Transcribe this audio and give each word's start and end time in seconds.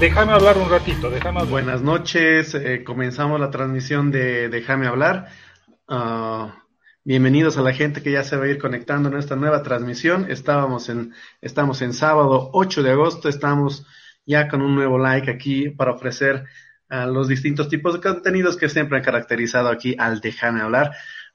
déjame 0.00 0.32
hablar 0.32 0.56
un 0.56 0.70
ratito, 0.70 1.10
déjame 1.10 1.40
hablar. 1.40 1.50
Buenas 1.50 1.82
noches, 1.82 2.54
eh, 2.54 2.82
comenzamos 2.84 3.38
la 3.38 3.50
transmisión 3.50 4.10
de 4.10 4.48
Déjame 4.48 4.86
hablar. 4.86 5.28
Uh, 5.88 6.48
bienvenidos 7.04 7.58
a 7.58 7.62
la 7.62 7.74
gente 7.74 8.02
que 8.02 8.10
ya 8.10 8.24
se 8.24 8.38
va 8.38 8.46
a 8.46 8.48
ir 8.48 8.58
conectando 8.58 9.10
en 9.10 9.18
esta 9.18 9.36
nueva 9.36 9.62
transmisión. 9.62 10.30
Estábamos 10.30 10.88
en, 10.88 11.12
estamos 11.42 11.82
en 11.82 11.92
sábado 11.92 12.48
8 12.54 12.82
de 12.82 12.92
agosto, 12.92 13.28
estamos 13.28 13.86
ya 14.24 14.48
con 14.48 14.62
un 14.62 14.74
nuevo 14.74 14.98
like 14.98 15.30
aquí 15.30 15.68
para 15.68 15.92
ofrecer 15.92 16.44
a 16.88 17.04
los 17.04 17.28
distintos 17.28 17.68
tipos 17.68 17.92
de 17.92 18.00
contenidos 18.00 18.56
que 18.56 18.70
siempre 18.70 18.96
han 18.96 19.04
caracterizado 19.04 19.68
aquí 19.68 19.96
al 19.98 20.22
Déjame 20.22 20.62
hablar. 20.62 20.92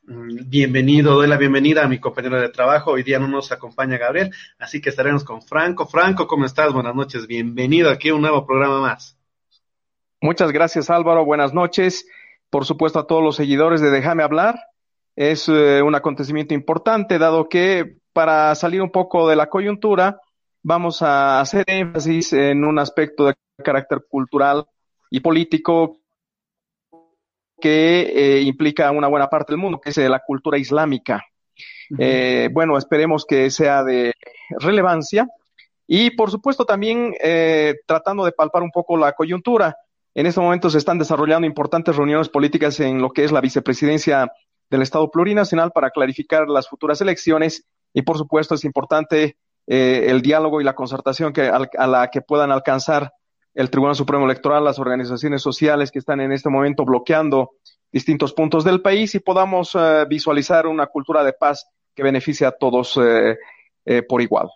Mm, 0.08 0.50
bienvenido, 0.50 1.16
doy 1.16 1.28
la 1.28 1.38
bienvenida 1.38 1.84
a 1.84 1.88
mi 1.88 1.98
compañero 1.98 2.40
de 2.40 2.50
trabajo. 2.50 2.92
Hoy 2.92 3.02
día 3.02 3.18
no 3.18 3.28
nos 3.28 3.52
acompaña 3.52 3.98
Gabriel, 3.98 4.32
así 4.60 4.80
que 4.80 4.90
estaremos 4.90 5.24
con 5.24 5.42
Franco. 5.42 5.88
Franco, 5.88 6.28
¿cómo 6.28 6.46
estás? 6.46 6.72
Buenas 6.74 6.94
noches, 6.94 7.26
bienvenido 7.26 7.90
aquí 7.90 8.10
a 8.10 8.16
un 8.16 8.22
nuevo 8.22 8.46
programa 8.46 8.82
más. 8.82 9.18
Muchas 10.22 10.52
gracias 10.52 10.92
Álvaro, 10.92 11.26
buenas 11.26 11.56
noches. 11.56 12.06
Por 12.52 12.66
supuesto 12.66 13.00
a 13.00 13.08
todos 13.08 13.24
los 13.24 13.36
seguidores 13.36 13.82
de 13.82 13.90
Déjame 13.90 14.22
hablar. 14.22 14.60
Es 15.16 15.50
eh, 15.50 15.82
un 15.82 15.96
acontecimiento 15.96 16.54
importante, 16.54 17.18
dado 17.18 17.50
que 17.50 17.98
para 18.14 18.54
salir 18.54 18.84
un 18.84 18.92
poco 18.92 19.28
de 19.28 19.36
la 19.36 19.50
coyuntura, 19.50 20.20
vamos 20.62 21.02
a 21.02 21.42
hacer 21.42 21.64
énfasis 21.66 22.34
en 22.34 22.64
un 22.64 22.78
aspecto 22.78 23.26
de 23.26 23.36
carácter 23.64 24.06
cultural 24.08 24.66
y 25.10 25.22
político 25.22 25.98
que 27.60 28.02
eh, 28.02 28.42
implica 28.42 28.92
una 28.92 29.08
buena 29.08 29.28
parte 29.28 29.54
del 29.54 29.62
mundo, 29.62 29.80
que 29.80 29.90
es 29.90 29.98
eh, 29.98 30.10
la 30.10 30.20
cultura 30.20 30.58
islámica. 30.58 31.24
Eh, 32.00 32.50
bueno, 32.52 32.78
esperemos 32.78 33.26
que 33.26 33.50
sea 33.52 33.84
de 33.84 34.14
relevancia 34.60 35.28
y, 35.88 36.12
por 36.12 36.32
supuesto, 36.32 36.66
también 36.66 37.14
tratando 37.86 38.26
de 38.26 38.32
palpar 38.32 38.64
un 38.64 38.72
poco 38.72 38.98
la 38.98 39.14
coyuntura. 39.14 39.76
En 40.16 40.26
este 40.26 40.42
momento 40.42 40.70
se 40.70 40.80
están 40.80 40.98
desarrollando 40.98 41.46
importantes 41.46 41.96
reuniones 41.96 42.30
políticas 42.30 42.80
en 42.80 43.02
lo 43.02 43.12
que 43.12 43.24
es 43.24 43.32
la 43.32 43.42
vicepresidencia 43.42 44.32
del 44.70 44.82
Estado 44.82 45.12
plurinacional 45.12 45.72
para 45.72 45.92
clarificar 45.92 46.48
las 46.48 46.68
futuras 46.68 47.02
elecciones 47.02 47.66
y, 47.94 48.02
por 48.02 48.18
supuesto, 48.18 48.56
es 48.56 48.64
importante 48.64 49.38
el 49.68 50.22
diálogo 50.22 50.60
y 50.62 50.64
la 50.64 50.74
concertación 50.74 51.34
que, 51.34 51.44
a 51.44 51.88
la 51.88 52.10
que 52.10 52.22
puedan 52.22 52.52
alcanzar 52.52 53.14
el 53.56 53.70
Tribunal 53.70 53.96
Supremo 53.96 54.26
Electoral, 54.26 54.64
las 54.64 54.80
organizaciones 54.80 55.42
sociales 55.42 55.90
que 55.90 56.00
están 56.00 56.20
en 56.20 56.34
este 56.34 56.50
momento 56.50 56.84
bloqueando 56.84 57.52
distintos 57.92 58.34
puntos 58.34 58.66
del 58.66 58.82
país 58.82 59.16
y 59.16 59.20
podamos 59.20 59.74
eh, 59.74 60.06
visualizar 60.08 60.68
una 60.68 60.88
cultura 60.88 61.24
de 61.24 61.32
paz 61.34 61.66
que 61.96 62.04
beneficie 62.04 62.46
a 62.46 62.52
todos 62.52 63.00
eh, 63.02 63.38
eh, 63.86 64.04
por 64.04 64.22
igual. 64.22 64.50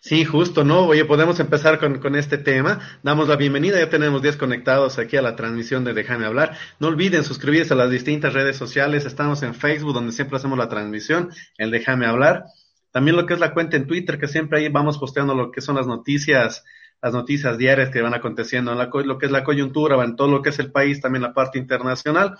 Sí, 0.00 0.24
justo, 0.24 0.64
¿no? 0.64 0.86
Oye, 0.86 1.04
podemos 1.04 1.38
empezar 1.40 1.78
con, 1.78 1.98
con, 1.98 2.16
este 2.16 2.38
tema. 2.38 2.80
Damos 3.02 3.28
la 3.28 3.36
bienvenida, 3.36 3.78
ya 3.78 3.90
tenemos 3.90 4.22
10 4.22 4.38
conectados 4.38 4.98
aquí 4.98 5.18
a 5.18 5.22
la 5.22 5.36
transmisión 5.36 5.84
de 5.84 5.92
Déjame 5.92 6.24
hablar. 6.24 6.56
No 6.78 6.88
olviden 6.88 7.22
suscribirse 7.22 7.74
a 7.74 7.76
las 7.76 7.90
distintas 7.90 8.32
redes 8.32 8.56
sociales. 8.56 9.04
Estamos 9.04 9.42
en 9.42 9.54
Facebook, 9.54 9.92
donde 9.92 10.12
siempre 10.12 10.38
hacemos 10.38 10.56
la 10.56 10.70
transmisión, 10.70 11.30
el 11.58 11.70
Déjame 11.70 12.06
hablar. 12.06 12.44
También 12.92 13.16
lo 13.16 13.26
que 13.26 13.34
es 13.34 13.40
la 13.40 13.52
cuenta 13.52 13.76
en 13.76 13.86
Twitter, 13.86 14.18
que 14.18 14.28
siempre 14.28 14.60
ahí 14.60 14.68
vamos 14.68 14.96
posteando 14.96 15.34
lo 15.34 15.50
que 15.50 15.60
son 15.60 15.76
las 15.76 15.86
noticias 15.86 16.64
las 17.04 17.12
noticias 17.12 17.58
diarias 17.58 17.90
que 17.90 18.00
van 18.00 18.14
aconteciendo 18.14 18.72
en 18.72 18.78
la, 18.78 18.88
lo 18.90 19.18
que 19.18 19.26
es 19.26 19.32
la 19.32 19.44
coyuntura, 19.44 20.02
en 20.02 20.16
todo 20.16 20.28
lo 20.28 20.40
que 20.40 20.48
es 20.48 20.58
el 20.58 20.72
país, 20.72 21.02
también 21.02 21.20
la 21.20 21.34
parte 21.34 21.58
internacional. 21.58 22.38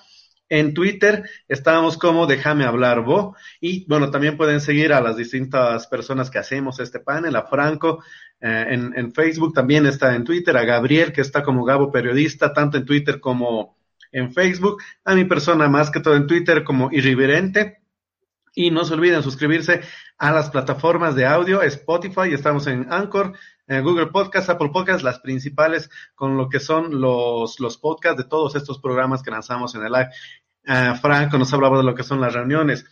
En 0.49 0.73
Twitter 0.73 1.29
estábamos 1.49 1.99
como 1.99 2.27
Déjame 2.27 2.65
hablar, 2.65 3.03
Bo. 3.03 3.37
Y 3.61 3.85
bueno, 3.87 4.11
también 4.11 4.39
pueden 4.39 4.63
seguir 4.63 4.95
a 4.95 5.03
las 5.03 5.19
distintas 5.19 5.87
personas 5.87 6.31
que 6.31 6.39
hacemos 6.39 6.81
este 6.81 6.99
panel, 6.99 7.37
a 7.37 7.43
Franco 7.43 8.03
eh, 8.41 8.69
en, 8.71 8.95
en, 8.97 9.13
Facebook, 9.13 9.53
también 9.53 9.85
está 9.85 10.15
en 10.15 10.25
Twitter, 10.25 10.57
a 10.57 10.65
Gabriel, 10.65 11.13
que 11.13 11.21
está 11.21 11.43
como 11.43 11.67
Gabo 11.67 11.93
Periodista, 11.93 12.55
tanto 12.55 12.79
en 12.79 12.87
Twitter 12.87 13.21
como 13.21 13.77
en 14.13 14.33
Facebook, 14.33 14.83
a 15.05 15.15
mi 15.15 15.27
persona 15.27 15.69
más 15.69 15.91
que 15.91 16.01
todo 16.01 16.17
en 16.17 16.27
Twitter 16.27 16.65
como 16.65 16.89
Irreverente. 16.91 17.83
Y 18.55 18.71
no 18.71 18.87
se 18.87 18.95
olviden 18.95 19.23
suscribirse 19.23 19.83
a 20.17 20.33
las 20.33 20.49
plataformas 20.49 21.17
de 21.17 21.27
audio, 21.27 21.61
Spotify, 21.61 22.33
estamos 22.33 22.67
en 22.67 22.87
Anchor, 22.91 23.35
Google 23.67 24.09
Podcast, 24.09 24.51
Apple 24.51 24.71
Podcast, 24.73 25.03
las 25.03 25.21
principales 25.21 25.89
con 26.15 26.37
lo 26.37 26.49
que 26.49 26.61
son 26.61 27.01
los, 27.01 27.61
los 27.61 27.79
podcasts 27.79 28.23
de 28.23 28.29
todos 28.29 28.57
estos 28.57 28.79
programas 28.79 29.23
que 29.23 29.31
lanzamos 29.31 29.75
en 29.75 29.85
el 29.85 29.93
live. 29.93 30.11
Uh, 30.67 30.95
Franco 30.97 31.39
nos 31.39 31.53
hablaba 31.53 31.79
de 31.79 31.85
lo 31.85 31.95
que 31.95 32.03
son 32.03 32.21
las 32.21 32.35
reuniones. 32.35 32.85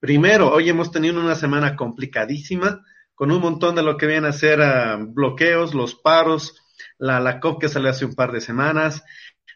Primero, 0.00 0.52
hoy 0.52 0.68
hemos 0.68 0.90
tenido 0.90 1.20
una 1.20 1.34
semana 1.34 1.76
complicadísima 1.76 2.84
con 3.14 3.30
un 3.30 3.40
montón 3.40 3.74
de 3.74 3.82
lo 3.82 3.96
que 3.96 4.06
viene 4.06 4.28
a 4.28 4.32
ser 4.32 4.60
uh, 4.60 5.06
bloqueos, 5.06 5.74
los 5.74 5.94
paros, 5.94 6.62
la, 6.98 7.20
la 7.20 7.40
COP 7.40 7.60
que 7.60 7.68
salió 7.68 7.90
hace 7.90 8.04
un 8.04 8.14
par 8.14 8.32
de 8.32 8.40
semanas, 8.40 9.04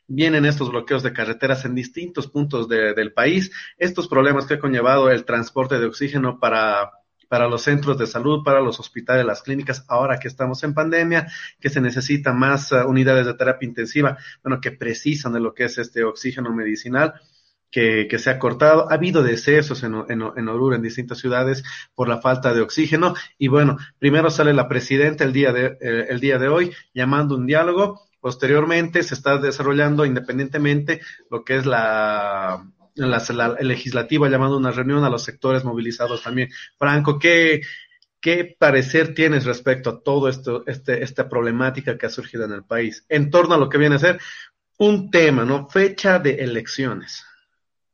vienen 0.07 0.45
estos 0.45 0.71
bloqueos 0.71 1.03
de 1.03 1.13
carreteras 1.13 1.65
en 1.65 1.75
distintos 1.75 2.29
puntos 2.29 2.69
de, 2.69 2.95
del 2.95 3.13
país, 3.13 3.51
estos 3.79 4.09
problemas 4.09 4.47
que 4.47 4.55
ha 4.55 4.61
conllevado 4.61 5.11
el 5.11 5.25
transporte 5.25 5.79
de 5.79 5.87
oxígeno 5.87 6.39
para, 6.39 6.91
para 7.33 7.49
los 7.49 7.63
centros 7.63 7.97
de 7.97 8.07
salud, 8.07 8.45
para 8.45 8.61
los 8.61 8.79
hospitales, 8.79 9.25
las 9.25 9.41
clínicas, 9.41 9.87
ahora 9.89 10.19
que 10.19 10.29
estamos 10.29 10.63
en 10.65 10.75
pandemia, 10.75 11.33
que 11.59 11.71
se 11.71 11.81
necesitan 11.81 12.39
más 12.39 12.73
uh, 12.73 12.87
unidades 12.87 13.25
de 13.25 13.33
terapia 13.33 13.67
intensiva, 13.67 14.19
bueno, 14.45 14.61
que 14.61 14.73
precisan 14.73 15.33
de 15.33 15.41
lo 15.41 15.55
que 15.55 15.65
es 15.65 15.79
este 15.79 16.05
oxígeno 16.05 16.55
medicinal. 16.55 17.15
Que, 17.71 18.07
que, 18.07 18.19
se 18.19 18.29
ha 18.29 18.39
cortado. 18.39 18.91
Ha 18.91 18.97
habido 18.97 19.23
decesos 19.23 19.83
en, 19.83 19.95
en, 20.11 20.23
en, 20.37 20.49
Oruro, 20.49 20.77
en 20.77 20.83
distintas 20.83 21.21
ciudades, 21.21 21.65
por 21.95 22.07
la 22.07 22.21
falta 22.21 22.53
de 22.53 22.61
oxígeno. 22.61 23.15
Y 23.39 23.49
bueno, 23.49 23.79
primero 23.99 24.29
sale 24.31 24.53
la 24.53 24.69
presidenta 24.69 25.25
el 25.25 25.33
día 25.33 25.55
de, 25.55 25.79
eh, 25.81 26.07
el 26.11 26.21
día 26.21 26.39
de 26.39 26.49
hoy 26.49 26.71
llamando 26.93 27.35
un 27.35 27.47
diálogo 27.47 28.03
Posteriormente 28.21 29.03
se 29.03 29.15
está 29.15 29.39
desarrollando 29.39 30.07
independientemente 30.07 31.01
lo 31.29 31.43
que 31.43 31.57
es 31.57 31.67
la, 31.67 32.65
la, 32.95 33.23
la 33.35 33.49
legislativa 33.61 34.29
llamando 34.29 34.57
una 34.57 34.71
reunión 34.71 35.05
a 35.05 35.11
los 35.11 35.23
sectores 35.23 35.65
movilizados 35.65 36.23
también. 36.23 36.51
Franco, 36.79 37.19
¿qué, 37.19 37.63
¿Qué 38.23 38.55
parecer 38.57 39.15
tienes 39.15 39.45
respecto 39.45 39.91
a 39.91 40.01
todo 40.01 40.29
esto, 40.29 40.63
este, 40.69 41.03
esta 41.03 41.29
problemática 41.29 41.99
que 41.99 42.07
ha 42.07 42.09
surgido 42.09 42.45
en 42.45 42.53
el 42.53 42.63
país 42.63 43.05
en 43.09 43.31
torno 43.31 43.57
a 43.57 43.59
lo 43.59 43.69
que 43.69 43.79
viene 43.79 43.97
a 43.97 43.99
ser 43.99 44.21
un 44.79 45.11
tema, 45.11 45.45
¿no? 45.45 45.69
Fecha 45.69 46.21
de 46.21 46.37
elecciones. 46.37 47.27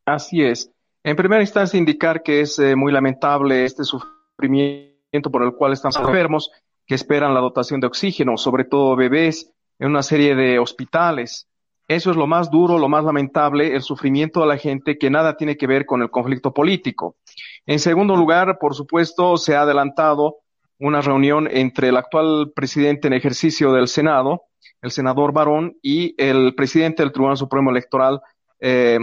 Así 0.04 0.42
es. 0.42 0.70
En 1.02 1.16
primera 1.16 1.40
instancia, 1.40 1.78
indicar 1.78 2.22
que 2.22 2.42
es 2.42 2.58
eh, 2.58 2.76
muy 2.76 2.92
lamentable 2.92 3.64
este 3.64 3.84
sufrimiento 3.84 5.30
por 5.30 5.42
el 5.42 5.54
cual 5.54 5.72
están 5.72 5.92
enfermos, 5.98 6.50
que 6.86 6.94
esperan 6.94 7.32
la 7.32 7.40
dotación 7.40 7.80
de 7.80 7.86
oxígeno, 7.86 8.36
sobre 8.36 8.64
todo 8.64 8.96
bebés 8.96 9.50
en 9.78 9.88
una 9.88 10.02
serie 10.02 10.34
de 10.34 10.58
hospitales. 10.58 11.48
Eso 11.88 12.10
es 12.10 12.16
lo 12.18 12.26
más 12.26 12.50
duro, 12.50 12.76
lo 12.76 12.90
más 12.90 13.02
lamentable, 13.02 13.74
el 13.74 13.80
sufrimiento 13.80 14.40
de 14.40 14.46
la 14.46 14.58
gente 14.58 14.98
que 14.98 15.08
nada 15.08 15.38
tiene 15.38 15.56
que 15.56 15.66
ver 15.66 15.86
con 15.86 16.02
el 16.02 16.10
conflicto 16.10 16.52
político. 16.52 17.16
En 17.64 17.78
segundo 17.78 18.14
lugar, 18.14 18.58
por 18.60 18.74
supuesto, 18.74 19.38
se 19.38 19.56
ha 19.56 19.62
adelantado 19.62 20.36
una 20.78 21.00
reunión 21.00 21.48
entre 21.50 21.88
el 21.88 21.96
actual 21.96 22.52
presidente 22.54 23.08
en 23.08 23.14
ejercicio 23.14 23.72
del 23.72 23.88
Senado, 23.88 24.42
el 24.82 24.90
senador 24.90 25.32
Barón, 25.32 25.78
y 25.82 26.14
el 26.22 26.54
presidente 26.54 27.02
del 27.02 27.10
Tribunal 27.10 27.38
Supremo 27.38 27.70
Electoral, 27.70 28.20
eh, 28.60 28.98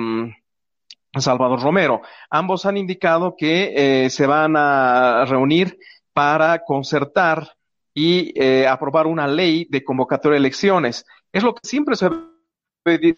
Salvador 1.17 1.61
Romero. 1.61 2.01
Ambos 2.29 2.67
han 2.67 2.77
indicado 2.77 3.35
que 3.35 4.05
eh, 4.05 4.09
se 4.11 4.27
van 4.27 4.55
a 4.57 5.25
reunir 5.25 5.79
para 6.13 6.59
concertar 6.59 7.55
y 7.93 8.31
eh, 8.39 8.67
aprobar 8.67 9.07
una 9.07 9.27
ley 9.27 9.65
de 9.69 9.83
convocatoria 9.83 10.35
de 10.35 10.39
elecciones. 10.39 11.05
Es 11.31 11.43
lo 11.43 11.55
que 11.55 11.61
siempre 11.63 11.95
se, 11.95 12.09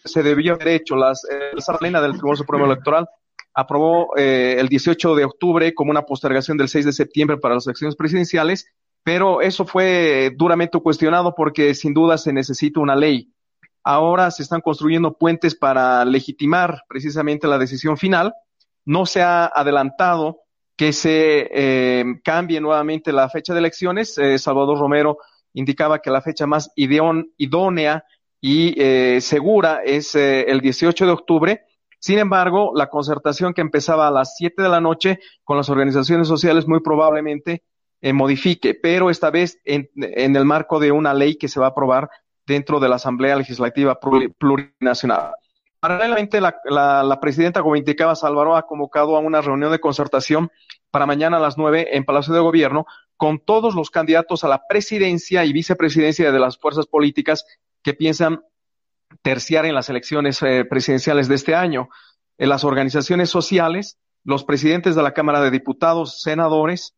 se 0.04 0.22
debió 0.22 0.54
haber 0.54 0.68
hecho. 0.68 0.96
Las, 0.96 1.24
eh, 1.24 1.90
la 1.90 2.00
del 2.00 2.12
Tribunal 2.12 2.36
Supremo 2.36 2.64
Electoral 2.64 3.08
aprobó 3.54 4.16
eh, 4.16 4.56
el 4.58 4.68
18 4.68 5.14
de 5.14 5.24
octubre 5.24 5.74
como 5.74 5.90
una 5.90 6.02
postergación 6.02 6.56
del 6.56 6.68
6 6.68 6.86
de 6.86 6.92
septiembre 6.92 7.36
para 7.38 7.54
las 7.54 7.66
elecciones 7.66 7.96
presidenciales, 7.96 8.66
pero 9.02 9.40
eso 9.40 9.66
fue 9.66 10.32
duramente 10.36 10.78
cuestionado 10.78 11.34
porque 11.34 11.74
sin 11.74 11.92
duda 11.92 12.18
se 12.18 12.32
necesita 12.32 12.80
una 12.80 12.96
ley. 12.96 13.32
Ahora 13.84 14.30
se 14.30 14.42
están 14.42 14.60
construyendo 14.60 15.16
puentes 15.16 15.54
para 15.54 16.04
legitimar 16.04 16.82
precisamente 16.88 17.46
la 17.48 17.58
decisión 17.58 17.96
final. 17.96 18.34
No 18.84 19.06
se 19.06 19.22
ha 19.22 19.46
adelantado 19.46 20.40
que 20.76 20.92
se 20.92 21.48
eh, 21.52 22.04
cambie 22.22 22.60
nuevamente 22.60 23.12
la 23.12 23.28
fecha 23.28 23.52
de 23.52 23.60
elecciones. 23.60 24.16
Eh, 24.18 24.38
Salvador 24.38 24.78
Romero 24.78 25.18
indicaba 25.52 26.00
que 26.00 26.10
la 26.10 26.22
fecha 26.22 26.46
más 26.46 26.70
idónea 26.76 28.04
y 28.40 28.80
eh, 28.80 29.20
segura 29.20 29.80
es 29.84 30.14
eh, 30.14 30.42
el 30.48 30.60
18 30.60 31.06
de 31.06 31.12
octubre. 31.12 31.64
Sin 31.98 32.18
embargo, 32.18 32.72
la 32.74 32.88
concertación 32.88 33.54
que 33.54 33.60
empezaba 33.60 34.06
a 34.06 34.10
las 34.10 34.36
7 34.36 34.62
de 34.62 34.68
la 34.68 34.80
noche 34.80 35.18
con 35.42 35.56
las 35.56 35.68
organizaciones 35.68 36.28
sociales 36.28 36.68
muy 36.68 36.80
probablemente 36.80 37.64
eh, 38.00 38.12
modifique, 38.12 38.74
pero 38.74 39.10
esta 39.10 39.30
vez 39.30 39.60
en, 39.64 39.90
en, 39.96 40.36
el 40.36 40.44
marco 40.44 40.78
de 40.78 40.92
una 40.92 41.12
ley 41.14 41.36
que 41.36 41.48
se 41.48 41.58
va 41.58 41.66
a 41.66 41.70
aprobar 41.70 42.08
dentro 42.46 42.78
de 42.78 42.88
la 42.88 42.96
Asamblea 42.96 43.34
Legislativa 43.34 43.98
Plurinacional. 44.38 45.32
Paralelamente, 45.80 46.40
la, 46.40 46.56
la, 46.64 47.02
la 47.02 47.20
presidenta, 47.20 47.62
como 47.62 47.76
indicaba 47.76 48.14
Álvaro, 48.22 48.56
ha 48.56 48.66
convocado 48.66 49.16
a 49.16 49.20
una 49.20 49.40
reunión 49.40 49.72
de 49.72 49.80
concertación 49.80 50.50
para 50.90 51.06
mañana 51.06 51.36
a 51.36 51.40
las 51.40 51.58
nueve 51.58 51.96
en 51.96 52.04
Palacio 52.04 52.32
de 52.32 52.40
Gobierno 52.40 52.86
con 53.16 53.40
todos 53.40 53.74
los 53.74 53.90
candidatos 53.90 54.44
a 54.44 54.48
la 54.48 54.62
presidencia 54.68 55.44
y 55.44 55.52
vicepresidencia 55.52 56.30
de 56.30 56.38
las 56.38 56.56
fuerzas 56.56 56.86
políticas 56.86 57.44
que 57.88 57.94
piensan 57.94 58.42
terciar 59.22 59.64
en 59.64 59.74
las 59.74 59.88
elecciones 59.88 60.42
eh, 60.42 60.66
presidenciales 60.66 61.26
de 61.26 61.36
este 61.36 61.54
año. 61.54 61.88
En 62.36 62.50
las 62.50 62.62
organizaciones 62.62 63.30
sociales, 63.30 63.96
los 64.24 64.44
presidentes 64.44 64.94
de 64.94 65.02
la 65.02 65.14
Cámara 65.14 65.40
de 65.40 65.50
Diputados, 65.50 66.20
senadores, 66.20 66.94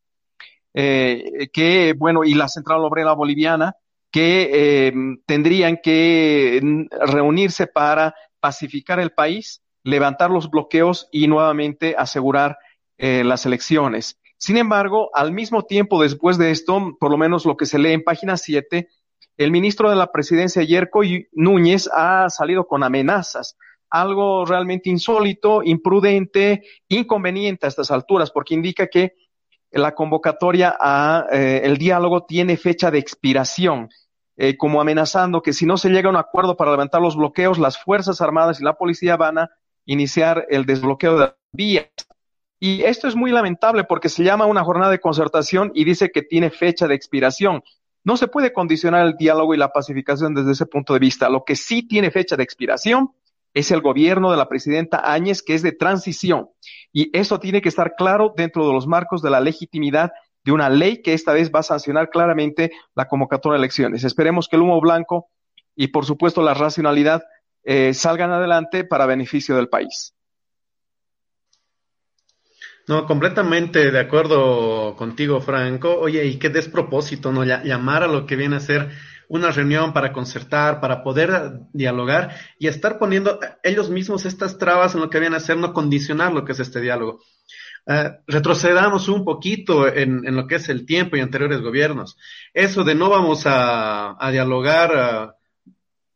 eh, 0.75 1.49
que, 1.53 1.95
bueno, 1.97 2.25
y 2.25 2.35
la 2.35 2.49
Central 2.49 2.81
Obrera 2.81 3.13
Boliviana, 3.13 3.77
que 4.11 4.51
eh, 4.53 4.93
tendrían 5.27 5.79
que 5.81 6.61
reunirse 6.91 7.69
para 7.69 8.13
pacificar 8.41 8.99
el 8.99 9.13
país, 9.13 9.63
levantar 9.85 10.33
los 10.33 10.51
bloqueos 10.51 11.09
y 11.13 11.29
nuevamente 11.29 11.95
asegurar 11.97 12.59
las 12.99 13.47
elecciones. 13.47 14.19
Sin 14.37 14.59
embargo, 14.59 15.09
al 15.15 15.33
mismo 15.33 15.63
tiempo, 15.63 16.03
después 16.03 16.37
de 16.37 16.51
esto, 16.51 16.97
por 17.01 17.11
lo 17.11 17.17
menos 17.17 17.47
lo 17.47 17.57
que 17.57 17.65
se 17.65 17.79
lee 17.79 17.93
en 17.93 18.05
página 18.05 18.37
7, 18.37 18.89
el 19.45 19.51
ministro 19.51 19.89
de 19.89 19.97
la 19.97 20.13
presidencia, 20.13 20.63
Yerko 20.63 21.01
Núñez, 21.33 21.89
ha 21.95 22.29
salido 22.29 22.67
con 22.67 22.83
amenazas, 22.83 23.57
algo 23.89 24.45
realmente 24.45 24.91
insólito, 24.91 25.63
imprudente, 25.63 26.63
inconveniente 26.89 27.65
a 27.65 27.71
estas 27.71 27.91
alturas, 27.91 28.31
porque 28.31 28.53
indica 28.53 28.89
que 28.89 29.15
la 29.71 29.95
convocatoria 29.95 30.77
a 30.79 31.27
eh, 31.33 31.63
el 31.65 31.79
diálogo 31.79 32.27
tiene 32.27 32.59
fecha 32.59 32.91
de 32.91 32.99
expiración, 32.99 33.89
eh, 34.37 34.59
como 34.59 34.79
amenazando 34.79 35.41
que 35.41 35.55
si 35.55 35.65
no 35.65 35.79
se 35.79 35.89
llega 35.89 36.09
a 36.09 36.13
un 36.13 36.17
acuerdo 36.17 36.57
para 36.57 36.73
levantar 36.73 37.01
los 37.01 37.17
bloqueos, 37.17 37.59
las 37.59 37.83
Fuerzas 37.83 38.21
Armadas 38.21 38.61
y 38.61 38.65
la 38.65 38.75
policía 38.75 39.17
van 39.17 39.39
a 39.39 39.51
iniciar 39.87 40.47
el 40.51 40.67
desbloqueo 40.67 41.15
de 41.15 41.21
las 41.21 41.35
vías 41.53 41.87
y 42.63 42.83
esto 42.83 43.09
es 43.09 43.17
muy 43.17 43.33
lamentable 43.33 43.85
porque 43.85 44.11
se 44.11 44.23
llama 44.23 44.45
una 44.45 44.63
jornada 44.63 44.93
de 44.93 45.01
concertación 45.01 45.73
y 45.75 45.85
dice 45.85 46.11
que 46.11 46.21
tiene 46.21 46.51
fecha 46.51 46.87
de 46.87 46.95
expiración. 46.95 47.63
No 48.05 48.17
se 48.17 48.29
puede 48.29 48.53
condicionar 48.53 49.07
el 49.07 49.17
diálogo 49.17 49.55
y 49.55 49.59
la 49.59 49.73
pacificación 49.73 50.35
desde 50.35 50.53
ese 50.53 50.67
punto 50.67 50.95
de 50.95 50.99
vista. 50.99 51.29
Lo 51.29 51.45
que 51.45 51.57
sí 51.57 51.87
tiene 51.87 52.11
fecha 52.11 52.37
de 52.37 52.43
expiración 52.43 53.13
es 53.53 53.71
el 53.71 53.81
gobierno 53.81 54.31
de 54.31 54.37
la 54.37 54.49
presidenta 54.49 55.13
Áñez, 55.13 55.43
que 55.43 55.55
es 55.55 55.63
de 55.63 55.73
transición. 55.73 56.49
Y 56.93 57.17
eso 57.17 57.41
tiene 57.41 57.61
que 57.61 57.69
estar 57.69 57.95
claro 57.97 58.33
dentro 58.37 58.67
de 58.67 58.73
los 58.73 58.87
marcos 58.87 59.23
de 59.23 59.31
la 59.31 59.41
legitimidad 59.41 60.13
de 60.45 60.53
una 60.53 60.71
ley 60.71 61.03
que 61.03 61.13
esta 61.13 61.33
vez 61.33 61.51
va 61.55 61.61
a 61.61 61.65
sancionar 61.65 62.09
claramente 62.11 62.71
la 62.95 63.09
convocatoria 63.09 63.55
de 63.55 63.65
elecciones. 63.65 64.05
Esperemos 64.05 64.49
que 64.49 64.57
el 64.57 64.63
humo 64.63 64.81
blanco 64.81 65.29
y, 65.77 65.89
por 65.89 66.07
supuesto, 66.07 66.43
la 66.43 66.55
racionalidad 66.55 67.23
eh, 67.65 67.93
salgan 67.93 68.33
adelante 68.33 68.85
para 68.85 69.07
beneficio 69.07 69.57
del 69.57 69.69
país. 69.69 70.15
No, 72.91 73.07
completamente 73.07 73.93
de 73.93 74.01
acuerdo 74.01 74.97
contigo, 74.97 75.41
Franco. 75.41 75.97
Oye, 75.97 76.27
y 76.27 76.41
qué 76.41 76.49
despropósito, 76.49 77.31
¿no? 77.31 77.45
Llamar 77.45 78.03
a 78.03 78.09
lo 78.09 78.27
que 78.27 78.35
viene 78.35 78.57
a 78.57 78.61
ser 78.61 78.91
una 79.29 79.53
reunión 79.53 79.93
para 79.93 80.13
concertar, 80.13 80.81
para 80.81 81.05
poder 81.05 81.53
dialogar 81.73 82.35
y 82.59 82.67
estar 82.67 82.99
poniendo 82.99 83.39
ellos 83.63 83.91
mismos 83.91 84.27
estas 84.27 84.59
trabas 84.59 84.97
en 84.97 85.03
lo 85.03 85.09
que 85.09 85.21
viene 85.21 85.37
a 85.37 85.39
ser, 85.39 85.57
no 85.57 85.73
condicionar 85.73 86.33
lo 86.33 86.45
que 86.45 86.51
es 86.51 86.59
este 86.59 86.81
diálogo. 86.81 87.21
Uh, 87.87 88.11
retrocedamos 88.27 89.09
un 89.09 89.25
poquito 89.25 89.87
en, 89.87 90.25
lo 90.35 90.49
que 90.49 90.57
es 90.57 90.69
el 90.69 90.85
tiempo 90.85 91.17
y 91.17 91.21
anteriores 91.21 91.61
gobiernos. 91.61 92.17
Eso 92.55 92.83
de 92.83 92.97
no 92.97 93.09
vamos 93.09 93.45
a, 93.47 94.19
dialogar 94.33 94.91
ah, 94.97 95.37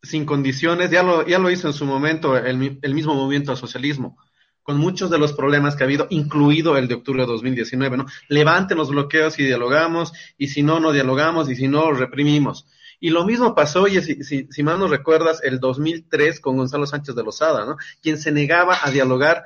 sin 0.03 0.27
condiciones, 0.27 0.91
ya 0.91 1.05
lo, 1.05 1.25
ya 1.25 1.39
lo 1.39 1.53
hizo 1.53 1.69
en 1.69 1.73
su 1.73 1.87
momento 1.87 2.37
el, 2.37 2.81
el 2.83 2.95
mismo 2.95 3.15
movimiento 3.15 3.53
al 3.53 3.59
socialismo 3.59 4.19
con 4.65 4.79
muchos 4.79 5.11
de 5.11 5.19
los 5.19 5.35
problemas 5.35 5.77
que 5.77 5.85
ha 5.85 5.87
habido, 5.87 6.09
incluido 6.11 6.77
el 6.77 6.89
de 6.89 6.95
octubre 6.95 7.23
de 7.23 7.29
2019, 7.29 7.99
¿no? 7.99 8.07
Levanten 8.29 8.79
los 8.79 8.89
bloqueos 8.89 9.39
y 9.39 9.45
dialogamos, 9.45 10.13
y 10.39 10.49
si 10.49 10.63
no, 10.63 10.81
no 10.81 10.91
dialogamos, 10.91 11.49
y 11.51 11.55
si 11.55 11.69
no, 11.69 11.93
reprimimos. 11.93 12.67
Y 12.99 13.11
lo 13.11 13.25
mismo 13.25 13.55
pasó, 13.55 13.83
oye, 13.83 14.01
si, 14.01 14.25
si, 14.25 14.49
si 14.51 14.63
mal 14.63 14.79
no 14.79 14.89
recuerdas, 14.89 15.43
el 15.45 15.61
2003 15.61 16.41
con 16.41 16.57
Gonzalo 16.57 16.87
Sánchez 16.87 17.15
de 17.15 17.23
Lozada, 17.23 17.67
¿no? 17.67 17.77
Quien 18.03 18.19
se 18.19 18.33
negaba 18.33 18.79
a 18.83 18.91
dialogar 18.91 19.45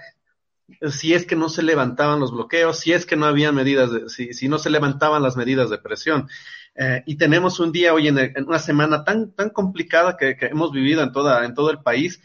si 0.90 1.14
es 1.14 1.26
que 1.26 1.34
no 1.34 1.48
se 1.48 1.62
levantaban 1.62 2.20
los 2.20 2.32
bloqueos, 2.32 2.78
si 2.78 2.92
es 2.92 3.04
que 3.04 3.16
no 3.16 3.26
había 3.26 3.50
medidas, 3.50 3.90
de, 3.90 4.08
si, 4.08 4.34
si 4.34 4.48
no 4.48 4.58
se 4.58 4.70
levantaban 4.70 5.22
las 5.22 5.36
medidas 5.36 5.68
de 5.68 5.78
presión. 5.78 6.28
Eh, 6.76 7.02
y 7.06 7.16
tenemos 7.16 7.58
un 7.58 7.72
día 7.72 7.92
hoy 7.92 8.06
en, 8.06 8.18
en, 8.18 8.46
una 8.46 8.60
semana 8.60 9.02
tan, 9.02 9.32
tan 9.32 9.50
complicada 9.50 10.16
que, 10.16 10.36
que 10.36 10.46
hemos 10.46 10.70
vivido 10.70 11.02
en, 11.02 11.10
toda, 11.10 11.44
en 11.44 11.54
todo 11.54 11.72
el 11.72 11.80
país, 11.80 12.20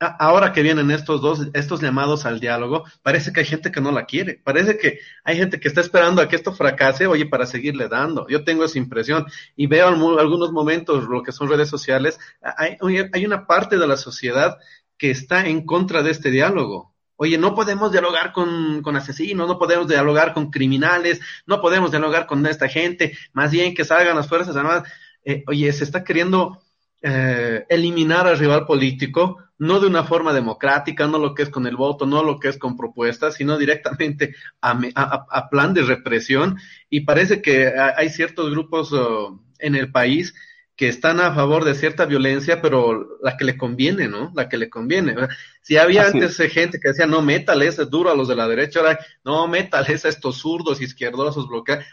ahora 0.00 0.52
que 0.52 0.62
vienen 0.62 0.90
estos 0.90 1.20
dos, 1.20 1.48
estos 1.54 1.80
llamados 1.80 2.24
al 2.24 2.40
diálogo, 2.40 2.84
parece 3.02 3.32
que 3.32 3.40
hay 3.40 3.46
gente 3.46 3.72
que 3.72 3.80
no 3.80 3.90
la 3.90 4.06
quiere, 4.06 4.40
parece 4.44 4.78
que 4.78 5.00
hay 5.24 5.36
gente 5.36 5.58
que 5.58 5.68
está 5.68 5.80
esperando 5.80 6.22
a 6.22 6.28
que 6.28 6.36
esto 6.36 6.52
fracase, 6.52 7.06
oye, 7.06 7.26
para 7.26 7.46
seguirle 7.46 7.88
dando. 7.88 8.26
Yo 8.28 8.44
tengo 8.44 8.64
esa 8.64 8.78
impresión 8.78 9.26
y 9.56 9.66
veo 9.66 9.88
algunos 9.88 10.52
momentos 10.52 11.08
lo 11.08 11.22
que 11.22 11.32
son 11.32 11.48
redes 11.48 11.68
sociales, 11.68 12.18
hay, 12.40 12.78
una 13.24 13.46
parte 13.46 13.78
de 13.78 13.86
la 13.86 13.96
sociedad 13.96 14.58
que 14.96 15.10
está 15.10 15.46
en 15.46 15.66
contra 15.66 16.02
de 16.02 16.10
este 16.10 16.30
diálogo. 16.30 16.94
Oye, 17.16 17.36
no 17.36 17.56
podemos 17.56 17.90
dialogar 17.90 18.32
con, 18.32 18.80
con 18.82 18.94
asesinos, 18.94 19.48
no 19.48 19.58
podemos 19.58 19.88
dialogar 19.88 20.32
con 20.32 20.50
criminales, 20.52 21.20
no 21.46 21.60
podemos 21.60 21.90
dialogar 21.90 22.26
con 22.26 22.46
esta 22.46 22.68
gente, 22.68 23.18
más 23.32 23.50
bien 23.50 23.74
que 23.74 23.84
salgan 23.84 24.14
las 24.14 24.28
Fuerzas 24.28 24.54
Armadas. 24.54 24.88
Eh, 25.24 25.42
oye, 25.48 25.72
se 25.72 25.82
está 25.82 26.04
queriendo 26.04 26.60
eh, 27.02 27.64
eliminar 27.68 28.28
al 28.28 28.38
rival 28.38 28.66
político, 28.66 29.38
no 29.58 29.80
de 29.80 29.88
una 29.88 30.04
forma 30.04 30.32
democrática, 30.32 31.06
no 31.06 31.18
lo 31.18 31.34
que 31.34 31.42
es 31.42 31.50
con 31.50 31.66
el 31.66 31.76
voto, 31.76 32.06
no 32.06 32.22
lo 32.22 32.38
que 32.38 32.48
es 32.48 32.58
con 32.58 32.76
propuestas, 32.76 33.34
sino 33.34 33.58
directamente 33.58 34.34
a, 34.60 35.48
plan 35.50 35.74
de 35.74 35.82
represión. 35.82 36.58
Y 36.88 37.00
parece 37.00 37.42
que 37.42 37.72
hay 37.96 38.08
ciertos 38.08 38.50
grupos 38.50 38.92
uh, 38.92 39.40
en 39.58 39.74
el 39.74 39.90
país 39.90 40.34
que 40.78 40.88
están 40.88 41.18
a 41.18 41.34
favor 41.34 41.64
de 41.64 41.74
cierta 41.74 42.04
violencia, 42.04 42.62
pero 42.62 43.18
la 43.20 43.36
que 43.36 43.44
le 43.44 43.56
conviene, 43.56 44.06
¿no? 44.06 44.30
La 44.36 44.48
que 44.48 44.56
le 44.56 44.70
conviene. 44.70 45.16
Si 45.60 45.76
había 45.76 46.06
antes 46.06 46.36
gente 46.52 46.78
que 46.78 46.90
decía, 46.90 47.04
no, 47.04 47.20
métales, 47.20 47.80
es 47.80 47.90
duro 47.90 48.12
a 48.12 48.14
los 48.14 48.28
de 48.28 48.36
la 48.36 48.46
derecha, 48.46 48.78
ahora, 48.78 48.98
no, 49.24 49.48
métales 49.48 50.04
a 50.04 50.08
estos 50.08 50.38
zurdos, 50.38 50.80
izquierdosos, 50.80 51.48
bloquear, 51.48 51.84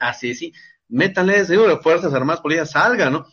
así, 0.00 0.34
sí, 0.34 0.52
métales, 0.86 1.48
digo, 1.48 1.64
Fuerzas 1.80 2.12
Armadas, 2.12 2.42
Policía, 2.42 2.66
salga, 2.66 3.08
¿no? 3.08 3.26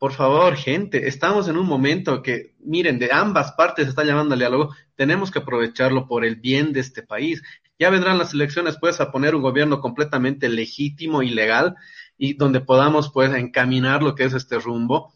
Por 0.00 0.12
favor, 0.14 0.56
gente, 0.56 1.08
estamos 1.08 1.46
en 1.48 1.58
un 1.58 1.66
momento 1.66 2.22
que, 2.22 2.54
miren, 2.60 2.98
de 2.98 3.12
ambas 3.12 3.52
partes 3.52 3.86
está 3.86 4.02
llamando 4.02 4.32
al 4.32 4.38
diálogo, 4.38 4.74
tenemos 4.96 5.30
que 5.30 5.40
aprovecharlo 5.40 6.08
por 6.08 6.24
el 6.24 6.36
bien 6.36 6.72
de 6.72 6.80
este 6.80 7.02
país. 7.02 7.42
Ya 7.78 7.90
vendrán 7.90 8.16
las 8.16 8.32
elecciones, 8.32 8.78
pues, 8.80 8.98
a 9.02 9.12
poner 9.12 9.34
un 9.34 9.42
gobierno 9.42 9.82
completamente 9.82 10.48
legítimo 10.48 11.22
y 11.22 11.28
legal 11.28 11.76
y 12.16 12.32
donde 12.32 12.60
podamos, 12.60 13.12
pues, 13.12 13.30
encaminar 13.34 14.02
lo 14.02 14.14
que 14.14 14.24
es 14.24 14.32
este 14.32 14.58
rumbo 14.58 15.12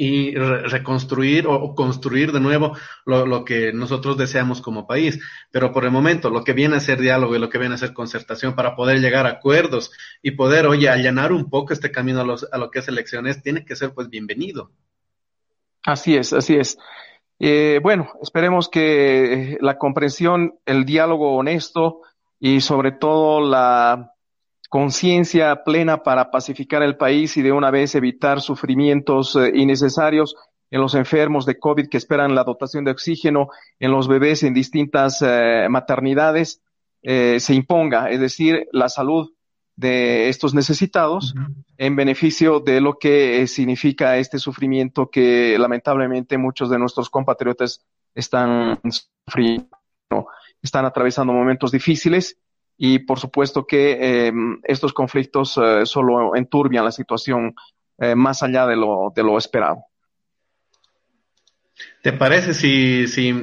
y 0.00 0.34
reconstruir 0.34 1.46
o, 1.46 1.74
construir 1.74 2.32
de 2.32 2.40
nuevo 2.40 2.74
lo, 3.04 3.26
lo, 3.26 3.44
que 3.44 3.70
nosotros 3.74 4.16
deseamos 4.16 4.62
como 4.62 4.86
país. 4.86 5.20
Pero 5.50 5.74
por 5.74 5.84
el 5.84 5.90
momento, 5.90 6.30
lo 6.30 6.42
que 6.42 6.54
viene 6.54 6.76
a 6.76 6.80
ser 6.80 7.02
diálogo 7.02 7.36
y 7.36 7.38
lo 7.38 7.50
que 7.50 7.58
viene 7.58 7.74
a 7.74 7.78
ser 7.78 7.92
concertación 7.92 8.54
para 8.54 8.74
poder 8.74 8.98
llegar 9.00 9.26
a 9.26 9.32
acuerdos 9.32 9.92
y 10.22 10.30
poder, 10.30 10.66
oye, 10.66 10.88
allanar 10.88 11.34
un 11.34 11.50
poco 11.50 11.74
este 11.74 11.90
camino 11.90 12.22
a, 12.22 12.24
los, 12.24 12.48
a 12.50 12.56
lo 12.56 12.70
que 12.70 12.78
es 12.78 12.88
elecciones, 12.88 13.42
tiene 13.42 13.66
que 13.66 13.76
ser 13.76 13.92
pues 13.92 14.08
bienvenido. 14.08 14.70
Así 15.84 16.16
es, 16.16 16.32
así 16.32 16.56
es. 16.56 16.78
Eh, 17.38 17.78
bueno, 17.82 18.10
esperemos 18.22 18.70
que 18.70 19.58
la 19.60 19.76
comprensión, 19.76 20.54
el 20.64 20.86
diálogo 20.86 21.36
honesto 21.36 22.00
y 22.38 22.62
sobre 22.62 22.92
todo 22.92 23.42
la 23.42 24.14
conciencia 24.70 25.64
plena 25.64 26.04
para 26.04 26.30
pacificar 26.30 26.82
el 26.84 26.96
país 26.96 27.36
y 27.36 27.42
de 27.42 27.50
una 27.50 27.72
vez 27.72 27.96
evitar 27.96 28.40
sufrimientos 28.40 29.34
eh, 29.34 29.50
innecesarios 29.52 30.36
en 30.70 30.80
los 30.80 30.94
enfermos 30.94 31.44
de 31.44 31.58
COVID 31.58 31.88
que 31.88 31.96
esperan 31.96 32.36
la 32.36 32.44
dotación 32.44 32.84
de 32.84 32.92
oxígeno, 32.92 33.48
en 33.80 33.90
los 33.90 34.06
bebés 34.06 34.44
en 34.44 34.54
distintas 34.54 35.20
eh, 35.22 35.66
maternidades, 35.68 36.62
eh, 37.02 37.40
se 37.40 37.54
imponga, 37.54 38.10
es 38.10 38.20
decir, 38.20 38.68
la 38.70 38.88
salud 38.88 39.32
de 39.74 40.28
estos 40.28 40.54
necesitados 40.54 41.34
en 41.76 41.96
beneficio 41.96 42.60
de 42.60 42.80
lo 42.80 42.98
que 42.98 43.46
significa 43.48 44.18
este 44.18 44.38
sufrimiento 44.38 45.10
que 45.10 45.58
lamentablemente 45.58 46.38
muchos 46.38 46.70
de 46.70 46.78
nuestros 46.78 47.10
compatriotas 47.10 47.84
están 48.14 48.78
sufriendo, 49.26 49.68
están 50.62 50.84
atravesando 50.84 51.32
momentos 51.32 51.72
difíciles 51.72 52.36
y 52.82 53.00
por 53.00 53.20
supuesto 53.20 53.66
que 53.66 53.98
eh, 54.00 54.32
estos 54.64 54.94
conflictos 54.94 55.58
eh, 55.58 55.84
solo 55.84 56.34
enturbian 56.34 56.82
la 56.82 56.90
situación 56.90 57.54
eh, 57.98 58.14
más 58.14 58.42
allá 58.42 58.66
de 58.66 58.74
lo, 58.74 59.12
de 59.14 59.22
lo 59.22 59.36
esperado. 59.36 59.84
¿Te 62.02 62.14
parece 62.14 62.54
si, 62.54 63.06
si, 63.06 63.34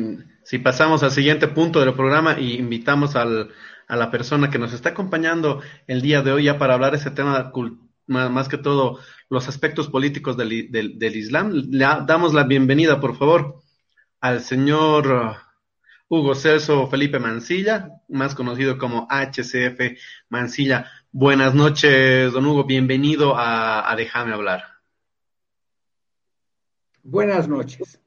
si 0.44 0.58
pasamos 0.58 1.04
al 1.04 1.12
siguiente 1.12 1.48
punto 1.48 1.80
del 1.80 1.94
programa 1.94 2.40
y 2.40 2.56
invitamos 2.56 3.16
al, 3.16 3.52
a 3.88 3.96
la 3.96 4.10
persona 4.10 4.50
que 4.50 4.58
nos 4.58 4.74
está 4.74 4.90
acompañando 4.90 5.62
el 5.86 6.02
día 6.02 6.24
de 6.24 6.32
hoy 6.32 6.46
ya 6.46 6.58
para 6.58 6.74
hablar 6.74 6.94
de 6.94 6.98
ese 6.98 7.12
tema 7.12 7.52
más 8.08 8.50
que 8.50 8.58
todo 8.58 8.98
los 9.30 9.48
aspectos 9.48 9.88
políticos 9.88 10.36
del, 10.36 10.72
del, 10.72 10.98
del 10.98 11.16
Islam? 11.16 11.52
Le 11.52 11.86
damos 12.08 12.34
la 12.34 12.44
bienvenida, 12.44 13.00
por 13.00 13.16
favor, 13.16 13.62
al 14.20 14.42
señor 14.42 15.38
Hugo 16.10 16.36
Celso 16.36 16.88
Felipe 16.88 17.20
Mancilla, 17.20 18.02
más 18.08 18.34
conocido 18.34 18.78
como 18.78 19.08
HCF 19.10 20.00
Mancilla. 20.30 20.90
Buenas 21.12 21.54
noches, 21.54 22.32
don 22.32 22.46
Hugo, 22.46 22.64
bienvenido 22.64 23.36
a, 23.36 23.92
a 23.92 23.96
Déjame 23.96 24.34
hablar. 24.34 24.64
Buenas 27.04 27.48
noches. 27.48 28.02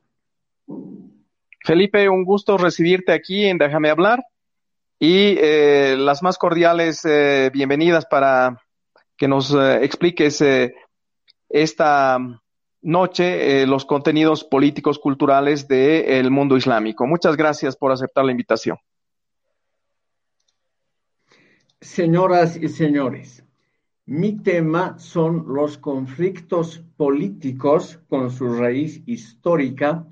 Felipe, 1.63 2.09
un 2.09 2.25
gusto 2.25 2.57
recibirte 2.57 3.13
aquí 3.13 3.45
en 3.45 3.59
Déjame 3.59 3.91
hablar 3.91 4.25
y 4.99 5.37
eh, 5.39 5.97
las 5.99 6.23
más 6.23 6.39
cordiales 6.39 7.05
eh, 7.05 7.51
bienvenidas 7.53 8.07
para 8.07 8.63
que 9.17 9.29
nos 9.29 9.53
eh, 9.55 9.85
expliques 9.85 10.41
eh, 10.41 10.75
esta 11.49 12.19
noche 12.83 13.63
eh, 13.63 13.67
los 13.67 13.85
contenidos 13.85 14.45
políticos 14.45 14.99
culturales 14.99 15.69
del 15.69 16.31
mundo 16.31 16.57
islámico. 16.57 17.07
Muchas 17.07 17.37
gracias 17.37 17.77
por 17.77 17.93
aceptar 17.93 18.25
la 18.25 18.33
invitación. 18.33 18.79
Señoras 21.81 22.57
y 22.57 22.69
señores, 22.69 23.43
mi 24.07 24.33
tema 24.43 24.99
son 24.99 25.45
los 25.47 25.79
conflictos 25.79 26.85
políticos 26.97 28.01
con 28.09 28.31
su 28.31 28.53
raíz 28.53 29.03
histórica 29.07 30.07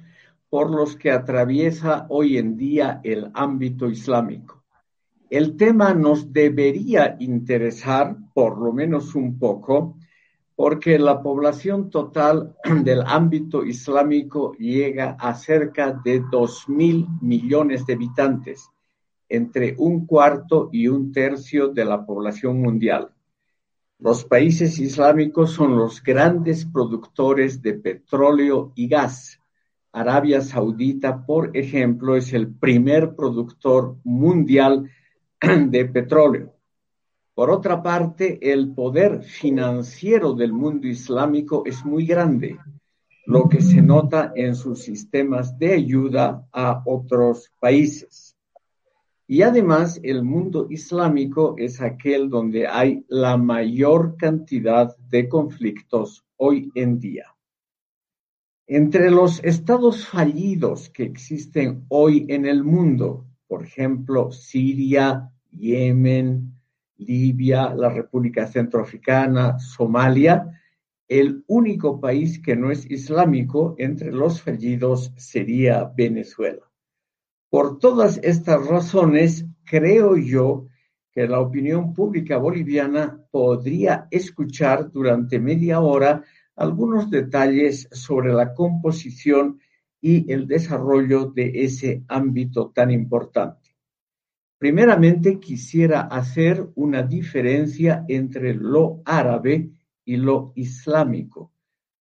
por 0.49 0.71
los 0.71 0.97
que 0.97 1.11
atraviesa 1.11 2.07
hoy 2.09 2.39
en 2.39 2.57
día 2.57 3.01
el 3.05 3.31
ámbito 3.35 3.91
islámico. 3.91 4.65
El 5.31 5.59
tema 5.59 5.93
nos 5.93 6.33
debería 6.33 7.17
interesar, 7.21 8.17
por 8.33 8.59
lo 8.59 8.73
menos 8.73 9.15
un 9.15 9.39
poco, 9.39 9.98
porque 10.59 10.99
la 10.99 11.23
población 11.23 11.89
total 11.89 12.57
del 12.83 13.03
ámbito 13.07 13.65
islámico 13.65 14.55
llega 14.55 15.17
a 15.21 15.33
cerca 15.35 15.93
de 15.93 16.21
dos 16.33 16.69
mil 16.69 17.07
millones 17.21 17.87
de 17.87 17.93
habitantes, 17.93 18.69
entre 19.29 19.77
un 19.79 20.05
cuarto 20.05 20.69
y 20.73 20.89
un 20.89 21.13
tercio 21.13 21.69
de 21.69 21.85
la 21.85 22.05
población 22.05 22.61
mundial. 22.61 23.15
Los 24.01 24.25
países 24.25 24.81
islámicos 24.81 25.53
son 25.53 25.77
los 25.77 26.03
grandes 26.03 26.67
productores 26.67 27.63
de 27.63 27.75
petróleo 27.75 28.73
y 28.75 28.89
gas. 28.89 29.41
Arabia 29.93 30.41
Saudita, 30.41 31.25
por 31.25 31.57
ejemplo, 31.57 32.17
es 32.17 32.33
el 32.33 32.53
primer 32.53 33.15
productor 33.15 33.99
mundial 34.03 34.91
de 35.41 35.85
petróleo. 35.85 36.58
Por 37.39 37.51
otra 37.51 37.81
parte, 37.81 38.41
el 38.53 38.75
poder 38.75 39.23
financiero 39.23 40.33
del 40.33 40.53
mundo 40.53 40.89
islámico 40.89 41.63
es 41.67 41.85
muy 41.85 42.05
grande, 42.05 42.59
lo 43.27 43.49
que 43.49 43.61
se 43.61 43.81
nota 43.81 44.33
en 44.35 44.57
sus 44.57 44.81
sistemas 44.81 45.57
de 45.57 45.75
ayuda 45.75 46.49
a 46.53 46.83
otros 46.85 47.53
países. 47.61 48.37
Y 49.29 49.43
además 49.43 50.01
el 50.03 50.25
mundo 50.25 50.67
islámico 50.69 51.55
es 51.59 51.81
aquel 51.81 52.29
donde 52.29 52.67
hay 52.67 53.05
la 53.07 53.37
mayor 53.37 54.17
cantidad 54.17 54.97
de 55.09 55.29
conflictos 55.29 56.25
hoy 56.39 56.73
en 56.75 56.99
día. 56.99 57.37
Entre 58.67 59.13
los 59.13 59.39
estados 59.45 60.09
fallidos 60.09 60.91
que 60.91 61.05
existen 61.05 61.85
hoy 61.87 62.27
en 62.31 62.47
el 62.47 62.65
mundo, 62.65 63.27
por 63.47 63.63
ejemplo, 63.63 64.33
Siria, 64.33 65.31
Yemen, 65.53 66.58
Libia, 66.99 67.75
la 67.75 67.89
República 67.89 68.47
Centroafricana, 68.47 69.59
Somalia, 69.59 70.61
el 71.09 71.43
único 71.47 72.01
país 72.01 72.39
que 72.39 72.55
no 72.55 72.71
es 72.71 72.89
islámico 72.91 73.75
entre 73.79 74.13
los 74.13 74.43
fallidos 74.43 75.13
sería 75.17 75.85
Venezuela. 75.97 76.71
Por 77.51 77.79
todas 77.79 78.21
estas 78.23 78.67
razones, 78.67 79.47
creo 79.65 80.17
yo 80.17 80.67
que 81.11 81.27
la 81.27 81.41
opinión 81.41 81.95
pública 81.95 82.37
boliviana 82.37 83.25
podría 83.31 84.07
escuchar 84.11 84.93
durante 84.93 85.41
media 85.41 85.81
hora 85.81 86.23
algunos 86.55 87.11
detalles 87.11 87.89
sobre 87.91 88.33
la 88.33 88.53
composición 88.53 89.59
y 90.01 90.31
el 90.31 90.47
desarrollo 90.47 91.27
de 91.27 91.65
ese 91.65 92.05
ámbito 92.09 92.71
tan 92.75 92.91
importante. 92.91 93.68
Primeramente, 94.59 95.39
quisiera 95.39 96.01
hacer 96.01 96.69
una 96.75 97.03
diferencia 97.05 98.05
entre 98.09 98.55
lo 98.55 99.03
árabe 99.05 99.71
y 100.05 100.17
lo 100.17 100.53
islámico. 100.57 101.53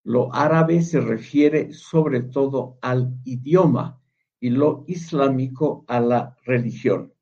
Lo 0.02 0.34
árabe 0.34 0.82
se 0.82 1.00
refiere 1.00 1.72
sobre 1.72 2.22
todo 2.22 2.78
al 2.82 3.14
idioma 3.24 4.02
y 4.40 4.50
lo 4.50 4.84
islámico 4.88 5.84
a 5.86 6.00
la 6.00 6.36
religión. 6.44 7.12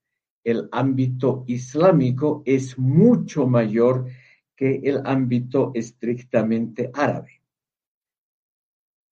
El 0.43 0.69
ámbito 0.73 1.45
islámico 1.47 2.43
es 2.47 2.79
mucho 2.79 3.47
mayor 3.47 4.07
que 4.55 4.81
el 4.85 5.03
ámbito 5.05 5.73
estrictamente 5.75 6.91
árabe. 6.95 7.36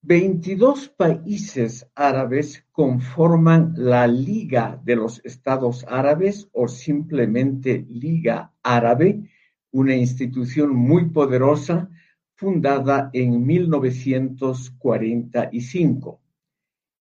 22 0.06 0.90
países 0.90 1.90
árabes 1.94 2.66
conforman 2.73 3.73
la 3.75 4.06
Liga 4.06 4.78
de 4.84 4.96
los 4.96 5.25
Estados 5.25 5.87
Árabes 5.88 6.46
o 6.52 6.68
simplemente 6.68 7.87
Liga 7.88 8.52
Árabe, 8.62 9.30
una 9.70 9.96
institución 9.96 10.76
muy 10.76 11.06
poderosa 11.06 11.88
fundada 12.34 13.08
en 13.14 13.46
1945. 13.46 16.20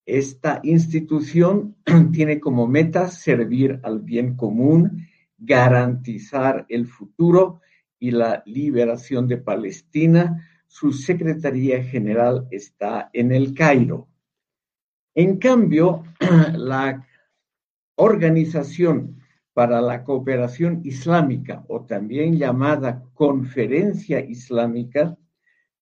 Esta 0.06 0.62
institución 0.64 1.76
tiene 2.14 2.40
como 2.40 2.68
meta 2.68 3.10
servir 3.10 3.82
al 3.84 4.00
bien 4.00 4.38
común, 4.38 5.06
garantizar 5.38 6.66
el 6.70 6.88
futuro 6.88 7.60
y 8.00 8.12
la 8.12 8.44
liberación 8.46 9.28
de 9.28 9.40
Palestina. 9.40 10.42
Su 10.76 10.92
Secretaría 10.92 11.84
General 11.84 12.48
está 12.50 13.12
en 13.14 13.32
el 13.32 13.54
Cairo. 13.54 14.08
En 15.14 15.38
cambio, 15.38 16.04
la 16.56 17.06
Organización 17.94 19.20
para 19.54 19.80
la 19.82 20.04
Cooperación 20.04 20.82
Islámica, 20.84 21.64
o 21.68 21.86
también 21.86 22.40
llamada 22.40 23.04
Conferencia 23.14 24.20
Islámica, 24.20 25.16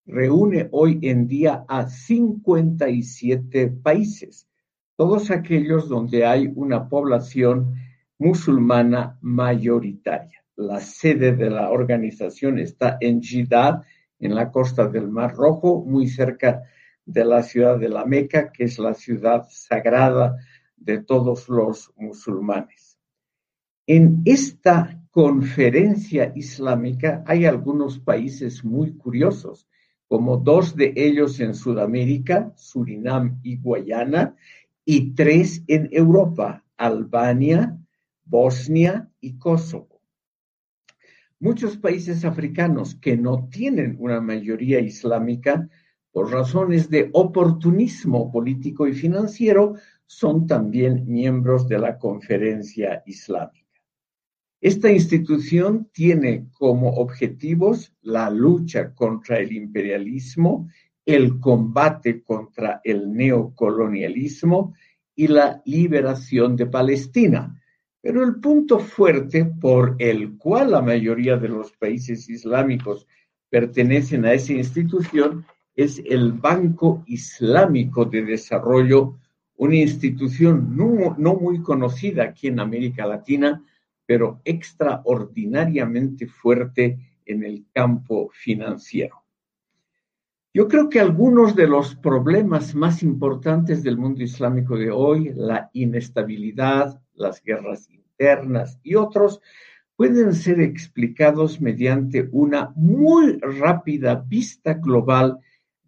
reúne 0.06 0.68
hoy 0.74 1.00
en 1.04 1.26
día 1.26 1.64
a 1.70 1.88
57 1.88 3.70
países, 3.70 4.50
todos 4.98 5.32
aquellos 5.32 5.88
donde 5.88 6.26
hay 6.26 6.52
una 6.54 6.90
población 6.90 7.76
musulmana 8.18 9.18
mayoritaria. 9.22 10.44
La 10.58 10.82
sede 10.82 11.32
de 11.32 11.50
la 11.50 11.70
organización 11.70 12.60
está 12.60 12.98
en 13.00 13.24
Jeddah, 13.24 13.86
en 14.22 14.36
la 14.36 14.52
costa 14.52 14.88
del 14.88 15.10
Mar 15.10 15.36
Rojo, 15.36 15.84
muy 15.86 16.08
cerca 16.08 16.64
de 17.06 17.26
la 17.26 17.44
ciudad 17.44 17.78
de 17.78 17.90
la 17.90 18.06
Meca, 18.06 18.52
que 18.52 18.64
es 18.66 18.80
la 18.80 18.94
ciudad 18.94 19.48
sagrada 19.50 20.38
de 20.78 21.00
todos 21.00 21.50
los 21.50 21.92
musulmanes. 21.98 22.98
En 23.86 24.22
esta 24.26 25.02
conferencia 25.12 26.32
islámica 26.36 27.24
hay 27.28 27.46
algunos 27.46 28.00
países 28.00 28.64
muy 28.64 28.96
curiosos 28.96 29.68
como 30.08 30.38
dos 30.38 30.76
de 30.76 30.94
ellos 30.96 31.40
en 31.40 31.54
Sudamérica, 31.54 32.52
Surinam 32.56 33.40
y 33.44 33.58
Guayana, 33.58 34.36
y 34.84 35.14
tres 35.14 35.64
en 35.68 35.90
Europa, 35.92 36.66
Albania, 36.76 37.78
Bosnia 38.26 39.10
y 39.22 39.38
Kosovo. 39.38 39.91
Muchos 41.42 41.76
países 41.76 42.24
africanos 42.24 42.94
que 42.94 43.18
no 43.18 43.50
tienen 43.50 43.96
una 43.98 44.22
mayoría 44.22 44.80
islámica 44.80 45.68
por 46.12 46.32
razones 46.32 46.88
de 46.88 47.10
oportunismo 47.14 48.32
político 48.32 48.88
y 48.88 48.94
financiero 48.94 49.74
son 50.06 50.46
también 50.46 51.04
miembros 51.08 51.68
de 51.68 51.80
la 51.80 51.98
conferencia 51.98 53.02
islámica. 53.08 53.82
Esta 54.62 54.92
institución 54.92 55.90
tiene 55.92 56.46
como 56.52 56.90
objetivos 56.90 57.92
la 58.04 58.30
lucha 58.30 58.94
contra 58.94 59.40
el 59.40 59.52
imperialismo, 59.52 60.70
el 61.04 61.40
combate 61.40 62.22
contra 62.22 62.82
el 62.84 63.12
neocolonialismo 63.12 64.76
y 65.16 65.26
la 65.26 65.60
liberación 65.66 66.56
de 66.56 66.68
Palestina. 66.68 67.60
Pero 68.02 68.24
el 68.24 68.36
punto 68.36 68.80
fuerte 68.80 69.46
por 69.46 69.96
el 70.00 70.38
cual 70.38 70.72
la 70.72 70.82
mayoría 70.82 71.38
de 71.38 71.50
los 71.50 71.72
países 71.74 72.28
islámicos 72.30 73.08
pertenecen 73.50 74.26
a 74.26 74.34
esa 74.34 74.54
institución 74.54 75.46
es 75.76 76.02
el 76.06 76.34
Banco 76.34 77.04
Islámico 77.06 78.06
de 78.06 78.24
Desarrollo, 78.24 79.18
una 79.58 79.76
institución 79.76 80.76
no, 80.76 81.16
no 81.18 81.36
muy 81.36 81.62
conocida 81.62 82.24
aquí 82.24 82.48
en 82.48 82.60
América 82.60 83.06
Latina, 83.06 83.64
pero 84.06 84.42
extraordinariamente 84.44 86.26
fuerte 86.28 86.98
en 87.26 87.44
el 87.44 87.66
campo 87.72 88.30
financiero. 88.34 89.21
Yo 90.54 90.68
creo 90.68 90.90
que 90.90 91.00
algunos 91.00 91.56
de 91.56 91.66
los 91.66 91.96
problemas 91.96 92.76
más 92.76 93.04
importantes 93.04 93.84
del 93.84 93.98
mundo 93.98 94.22
islámico 94.22 94.78
de 94.78 94.92
hoy, 94.92 95.32
la 95.34 95.70
inestabilidad, 95.72 97.02
las 97.14 97.42
guerras 97.42 97.90
internas 97.90 98.78
y 98.84 98.96
otros, 98.96 99.40
pueden 99.96 100.34
ser 100.34 100.60
explicados 100.60 101.62
mediante 101.62 102.28
una 102.34 102.74
muy 102.76 103.38
rápida 103.40 104.16
vista 104.28 104.74
global 104.74 105.40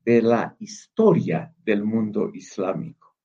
de 0.05 0.21
la 0.21 0.55
historia 0.59 1.53
del 1.65 1.83
mundo 1.83 2.31
islámico. 2.33 3.17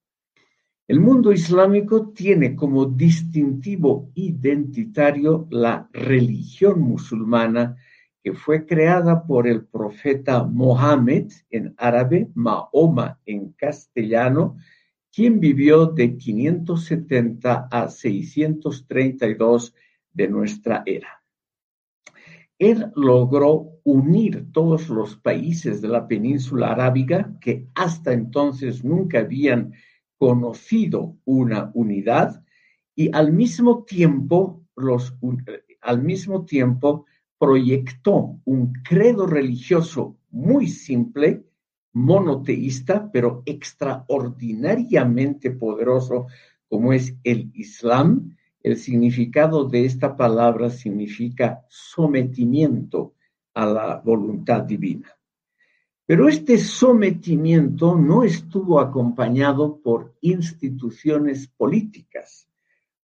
El 0.89 0.99
mundo 0.99 1.31
islámico 1.31 2.09
tiene 2.09 2.57
como 2.57 2.87
distintivo 2.87 4.11
identitario 4.15 5.47
la 5.51 5.89
religión 5.93 6.81
musulmana 6.81 7.77
que 8.23 8.33
fue 8.33 8.67
creada 8.67 9.25
por 9.25 9.47
el 9.47 9.65
profeta 9.65 10.45
Mohammed 10.45 11.31
en 11.51 11.75
árabe, 11.77 12.31
Mahoma 12.35 13.21
en 13.25 13.53
castellano, 13.53 14.57
quien 15.13 15.41
vivió 15.41 15.87
de 15.87 16.17
570 16.17 17.69
a 17.71 17.89
632 17.89 19.75
de 20.13 20.29
nuestra 20.29 20.83
era. 20.85 21.23
Él 22.59 22.91
logró 22.97 23.81
unir 23.85 24.51
todos 24.53 24.89
los 24.89 25.17
países 25.17 25.81
de 25.81 25.89
la 25.89 26.09
península 26.09 26.73
arábiga 26.73 27.39
que 27.41 27.69
hasta 27.75 28.13
entonces 28.13 28.85
nunca 28.85 29.21
habían 29.21 29.75
conocido 30.19 31.17
una 31.25 31.71
unidad 31.75 32.45
y 32.97 33.15
al 33.15 33.33
mismo 33.33 33.85
tiempo 33.85 34.65
los 34.75 35.17
al 35.81 36.03
mismo 36.03 36.45
tiempo 36.45 37.07
proyectó 37.39 38.41
un 38.45 38.73
credo 38.83 39.27
religioso 39.27 40.17
muy 40.31 40.69
simple, 40.69 41.45
monoteísta, 41.93 43.11
pero 43.13 43.43
extraordinariamente 43.47 45.51
poderoso 45.51 46.27
como 46.69 46.93
es 46.93 47.17
el 47.25 47.51
Islam. 47.55 48.37
El 48.63 48.77
significado 48.77 49.65
de 49.65 49.85
esta 49.85 50.17
palabra 50.17 50.71
significa 50.71 51.65
sometimiento 51.69 53.15
a 53.55 53.67
la 53.67 54.03
voluntad 54.05 54.63
divina. 54.63 55.09
Pero 56.07 56.29
este 56.29 56.59
sometimiento 56.59 57.95
no 57.95 58.25
estuvo 58.25 58.81
acompañado 58.81 59.81
por 59.81 60.17
instituciones 60.21 61.49
políticas 61.49 62.48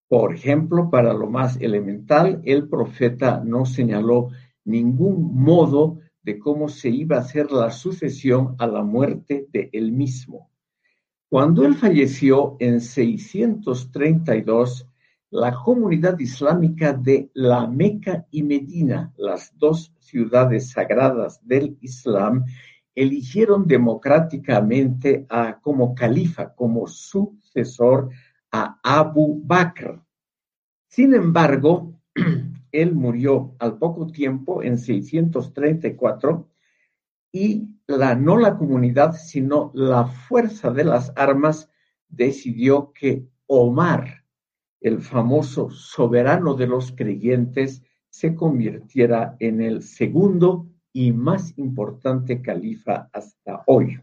por 0.08 0.34
ejemplo, 0.34 0.90
para 0.90 1.14
lo 1.14 1.28
más 1.28 1.60
elemental, 1.60 2.40
el 2.44 2.68
profeta 2.68 3.42
no 3.44 3.66
señaló 3.66 4.30
ningún 4.64 5.34
modo 5.34 5.98
de 6.22 6.38
cómo 6.38 6.68
se 6.68 6.90
iba 6.90 7.16
a 7.16 7.20
hacer 7.20 7.50
la 7.52 7.70
sucesión 7.70 8.56
a 8.58 8.66
la 8.66 8.82
muerte 8.82 9.46
de 9.52 9.70
él 9.72 9.92
mismo. 9.92 10.50
Cuando 11.28 11.64
él 11.64 11.74
falleció 11.74 12.56
en 12.60 12.80
632, 12.80 14.88
la 15.30 15.52
comunidad 15.52 16.18
islámica 16.18 16.92
de 16.92 17.30
la 17.34 17.66
Meca 17.66 18.26
y 18.30 18.44
Medina, 18.44 19.12
las 19.16 19.52
dos 19.58 19.92
ciudades 19.98 20.70
sagradas 20.70 21.40
del 21.42 21.76
Islam, 21.80 22.44
eligieron 22.94 23.66
democráticamente 23.66 25.26
a, 25.28 25.58
como 25.60 25.94
califa, 25.94 26.54
como 26.54 26.86
sucesor 26.86 28.10
a 28.54 28.78
Abu 28.84 29.40
Bakr. 29.44 30.00
Sin 30.86 31.12
embargo, 31.12 32.00
él 32.72 32.94
murió 32.94 33.56
al 33.58 33.78
poco 33.78 34.06
tiempo, 34.06 34.62
en 34.62 34.78
634, 34.78 36.48
y 37.32 37.68
la, 37.88 38.14
no 38.14 38.38
la 38.38 38.56
comunidad, 38.56 39.14
sino 39.14 39.72
la 39.74 40.06
fuerza 40.06 40.70
de 40.70 40.84
las 40.84 41.12
armas 41.16 41.68
decidió 42.08 42.92
que 42.92 43.26
Omar, 43.46 44.24
el 44.80 45.00
famoso 45.00 45.70
soberano 45.70 46.54
de 46.54 46.68
los 46.68 46.92
creyentes, 46.92 47.82
se 48.08 48.36
convirtiera 48.36 49.36
en 49.40 49.62
el 49.62 49.82
segundo 49.82 50.68
y 50.92 51.10
más 51.10 51.58
importante 51.58 52.40
califa 52.40 53.10
hasta 53.12 53.64
hoy. 53.66 54.00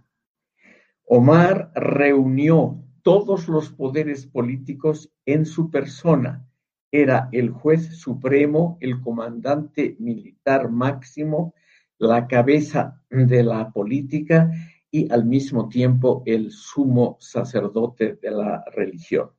Omar 1.05 1.71
reunió 1.73 2.83
todos 3.03 3.47
los 3.47 3.69
poderes 3.71 4.25
políticos 4.25 5.11
en 5.25 5.45
su 5.45 5.69
persona. 5.69 6.47
Era 6.91 7.29
el 7.31 7.51
juez 7.51 7.97
supremo, 7.97 8.77
el 8.81 9.01
comandante 9.01 9.95
militar 9.99 10.69
máximo, 10.69 11.53
la 11.97 12.27
cabeza 12.27 13.01
de 13.09 13.43
la 13.43 13.71
política 13.71 14.51
y 14.89 15.11
al 15.11 15.25
mismo 15.25 15.69
tiempo 15.69 16.23
el 16.25 16.51
sumo 16.51 17.17
sacerdote 17.19 18.15
de 18.21 18.31
la 18.31 18.63
religión. 18.75 19.29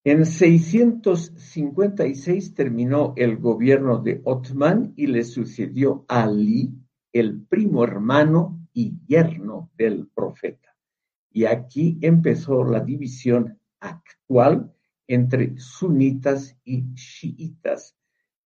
En 0.06 0.22
656 0.24 2.54
terminó 2.54 3.12
el 3.16 3.36
gobierno 3.38 3.98
de 3.98 4.20
Othman 4.22 4.92
y 4.94 5.08
le 5.08 5.24
sucedió 5.24 6.04
Ali, 6.06 6.72
el 7.12 7.42
primo 7.42 7.82
hermano 7.82 8.68
y 8.72 9.00
yerno 9.08 9.72
del 9.76 10.06
profeta. 10.06 10.76
Y 11.32 11.46
aquí 11.46 11.98
empezó 12.02 12.62
la 12.62 12.78
división 12.78 13.58
actual 13.80 14.72
entre 15.08 15.58
sunitas 15.58 16.56
y 16.64 16.94
chiitas. 16.94 17.96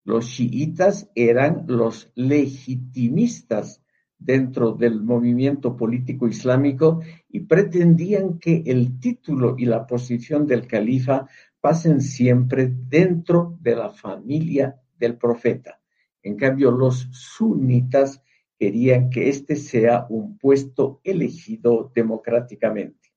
Los 0.03 0.29
chiitas 0.29 1.11
eran 1.13 1.65
los 1.67 2.11
legitimistas 2.15 3.83
dentro 4.17 4.71
del 4.73 5.01
movimiento 5.01 5.75
político 5.75 6.27
islámico 6.27 7.01
y 7.27 7.39
pretendían 7.41 8.37
que 8.37 8.61
el 8.65 8.99
título 8.99 9.55
y 9.57 9.65
la 9.65 9.87
posición 9.87 10.45
del 10.45 10.67
califa 10.67 11.27
pasen 11.61 12.01
siempre 12.01 12.67
dentro 12.67 13.57
de 13.61 13.75
la 13.75 13.91
familia 13.91 14.75
del 14.97 15.15
profeta. 15.17 15.79
En 16.23 16.35
cambio, 16.35 16.71
los 16.71 17.07
sunitas 17.11 18.21
querían 18.57 19.09
que 19.09 19.29
este 19.29 19.55
sea 19.55 20.05
un 20.09 20.37
puesto 20.37 20.99
elegido 21.03 21.91
democráticamente. 21.95 23.13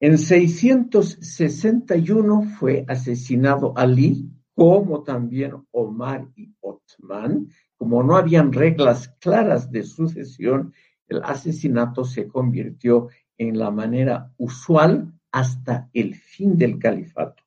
En 0.00 0.18
661 0.18 2.42
fue 2.58 2.84
asesinado 2.88 3.72
Ali, 3.76 4.28
como 4.54 5.02
también 5.02 5.52
Omar 5.70 6.26
y 6.36 6.54
Otman. 6.60 7.48
Como 7.76 8.02
no 8.02 8.16
habían 8.16 8.50
reglas 8.52 9.08
claras 9.20 9.70
de 9.70 9.82
sucesión, 9.82 10.72
el 11.06 11.22
asesinato 11.22 12.04
se 12.04 12.26
convirtió 12.28 13.08
en 13.36 13.58
la 13.58 13.70
manera 13.70 14.32
usual 14.38 15.12
hasta 15.32 15.88
el 15.92 16.14
fin 16.14 16.56
del 16.56 16.78
califato. 16.78 17.42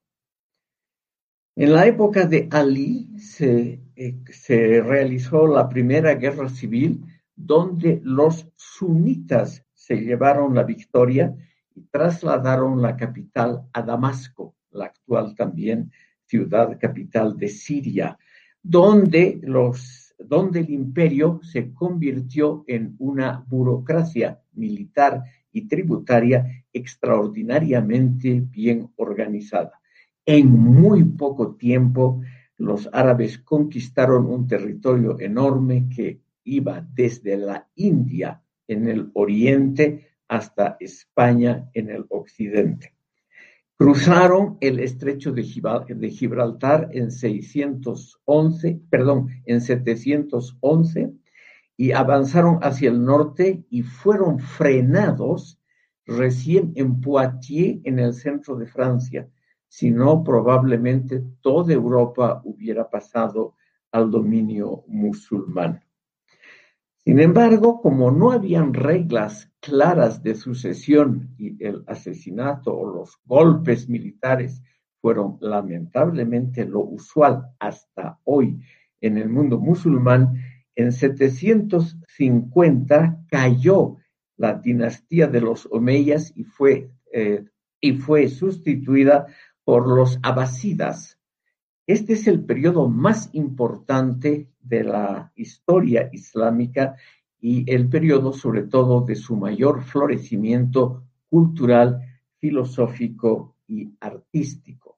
En 1.55 1.73
la 1.73 1.85
época 1.85 2.25
de 2.25 2.47
Ali 2.49 3.09
eh, 3.39 3.79
se, 4.31 4.81
realizó 4.81 5.45
la 5.45 5.69
primera 5.69 6.15
guerra 6.15 6.49
civil 6.49 7.05
donde 7.35 8.01
los 8.03 8.47
sunitas 8.55 9.63
se 9.71 9.97
llevaron 9.97 10.55
la 10.55 10.63
victoria 10.63 11.35
y 11.75 11.81
trasladaron 11.91 12.81
la 12.81 12.95
capital 12.97 13.67
a 13.71 13.81
Damasco, 13.83 14.55
la 14.71 14.85
actual 14.85 15.35
también 15.35 15.91
ciudad 16.25 16.79
capital 16.79 17.37
de 17.37 17.49
Siria, 17.49 18.17
donde 18.63 19.39
los, 19.43 20.15
donde 20.17 20.61
el 20.61 20.71
imperio 20.71 21.39
se 21.43 21.71
convirtió 21.71 22.63
en 22.65 22.95
una 22.97 23.43
burocracia 23.47 24.41
militar 24.53 25.23
y 25.53 25.67
tributaria 25.67 26.65
extraordinariamente 26.73 28.41
bien 28.41 28.91
organizada. 28.97 29.79
En 30.25 30.49
muy 30.49 31.03
poco 31.03 31.55
tiempo, 31.55 32.21
los 32.57 32.89
árabes 32.91 33.37
conquistaron 33.37 34.25
un 34.25 34.47
territorio 34.47 35.19
enorme 35.19 35.87
que 35.95 36.21
iba 36.43 36.85
desde 36.93 37.37
la 37.37 37.67
India 37.75 38.41
en 38.67 38.87
el 38.87 39.11
oriente 39.13 40.07
hasta 40.27 40.77
España 40.79 41.69
en 41.73 41.89
el 41.89 42.05
occidente. 42.09 42.93
Cruzaron 43.75 44.57
el 44.61 44.79
estrecho 44.79 45.31
de 45.31 45.43
Gibraltar 45.43 46.89
en 46.91 47.11
611, 47.11 48.81
perdón, 48.89 49.27
en 49.45 49.61
711 49.61 51.13
y 51.75 51.91
avanzaron 51.91 52.59
hacia 52.61 52.89
el 52.89 53.03
norte 53.03 53.65
y 53.69 53.81
fueron 53.81 54.39
frenados 54.39 55.59
recién 56.05 56.71
en 56.75 57.01
Poitiers, 57.01 57.79
en 57.83 57.99
el 57.99 58.13
centro 58.13 58.55
de 58.55 58.67
Francia. 58.67 59.27
Si 59.67 59.89
no, 59.89 60.23
probablemente 60.23 61.23
toda 61.41 61.73
Europa 61.73 62.41
hubiera 62.43 62.89
pasado 62.89 63.55
al 63.91 64.11
dominio 64.11 64.83
musulmán. 64.87 65.83
Sin 66.97 67.19
embargo, 67.19 67.81
como 67.81 68.11
no 68.11 68.31
habían 68.31 68.73
reglas 68.73 69.51
claras 69.59 70.23
de 70.23 70.35
sucesión 70.35 71.33
y 71.37 71.61
el 71.63 71.83
asesinato 71.87 72.73
o 72.73 72.85
los 72.85 73.17
golpes 73.25 73.89
militares 73.89 74.61
fueron 75.01 75.37
lamentablemente 75.41 76.65
lo 76.65 76.79
usual 76.79 77.47
hasta 77.59 78.19
hoy 78.23 78.57
en 79.01 79.17
el 79.17 79.27
mundo 79.27 79.59
musulmán, 79.59 80.35
en 80.75 80.91
750 80.91 83.25
cayó 83.29 83.97
la 84.37 84.55
dinastía 84.55 85.27
de 85.27 85.41
los 85.41 85.67
Omeyas 85.71 86.33
y 86.35 86.43
fue, 86.43 86.89
eh, 87.11 87.45
y 87.79 87.93
fue 87.93 88.27
sustituida 88.27 89.27
por 89.63 89.87
los 89.87 90.17
abasidas, 90.23 91.19
este 91.85 92.13
es 92.13 92.27
el 92.27 92.45
periodo 92.45 92.87
más 92.87 93.29
importante 93.33 94.49
de 94.61 94.83
la 94.85 95.33
historia 95.35 96.09
islámica 96.13 96.95
y 97.41 97.69
el 97.69 97.89
periodo 97.89 98.31
sobre 98.31 98.63
todo 98.63 99.01
de 99.01 99.15
su 99.15 99.35
mayor 99.35 99.83
florecimiento 99.83 101.03
cultural, 101.29 101.99
filosófico 102.39 103.57
y 103.67 103.91
artístico. 103.99 104.97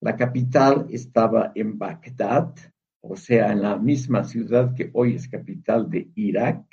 La 0.00 0.14
capital 0.14 0.86
estaba 0.90 1.52
en 1.54 1.78
Bagdad, 1.78 2.56
o 3.02 3.16
sea, 3.16 3.52
en 3.52 3.62
la 3.62 3.76
misma 3.76 4.24
ciudad 4.24 4.74
que 4.74 4.90
hoy 4.94 5.16
es 5.16 5.28
capital 5.28 5.90
de 5.90 6.10
Irak. 6.14 6.64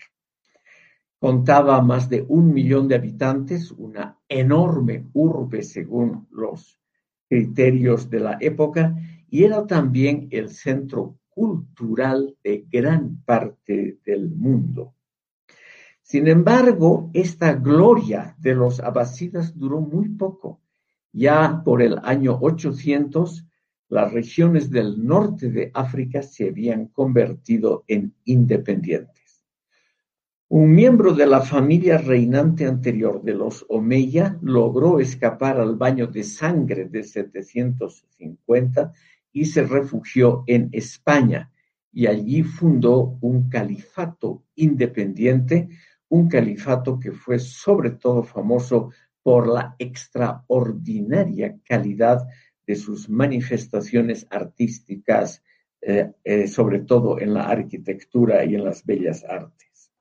Contaba 1.18 1.82
más 1.82 2.08
de 2.08 2.24
un 2.28 2.54
millón 2.54 2.88
de 2.88 2.96
habitantes, 2.96 3.72
una 3.72 4.18
enorme 4.30 5.08
urbe 5.14 5.64
según 5.64 6.28
los 6.32 6.80
criterios 7.28 8.10
de 8.10 8.20
la 8.20 8.38
época, 8.40 8.96
y 9.28 9.44
era 9.44 9.66
también 9.68 10.28
el 10.32 10.50
centro 10.50 11.18
cultural 11.30 12.38
de 12.44 12.66
gran 12.70 13.24
parte 13.24 14.00
del 14.06 14.30
mundo. 14.30 14.94
Sin 16.02 16.28
embargo, 16.28 17.10
esta 17.14 17.54
gloria 17.54 18.36
de 18.40 18.56
los 18.56 18.80
abasidas 18.80 19.58
duró 19.58 19.82
muy 19.82 20.10
poco. 20.10 20.62
Ya 21.12 21.62
por 21.64 21.82
el 21.82 22.00
año 22.04 22.38
800, 22.40 23.46
las 23.90 24.14
regiones 24.14 24.70
del 24.70 25.04
norte 25.06 25.50
de 25.50 25.72
África 25.74 26.22
se 26.22 26.50
habían 26.50 26.88
convertido 26.88 27.84
en 27.88 28.14
independientes. 28.26 29.44
Un 30.48 30.74
miembro 30.74 31.14
de 31.14 31.28
la 31.28 31.42
familia 31.42 31.98
reinante 31.98 32.66
anterior 32.66 33.22
de 33.22 33.34
los 33.34 33.66
Omeya 33.70 34.38
logró 34.42 35.00
escapar 35.00 35.60
al 35.60 35.76
baño 35.76 36.08
de 36.08 36.24
sangre 36.24 36.86
de 36.86 37.04
750 37.04 38.94
y 39.32 39.46
se 39.46 39.64
refugió 39.64 40.44
en 40.48 40.70
España 40.72 41.52
y 41.92 42.08
allí 42.08 42.44
fundó 42.44 43.18
un 43.22 43.50
califato 43.50 44.44
independiente, 44.56 45.70
un 46.10 46.28
califato 46.28 47.00
que 47.00 47.12
fue 47.12 47.40
sobre 47.40 47.92
todo 47.92 48.24
famoso 48.24 48.92
por 49.22 49.48
la 49.48 49.76
extraordinaria 49.78 51.58
calidad 51.64 52.28
de 52.70 52.76
sus 52.76 53.10
manifestaciones 53.10 54.28
artísticas, 54.30 55.42
eh, 55.82 56.12
eh, 56.24 56.48
sobre 56.48 56.82
todo 56.82 57.20
en 57.20 57.34
la 57.34 57.50
arquitectura 57.50 58.46
y 58.46 58.54
en 58.54 58.64
las 58.64 58.86
bellas 58.86 59.24
artes. 59.24 59.92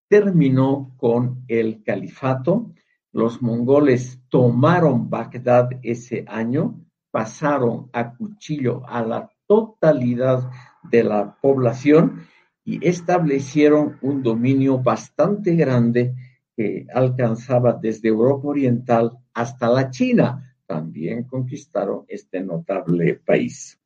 terminó 0.06 0.92
con 0.98 1.46
el 1.48 1.82
califato. 1.82 2.74
Los 3.10 3.40
mongoles 3.40 4.20
tomaron 4.28 5.08
Bagdad 5.08 5.70
ese 5.82 6.26
año, 6.28 6.78
pasaron 7.10 7.88
a 7.94 8.14
cuchillo 8.14 8.86
a 8.86 9.00
la 9.00 9.31
totalidad 9.46 10.50
de 10.90 11.04
la 11.04 11.36
población 11.40 12.26
y 12.64 12.86
establecieron 12.86 13.98
un 14.02 14.22
dominio 14.22 14.78
bastante 14.78 15.56
grande 15.56 16.14
que 16.56 16.86
alcanzaba 16.94 17.72
desde 17.72 18.08
Europa 18.08 18.46
Oriental 18.48 19.18
hasta 19.34 19.68
la 19.68 19.90
China. 19.90 20.56
También 20.66 21.24
conquistaron 21.24 22.04
este 22.08 22.40
notable 22.40 23.20
país. 23.24 23.78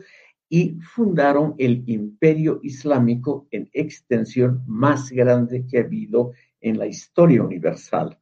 y 0.50 0.80
fundaron 0.82 1.56
el 1.58 1.84
imperio 1.88 2.60
islámico 2.62 3.48
en 3.52 3.70
extensión 3.74 4.64
más 4.68 5.12
grande 5.12 5.66
que 5.66 5.80
ha 5.80 5.82
habido 5.82 6.34
en 6.62 6.78
la 6.78 6.86
historia 6.86 7.44
universal. 7.44 8.20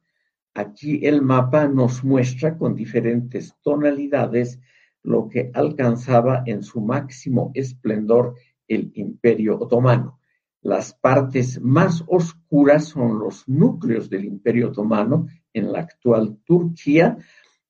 Aquí 0.54 1.04
el 1.04 1.22
mapa 1.22 1.68
nos 1.68 2.02
muestra 2.02 2.56
con 2.56 2.74
diferentes 2.74 3.54
tonalidades 3.62 4.58
lo 5.02 5.28
que 5.28 5.50
alcanzaba 5.54 6.42
en 6.46 6.62
su 6.62 6.80
máximo 6.80 7.50
esplendor 7.54 8.34
el 8.68 8.92
imperio 8.94 9.58
otomano. 9.58 10.20
Las 10.62 10.94
partes 10.94 11.60
más 11.60 12.04
oscuras 12.06 12.84
son 12.84 13.18
los 13.18 13.48
núcleos 13.48 14.08
del 14.08 14.24
Imperio 14.24 14.68
Otomano 14.68 15.26
en 15.52 15.72
la 15.72 15.80
actual 15.80 16.38
Turquía 16.44 17.18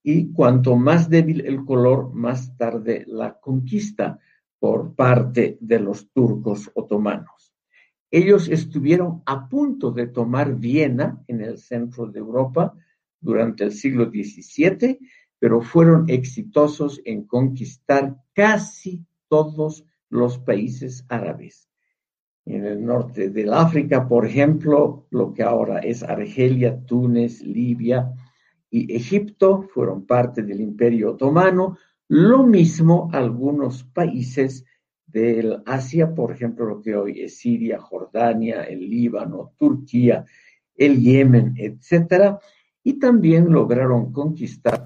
y 0.03 0.31
cuanto 0.31 0.77
más 0.77 1.09
débil 1.09 1.40
el 1.47 1.64
color, 1.64 2.12
más 2.12 2.55
tarde 2.59 3.05
la 3.07 3.40
conquista 3.40 4.18
por 4.59 4.95
parte 4.95 5.57
de 5.61 5.81
los 5.81 6.11
turcos 6.12 6.71
otomanos. 6.75 7.55
Ellos 8.11 8.49
estuvieron 8.49 9.23
a 9.25 9.49
punto 9.49 9.90
de 9.90 10.09
tomar 10.09 10.57
Viena 10.57 11.25
en 11.27 11.40
el 11.40 11.57
centro 11.57 12.07
de 12.07 12.18
Europa 12.18 12.75
durante 13.18 13.64
el 13.64 13.73
siglo 13.73 14.11
XVII, 14.11 14.99
pero 15.42 15.61
fueron 15.61 16.09
exitosos 16.09 17.02
en 17.05 17.24
conquistar 17.24 18.16
casi 18.33 19.05
todos 19.26 19.85
los 20.09 20.38
países 20.38 21.05
árabes 21.09 21.68
en 22.46 22.64
el 22.64 22.87
norte 22.87 23.28
del 23.28 23.52
África, 23.52 24.07
por 24.07 24.24
ejemplo, 24.24 25.09
lo 25.11 25.35
que 25.35 25.42
ahora 25.42 25.81
es 25.81 26.05
Argelia, 26.05 26.81
Túnez, 26.87 27.42
Libia 27.42 28.12
y 28.70 28.94
Egipto 28.94 29.62
fueron 29.62 30.07
parte 30.07 30.44
del 30.44 30.61
Imperio 30.61 31.11
Otomano. 31.11 31.76
Lo 32.07 32.44
mismo 32.44 33.11
algunos 33.12 33.83
países 33.83 34.64
del 35.05 35.61
Asia, 35.66 36.14
por 36.14 36.31
ejemplo, 36.31 36.66
lo 36.66 36.81
que 36.81 36.94
hoy 36.94 37.20
es 37.20 37.38
Siria, 37.38 37.81
Jordania, 37.81 38.62
el 38.62 38.88
Líbano, 38.88 39.55
Turquía, 39.59 40.24
el 40.76 41.00
Yemen, 41.00 41.55
etcétera, 41.57 42.38
y 42.85 43.00
también 43.00 43.52
lograron 43.52 44.12
conquistar 44.12 44.85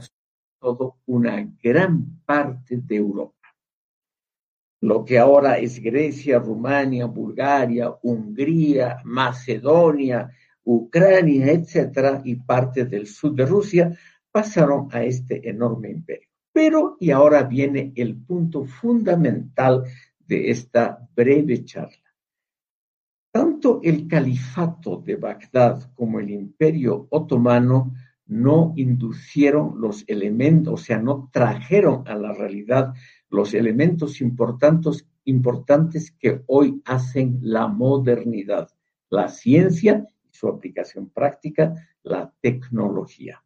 todo 0.67 0.97
una 1.07 1.49
gran 1.63 2.23
parte 2.27 2.79
de 2.79 2.97
Europa 2.97 3.37
lo 4.87 5.05
que 5.05 5.19
ahora 5.19 5.59
es 5.59 5.81
Grecia, 5.81 6.39
Rumania, 6.39 7.07
Bulgaria, 7.07 7.93
Hungría, 8.03 9.01
Macedonia, 9.05 10.31
Ucrania, 10.65 11.51
etcétera, 11.51 12.23
y 12.25 12.37
parte 12.37 12.85
del 12.85 13.07
sur 13.07 13.35
de 13.35 13.47
Rusia, 13.47 13.99
pasaron 14.31 14.89
a 14.93 15.03
este 15.03 15.49
enorme 15.49 15.91
imperio. 15.91 16.29
Pero, 16.53 16.97
y 17.01 17.11
ahora 17.11 17.43
viene 17.43 17.93
el 17.97 18.17
punto 18.17 18.65
fundamental 18.65 19.85
de 20.19 20.51
esta 20.51 21.09
breve 21.15 21.65
charla. 21.65 22.15
Tanto 23.33 23.81
el 23.83 24.07
califato 24.07 24.99
de 24.99 25.17
Bagdad 25.17 25.91
como 25.95 26.21
el 26.21 26.31
imperio 26.31 27.07
otomano 27.11 27.93
no 28.27 28.73
inducieron 28.77 29.81
los 29.81 30.05
elementos, 30.09 30.75
o 30.75 30.77
sea, 30.77 30.99
no 30.99 31.31
trajeron 31.33 32.07
a 32.09 32.15
la 32.17 32.33
realidad 32.33 32.95
los 33.31 33.55
elementos 33.55 34.21
importantes, 34.21 35.07
importantes 35.25 36.11
que 36.13 36.43
hoy 36.47 36.83
hacen 36.85 37.39
la 37.41 37.69
modernidad, 37.69 38.69
la 39.11 39.29
ciencia 39.29 40.07
y 40.25 40.35
su 40.35 40.49
aplicación 40.49 41.11
práctica, 41.11 41.75
la 42.03 42.33
tecnología. 42.41 43.43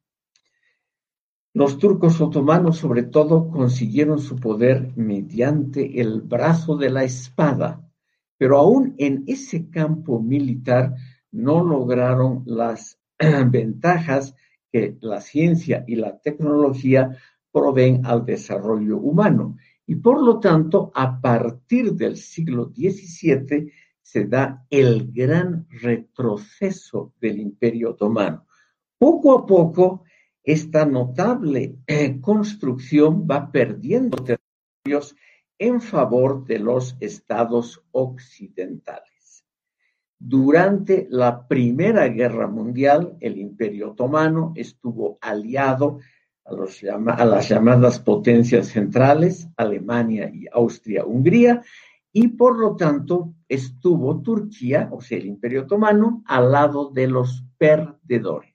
Los 1.52 1.78
turcos 1.78 2.20
otomanos, 2.20 2.78
sobre 2.78 3.02
todo, 3.02 3.48
consiguieron 3.50 4.20
su 4.20 4.36
poder 4.36 4.92
mediante 4.96 6.00
el 6.00 6.22
brazo 6.22 6.76
de 6.76 6.90
la 6.90 7.02
espada, 7.02 7.90
pero 8.38 8.58
aún 8.58 8.94
en 8.98 9.24
ese 9.26 9.68
campo 9.68 10.20
militar 10.20 10.94
no 11.32 11.64
lograron 11.64 12.44
las 12.46 13.00
ventajas 13.50 14.34
que 14.72 14.96
la 15.00 15.20
ciencia 15.20 15.84
y 15.86 15.96
la 15.96 16.18
tecnología 16.20 17.16
proveen 17.52 18.06
al 18.06 18.24
desarrollo 18.24 18.98
humano 18.98 19.56
y 19.90 19.96
por 19.96 20.22
lo 20.22 20.38
tanto, 20.38 20.92
a 20.94 21.20
partir 21.20 21.94
del 21.94 22.16
siglo 22.16 22.66
XVII 22.72 23.72
se 24.00 24.24
da 24.24 24.64
el 24.70 25.10
gran 25.10 25.66
retroceso 25.68 27.12
del 27.20 27.40
Imperio 27.40 27.90
Otomano. 27.90 28.46
Poco 28.96 29.36
a 29.36 29.44
poco, 29.44 30.04
esta 30.44 30.86
notable 30.86 31.78
eh, 31.88 32.20
construcción 32.20 33.26
va 33.28 33.50
perdiendo 33.50 34.18
territorios 34.18 35.16
en 35.58 35.80
favor 35.80 36.44
de 36.44 36.60
los 36.60 36.96
estados 37.00 37.82
occidentales. 37.90 39.09
Durante 40.22 41.06
la 41.08 41.48
Primera 41.48 42.06
Guerra 42.08 42.46
Mundial, 42.46 43.16
el 43.20 43.38
Imperio 43.38 43.92
Otomano 43.92 44.52
estuvo 44.54 45.16
aliado 45.22 46.00
a, 46.44 47.24
las 47.24 47.48
llamadas 47.48 48.00
potencias 48.00 48.66
centrales, 48.66 49.48
Alemania 49.56 50.30
y 50.30 50.44
Austria-Hungría, 50.52 51.62
y 52.12 52.28
por 52.28 52.58
lo 52.58 52.76
tanto 52.76 53.32
estuvo 53.48 54.20
Turquía, 54.20 54.90
o 54.92 55.00
sea, 55.00 55.16
el 55.16 55.24
Imperio 55.24 55.62
Otomano, 55.62 56.22
al 56.26 56.52
lado 56.52 56.90
de 56.90 57.06
los 57.06 57.42
perdedores. 57.56 58.54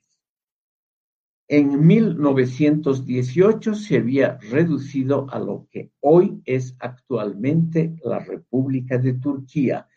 En 1.47 1.83
1918 1.83 3.73
se 3.73 3.97
había 3.97 4.37
reducido 4.51 5.25
a 5.31 5.39
lo 5.39 5.67
que 5.71 5.91
hoy 5.99 6.43
es 6.45 6.75
actualmente 6.77 7.95
la 8.03 8.19
República 8.19 8.99
de 8.99 9.13
Turquía, 9.13 9.87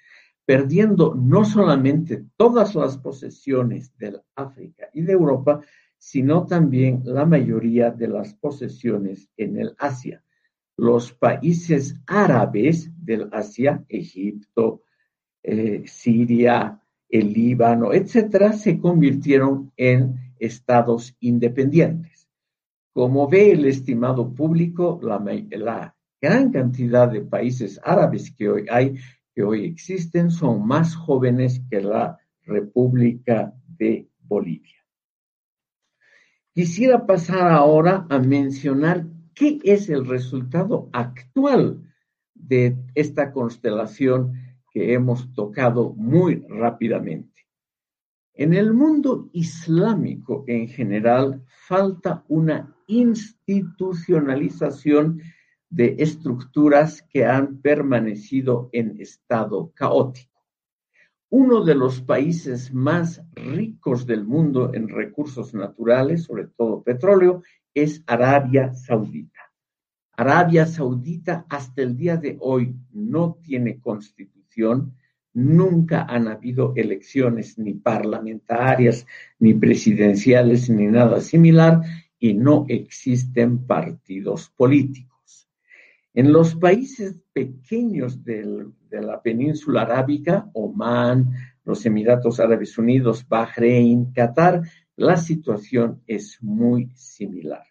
perdiendo 0.48 1.14
no 1.14 1.44
solamente 1.44 2.24
todas 2.38 2.74
las 2.74 2.96
posesiones 2.96 3.94
del 3.98 4.22
África 4.34 4.88
y 4.94 5.02
de 5.02 5.12
Europa, 5.12 5.60
sino 5.98 6.46
también 6.46 7.02
la 7.04 7.26
mayoría 7.26 7.90
de 7.90 8.08
las 8.08 8.32
posesiones 8.32 9.28
en 9.36 9.58
el 9.58 9.74
Asia. 9.76 10.24
Los 10.78 11.12
países 11.12 12.00
árabes 12.06 12.90
del 12.96 13.28
Asia, 13.30 13.84
Egipto, 13.90 14.84
eh, 15.42 15.82
Siria, 15.84 16.80
el 17.10 17.30
Líbano, 17.30 17.92
etcétera, 17.92 18.54
se 18.54 18.78
convirtieron 18.78 19.70
en 19.76 20.32
estados 20.38 21.14
independientes. 21.20 22.26
Como 22.94 23.28
ve 23.28 23.50
el 23.50 23.66
estimado 23.66 24.32
público, 24.32 24.98
la, 25.02 25.22
la 25.50 25.94
gran 26.22 26.50
cantidad 26.50 27.06
de 27.10 27.20
países 27.20 27.78
árabes 27.84 28.30
que 28.34 28.48
hoy 28.48 28.66
hay, 28.70 28.96
que 29.38 29.44
hoy 29.44 29.66
existen, 29.66 30.32
son 30.32 30.66
más 30.66 30.96
jóvenes 30.96 31.62
que 31.70 31.80
la 31.80 32.18
República 32.42 33.54
de 33.68 34.08
Bolivia. 34.18 34.84
Quisiera 36.52 37.06
pasar 37.06 37.52
ahora 37.52 38.04
a 38.10 38.18
mencionar 38.18 39.06
qué 39.36 39.60
es 39.62 39.88
el 39.90 40.06
resultado 40.06 40.90
actual 40.92 41.88
de 42.34 42.76
esta 42.96 43.30
constelación 43.30 44.32
que 44.72 44.92
hemos 44.92 45.32
tocado 45.34 45.94
muy 45.94 46.44
rápidamente. 46.48 47.46
En 48.34 48.54
el 48.54 48.74
mundo 48.74 49.30
islámico 49.32 50.42
en 50.48 50.66
general 50.66 51.44
falta 51.68 52.24
una 52.26 52.74
institucionalización 52.88 55.22
de 55.70 55.96
estructuras 55.98 57.02
que 57.02 57.26
han 57.26 57.60
permanecido 57.60 58.68
en 58.72 59.00
estado 59.00 59.72
caótico 59.74 60.38
uno 61.30 61.62
de 61.62 61.74
los 61.74 62.00
países 62.00 62.72
más 62.72 63.22
ricos 63.34 64.06
del 64.06 64.24
mundo 64.24 64.72
en 64.72 64.88
recursos 64.88 65.52
naturales, 65.52 66.24
sobre 66.24 66.46
todo 66.46 66.82
petróleo, 66.82 67.42
es 67.74 68.02
Arabia 68.06 68.72
Saudita. 68.72 69.40
Arabia 70.16 70.66
Saudita 70.66 71.44
hasta 71.48 71.82
el 71.82 71.96
día 71.96 72.16
de 72.16 72.38
hoy 72.40 72.74
no 72.92 73.38
tiene 73.42 73.78
constitución, 73.78 74.94
nunca 75.34 76.04
han 76.04 76.28
habido 76.28 76.72
elecciones 76.74 77.58
ni 77.58 77.74
parlamentarias, 77.74 79.06
ni 79.38 79.52
presidenciales, 79.54 80.70
ni 80.70 80.86
nada 80.86 81.20
similar, 81.20 81.82
y 82.18 82.34
no 82.34 82.64
existen 82.68 83.66
partidos 83.66 84.48
políticos. 84.56 85.07
En 86.18 86.32
los 86.32 86.56
países 86.56 87.14
pequeños 87.32 88.24
de 88.24 88.72
la 88.90 89.22
península 89.22 89.82
arábica, 89.82 90.50
Omán, 90.52 91.30
los 91.64 91.86
Emiratos 91.86 92.40
Árabes 92.40 92.76
Unidos, 92.76 93.24
Bahrein, 93.28 94.12
Qatar, 94.12 94.62
la 94.96 95.16
situación 95.16 96.02
es 96.08 96.42
muy 96.42 96.90
similar. 96.96 97.62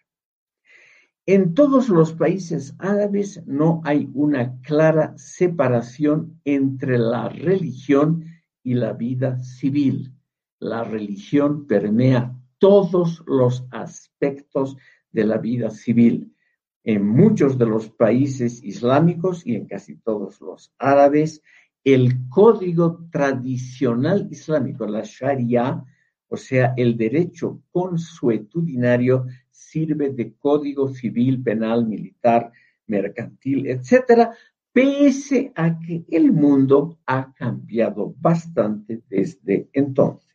En 1.26 1.52
todos 1.52 1.90
los 1.90 2.14
países 2.14 2.74
árabes 2.78 3.42
no 3.46 3.82
hay 3.84 4.08
una 4.14 4.58
clara 4.62 5.12
separación 5.18 6.40
entre 6.46 6.96
la 6.96 7.28
religión 7.28 8.24
y 8.62 8.72
la 8.72 8.94
vida 8.94 9.38
civil. 9.40 10.14
La 10.58 10.84
religión 10.84 11.66
permea 11.66 12.34
todos 12.56 13.22
los 13.26 13.66
aspectos 13.72 14.78
de 15.12 15.26
la 15.26 15.36
vida 15.36 15.68
civil 15.68 16.32
en 16.88 17.06
muchos 17.06 17.58
de 17.58 17.66
los 17.66 17.90
países 17.90 18.64
islámicos 18.64 19.46
y 19.46 19.56
en 19.56 19.66
casi 19.66 19.96
todos 19.96 20.40
los 20.40 20.72
árabes, 20.78 21.42
el 21.84 22.30
código 22.30 23.06
tradicional 23.12 24.26
islámico, 24.30 24.86
la 24.86 25.02
Sharia, 25.04 25.84
o 26.28 26.36
sea, 26.38 26.72
el 26.78 26.96
derecho 26.96 27.60
consuetudinario, 27.70 29.26
sirve 29.50 30.14
de 30.14 30.32
código 30.32 30.88
civil, 30.88 31.42
penal, 31.42 31.86
militar, 31.86 32.52
mercantil, 32.86 33.66
etcétera, 33.66 34.34
pese 34.72 35.52
a 35.56 35.78
que 35.78 36.06
el 36.08 36.32
mundo 36.32 37.00
ha 37.04 37.34
cambiado 37.34 38.14
bastante 38.18 39.02
desde 39.10 39.68
entonces. 39.74 40.27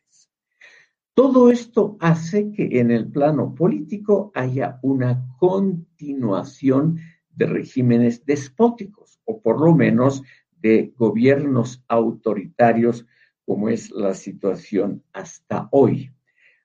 Todo 1.14 1.48
esto 1.48 1.96
hace 2.00 2.50
que 2.50 2.80
en 2.80 2.90
el 2.90 3.06
plano 3.06 3.54
político 3.54 4.32
haya 4.34 4.80
una 4.82 5.24
continuación 5.38 6.98
de 7.30 7.46
regímenes 7.46 8.26
despóticos 8.26 9.20
o 9.24 9.40
por 9.40 9.60
lo 9.60 9.76
menos 9.76 10.24
de 10.60 10.92
gobiernos 10.96 11.84
autoritarios 11.86 13.06
como 13.44 13.68
es 13.68 13.92
la 13.92 14.14
situación 14.14 15.04
hasta 15.12 15.68
hoy. 15.70 16.10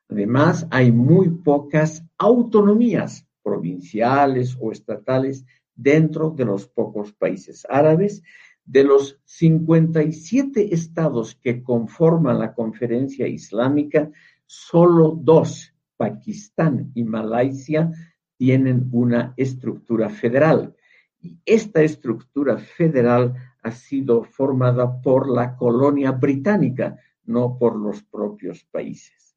Además, 0.09 0.65
hay 0.71 0.91
muy 0.91 1.29
pocas 1.29 2.03
autonomías 2.17 3.27
provinciales 3.43 4.57
o 4.59 4.71
estatales 4.71 5.45
dentro 5.75 6.31
de 6.31 6.45
los 6.45 6.67
pocos 6.67 7.13
países 7.13 7.67
árabes, 7.69 8.23
de 8.65 8.83
los 8.83 9.19
57 9.25 10.73
estados 10.73 11.35
que 11.35 11.63
conforman 11.63 12.39
la 12.39 12.53
conferencia 12.53 13.27
islámica, 13.27 14.11
solo 14.49 15.15
dos, 15.15 15.71
Pakistán 15.95 16.91
y 16.95 17.03
Malasia, 17.03 17.91
tienen 18.35 18.89
una 18.91 19.35
estructura 19.37 20.09
federal. 20.09 20.75
Y 21.21 21.37
esta 21.45 21.83
estructura 21.83 22.57
federal 22.57 23.35
ha 23.61 23.71
sido 23.71 24.23
formada 24.23 25.01
por 25.01 25.29
la 25.29 25.55
colonia 25.55 26.13
británica, 26.13 26.97
no 27.25 27.59
por 27.59 27.75
los 27.75 28.01
propios 28.01 28.63
países. 28.63 29.35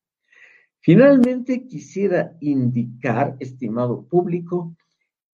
Finalmente, 0.81 1.67
quisiera 1.67 2.35
indicar, 2.41 3.37
estimado 3.39 4.07
público, 4.07 4.75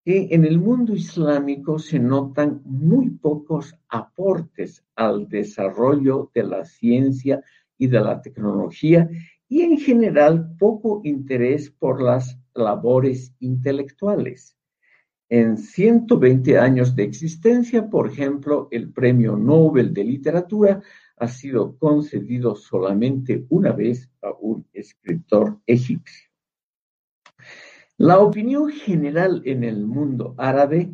que 0.05 0.27
en 0.33 0.45
el 0.45 0.59
mundo 0.59 0.93
islámico 0.93 1.79
se 1.79 2.01
notan 2.01 2.63
muy 2.65 3.11
pocos 3.11 3.79
aportes 3.89 4.85
al 4.97 5.29
desarrollo 5.29 6.33
de 6.35 6.43
la 6.43 6.65
ciencia 6.65 7.45
y 7.77 7.87
de 7.87 8.01
la 8.01 8.21
tecnología 8.21 9.09
y 9.49 9.63
en 9.63 9.79
general 9.79 10.55
poco 10.59 11.01
interés 11.05 11.71
por 11.71 12.03
las 12.03 12.39
labores 12.55 13.35
intelectuales. 13.41 14.57
En 15.31 15.59
120 15.59 16.59
años 16.59 16.95
de 16.97 17.05
existencia, 17.05 17.89
por 17.89 18.09
ejemplo, 18.09 18.69
el 18.71 18.93
Premio 18.93 19.37
Nobel 19.37 19.93
de 19.93 20.05
Literatura 20.05 20.83
ha 21.17 21.29
sido 21.29 21.77
concedido 21.77 22.55
solamente 22.55 23.45
una 23.49 23.73
vez 23.73 24.09
a 24.23 24.33
un 24.41 24.67
escritor 24.73 25.59
egipcio. 25.67 26.29
La 27.99 28.21
opinión 28.21 28.71
general 28.71 29.43
en 29.45 29.65
el 29.65 29.87
mundo 29.87 30.35
árabe 30.39 30.93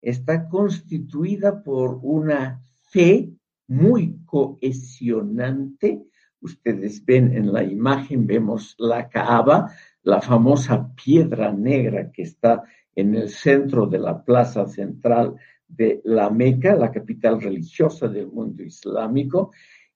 está 0.00 0.48
constituida 0.48 1.62
por 1.62 2.00
una 2.02 2.62
fe 2.88 3.30
muy 3.68 4.18
cohesionante. 4.24 6.06
Ustedes 6.46 7.04
ven 7.04 7.34
en 7.34 7.52
la 7.52 7.64
imagen, 7.64 8.24
vemos 8.24 8.76
la 8.78 9.08
Kaaba, 9.08 9.68
la 10.04 10.20
famosa 10.20 10.94
piedra 10.94 11.52
negra 11.52 12.12
que 12.12 12.22
está 12.22 12.62
en 12.94 13.16
el 13.16 13.30
centro 13.30 13.86
de 13.88 13.98
la 13.98 14.22
plaza 14.22 14.68
central 14.68 15.34
de 15.66 16.00
la 16.04 16.30
Meca, 16.30 16.76
la 16.76 16.92
capital 16.92 17.40
religiosa 17.40 18.06
del 18.06 18.28
mundo 18.28 18.62
islámico, 18.62 19.50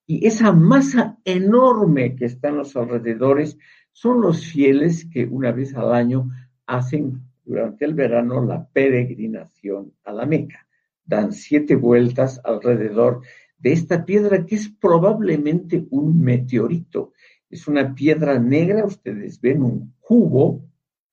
y 0.04 0.26
esa 0.26 0.50
masa 0.50 1.18
enorme 1.24 2.16
que 2.16 2.24
está 2.24 2.48
en 2.48 2.56
los 2.56 2.74
alrededores 2.74 3.56
son 3.92 4.20
los 4.20 4.44
fieles 4.44 5.04
que 5.04 5.26
una 5.26 5.52
vez 5.52 5.76
al 5.76 5.94
año 5.94 6.30
hacen 6.66 7.22
durante 7.44 7.84
el 7.84 7.94
verano 7.94 8.44
la 8.44 8.66
peregrinación 8.66 9.92
a 10.02 10.12
la 10.12 10.26
Meca. 10.26 10.66
Dan 11.04 11.32
siete 11.32 11.76
vueltas 11.76 12.40
alrededor 12.42 13.20
de 13.60 13.72
esta 13.72 14.04
piedra 14.04 14.44
que 14.44 14.56
es 14.56 14.68
probablemente 14.68 15.86
un 15.90 16.20
meteorito. 16.20 17.12
Es 17.48 17.68
una 17.68 17.94
piedra 17.94 18.38
negra, 18.38 18.84
ustedes 18.84 19.40
ven 19.40 19.62
un 19.62 19.94
cubo 20.00 20.64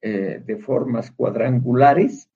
eh, 0.01 0.41
de 0.45 0.57
formas 0.57 1.11
cuadrangulares 1.11 2.29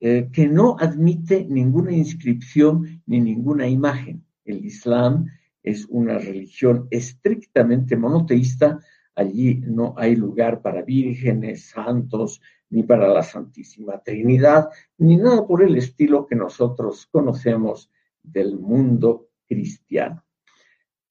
eh, 0.00 0.28
que 0.32 0.46
no 0.48 0.76
admite 0.78 1.46
ninguna 1.48 1.92
inscripción 1.92 3.02
ni 3.06 3.20
ninguna 3.20 3.66
imagen. 3.68 4.24
El 4.44 4.64
Islam 4.64 5.26
es 5.62 5.86
una 5.86 6.18
religión 6.18 6.86
estrictamente 6.90 7.96
monoteísta, 7.96 8.80
Allí 9.18 9.60
no 9.66 9.94
hay 9.96 10.14
lugar 10.14 10.62
para 10.62 10.82
vírgenes, 10.82 11.70
santos, 11.70 12.40
ni 12.70 12.84
para 12.84 13.08
la 13.08 13.24
Santísima 13.24 13.98
Trinidad, 13.98 14.68
ni 14.96 15.16
nada 15.16 15.44
por 15.44 15.64
el 15.64 15.76
estilo 15.76 16.24
que 16.24 16.36
nosotros 16.36 17.08
conocemos 17.10 17.90
del 18.22 18.60
mundo 18.60 19.27
cristiano. 19.48 20.24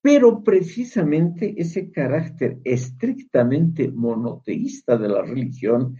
Pero 0.01 0.43
precisamente 0.43 1.55
ese 1.57 1.91
carácter 1.91 2.59
estrictamente 2.63 3.89
monoteísta 3.89 4.97
de 4.97 5.09
la 5.09 5.21
religión 5.21 5.97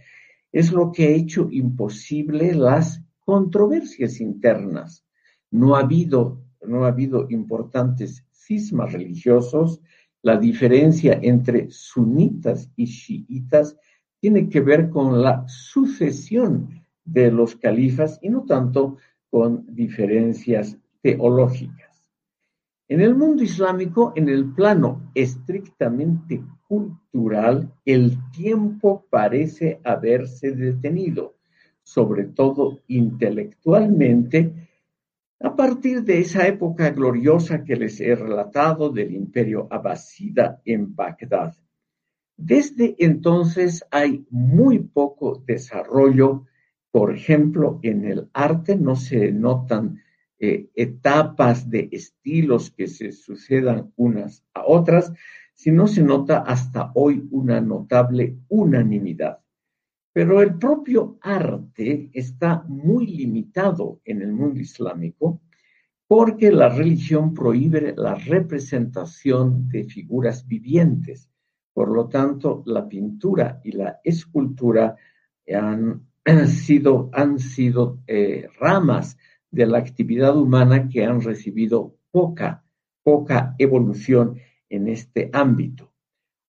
es 0.52 0.72
lo 0.72 0.92
que 0.92 1.06
ha 1.06 1.10
hecho 1.10 1.48
imposible 1.50 2.54
las 2.54 3.02
controversias 3.18 4.20
internas. 4.20 5.04
No 5.50 5.76
ha 5.76 5.80
habido, 5.80 6.42
no 6.66 6.84
ha 6.84 6.88
habido 6.88 7.26
importantes 7.28 8.24
cismas 8.32 8.92
religiosos, 8.92 9.82
la 10.22 10.36
diferencia 10.36 11.18
entre 11.22 11.70
sunitas 11.70 12.70
y 12.76 12.86
chiitas 12.86 13.76
tiene 14.20 14.48
que 14.48 14.60
ver 14.60 14.88
con 14.90 15.22
la 15.22 15.46
sucesión 15.46 16.84
de 17.04 17.30
los 17.30 17.56
califas 17.56 18.18
y 18.22 18.28
no 18.28 18.44
tanto 18.44 18.96
con 19.30 19.64
diferencias 19.74 20.76
teológicas. 21.02 21.87
En 22.90 23.02
el 23.02 23.14
mundo 23.14 23.42
islámico, 23.42 24.14
en 24.16 24.30
el 24.30 24.54
plano 24.54 25.10
estrictamente 25.14 26.42
cultural, 26.66 27.70
el 27.84 28.16
tiempo 28.30 29.04
parece 29.10 29.78
haberse 29.84 30.52
detenido, 30.52 31.36
sobre 31.82 32.24
todo 32.24 32.80
intelectualmente, 32.86 34.68
a 35.40 35.54
partir 35.54 36.02
de 36.02 36.20
esa 36.20 36.46
época 36.46 36.88
gloriosa 36.90 37.62
que 37.62 37.76
les 37.76 38.00
he 38.00 38.14
relatado 38.14 38.88
del 38.88 39.14
imperio 39.14 39.68
abasida 39.70 40.62
en 40.64 40.96
Bagdad. 40.96 41.54
Desde 42.38 42.96
entonces 42.98 43.84
hay 43.90 44.24
muy 44.30 44.78
poco 44.78 45.42
desarrollo, 45.46 46.46
por 46.90 47.14
ejemplo, 47.14 47.80
en 47.82 48.06
el 48.06 48.30
arte 48.32 48.76
no 48.76 48.96
se 48.96 49.30
notan 49.30 50.00
eh, 50.40 50.70
etapas 50.74 51.68
de 51.68 51.88
estilos 51.90 52.70
que 52.70 52.86
se 52.86 53.12
sucedan 53.12 53.92
unas 53.96 54.44
a 54.54 54.64
otras, 54.66 55.12
sino 55.54 55.88
se 55.88 56.02
nota 56.02 56.38
hasta 56.38 56.92
hoy 56.94 57.26
una 57.32 57.60
notable 57.60 58.38
unanimidad. 58.48 59.40
Pero 60.12 60.40
el 60.40 60.56
propio 60.56 61.18
arte 61.20 62.10
está 62.12 62.64
muy 62.68 63.06
limitado 63.06 64.00
en 64.04 64.22
el 64.22 64.32
mundo 64.32 64.60
islámico 64.60 65.42
porque 66.06 66.50
la 66.50 66.70
religión 66.70 67.34
prohíbe 67.34 67.94
la 67.96 68.14
representación 68.14 69.68
de 69.68 69.84
figuras 69.84 70.46
vivientes. 70.46 71.28
Por 71.74 71.90
lo 71.90 72.08
tanto, 72.08 72.62
la 72.64 72.88
pintura 72.88 73.60
y 73.62 73.72
la 73.72 74.00
escultura 74.02 74.96
han, 75.54 76.06
sido, 76.46 77.10
han 77.12 77.38
sido 77.38 78.00
eh, 78.06 78.48
ramas 78.58 79.17
de 79.50 79.66
la 79.66 79.78
actividad 79.78 80.36
humana 80.36 80.88
que 80.88 81.04
han 81.04 81.20
recibido 81.20 81.96
poca, 82.10 82.64
poca 83.02 83.54
evolución 83.58 84.38
en 84.68 84.88
este 84.88 85.30
ámbito. 85.32 85.92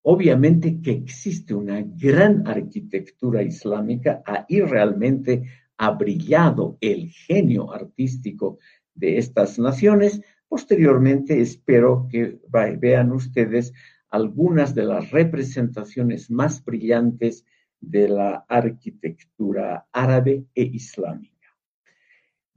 Obviamente 0.01 0.81
que 0.81 0.91
existe 0.91 1.53
una 1.53 1.81
gran 1.81 2.47
arquitectura 2.47 3.43
islámica, 3.43 4.23
ahí 4.25 4.61
realmente 4.61 5.43
ha 5.77 5.91
brillado 5.91 6.77
el 6.81 7.09
genio 7.09 7.73
artístico 7.73 8.59
de 8.93 9.17
estas 9.17 9.59
naciones. 9.59 10.21
Posteriormente 10.47 11.39
espero 11.41 12.07
que 12.09 12.39
vean 12.79 13.11
ustedes 13.11 13.73
algunas 14.09 14.73
de 14.73 14.83
las 14.83 15.11
representaciones 15.11 16.31
más 16.31 16.63
brillantes 16.63 17.45
de 17.79 18.09
la 18.09 18.45
arquitectura 18.49 19.87
árabe 19.91 20.45
e 20.53 20.63
islámica. 20.63 21.38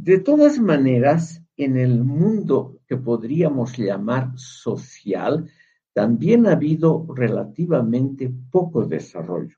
De 0.05 0.19
todas 0.19 0.59
maneras, 0.59 1.45
en 1.57 1.77
el 1.77 2.03
mundo 2.03 2.81
que 2.89 2.97
podríamos 2.97 3.79
llamar 3.79 4.33
social, 4.35 5.49
también 5.93 6.49
ha 6.49 6.55
habido 6.55 7.07
relativamente 7.15 8.29
poco 8.51 8.85
desarrollo. 8.85 9.57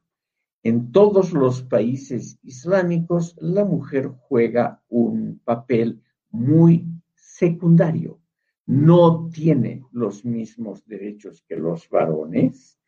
En 0.62 0.92
todos 0.92 1.32
los 1.32 1.62
países 1.62 2.38
islámicos, 2.42 3.34
la 3.40 3.64
mujer 3.64 4.10
juega 4.28 4.82
un 4.90 5.40
papel 5.42 6.02
muy 6.30 6.88
secundario. 7.14 8.20
No 8.66 9.30
tiene 9.32 9.82
los 9.92 10.26
mismos 10.26 10.84
derechos 10.84 11.42
que 11.48 11.56
los 11.56 11.88
varones. 11.88 12.78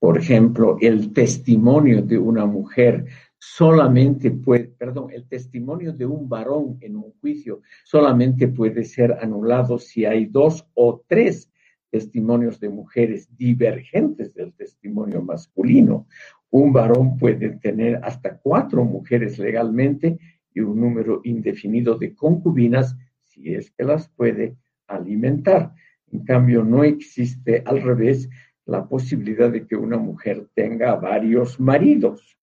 Por 0.00 0.18
ejemplo, 0.18 0.78
el 0.80 1.12
testimonio 1.12 2.02
de 2.02 2.18
una 2.18 2.44
mujer 2.44 3.06
solamente 3.46 4.30
puede, 4.30 4.64
perdón, 4.64 5.10
el 5.12 5.28
testimonio 5.28 5.92
de 5.92 6.06
un 6.06 6.28
varón 6.28 6.78
en 6.80 6.96
un 6.96 7.12
juicio 7.20 7.60
solamente 7.84 8.48
puede 8.48 8.84
ser 8.84 9.12
anulado 9.20 9.78
si 9.78 10.04
hay 10.06 10.26
dos 10.26 10.66
o 10.74 11.04
tres 11.06 11.50
testimonios 11.90 12.58
de 12.58 12.70
mujeres 12.70 13.28
divergentes 13.36 14.34
del 14.34 14.54
testimonio 14.54 15.22
masculino. 15.22 16.08
Un 16.50 16.72
varón 16.72 17.18
puede 17.18 17.50
tener 17.58 18.00
hasta 18.02 18.38
cuatro 18.38 18.84
mujeres 18.84 19.38
legalmente 19.38 20.18
y 20.54 20.60
un 20.60 20.80
número 20.80 21.20
indefinido 21.24 21.96
de 21.96 22.14
concubinas 22.14 22.96
si 23.22 23.54
es 23.54 23.70
que 23.72 23.84
las 23.84 24.08
puede 24.08 24.56
alimentar. 24.86 25.74
En 26.10 26.24
cambio, 26.24 26.64
no 26.64 26.82
existe 26.82 27.62
al 27.66 27.82
revés 27.82 28.28
la 28.64 28.88
posibilidad 28.88 29.50
de 29.50 29.66
que 29.66 29.76
una 29.76 29.98
mujer 29.98 30.48
tenga 30.54 30.94
varios 30.94 31.60
maridos. 31.60 32.38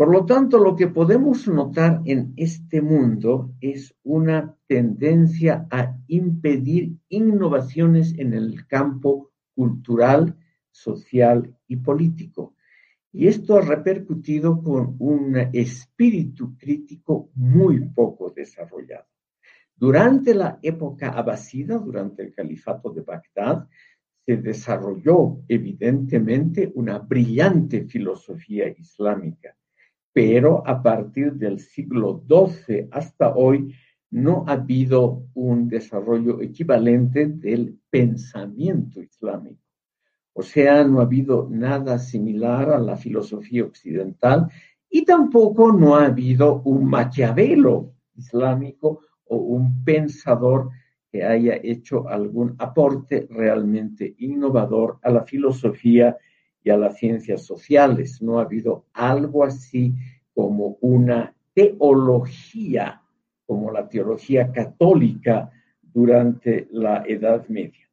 Por 0.00 0.10
lo 0.10 0.24
tanto, 0.24 0.58
lo 0.58 0.76
que 0.76 0.86
podemos 0.86 1.46
notar 1.46 2.00
en 2.06 2.32
este 2.38 2.80
mundo 2.80 3.52
es 3.60 3.94
una 4.02 4.56
tendencia 4.66 5.66
a 5.70 5.94
impedir 6.06 6.96
innovaciones 7.10 8.14
en 8.16 8.32
el 8.32 8.66
campo 8.66 9.30
cultural, 9.54 10.38
social 10.70 11.54
y 11.68 11.76
político. 11.76 12.54
Y 13.12 13.26
esto 13.26 13.58
ha 13.58 13.60
repercutido 13.60 14.62
con 14.62 14.96
un 15.00 15.36
espíritu 15.52 16.56
crítico 16.56 17.28
muy 17.34 17.80
poco 17.90 18.30
desarrollado. 18.30 19.04
Durante 19.76 20.34
la 20.34 20.58
época 20.62 21.10
abasida, 21.10 21.76
durante 21.76 22.22
el 22.22 22.32
califato 22.34 22.90
de 22.90 23.02
Bagdad, 23.02 23.68
se 24.24 24.38
desarrolló 24.38 25.42
evidentemente 25.46 26.72
una 26.74 27.00
brillante 27.00 27.84
filosofía 27.84 28.66
islámica 28.66 29.54
pero 30.12 30.66
a 30.66 30.82
partir 30.82 31.34
del 31.34 31.60
siglo 31.60 32.22
XII 32.28 32.88
hasta 32.90 33.34
hoy 33.34 33.74
no 34.10 34.44
ha 34.46 34.52
habido 34.52 35.24
un 35.34 35.68
desarrollo 35.68 36.40
equivalente 36.40 37.26
del 37.26 37.78
pensamiento 37.90 39.00
islámico. 39.00 39.62
O 40.32 40.42
sea, 40.42 40.84
no 40.84 41.00
ha 41.00 41.04
habido 41.04 41.48
nada 41.50 41.98
similar 41.98 42.70
a 42.70 42.78
la 42.78 42.96
filosofía 42.96 43.64
occidental 43.64 44.48
y 44.88 45.04
tampoco 45.04 45.72
no 45.72 45.96
ha 45.96 46.06
habido 46.06 46.62
un 46.62 46.86
Maquiavelo 46.86 47.94
islámico 48.16 49.02
o 49.26 49.36
un 49.36 49.84
pensador 49.84 50.70
que 51.10 51.24
haya 51.24 51.58
hecho 51.62 52.08
algún 52.08 52.54
aporte 52.58 53.26
realmente 53.30 54.14
innovador 54.18 54.98
a 55.02 55.10
la 55.10 55.24
filosofía 55.24 56.16
y 56.62 56.70
a 56.70 56.76
las 56.76 56.98
ciencias 56.98 57.44
sociales. 57.44 58.20
No 58.22 58.38
ha 58.38 58.42
habido 58.42 58.86
algo 58.92 59.44
así 59.44 59.94
como 60.34 60.78
una 60.80 61.34
teología, 61.54 63.02
como 63.46 63.70
la 63.70 63.88
teología 63.88 64.52
católica 64.52 65.50
durante 65.82 66.68
la 66.70 67.04
Edad 67.06 67.46
Media. 67.48 67.88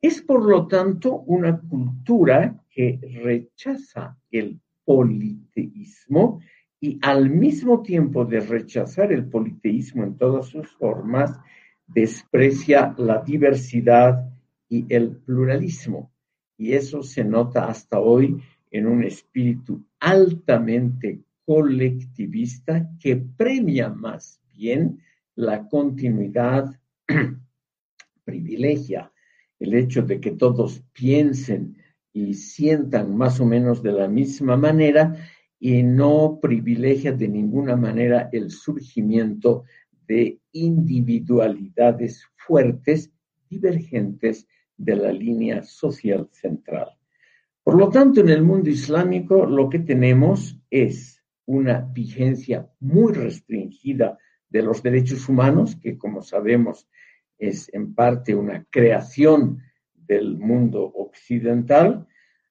Es 0.00 0.20
por 0.22 0.44
lo 0.44 0.66
tanto 0.66 1.20
una 1.26 1.58
cultura 1.60 2.62
que 2.70 3.00
rechaza 3.22 4.18
el 4.30 4.60
politeísmo 4.84 6.40
y 6.80 6.98
al 7.00 7.30
mismo 7.30 7.82
tiempo 7.82 8.26
de 8.26 8.40
rechazar 8.40 9.10
el 9.12 9.24
politeísmo 9.26 10.04
en 10.04 10.16
todas 10.18 10.46
sus 10.46 10.68
formas, 10.72 11.38
desprecia 11.86 12.94
la 12.98 13.22
diversidad 13.22 14.30
y 14.68 14.84
el 14.94 15.16
pluralismo 15.16 16.13
y 16.56 16.72
eso 16.72 17.02
se 17.02 17.24
nota 17.24 17.66
hasta 17.66 17.98
hoy 18.00 18.40
en 18.70 18.86
un 18.86 19.04
espíritu 19.04 19.84
altamente 20.00 21.20
colectivista 21.44 22.90
que 22.98 23.16
premia 23.16 23.88
más 23.88 24.40
bien 24.52 25.00
la 25.36 25.68
continuidad, 25.68 26.80
privilegia. 28.24 29.12
El 29.58 29.74
hecho 29.74 30.02
de 30.02 30.20
que 30.20 30.32
todos 30.32 30.82
piensen 30.92 31.76
y 32.12 32.34
sientan 32.34 33.16
más 33.16 33.40
o 33.40 33.46
menos 33.46 33.82
de 33.82 33.92
la 33.92 34.08
misma 34.08 34.56
manera 34.56 35.16
y 35.58 35.82
no 35.82 36.38
privilegia 36.40 37.12
de 37.12 37.28
ninguna 37.28 37.76
manera 37.76 38.28
el 38.32 38.50
surgimiento 38.50 39.64
de 40.06 40.40
individualidades 40.52 42.26
fuertes, 42.36 43.10
divergentes 43.48 44.46
de 44.76 44.96
la 44.96 45.12
línea 45.12 45.62
social 45.62 46.28
central. 46.32 46.96
Por 47.62 47.78
lo 47.78 47.88
tanto, 47.88 48.20
en 48.20 48.28
el 48.28 48.42
mundo 48.42 48.68
islámico 48.70 49.46
lo 49.46 49.68
que 49.68 49.78
tenemos 49.78 50.60
es 50.70 51.22
una 51.46 51.80
vigencia 51.80 52.70
muy 52.80 53.12
restringida 53.12 54.18
de 54.48 54.62
los 54.62 54.82
derechos 54.82 55.28
humanos, 55.28 55.76
que 55.76 55.98
como 55.98 56.22
sabemos 56.22 56.88
es 57.38 57.72
en 57.74 57.94
parte 57.94 58.34
una 58.34 58.64
creación 58.70 59.60
del 59.94 60.36
mundo 60.38 60.84
occidental. 60.84 62.06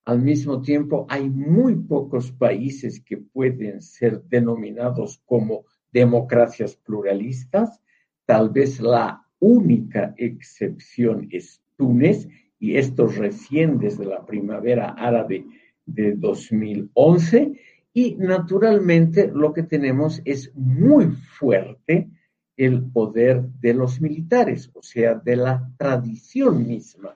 Al 0.06 0.22
mismo 0.22 0.62
tiempo, 0.62 1.06
hay 1.10 1.30
muy 1.30 1.76
pocos 1.76 2.32
países 2.32 3.00
que 3.00 3.18
pueden 3.18 3.82
ser 3.82 4.22
denominados 4.24 5.22
como 5.26 5.66
democracias 5.92 6.76
pluralistas. 6.76 7.80
Tal 8.26 8.50
vez 8.50 8.80
la 8.80 9.26
única 9.40 10.14
excepción 10.18 11.28
es 11.32 11.62
Túnez, 11.78 12.28
y 12.60 12.78
esto 12.78 13.08
recién 13.08 13.78
desde 13.78 14.06
la 14.06 14.26
primavera 14.26 14.90
árabe 14.90 15.46
de 15.86 16.14
2011. 16.16 17.60
Y 17.94 18.16
naturalmente 18.16 19.30
lo 19.34 19.54
que 19.54 19.64
tenemos 19.64 20.22
es 20.26 20.52
muy 20.56 21.08
fuerte 21.08 22.10
el 22.56 22.84
poder 22.84 23.44
de 23.60 23.74
los 23.74 24.00
militares, 24.00 24.72
o 24.74 24.82
sea, 24.82 25.16
de 25.16 25.36
la 25.36 25.70
tradición 25.78 26.68
misma. 26.68 27.16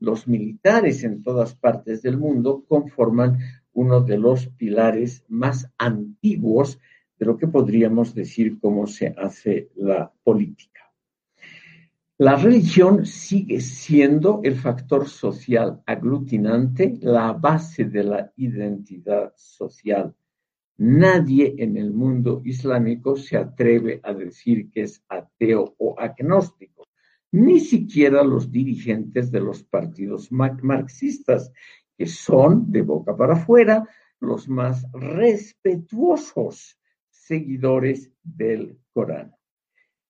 Los 0.00 0.26
militares 0.26 1.04
en 1.04 1.22
todas 1.22 1.54
partes 1.54 2.02
del 2.02 2.18
mundo 2.18 2.64
conforman 2.68 3.38
uno 3.72 4.00
de 4.00 4.18
los 4.18 4.48
pilares 4.48 5.24
más 5.28 5.70
antiguos 5.78 6.78
de 7.18 7.26
lo 7.26 7.36
que 7.36 7.48
podríamos 7.48 8.14
decir 8.14 8.58
cómo 8.60 8.86
se 8.86 9.14
hace 9.16 9.70
la 9.74 10.12
política. 10.22 10.77
La 12.20 12.34
religión 12.34 13.06
sigue 13.06 13.60
siendo 13.60 14.40
el 14.42 14.56
factor 14.56 15.08
social 15.08 15.80
aglutinante, 15.86 16.98
la 17.00 17.32
base 17.32 17.84
de 17.84 18.02
la 18.02 18.32
identidad 18.34 19.32
social. 19.36 20.12
Nadie 20.78 21.54
en 21.58 21.76
el 21.76 21.92
mundo 21.92 22.42
islámico 22.44 23.14
se 23.14 23.36
atreve 23.36 24.00
a 24.02 24.12
decir 24.14 24.68
que 24.68 24.82
es 24.82 25.00
ateo 25.08 25.76
o 25.78 25.94
agnóstico, 25.96 26.88
ni 27.30 27.60
siquiera 27.60 28.24
los 28.24 28.50
dirigentes 28.50 29.30
de 29.30 29.38
los 29.38 29.62
partidos 29.62 30.32
marxistas, 30.32 31.52
que 31.96 32.06
son, 32.06 32.72
de 32.72 32.82
boca 32.82 33.16
para 33.16 33.34
afuera, 33.34 33.88
los 34.18 34.48
más 34.48 34.84
respetuosos 34.92 36.80
seguidores 37.10 38.10
del 38.24 38.76
Corán. 38.92 39.37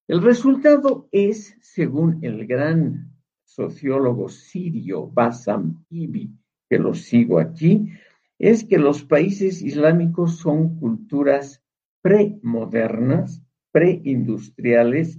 El 0.08 0.22
resultado 0.22 1.06
es, 1.12 1.54
según 1.60 2.20
el 2.22 2.46
gran 2.46 3.12
sociólogo 3.44 4.30
sirio 4.30 5.06
Bassam 5.06 5.84
Ibi, 5.90 6.32
que 6.70 6.78
lo 6.78 6.94
sigo 6.94 7.38
aquí, 7.38 7.92
es 8.38 8.64
que 8.64 8.78
los 8.78 9.04
países 9.04 9.60
islámicos 9.60 10.36
son 10.38 10.78
culturas 10.78 11.62
premodernas, 12.00 13.42
preindustriales, 13.70 15.18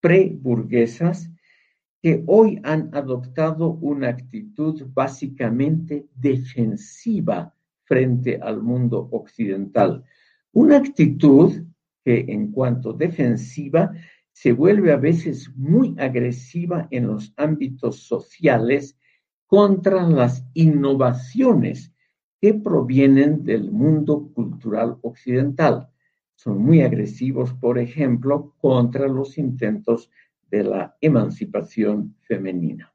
preburguesas, 0.00 1.28
que 2.00 2.22
hoy 2.28 2.60
han 2.62 2.94
adoptado 2.94 3.70
una 3.72 4.10
actitud 4.10 4.86
básicamente 4.94 6.06
defensiva 6.14 7.52
frente 7.82 8.38
al 8.40 8.62
mundo 8.62 9.08
occidental. 9.10 10.04
Una 10.52 10.76
actitud 10.76 11.64
que 12.04 12.26
en 12.28 12.52
cuanto 12.52 12.92
defensiva 12.92 13.92
se 14.32 14.52
vuelve 14.52 14.92
a 14.92 14.96
veces 14.96 15.50
muy 15.56 15.94
agresiva 15.98 16.88
en 16.90 17.08
los 17.08 17.32
ámbitos 17.36 18.04
sociales 18.04 18.98
contra 19.46 20.08
las 20.08 20.46
innovaciones 20.54 21.92
que 22.40 22.54
provienen 22.54 23.44
del 23.44 23.70
mundo 23.70 24.30
cultural 24.32 24.96
occidental. 25.02 25.90
Son 26.36 26.58
muy 26.58 26.80
agresivos, 26.80 27.52
por 27.52 27.78
ejemplo, 27.78 28.54
contra 28.58 29.08
los 29.08 29.36
intentos 29.36 30.10
de 30.50 30.64
la 30.64 30.96
emancipación 31.00 32.16
femenina. 32.20 32.92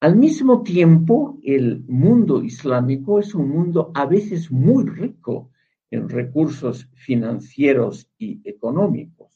Al 0.00 0.14
mismo 0.14 0.62
tiempo, 0.62 1.40
el 1.42 1.82
mundo 1.88 2.42
islámico 2.42 3.18
es 3.18 3.34
un 3.34 3.48
mundo 3.48 3.90
a 3.94 4.06
veces 4.06 4.50
muy 4.52 4.84
rico 4.84 5.50
en 5.90 6.08
recursos 6.08 6.88
financieros 6.94 8.08
y 8.18 8.40
económicos 8.44 9.35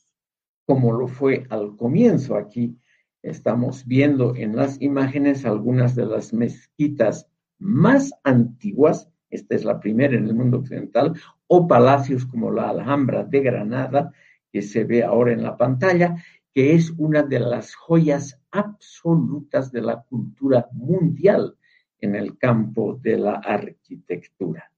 como 0.71 0.93
lo 0.93 1.09
fue 1.09 1.49
al 1.51 1.75
comienzo. 1.75 2.37
Aquí 2.37 2.79
estamos 3.23 3.85
viendo 3.87 4.37
en 4.37 4.55
las 4.55 4.81
imágenes 4.81 5.45
algunas 5.45 5.97
de 5.97 6.07
las 6.07 6.33
mezquitas 6.33 7.27
más 7.59 8.13
antiguas, 8.23 9.11
esta 9.31 9.57
es 9.57 9.65
la 9.65 9.81
primera 9.81 10.17
en 10.17 10.27
el 10.27 10.35
mundo 10.35 10.59
occidental, 10.59 11.15
o 11.49 11.67
palacios 11.67 12.25
como 12.25 12.53
la 12.53 12.69
Alhambra 12.69 13.25
de 13.25 13.41
Granada, 13.41 14.13
que 14.53 14.63
se 14.63 14.85
ve 14.85 15.03
ahora 15.03 15.33
en 15.33 15.43
la 15.43 15.57
pantalla, 15.57 16.15
que 16.55 16.73
es 16.75 16.93
una 16.99 17.25
de 17.25 17.41
las 17.41 17.75
joyas 17.75 18.41
absolutas 18.53 19.73
de 19.73 19.83
la 19.83 20.01
cultura 20.05 20.69
mundial 20.71 21.57
en 21.99 22.15
el 22.15 22.39
campo 22.39 22.97
de 23.03 23.19
la 23.19 23.35
arquitectura. 23.45 24.71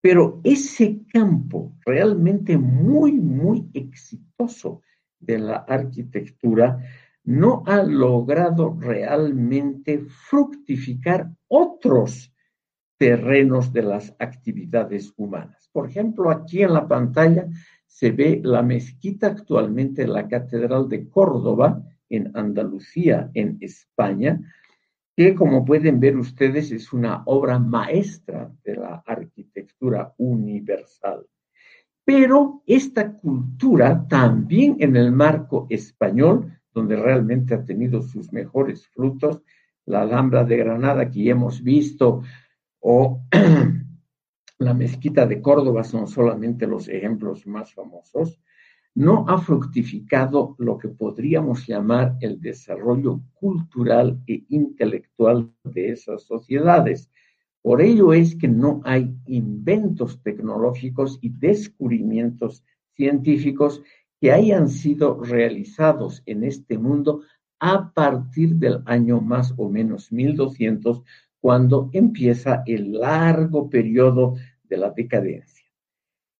Pero 0.00 0.40
ese 0.44 1.02
campo 1.12 1.76
realmente 1.84 2.56
muy, 2.56 3.12
muy 3.12 3.68
exitoso 3.74 4.80
de 5.24 5.38
la 5.38 5.56
arquitectura 5.56 6.78
no 7.24 7.62
ha 7.66 7.82
logrado 7.82 8.76
realmente 8.78 10.00
fructificar 10.28 11.30
otros 11.48 12.32
terrenos 12.98 13.72
de 13.72 13.82
las 13.82 14.14
actividades 14.18 15.12
humanas. 15.16 15.68
Por 15.72 15.88
ejemplo, 15.88 16.30
aquí 16.30 16.62
en 16.62 16.74
la 16.74 16.86
pantalla 16.86 17.48
se 17.86 18.10
ve 18.10 18.40
la 18.42 18.62
mezquita 18.62 19.28
actualmente 19.28 20.02
de 20.02 20.08
la 20.08 20.28
Catedral 20.28 20.88
de 20.88 21.08
Córdoba, 21.08 21.82
en 22.08 22.30
Andalucía, 22.36 23.30
en 23.34 23.58
España, 23.60 24.40
que 25.16 25.34
como 25.34 25.64
pueden 25.64 26.00
ver 26.00 26.16
ustedes 26.16 26.72
es 26.72 26.92
una 26.92 27.22
obra 27.26 27.58
maestra 27.58 28.52
de 28.64 28.76
la 28.76 29.02
arquitectura 29.06 30.12
universal. 30.18 31.26
Pero 32.04 32.62
esta 32.66 33.16
cultura 33.16 34.06
también 34.08 34.76
en 34.80 34.96
el 34.96 35.10
marco 35.10 35.66
español, 35.70 36.52
donde 36.72 36.96
realmente 36.96 37.54
ha 37.54 37.64
tenido 37.64 38.02
sus 38.02 38.32
mejores 38.32 38.86
frutos, 38.88 39.42
la 39.86 40.02
Alhambra 40.02 40.44
de 40.44 40.56
Granada 40.56 41.10
que 41.10 41.24
ya 41.24 41.32
hemos 41.32 41.62
visto, 41.62 42.22
o 42.80 43.22
la 44.58 44.74
mezquita 44.74 45.26
de 45.26 45.40
Córdoba 45.40 45.84
son 45.84 46.06
solamente 46.06 46.66
los 46.66 46.88
ejemplos 46.88 47.46
más 47.46 47.72
famosos, 47.72 48.40
no 48.94 49.24
ha 49.28 49.38
fructificado 49.38 50.54
lo 50.58 50.78
que 50.78 50.88
podríamos 50.88 51.66
llamar 51.66 52.16
el 52.20 52.40
desarrollo 52.40 53.22
cultural 53.34 54.20
e 54.26 54.44
intelectual 54.50 55.50
de 55.64 55.90
esas 55.90 56.22
sociedades. 56.22 57.10
Por 57.64 57.80
ello 57.80 58.12
es 58.12 58.36
que 58.36 58.46
no 58.46 58.82
hay 58.84 59.16
inventos 59.24 60.20
tecnológicos 60.22 61.18
y 61.22 61.30
descubrimientos 61.30 62.62
científicos 62.94 63.82
que 64.20 64.32
hayan 64.32 64.68
sido 64.68 65.22
realizados 65.22 66.22
en 66.26 66.44
este 66.44 66.76
mundo 66.76 67.22
a 67.58 67.90
partir 67.94 68.56
del 68.56 68.82
año 68.84 69.22
más 69.22 69.54
o 69.56 69.70
menos 69.70 70.12
1200, 70.12 71.04
cuando 71.40 71.88
empieza 71.94 72.62
el 72.66 73.00
largo 73.00 73.70
periodo 73.70 74.34
de 74.64 74.76
la 74.76 74.90
decadencia. 74.90 75.64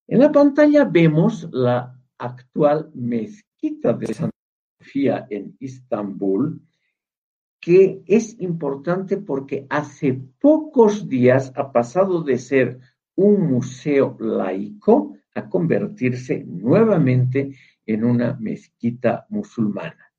En 0.06 0.18
la 0.18 0.30
pantalla 0.30 0.84
vemos 0.84 1.48
la 1.52 1.98
actual 2.18 2.90
mezquita 2.92 3.94
de 3.94 4.12
Santa 4.12 4.36
Sofía 4.78 5.26
en 5.30 5.56
Istambul, 5.58 6.60
que 7.64 8.02
es 8.06 8.38
importante 8.40 9.16
porque 9.16 9.66
hace 9.70 10.20
pocos 10.38 11.08
días 11.08 11.50
ha 11.56 11.72
pasado 11.72 12.22
de 12.22 12.36
ser 12.36 12.78
un 13.14 13.50
museo 13.50 14.18
laico 14.20 15.16
a 15.34 15.48
convertirse 15.48 16.44
nuevamente 16.44 17.56
en 17.86 18.04
una 18.04 18.36
mezquita 18.38 19.24
musulmana. 19.30 20.12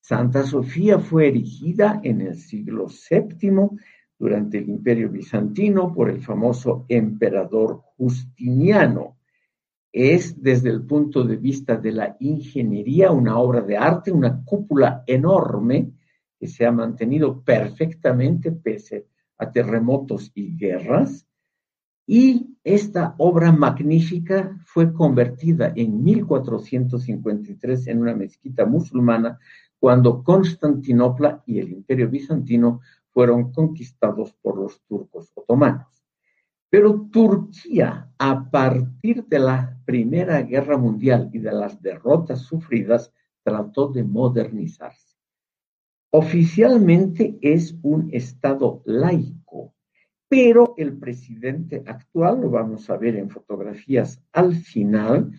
Santa 0.00 0.44
Sofía 0.44 1.00
fue 1.00 1.26
erigida 1.26 2.00
en 2.04 2.20
el 2.20 2.36
siglo 2.36 2.86
VII 2.86 3.70
durante 4.16 4.58
el 4.58 4.68
Imperio 4.68 5.10
Bizantino 5.10 5.92
por 5.92 6.08
el 6.08 6.22
famoso 6.22 6.86
emperador 6.88 7.82
Justiniano 7.96 9.18
es 9.90 10.40
desde 10.40 10.70
el 10.70 10.82
punto 10.82 11.24
de 11.24 11.36
vista 11.36 11.76
de 11.76 11.90
la 11.90 12.16
ingeniería 12.20 13.10
una 13.10 13.38
obra 13.38 13.60
de 13.60 13.76
arte, 13.76 14.12
una 14.12 14.44
cúpula 14.44 15.02
enorme 15.04 15.94
que 16.42 16.48
se 16.48 16.66
ha 16.66 16.72
mantenido 16.72 17.40
perfectamente 17.44 18.50
pese 18.50 19.06
a 19.38 19.52
terremotos 19.52 20.32
y 20.34 20.56
guerras. 20.56 21.24
Y 22.04 22.56
esta 22.64 23.14
obra 23.18 23.52
magnífica 23.52 24.58
fue 24.64 24.92
convertida 24.92 25.72
en 25.76 26.02
1453 26.02 27.86
en 27.86 28.00
una 28.00 28.16
mezquita 28.16 28.66
musulmana 28.66 29.38
cuando 29.78 30.24
Constantinopla 30.24 31.44
y 31.46 31.60
el 31.60 31.70
imperio 31.70 32.10
bizantino 32.10 32.80
fueron 33.10 33.52
conquistados 33.52 34.32
por 34.42 34.58
los 34.58 34.82
turcos 34.88 35.30
otomanos. 35.36 36.02
Pero 36.68 37.08
Turquía, 37.12 38.10
a 38.18 38.50
partir 38.50 39.26
de 39.26 39.38
la 39.38 39.78
Primera 39.84 40.42
Guerra 40.42 40.76
Mundial 40.76 41.30
y 41.32 41.38
de 41.38 41.52
las 41.52 41.80
derrotas 41.80 42.40
sufridas, 42.40 43.12
trató 43.44 43.86
de 43.86 44.02
modernizarse. 44.02 45.11
Oficialmente 46.14 47.38
es 47.40 47.74
un 47.80 48.10
Estado 48.12 48.82
laico, 48.84 49.72
pero 50.28 50.74
el 50.76 50.98
presidente 50.98 51.82
actual, 51.86 52.42
lo 52.42 52.50
vamos 52.50 52.90
a 52.90 52.98
ver 52.98 53.16
en 53.16 53.30
fotografías 53.30 54.22
al 54.30 54.54
final, 54.54 55.32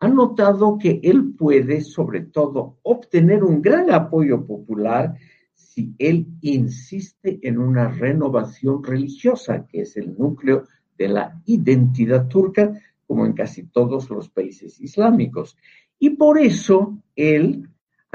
ha 0.00 0.08
notado 0.08 0.76
que 0.76 1.00
él 1.02 1.34
puede, 1.34 1.80
sobre 1.80 2.20
todo, 2.20 2.76
obtener 2.82 3.42
un 3.42 3.62
gran 3.62 3.90
apoyo 3.90 4.46
popular 4.46 5.14
si 5.54 5.94
él 5.96 6.26
insiste 6.42 7.38
en 7.40 7.56
una 7.56 7.88
renovación 7.88 8.84
religiosa, 8.84 9.66
que 9.66 9.80
es 9.80 9.96
el 9.96 10.14
núcleo 10.18 10.64
de 10.98 11.08
la 11.08 11.40
identidad 11.46 12.28
turca, 12.28 12.78
como 13.06 13.24
en 13.24 13.32
casi 13.32 13.62
todos 13.62 14.10
los 14.10 14.28
países 14.28 14.78
islámicos. 14.78 15.56
Y 15.98 16.10
por 16.10 16.38
eso 16.38 16.98
él 17.16 17.66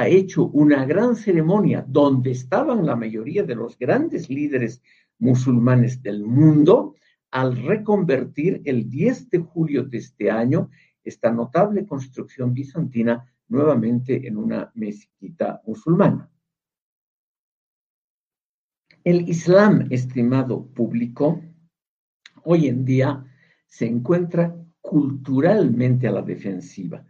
ha 0.03 0.07
hecho 0.07 0.47
una 0.47 0.85
gran 0.85 1.15
ceremonia 1.15 1.85
donde 1.87 2.31
estaban 2.31 2.85
la 2.85 2.95
mayoría 2.95 3.43
de 3.43 3.55
los 3.55 3.79
grandes 3.79 4.29
líderes 4.29 4.81
musulmanes 5.17 6.03
del 6.03 6.25
mundo 6.25 6.95
al 7.31 7.55
reconvertir 7.63 8.61
el 8.65 8.89
10 8.89 9.29
de 9.29 9.39
julio 9.39 9.83
de 9.83 9.99
este 9.99 10.29
año 10.29 10.69
esta 11.05 11.31
notable 11.31 11.85
construcción 11.85 12.53
bizantina 12.53 13.25
nuevamente 13.47 14.27
en 14.27 14.35
una 14.35 14.71
mezquita 14.75 15.61
musulmana. 15.65 16.29
El 19.05 19.29
Islam, 19.29 19.87
estimado 19.89 20.65
público, 20.65 21.41
hoy 22.43 22.67
en 22.67 22.83
día 22.83 23.25
se 23.67 23.85
encuentra 23.85 24.53
culturalmente 24.81 26.09
a 26.09 26.11
la 26.11 26.21
defensiva, 26.21 27.05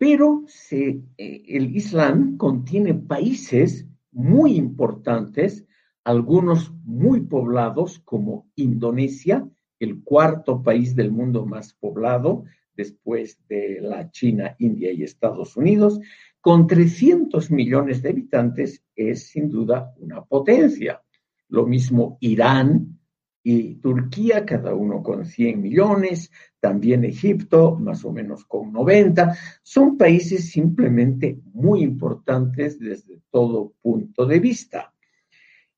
pero 0.00 0.46
eh, 0.70 1.02
el 1.18 1.76
Islam 1.76 2.38
contiene 2.38 2.94
países 2.94 3.86
muy 4.12 4.56
importantes, 4.56 5.66
algunos 6.04 6.72
muy 6.84 7.20
poblados 7.20 7.98
como 7.98 8.48
Indonesia, 8.56 9.46
el 9.78 10.02
cuarto 10.02 10.62
país 10.62 10.96
del 10.96 11.12
mundo 11.12 11.44
más 11.44 11.74
poblado 11.74 12.44
después 12.74 13.38
de 13.46 13.82
la 13.82 14.10
China, 14.10 14.56
India 14.58 14.90
y 14.90 15.02
Estados 15.02 15.54
Unidos, 15.58 16.00
con 16.40 16.66
300 16.66 17.50
millones 17.50 18.00
de 18.00 18.08
habitantes 18.08 18.82
es 18.96 19.26
sin 19.28 19.50
duda 19.50 19.92
una 19.98 20.24
potencia. 20.24 21.02
Lo 21.48 21.66
mismo 21.66 22.16
Irán, 22.20 22.99
y 23.42 23.76
Turquía, 23.76 24.44
cada 24.44 24.74
uno 24.74 25.02
con 25.02 25.24
100 25.24 25.62
millones, 25.62 26.30
también 26.60 27.04
Egipto, 27.04 27.76
más 27.76 28.04
o 28.04 28.12
menos 28.12 28.44
con 28.44 28.72
90, 28.72 29.36
son 29.62 29.96
países 29.96 30.50
simplemente 30.50 31.38
muy 31.52 31.82
importantes 31.82 32.78
desde 32.78 33.20
todo 33.30 33.72
punto 33.80 34.26
de 34.26 34.40
vista. 34.40 34.92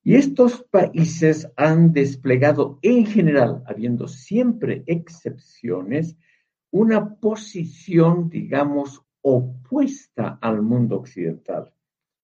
Y 0.02 0.16
estos 0.16 0.64
países 0.64 1.48
han 1.56 1.92
desplegado 1.92 2.80
en 2.82 3.06
general, 3.06 3.62
habiendo 3.66 4.08
siempre 4.08 4.82
excepciones, 4.86 6.16
una 6.72 7.14
posición, 7.16 8.28
digamos, 8.28 9.02
opuesta 9.20 10.38
al 10.40 10.62
mundo 10.62 10.96
occidental. 10.96 11.72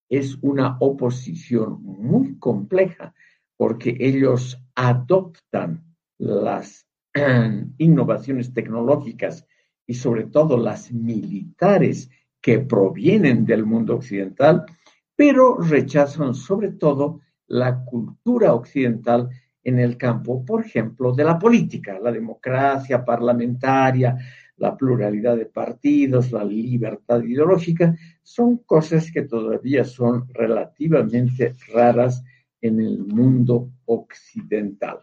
Es 0.08 0.36
una 0.42 0.76
oposición 0.80 1.82
muy 1.82 2.36
compleja 2.38 3.14
porque 3.58 3.96
ellos 3.98 4.64
adoptan 4.76 5.84
las 6.16 6.86
innovaciones 7.78 8.54
tecnológicas 8.54 9.46
y 9.84 9.94
sobre 9.94 10.24
todo 10.24 10.56
las 10.56 10.92
militares 10.92 12.08
que 12.40 12.60
provienen 12.60 13.44
del 13.44 13.66
mundo 13.66 13.96
occidental, 13.96 14.64
pero 15.16 15.58
rechazan 15.58 16.34
sobre 16.34 16.70
todo 16.70 17.20
la 17.48 17.84
cultura 17.84 18.54
occidental 18.54 19.28
en 19.64 19.80
el 19.80 19.96
campo, 19.96 20.44
por 20.44 20.64
ejemplo, 20.64 21.12
de 21.12 21.24
la 21.24 21.36
política, 21.36 21.98
la 21.98 22.12
democracia 22.12 23.04
parlamentaria, 23.04 24.16
la 24.56 24.76
pluralidad 24.76 25.36
de 25.36 25.46
partidos, 25.46 26.30
la 26.30 26.44
libertad 26.44 27.22
ideológica, 27.22 27.96
son 28.22 28.58
cosas 28.58 29.10
que 29.10 29.22
todavía 29.22 29.84
son 29.84 30.28
relativamente 30.28 31.54
raras 31.72 32.22
en 32.60 32.80
el 32.80 32.98
mundo 33.04 33.70
occidental. 33.84 35.00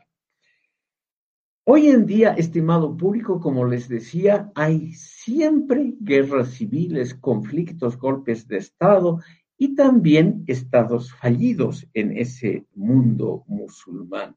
Hoy 1.67 1.87
en 1.87 2.05
día, 2.05 2.33
estimado 2.33 2.95
público, 2.95 3.39
como 3.39 3.65
les 3.65 3.89
decía, 3.89 4.51
hay 4.53 4.93
siempre 4.93 5.95
guerras 5.99 6.49
civiles, 6.49 7.15
conflictos, 7.15 7.97
golpes 7.97 8.47
de 8.47 8.57
Estado 8.57 9.19
y 9.57 9.73
también 9.73 10.43
estados 10.45 11.11
fallidos 11.13 11.87
en 11.93 12.15
ese 12.17 12.67
mundo 12.75 13.43
musulmán. 13.47 14.35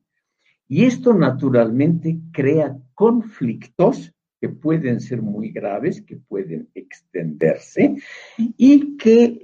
Y 0.69 0.85
esto 0.85 1.12
naturalmente 1.12 2.19
crea 2.33 2.79
conflictos 2.95 4.14
que 4.41 4.49
pueden 4.49 5.01
ser 5.01 5.21
muy 5.21 5.51
graves, 5.51 6.01
que 6.03 6.16
pueden 6.16 6.71
extenderse 6.75 7.97
y 8.37 8.97
que 8.97 9.43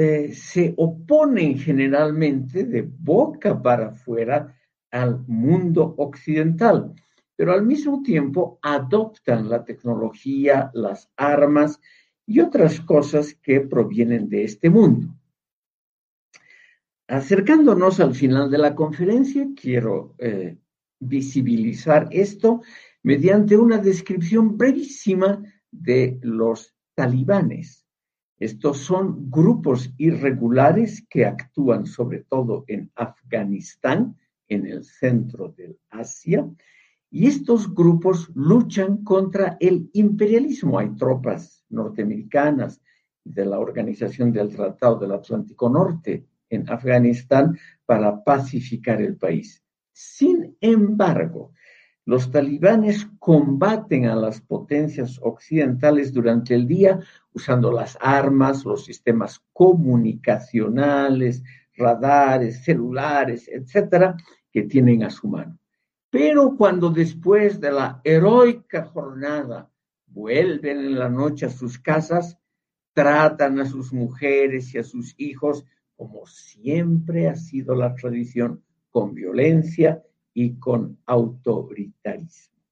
eh, 0.00 0.32
se 0.32 0.74
oponen 0.76 1.58
generalmente 1.58 2.62
de 2.62 2.82
boca 2.82 3.60
para 3.60 3.88
afuera 3.88 4.56
al 4.92 5.24
mundo 5.26 5.96
occidental, 5.98 6.94
pero 7.34 7.52
al 7.52 7.66
mismo 7.66 8.00
tiempo 8.04 8.60
adoptan 8.62 9.48
la 9.48 9.64
tecnología, 9.64 10.70
las 10.72 11.10
armas 11.16 11.80
y 12.24 12.38
otras 12.38 12.80
cosas 12.80 13.34
que 13.42 13.60
provienen 13.60 14.28
de 14.28 14.44
este 14.44 14.70
mundo. 14.70 15.16
Acercándonos 17.08 17.98
al 17.98 18.14
final 18.14 18.52
de 18.52 18.58
la 18.58 18.76
conferencia, 18.76 19.48
quiero 19.60 20.14
eh, 20.18 20.58
visibilizar 21.00 22.06
esto 22.12 22.62
mediante 23.02 23.56
una 23.56 23.78
descripción 23.78 24.56
brevísima 24.56 25.42
de 25.72 26.20
los 26.22 26.72
talibanes. 26.94 27.87
Estos 28.38 28.78
son 28.78 29.30
grupos 29.30 29.92
irregulares 29.98 31.04
que 31.10 31.26
actúan 31.26 31.86
sobre 31.86 32.20
todo 32.20 32.64
en 32.68 32.90
Afganistán, 32.94 34.16
en 34.48 34.66
el 34.66 34.84
centro 34.84 35.48
del 35.48 35.78
Asia, 35.90 36.48
y 37.10 37.26
estos 37.26 37.74
grupos 37.74 38.30
luchan 38.34 39.02
contra 39.02 39.56
el 39.60 39.90
imperialismo. 39.92 40.78
Hay 40.78 40.94
tropas 40.94 41.64
norteamericanas 41.68 42.80
de 43.24 43.44
la 43.44 43.58
Organización 43.58 44.32
del 44.32 44.54
Tratado 44.54 44.98
del 44.98 45.12
Atlántico 45.12 45.68
Norte 45.68 46.26
en 46.50 46.68
Afganistán 46.70 47.58
para 47.84 48.22
pacificar 48.22 49.02
el 49.02 49.16
país. 49.16 49.62
Sin 49.92 50.56
embargo, 50.60 51.52
los 52.08 52.30
talibanes 52.30 53.06
combaten 53.18 54.06
a 54.06 54.16
las 54.16 54.40
potencias 54.40 55.20
occidentales 55.22 56.10
durante 56.10 56.54
el 56.54 56.66
día 56.66 57.00
usando 57.34 57.70
las 57.70 57.98
armas, 58.00 58.64
los 58.64 58.86
sistemas 58.86 59.42
comunicacionales, 59.52 61.42
radares, 61.76 62.64
celulares, 62.64 63.46
etcétera, 63.52 64.16
que 64.50 64.62
tienen 64.62 65.04
a 65.04 65.10
su 65.10 65.28
mano. 65.28 65.58
Pero 66.08 66.56
cuando 66.56 66.88
después 66.88 67.60
de 67.60 67.72
la 67.72 68.00
heroica 68.02 68.86
jornada 68.86 69.70
vuelven 70.06 70.78
en 70.78 70.98
la 70.98 71.10
noche 71.10 71.44
a 71.44 71.50
sus 71.50 71.78
casas, 71.78 72.38
tratan 72.94 73.60
a 73.60 73.66
sus 73.66 73.92
mujeres 73.92 74.74
y 74.74 74.78
a 74.78 74.82
sus 74.82 75.14
hijos 75.18 75.66
como 75.94 76.24
siempre 76.24 77.28
ha 77.28 77.36
sido 77.36 77.74
la 77.74 77.94
tradición, 77.94 78.64
con 78.90 79.12
violencia 79.12 80.02
y 80.40 80.54
con 80.60 80.96
autoritarismo. 81.04 82.62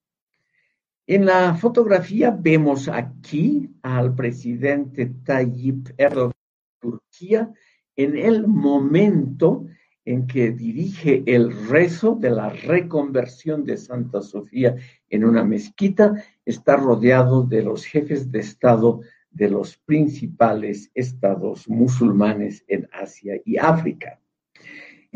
En 1.05 1.27
la 1.27 1.57
fotografía 1.57 2.31
vemos 2.31 2.87
aquí 2.87 3.75
al 3.83 4.15
presidente 4.15 5.07
Tayyip 5.25 5.89
Erdogan 5.97 6.31
de 6.31 6.89
Turquía 6.89 7.53
en 7.97 8.17
el 8.17 8.47
momento 8.47 9.67
en 10.05 10.29
que 10.29 10.53
dirige 10.53 11.25
el 11.27 11.67
rezo 11.67 12.15
de 12.15 12.31
la 12.31 12.51
reconversión 12.51 13.65
de 13.65 13.77
Santa 13.77 14.23
Sofía 14.23 14.77
en 15.11 15.25
una 15.25 15.43
mezquita, 15.43 16.23
está 16.45 16.77
rodeado 16.77 17.43
de 17.43 17.63
los 17.63 17.85
jefes 17.85 18.31
de 18.31 18.39
Estado 18.39 19.01
de 19.31 19.51
los 19.51 19.77
principales 19.79 20.93
estados 20.95 21.69
musulmanes 21.69 22.65
en 22.69 22.89
Asia 22.93 23.41
y 23.45 23.57
África. 23.57 24.21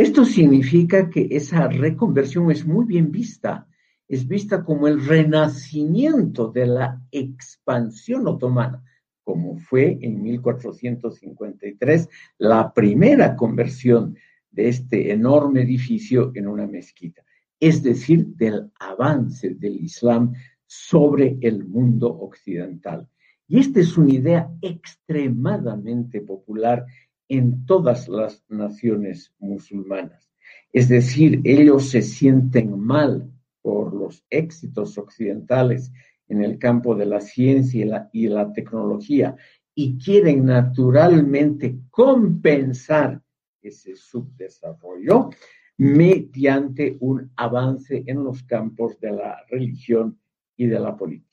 Esto 0.00 0.24
significa 0.24 1.10
que 1.10 1.28
esa 1.30 1.68
reconversión 1.68 2.50
es 2.50 2.64
muy 2.64 2.86
bien 2.86 3.12
vista, 3.12 3.68
es 4.08 4.26
vista 4.26 4.64
como 4.64 4.88
el 4.88 5.04
renacimiento 5.04 6.50
de 6.50 6.64
la 6.64 7.02
expansión 7.10 8.26
otomana, 8.26 8.82
como 9.22 9.58
fue 9.58 9.98
en 10.00 10.22
1453 10.22 12.08
la 12.38 12.72
primera 12.72 13.36
conversión 13.36 14.16
de 14.50 14.68
este 14.70 15.12
enorme 15.12 15.64
edificio 15.64 16.32
en 16.34 16.48
una 16.48 16.66
mezquita, 16.66 17.22
es 17.60 17.82
decir, 17.82 18.24
del 18.28 18.72
avance 18.80 19.50
del 19.50 19.76
Islam 19.82 20.32
sobre 20.64 21.36
el 21.42 21.62
mundo 21.66 22.08
occidental. 22.08 23.06
Y 23.46 23.58
esta 23.58 23.80
es 23.80 23.98
una 23.98 24.14
idea 24.14 24.50
extremadamente 24.62 26.22
popular 26.22 26.86
en 27.30 27.64
todas 27.64 28.08
las 28.08 28.44
naciones 28.48 29.32
musulmanas. 29.38 30.28
Es 30.72 30.88
decir, 30.88 31.40
ellos 31.44 31.88
se 31.88 32.02
sienten 32.02 32.78
mal 32.78 33.30
por 33.62 33.94
los 33.94 34.24
éxitos 34.30 34.98
occidentales 34.98 35.92
en 36.28 36.42
el 36.42 36.58
campo 36.58 36.96
de 36.96 37.06
la 37.06 37.20
ciencia 37.20 38.08
y 38.12 38.28
la, 38.28 38.52
tecnología 38.52 39.36
y 39.74 39.96
quieren 39.96 40.44
naturalmente 40.44 41.78
compensar 41.88 43.22
ese 43.62 43.94
subdesarrollo 43.94 45.30
mediante 45.76 46.96
un 46.98 47.30
avance 47.36 48.02
en 48.06 48.24
los 48.24 48.42
campos 48.42 48.98
de 48.98 49.12
la 49.12 49.38
religión 49.48 50.18
y 50.56 50.66
de 50.66 50.80
la 50.80 50.96
política. 50.96 51.30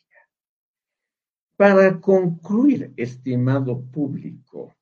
Para 1.56 2.00
concluir, 2.00 2.94
estimado 2.96 3.82
público, 3.82 4.77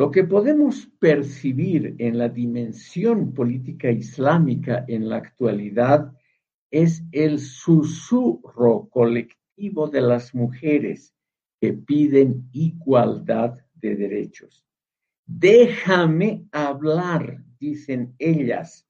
lo 0.00 0.10
que 0.10 0.24
podemos 0.24 0.88
percibir 0.98 1.94
en 1.98 2.16
la 2.16 2.30
dimensión 2.30 3.34
política 3.34 3.90
islámica 3.90 4.82
en 4.88 5.10
la 5.10 5.16
actualidad 5.16 6.16
es 6.70 7.02
el 7.12 7.38
susurro 7.38 8.88
colectivo 8.88 9.88
de 9.88 10.00
las 10.00 10.34
mujeres 10.34 11.14
que 11.60 11.74
piden 11.74 12.48
igualdad 12.52 13.58
de 13.74 13.94
derechos. 13.94 14.64
Déjame 15.26 16.46
hablar, 16.50 17.44
dicen 17.58 18.14
ellas, 18.18 18.88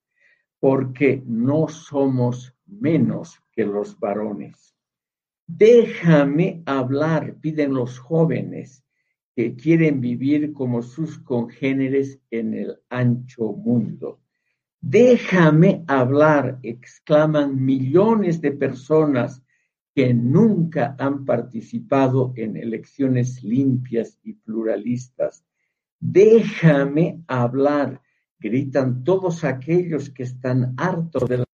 porque 0.60 1.24
no 1.26 1.66
somos 1.66 2.54
menos 2.66 3.42
que 3.50 3.64
los 3.64 3.98
varones. 3.98 4.76
Déjame 5.48 6.62
hablar, 6.66 7.34
piden 7.40 7.74
los 7.74 7.98
jóvenes 7.98 8.84
que 9.34 9.54
quieren 9.54 10.00
vivir 10.00 10.52
como 10.52 10.82
sus 10.82 11.18
congéneres 11.18 12.20
en 12.30 12.54
el 12.54 12.76
ancho 12.88 13.52
mundo. 13.52 14.20
Déjame 14.80 15.84
hablar, 15.86 16.58
exclaman 16.62 17.64
millones 17.64 18.40
de 18.40 18.52
personas 18.52 19.42
que 19.94 20.14
nunca 20.14 20.96
han 20.98 21.24
participado 21.24 22.32
en 22.36 22.56
elecciones 22.56 23.42
limpias 23.42 24.18
y 24.22 24.34
pluralistas. 24.34 25.44
Déjame 25.98 27.22
hablar, 27.26 28.00
gritan 28.38 29.04
todos 29.04 29.44
aquellos 29.44 30.10
que 30.10 30.22
están 30.22 30.74
hartos 30.78 31.28
de 31.28 31.38
la 31.38 31.44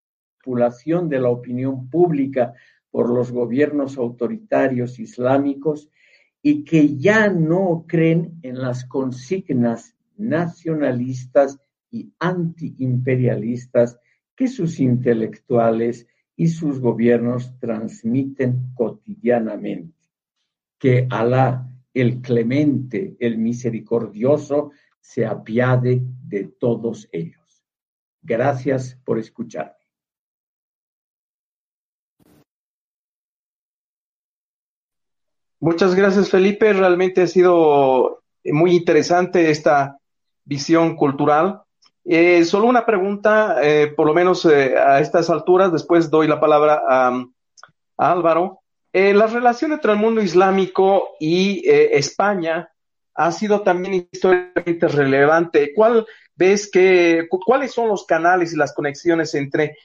manipulación 0.44 1.08
de 1.08 1.20
la 1.20 1.30
opinión 1.30 1.90
pública 1.90 2.54
por 2.90 3.10
los 3.10 3.32
gobiernos 3.32 3.98
autoritarios 3.98 5.00
islámicos 5.00 5.90
y 6.48 6.62
que 6.62 6.96
ya 6.96 7.28
no 7.28 7.86
creen 7.88 8.38
en 8.42 8.60
las 8.60 8.84
consignas 8.84 9.96
nacionalistas 10.16 11.58
y 11.90 12.12
antiimperialistas 12.20 13.98
que 14.36 14.46
sus 14.46 14.78
intelectuales 14.78 16.06
y 16.36 16.46
sus 16.46 16.78
gobiernos 16.78 17.58
transmiten 17.58 18.72
cotidianamente. 18.74 19.98
Que 20.78 21.08
Alá, 21.10 21.68
el 21.92 22.20
clemente, 22.20 23.16
el 23.18 23.38
misericordioso, 23.38 24.70
se 25.00 25.26
apiade 25.26 26.00
de 26.28 26.44
todos 26.44 27.08
ellos. 27.10 27.64
Gracias 28.22 28.96
por 29.04 29.18
escuchar. 29.18 29.75
Muchas 35.60 35.94
gracias, 35.94 36.30
Felipe. 36.30 36.72
Realmente 36.72 37.22
ha 37.22 37.26
sido 37.26 38.22
muy 38.44 38.76
interesante 38.76 39.50
esta 39.50 39.98
visión 40.44 40.96
cultural. 40.96 41.62
Eh, 42.04 42.44
solo 42.44 42.66
una 42.66 42.86
pregunta, 42.86 43.56
eh, 43.62 43.88
por 43.88 44.06
lo 44.06 44.14
menos 44.14 44.44
eh, 44.44 44.76
a 44.78 45.00
estas 45.00 45.28
alturas, 45.28 45.72
después 45.72 46.08
doy 46.08 46.28
la 46.28 46.38
palabra 46.38 46.80
a, 46.88 47.24
Álvaro. 47.98 48.60
la 48.92 49.26
relación 49.26 49.72
entre 49.72 49.92
el 49.92 49.98
mundo 49.98 50.20
islámico 50.22 51.16
y 51.18 51.62
España 51.66 52.70
ha 53.14 53.32
sido 53.32 53.62
también 53.62 54.06
históricamente 54.12 54.86
relevante. 54.86 55.72
¿Cuál 55.74 56.06
ves 56.34 56.70
que, 56.70 57.26
cuáles 57.28 57.72
son 57.72 57.88
los 57.88 58.04
canales 58.04 58.52
y 58.52 58.56
las 58.56 58.74
conexiones 58.74 59.34
entre 59.34 59.76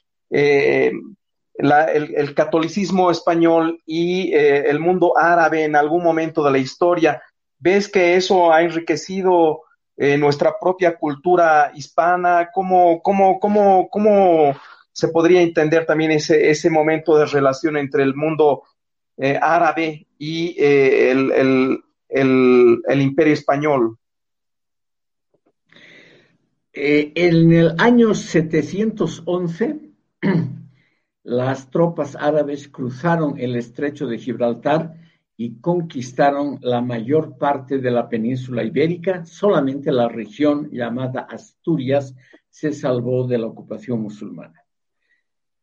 el, 1.61 2.33
catolicismo 2.33 3.11
español 3.11 3.81
y 3.85 4.33
eh, 4.33 4.69
el 4.69 4.79
mundo 4.79 5.13
árabe 5.17 5.63
en 5.63 5.75
algún 5.75 6.03
momento 6.03 6.43
de 6.43 6.51
la 6.51 6.57
historia. 6.57 7.21
¿Ves 7.59 7.87
que 7.87 8.15
eso 8.15 8.51
ha 8.51 8.63
enriquecido 8.63 9.61
eh, 9.97 10.17
nuestra 10.17 10.55
propia 10.59 10.97
cultura 10.97 11.71
hispana? 11.75 12.49
¿Cómo, 12.53 13.01
cómo, 13.01 13.39
cómo, 13.39 13.89
cómo 13.89 14.55
se 14.91 15.09
podría 15.09 15.41
entender 15.41 15.85
también 15.85 16.11
ese, 16.11 16.49
ese 16.49 16.69
momento 16.69 17.17
de 17.17 17.25
relación 17.25 17.77
entre 17.77 18.03
el 18.03 18.15
mundo 18.15 18.63
eh, 19.17 19.37
árabe 19.39 20.07
y 20.17 20.55
el, 20.59 21.81
el 22.09 23.01
imperio 23.01 23.33
español? 23.33 23.97
En 26.73 27.51
el 27.51 27.75
año 27.77 28.13
711, 28.13 29.79
las 31.23 31.69
tropas 31.69 32.15
árabes 32.15 32.67
cruzaron 32.67 33.39
el 33.39 33.55
estrecho 33.55 34.07
de 34.07 34.17
Gibraltar 34.17 34.95
y 35.37 35.59
conquistaron 35.59 36.59
la 36.61 36.81
mayor 36.81 37.37
parte 37.37 37.79
de 37.79 37.91
la 37.91 38.09
península 38.09 38.63
ibérica. 38.63 39.25
Solamente 39.25 39.91
la 39.91 40.07
región 40.07 40.69
llamada 40.71 41.21
Asturias 41.21 42.15
se 42.49 42.73
salvó 42.73 43.27
de 43.27 43.37
la 43.37 43.47
ocupación 43.47 44.01
musulmana. 44.01 44.63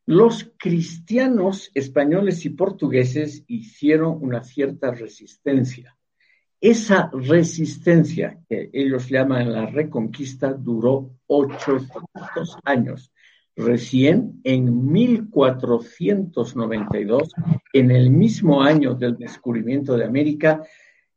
Los 0.06 0.52
cristianos 0.56 1.70
españoles 1.74 2.44
y 2.46 2.50
portugueses 2.50 3.44
hicieron 3.46 4.18
una 4.20 4.42
cierta 4.42 4.90
resistencia. 4.90 5.96
Esa 6.60 7.10
resistencia 7.12 8.40
que 8.48 8.70
ellos 8.72 9.08
llaman 9.08 9.52
la 9.52 9.66
reconquista 9.66 10.52
duró 10.54 11.10
800 11.26 12.56
años. 12.64 13.12
Recién 13.58 14.40
en 14.44 14.92
1492, 14.92 17.32
en 17.72 17.90
el 17.90 18.10
mismo 18.10 18.62
año 18.62 18.94
del 18.94 19.16
descubrimiento 19.16 19.96
de 19.96 20.04
América, 20.04 20.62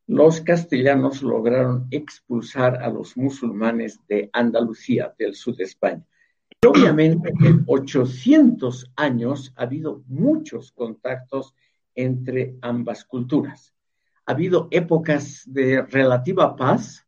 los 0.08 0.42
castellanos 0.42 1.22
lograron 1.22 1.86
expulsar 1.92 2.82
a 2.82 2.90
los 2.90 3.16
musulmanes 3.16 4.00
de 4.10 4.32
Andalucía, 4.34 5.14
del 5.20 5.36
sur 5.36 5.56
de 5.56 5.66
España. 5.66 6.04
Y 6.60 6.66
obviamente 6.66 7.32
en 7.42 7.64
800 7.68 8.92
años 8.96 9.54
ha 9.56 9.62
habido 9.62 10.02
muchos 10.08 10.72
contactos 10.72 11.54
entre 11.94 12.56
ambas 12.62 13.06
culturas. 13.06 13.76
Ha 14.26 14.32
habido 14.32 14.68
épocas 14.72 15.44
de 15.46 15.84
relativa 15.84 16.56
paz, 16.56 17.06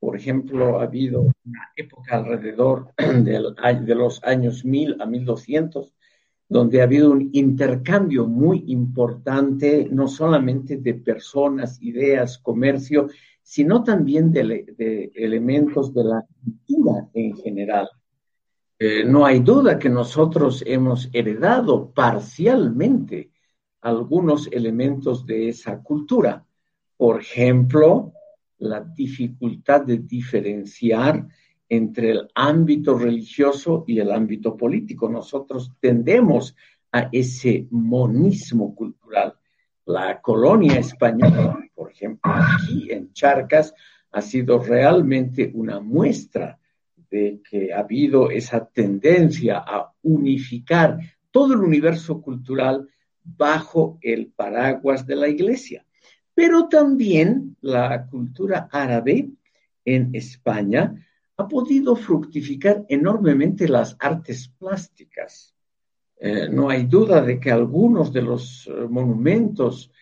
por 0.00 0.16
ejemplo, 0.16 0.80
ha 0.80 0.84
habido 0.84 1.20
una 1.44 1.70
época 1.76 2.16
alrededor 2.16 2.94
de 2.96 3.94
los 3.94 4.24
años 4.24 4.64
1000 4.64 4.96
a 4.98 5.04
1200, 5.04 5.94
donde 6.48 6.80
ha 6.80 6.84
habido 6.84 7.10
un 7.10 7.28
intercambio 7.32 8.26
muy 8.26 8.64
importante, 8.68 9.88
no 9.90 10.08
solamente 10.08 10.78
de 10.78 10.94
personas, 10.94 11.80
ideas, 11.82 12.38
comercio, 12.38 13.08
sino 13.42 13.84
también 13.84 14.32
de, 14.32 15.12
elementos 15.14 15.92
de 15.92 16.04
la 16.04 16.24
cultura 16.42 17.08
en 17.12 17.36
general. 17.36 17.88
Eh, 18.78 19.04
no 19.04 19.26
hay 19.26 19.40
duda 19.40 19.78
que 19.78 19.90
nosotros 19.90 20.64
hemos 20.66 21.10
heredado 21.12 21.90
parcialmente 21.90 23.30
algunos 23.82 24.48
elementos 24.50 25.26
de 25.26 25.50
esa 25.50 25.82
cultura. 25.82 26.46
Por 26.96 27.20
ejemplo, 27.20 28.14
la 28.60 28.80
dificultad 28.80 29.82
de 29.82 29.98
diferenciar 29.98 31.26
entre 31.68 32.10
el 32.10 32.28
ámbito 32.34 32.98
religioso 32.98 33.84
y 33.86 33.98
el 34.00 34.10
ámbito 34.10 34.56
político. 34.56 35.08
Nosotros 35.08 35.72
tendemos 35.80 36.56
a 36.92 37.08
ese 37.12 37.66
monismo 37.70 38.74
cultural. 38.74 39.34
La 39.86 40.20
colonia 40.20 40.78
española, 40.78 41.58
por 41.74 41.90
ejemplo, 41.90 42.32
aquí 42.32 42.90
en 42.90 43.12
Charcas, 43.12 43.72
ha 44.12 44.20
sido 44.20 44.58
realmente 44.58 45.50
una 45.54 45.80
muestra 45.80 46.58
de 47.10 47.40
que 47.48 47.72
ha 47.72 47.80
habido 47.80 48.30
esa 48.30 48.64
tendencia 48.66 49.58
a 49.58 49.92
unificar 50.02 50.98
todo 51.30 51.54
el 51.54 51.60
universo 51.60 52.20
cultural 52.20 52.88
bajo 53.22 53.98
el 54.02 54.28
paraguas 54.28 55.06
de 55.06 55.16
la 55.16 55.28
iglesia. 55.28 55.84
Pero 56.40 56.68
también 56.68 57.58
la 57.60 58.06
cultura 58.06 58.70
árabe 58.72 59.28
en 59.84 60.08
España 60.14 60.94
ha 61.36 61.46
podido 61.46 61.94
fructificar 61.94 62.86
enormemente 62.88 63.68
las 63.68 63.94
artes 63.98 64.48
plásticas. 64.48 65.54
Eh, 66.18 66.48
no 66.50 66.70
hay 66.70 66.84
duda 66.84 67.20
de 67.20 67.38
que 67.38 67.50
algunos 67.50 68.10
de 68.14 68.22
los 68.22 68.66
eh, 68.66 68.86
monumentos 68.88 69.92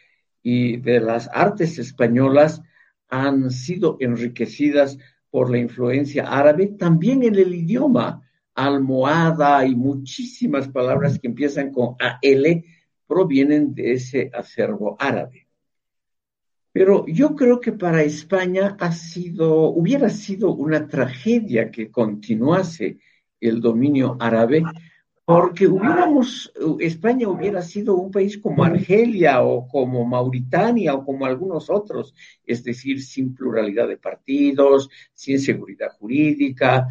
y 0.41 0.77
de 0.77 1.01
las 1.01 1.29
artes 1.33 1.77
españolas 1.81 2.63
han 3.09 3.51
sido 3.51 3.97
enriquecidas 3.99 4.97
por 5.31 5.51
la 5.51 5.59
influencia 5.59 6.23
árabe, 6.29 6.69
también 6.69 7.25
en 7.25 7.35
el 7.35 7.53
idioma. 7.53 8.23
Almohada 8.55 9.67
y 9.67 9.75
muchísimas 9.75 10.69
palabras 10.69 11.19
que 11.19 11.27
empiezan 11.27 11.73
con 11.73 11.97
AL 11.99 12.63
provienen 13.09 13.75
de 13.75 13.95
ese 13.95 14.31
acervo 14.33 14.97
árabe. 15.01 15.48
Pero 16.79 17.05
yo 17.09 17.35
creo 17.35 17.59
que 17.59 17.73
para 17.73 18.05
España 18.05 18.77
ha 18.79 18.93
sido, 18.93 19.71
hubiera 19.71 20.09
sido 20.11 20.55
una 20.55 20.87
tragedia 20.87 21.73
que 21.73 21.91
continuase 21.91 23.01
el 23.41 23.61
dominio 23.61 24.17
árabe, 24.21 24.63
porque 25.25 25.67
hubiéramos, 25.67 26.53
España 26.79 27.29
hubiera 27.29 27.63
sido 27.63 27.97
un 27.97 28.13
país 28.13 28.39
como 28.39 28.63
Argelia 28.63 29.43
o 29.43 29.67
como 29.67 30.05
Mauritania 30.05 30.95
o 30.95 31.05
como 31.05 31.27
algunos 31.27 31.69
otros, 31.69 32.15
es 32.47 32.63
decir, 32.63 33.03
sin 33.03 33.35
pluralidad 33.35 33.89
de 33.89 33.97
partidos, 33.97 34.89
sin 35.13 35.41
seguridad 35.41 35.91
jurídica 35.99 36.87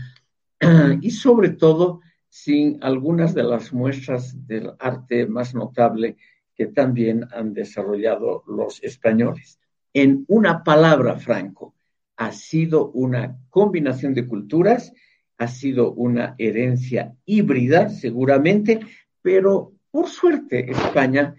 y 1.02 1.12
sobre 1.12 1.52
todo 1.52 2.02
sin 2.28 2.78
algunas 2.84 3.34
de 3.34 3.44
las 3.44 3.72
muestras 3.72 4.46
del 4.46 4.74
arte 4.80 5.28
más 5.28 5.56
notable 5.56 6.18
que 6.54 6.66
también 6.66 7.26
han 7.32 7.54
desarrollado 7.54 8.44
los 8.48 8.84
españoles 8.84 9.58
en 9.94 10.26
una 10.28 10.64
palabra, 10.64 11.18
Franco, 11.18 11.74
ha 12.18 12.32
sido 12.32 12.90
una 12.92 13.38
combinación 13.50 14.14
de 14.14 14.28
culturas, 14.28 14.92
ha 15.38 15.48
sido 15.48 15.94
una 15.94 16.36
herencia 16.38 17.14
híbrida, 17.26 17.90
seguramente, 17.90 18.80
pero 19.22 19.74
por 19.92 20.08
suerte 20.08 20.72
España 20.72 21.36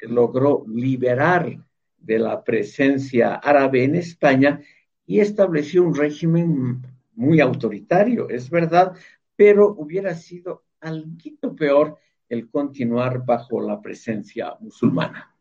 logró 0.00 0.64
liberar 0.68 1.58
de 1.98 2.18
la 2.18 2.42
presencia 2.42 3.34
árabe 3.34 3.84
en 3.84 3.96
España 3.96 4.60
y 5.06 5.20
estableció 5.20 5.82
un 5.82 5.94
régimen 5.94 6.82
muy 7.14 7.40
autoritario, 7.40 8.28
es 8.30 8.48
verdad, 8.48 8.94
pero 9.36 9.74
hubiera 9.76 10.14
sido 10.14 10.64
algo 10.80 11.56
peor 11.56 11.98
el 12.28 12.48
continuar 12.48 13.24
bajo 13.24 13.60
la 13.60 13.80
presencia 13.80 14.54
musulmana. 14.60 15.34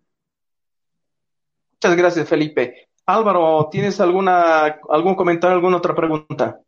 Muchas 1.82 1.98
gracias, 1.98 2.28
Felipe. 2.28 2.90
Álvaro, 3.06 3.70
¿tienes 3.72 4.02
alguna, 4.02 4.80
algún 4.90 5.16
comentario, 5.16 5.56
alguna 5.56 5.78
otra 5.78 5.96
pregunta? 5.96 6.60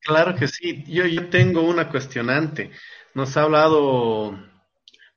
Claro 0.00 0.34
que 0.34 0.48
sí. 0.48 0.84
Yo, 0.86 1.04
yo 1.04 1.28
tengo 1.28 1.60
una 1.60 1.90
cuestionante. 1.90 2.70
Nos 3.12 3.36
ha 3.36 3.42
hablado 3.42 4.38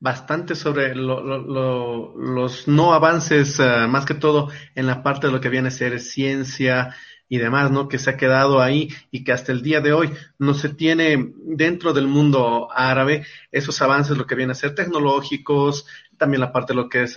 bastante 0.01 0.55
sobre 0.55 0.95
los 0.95 2.67
no 2.67 2.93
avances, 2.93 3.57
eh, 3.61 3.87
más 3.87 4.05
que 4.05 4.15
todo 4.15 4.49
en 4.75 4.85
la 4.85 5.01
parte 5.01 5.27
de 5.27 5.33
lo 5.33 5.39
que 5.39 5.47
viene 5.47 5.69
a 5.69 5.71
ser 5.71 5.97
ciencia 6.01 6.93
y 7.29 7.37
demás, 7.37 7.71
¿no? 7.71 7.87
Que 7.87 7.99
se 7.99 8.09
ha 8.09 8.17
quedado 8.17 8.61
ahí 8.61 8.89
y 9.11 9.23
que 9.23 9.31
hasta 9.31 9.53
el 9.53 9.61
día 9.61 9.79
de 9.79 9.93
hoy 9.93 10.11
no 10.37 10.53
se 10.53 10.67
tiene 10.67 11.31
dentro 11.37 11.93
del 11.93 12.07
mundo 12.07 12.67
árabe 12.69 13.25
esos 13.49 13.81
avances, 13.81 14.17
lo 14.17 14.27
que 14.27 14.35
viene 14.35 14.51
a 14.51 14.55
ser 14.55 14.75
tecnológicos, 14.75 15.85
también 16.21 16.41
la 16.41 16.53
parte 16.53 16.73
de 16.73 16.77
lo 16.77 16.87
que 16.87 17.01
es, 17.01 17.15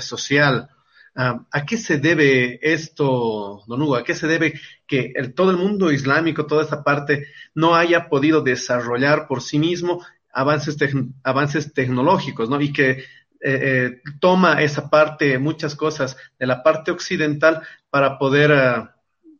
social. 0.00 0.68
Ah, 1.14 1.46
¿A 1.52 1.64
qué 1.64 1.76
se 1.76 1.98
debe 1.98 2.58
esto, 2.60 3.62
Don 3.68 3.80
Hugo? 3.80 3.94
¿A 3.94 4.02
qué 4.02 4.16
se 4.16 4.26
debe 4.26 4.60
que 4.88 5.12
todo 5.36 5.52
el 5.52 5.56
mundo 5.56 5.92
islámico, 5.92 6.46
toda 6.46 6.64
esta 6.64 6.82
parte, 6.82 7.28
no 7.54 7.76
haya 7.76 8.08
podido 8.08 8.40
desarrollar 8.42 9.28
por 9.28 9.40
sí 9.40 9.60
mismo 9.60 10.04
avances, 10.32 11.72
tecnológicos, 11.72 12.50
¿no? 12.50 12.60
Y 12.60 12.72
que 12.72 12.90
eh, 12.90 13.04
eh, 13.40 14.02
toma 14.18 14.60
esa 14.62 14.90
parte, 14.90 15.38
muchas 15.38 15.76
cosas 15.76 16.16
de 16.36 16.46
la 16.48 16.64
parte 16.64 16.90
occidental 16.90 17.62
para 17.88 18.18
poder, 18.18 18.90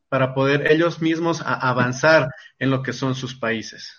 para 0.08 0.34
poder 0.34 0.70
ellos 0.70 1.02
mismos 1.02 1.42
avanzar 1.44 2.28
en 2.60 2.70
lo 2.70 2.80
que 2.80 2.92
son 2.92 3.16
sus 3.16 3.34
países. 3.34 3.92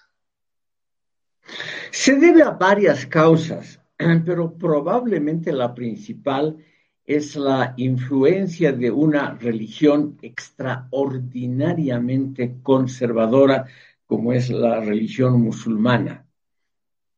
Se 1.91 2.15
debe 2.15 2.43
a 2.43 2.51
varias 2.51 3.05
causas. 3.05 3.80
pero 4.25 4.57
probablemente 4.57 5.51
la 5.51 5.73
principal 5.73 6.57
es 7.05 7.35
la 7.35 7.73
influencia 7.77 8.71
de 8.71 8.91
una 8.91 9.33
religión 9.35 10.17
extraordinariamente 10.21 12.57
conservadora 12.61 13.65
como 14.05 14.33
es 14.33 14.49
la 14.49 14.79
religión 14.79 15.41
musulmana. 15.41 16.27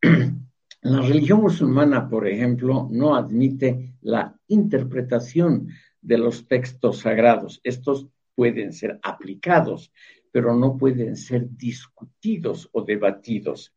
La 0.86 1.01
religión 1.01 1.39
musulmana, 1.39 2.09
por 2.09 2.27
ejemplo, 2.27 2.89
no 2.91 3.15
admite 3.15 3.93
la 4.01 4.38
interpretación 4.49 5.69
de 6.01 6.17
los 6.17 6.45
textos 6.45 6.99
sagrados. 6.99 7.61
Estos 7.63 8.09
pueden 8.36 8.73
ser 8.73 8.99
aplicados, 9.01 9.93
pero 10.29 10.53
no 10.53 10.77
pueden 10.77 11.15
ser 11.15 11.47
discutidos 11.55 12.67
o 12.73 12.81
debatidos. 12.81 13.73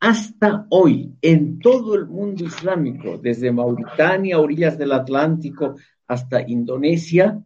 Hasta 0.00 0.66
hoy, 0.70 1.16
en 1.22 1.58
todo 1.58 1.96
el 1.96 2.06
mundo 2.06 2.44
islámico, 2.44 3.18
desde 3.18 3.50
Mauritania, 3.50 4.38
orillas 4.38 4.78
del 4.78 4.92
Atlántico, 4.92 5.74
hasta 6.06 6.48
Indonesia, 6.48 7.42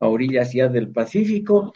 a 0.00 0.08
orillas 0.08 0.52
ya 0.52 0.68
del 0.68 0.90
Pacífico, 0.90 1.72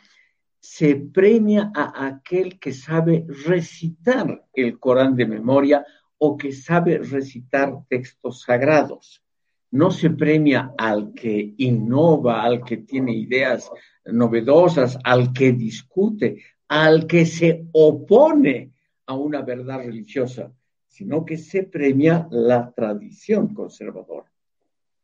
se 0.58 0.96
premia 0.96 1.70
a 1.72 2.06
aquel 2.06 2.58
que 2.58 2.72
sabe 2.72 3.24
recitar 3.46 4.44
el 4.52 4.80
Corán 4.80 5.14
de 5.14 5.26
memoria 5.26 5.86
o 6.18 6.36
que 6.36 6.50
sabe 6.50 6.98
recitar 6.98 7.84
textos 7.88 8.42
sagrados. 8.42 9.22
No 9.70 9.92
se 9.92 10.10
premia 10.10 10.72
al 10.76 11.12
que 11.14 11.54
innova, 11.58 12.42
al 12.42 12.64
que 12.64 12.78
tiene 12.78 13.12
ideas 13.12 13.70
novedosas, 14.04 14.98
al 15.04 15.32
que 15.32 15.52
discute, 15.52 16.42
al 16.66 17.06
que 17.06 17.26
se 17.26 17.66
opone 17.72 18.72
a 19.06 19.14
una 19.14 19.42
verdad 19.42 19.78
religiosa, 19.78 20.52
sino 20.86 21.24
que 21.24 21.36
se 21.36 21.64
premia 21.64 22.26
la 22.30 22.72
tradición 22.72 23.54
conservadora. 23.54 24.30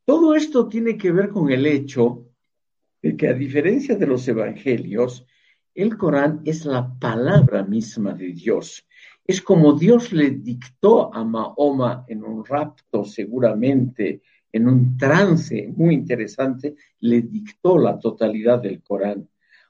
Todo 0.04 0.34
esto 0.34 0.68
tiene 0.68 0.96
que 0.96 1.12
ver 1.12 1.30
con 1.30 1.50
el 1.50 1.66
hecho 1.66 2.26
de 3.00 3.16
que 3.16 3.28
a 3.28 3.34
diferencia 3.34 3.96
de 3.96 4.06
los 4.06 4.26
evangelios, 4.26 5.26
el 5.74 5.96
Corán 5.96 6.42
es 6.44 6.64
la 6.64 6.98
palabra 6.98 7.64
misma 7.64 8.12
de 8.14 8.28
Dios. 8.28 8.86
Es 9.24 9.40
como 9.40 9.72
Dios 9.74 10.12
le 10.12 10.30
dictó 10.30 11.14
a 11.14 11.24
Mahoma 11.24 12.04
en 12.08 12.24
un 12.24 12.44
rapto, 12.44 13.04
seguramente, 13.04 14.22
en 14.52 14.68
un 14.68 14.96
trance 14.96 15.72
muy 15.76 15.94
interesante, 15.94 16.74
le 17.00 17.22
dictó 17.22 17.78
la 17.78 17.98
totalidad 17.98 18.60
del 18.60 18.82
Corán. 18.82 19.28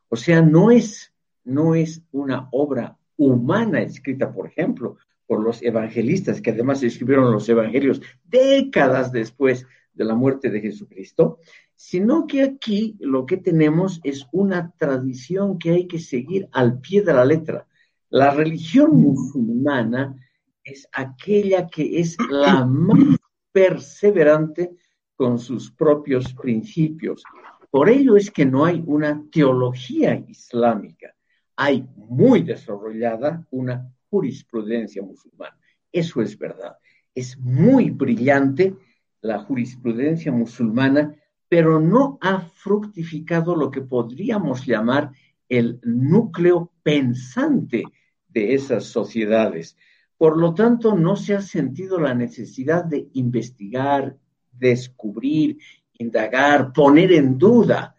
O 0.08 0.16
sea, 0.16 0.42
no 0.42 0.70
es, 0.70 1.12
no 1.44 1.74
es 1.74 2.02
una 2.12 2.48
obra 2.50 2.98
humana 3.26 3.80
escrita, 3.80 4.32
por 4.32 4.46
ejemplo, 4.46 4.96
por 5.26 5.42
los 5.42 5.62
evangelistas, 5.62 6.40
que 6.40 6.50
además 6.50 6.82
escribieron 6.82 7.32
los 7.32 7.48
evangelios 7.48 8.02
décadas 8.24 9.12
después 9.12 9.66
de 9.94 10.04
la 10.04 10.14
muerte 10.14 10.50
de 10.50 10.60
Jesucristo, 10.60 11.38
sino 11.74 12.26
que 12.26 12.42
aquí 12.42 12.96
lo 13.00 13.26
que 13.26 13.36
tenemos 13.36 14.00
es 14.04 14.26
una 14.32 14.72
tradición 14.76 15.58
que 15.58 15.70
hay 15.70 15.86
que 15.86 15.98
seguir 15.98 16.48
al 16.52 16.80
pie 16.80 17.02
de 17.02 17.12
la 17.12 17.24
letra. 17.24 17.66
La 18.08 18.30
religión 18.30 18.96
musulmana 18.96 20.16
es 20.62 20.88
aquella 20.92 21.66
que 21.66 21.98
es 21.98 22.16
la 22.30 22.64
más 22.64 23.18
perseverante 23.50 24.76
con 25.16 25.38
sus 25.38 25.70
propios 25.70 26.32
principios. 26.34 27.22
Por 27.70 27.88
ello 27.88 28.16
es 28.16 28.30
que 28.30 28.44
no 28.44 28.64
hay 28.64 28.82
una 28.86 29.24
teología 29.30 30.14
islámica, 30.28 31.14
hay 31.56 31.86
muy 31.96 32.42
desarrollada 32.42 33.46
una 33.50 33.92
jurisprudencia 34.10 35.02
musulmana. 35.02 35.56
Eso 35.90 36.22
es 36.22 36.38
verdad. 36.38 36.76
Es 37.14 37.38
muy 37.38 37.90
brillante 37.90 38.74
la 39.20 39.38
jurisprudencia 39.38 40.32
musulmana 40.32 41.14
pero 41.52 41.78
no 41.78 42.16
ha 42.22 42.40
fructificado 42.40 43.54
lo 43.54 43.70
que 43.70 43.82
podríamos 43.82 44.64
llamar 44.64 45.12
el 45.50 45.78
núcleo 45.82 46.72
pensante 46.82 47.84
de 48.26 48.54
esas 48.54 48.84
sociedades. 48.84 49.76
Por 50.16 50.38
lo 50.38 50.54
tanto, 50.54 50.96
no 50.96 51.14
se 51.14 51.34
ha 51.34 51.42
sentido 51.42 52.00
la 52.00 52.14
necesidad 52.14 52.86
de 52.86 53.10
investigar, 53.12 54.16
descubrir, 54.50 55.58
indagar, 55.98 56.72
poner 56.72 57.12
en 57.12 57.36
duda. 57.36 57.96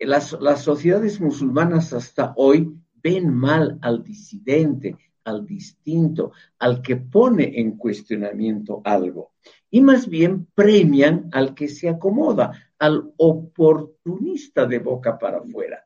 Las, 0.00 0.36
las 0.40 0.62
sociedades 0.62 1.20
musulmanas 1.20 1.92
hasta 1.92 2.32
hoy 2.36 2.72
ven 3.02 3.32
mal 3.32 3.78
al 3.82 4.02
disidente, 4.02 4.96
al 5.24 5.46
distinto, 5.46 6.32
al 6.58 6.82
que 6.82 6.96
pone 6.96 7.60
en 7.60 7.76
cuestionamiento 7.76 8.80
algo. 8.84 9.32
Y 9.70 9.80
más 9.80 10.08
bien 10.08 10.46
premian 10.54 11.28
al 11.32 11.54
que 11.54 11.68
se 11.68 11.88
acomoda, 11.88 12.52
al 12.78 13.12
oportunista 13.16 14.66
de 14.66 14.78
boca 14.78 15.18
para 15.18 15.38
afuera. 15.38 15.84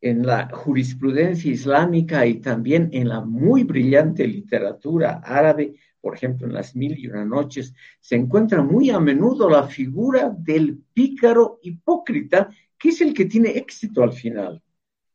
En 0.00 0.26
la 0.26 0.48
jurisprudencia 0.48 1.52
islámica 1.52 2.26
y 2.26 2.40
también 2.40 2.88
en 2.92 3.08
la 3.08 3.20
muy 3.20 3.62
brillante 3.62 4.26
literatura 4.26 5.20
árabe, 5.24 5.76
por 6.00 6.16
ejemplo, 6.16 6.48
en 6.48 6.54
las 6.54 6.74
mil 6.74 6.98
y 6.98 7.06
una 7.06 7.24
noches, 7.24 7.72
se 8.00 8.16
encuentra 8.16 8.62
muy 8.62 8.90
a 8.90 8.98
menudo 8.98 9.48
la 9.48 9.62
figura 9.62 10.34
del 10.36 10.82
pícaro 10.92 11.60
hipócrita, 11.62 12.50
que 12.82 12.88
es 12.88 13.00
el 13.00 13.14
que 13.14 13.26
tiene 13.26 13.50
éxito 13.50 14.02
al 14.02 14.12
final. 14.12 14.60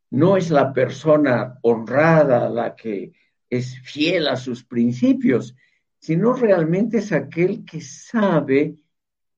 No 0.08 0.38
es 0.38 0.50
la 0.50 0.72
persona 0.72 1.58
honrada 1.60 2.48
la 2.48 2.74
que 2.74 3.12
es 3.50 3.78
fiel 3.80 4.26
a 4.28 4.36
sus 4.36 4.64
principios, 4.64 5.54
sino 5.98 6.32
realmente 6.32 6.96
es 6.96 7.12
aquel 7.12 7.66
que 7.66 7.82
sabe 7.82 8.78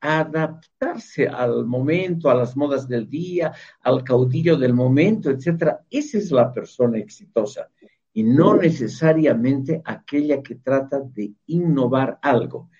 adaptarse 0.01 1.27
al 1.27 1.67
momento, 1.67 2.31
a 2.31 2.37
las 2.37 2.57
modas 2.57 2.87
del 2.87 3.11
día, 3.11 3.53
al 3.81 4.05
caudillo 4.05 4.57
del 4.57 4.75
momento, 4.75 5.31
etcétera. 5.31 5.85
Esa 5.91 6.19
es 6.19 6.31
la 6.31 6.53
persona 6.53 6.99
exitosa 6.99 7.69
y 8.13 8.23
no 8.23 8.55
necesariamente 8.55 9.83
aquella 9.85 10.41
que 10.41 10.55
trata 10.55 11.01
de 11.01 11.33
innovar 11.47 12.21
algo. 12.23 12.71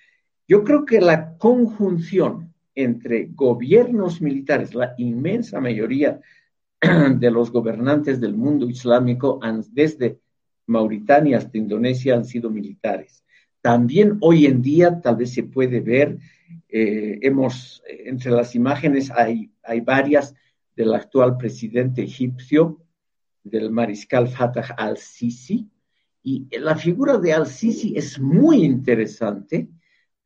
Yo 0.47 0.63
creo 0.63 0.85
que 0.85 1.01
la 1.01 1.35
conjunción 1.37 2.50
entre 2.75 3.29
gobiernos 3.33 4.21
militares, 4.21 4.73
la 4.73 4.93
inmensa 4.97 5.59
mayoría 5.59 6.19
de 6.81 7.31
los 7.31 7.51
gobernantes 7.51 8.19
del 8.19 8.35
mundo 8.35 8.69
islámico, 8.69 9.39
desde 9.71 10.19
Mauritania 10.67 11.37
hasta 11.37 11.57
Indonesia, 11.57 12.15
han 12.15 12.25
sido 12.25 12.49
militares. 12.49 13.23
También 13.61 14.17
hoy 14.21 14.45
en 14.45 14.61
día 14.61 15.01
tal 15.01 15.17
vez 15.17 15.33
se 15.33 15.43
puede 15.43 15.81
ver 15.81 16.17
eh, 16.69 17.19
hemos, 17.21 17.83
entre 17.87 18.31
las 18.31 18.55
imágenes 18.55 19.11
hay, 19.11 19.51
hay 19.63 19.81
varias 19.81 20.33
del 20.75 20.93
actual 20.93 21.37
presidente 21.37 22.01
egipcio, 22.01 22.79
del 23.43 23.71
mariscal 23.71 24.27
Fatah 24.27 24.73
al-Sisi, 24.77 25.69
y 26.23 26.47
la 26.57 26.75
figura 26.75 27.17
de 27.17 27.33
al-Sisi 27.33 27.93
es 27.97 28.19
muy 28.19 28.63
interesante 28.63 29.67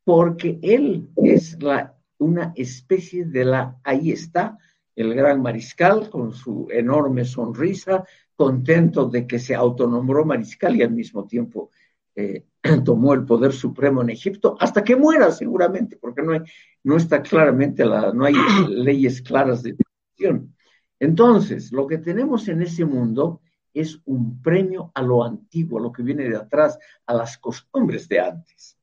porque 0.04 0.58
él 0.62 1.08
es 1.16 1.60
la, 1.62 1.95
una 2.18 2.52
especie 2.56 3.24
de 3.24 3.44
la, 3.44 3.78
ahí 3.84 4.12
está, 4.12 4.58
el 4.94 5.14
gran 5.14 5.42
mariscal 5.42 6.08
con 6.08 6.32
su 6.32 6.68
enorme 6.70 7.24
sonrisa, 7.24 8.04
contento 8.34 9.06
de 9.06 9.26
que 9.26 9.38
se 9.38 9.54
autonombró 9.54 10.24
mariscal 10.24 10.76
y 10.76 10.82
al 10.82 10.92
mismo 10.92 11.26
tiempo 11.26 11.70
eh, 12.14 12.46
tomó 12.84 13.12
el 13.14 13.24
poder 13.24 13.52
supremo 13.52 14.02
en 14.02 14.10
Egipto 14.10 14.56
hasta 14.58 14.82
que 14.82 14.96
muera 14.96 15.30
seguramente, 15.30 15.96
porque 15.96 16.22
no, 16.22 16.32
hay, 16.32 16.40
no 16.84 16.96
está 16.96 17.22
claramente, 17.22 17.84
la, 17.84 18.12
no 18.12 18.24
hay 18.24 18.34
leyes 18.68 19.20
claras 19.22 19.62
de 19.62 19.76
decisión. 19.76 20.54
Entonces, 20.98 21.72
lo 21.72 21.86
que 21.86 21.98
tenemos 21.98 22.48
en 22.48 22.62
ese 22.62 22.86
mundo 22.86 23.42
es 23.74 24.00
un 24.06 24.40
premio 24.40 24.90
a 24.94 25.02
lo 25.02 25.22
antiguo, 25.22 25.78
a 25.78 25.82
lo 25.82 25.92
que 25.92 26.02
viene 26.02 26.26
de 26.26 26.36
atrás, 26.36 26.78
a 27.04 27.12
las 27.12 27.36
costumbres 27.36 28.08
de 28.08 28.20
antes. 28.20 28.78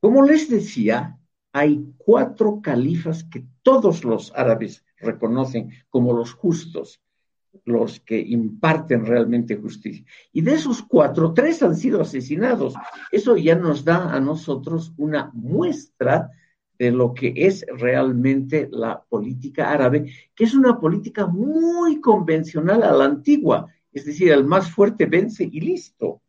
Como 0.00 0.22
les 0.22 0.50
decía, 0.50 1.17
hay 1.58 1.84
cuatro 1.96 2.60
califas 2.62 3.24
que 3.24 3.44
todos 3.62 4.04
los 4.04 4.32
árabes 4.36 4.84
reconocen 4.98 5.70
como 5.90 6.12
los 6.12 6.32
justos, 6.32 7.00
los 7.64 7.98
que 8.00 8.20
imparten 8.20 9.04
realmente 9.04 9.56
justicia. 9.56 10.04
Y 10.32 10.42
de 10.42 10.54
esos 10.54 10.82
cuatro, 10.82 11.34
tres 11.34 11.62
han 11.62 11.74
sido 11.74 12.00
asesinados. 12.00 12.74
Eso 13.10 13.36
ya 13.36 13.56
nos 13.56 13.84
da 13.84 14.14
a 14.14 14.20
nosotros 14.20 14.92
una 14.96 15.30
muestra 15.34 16.30
de 16.78 16.92
lo 16.92 17.12
que 17.12 17.32
es 17.34 17.66
realmente 17.76 18.68
la 18.70 19.02
política 19.02 19.72
árabe, 19.72 20.12
que 20.36 20.44
es 20.44 20.54
una 20.54 20.78
política 20.78 21.26
muy 21.26 22.00
convencional 22.00 22.84
a 22.84 22.92
la 22.92 23.04
antigua, 23.04 23.66
es 23.92 24.04
decir, 24.06 24.30
el 24.30 24.44
más 24.44 24.70
fuerte 24.70 25.06
vence 25.06 25.42
y 25.50 25.60
listo. 25.60 26.22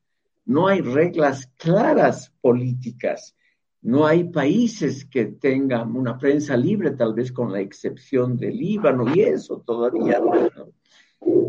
No 0.46 0.68
hay 0.68 0.82
reglas 0.82 1.52
claras 1.58 2.34
políticas, 2.42 3.36
no 3.82 4.06
hay 4.06 4.26
países 4.26 5.06
que 5.06 5.26
tengan 5.26 5.96
una 5.96 6.18
prensa 6.18 6.58
libre, 6.58 6.92
tal 6.92 7.14
vez 7.14 7.32
con 7.32 7.52
la 7.52 7.62
excepción 7.62 8.38
del 8.38 8.58
Líbano 8.58 9.06
y 9.16 9.22
eso 9.22 9.64
todavía. 9.66 10.22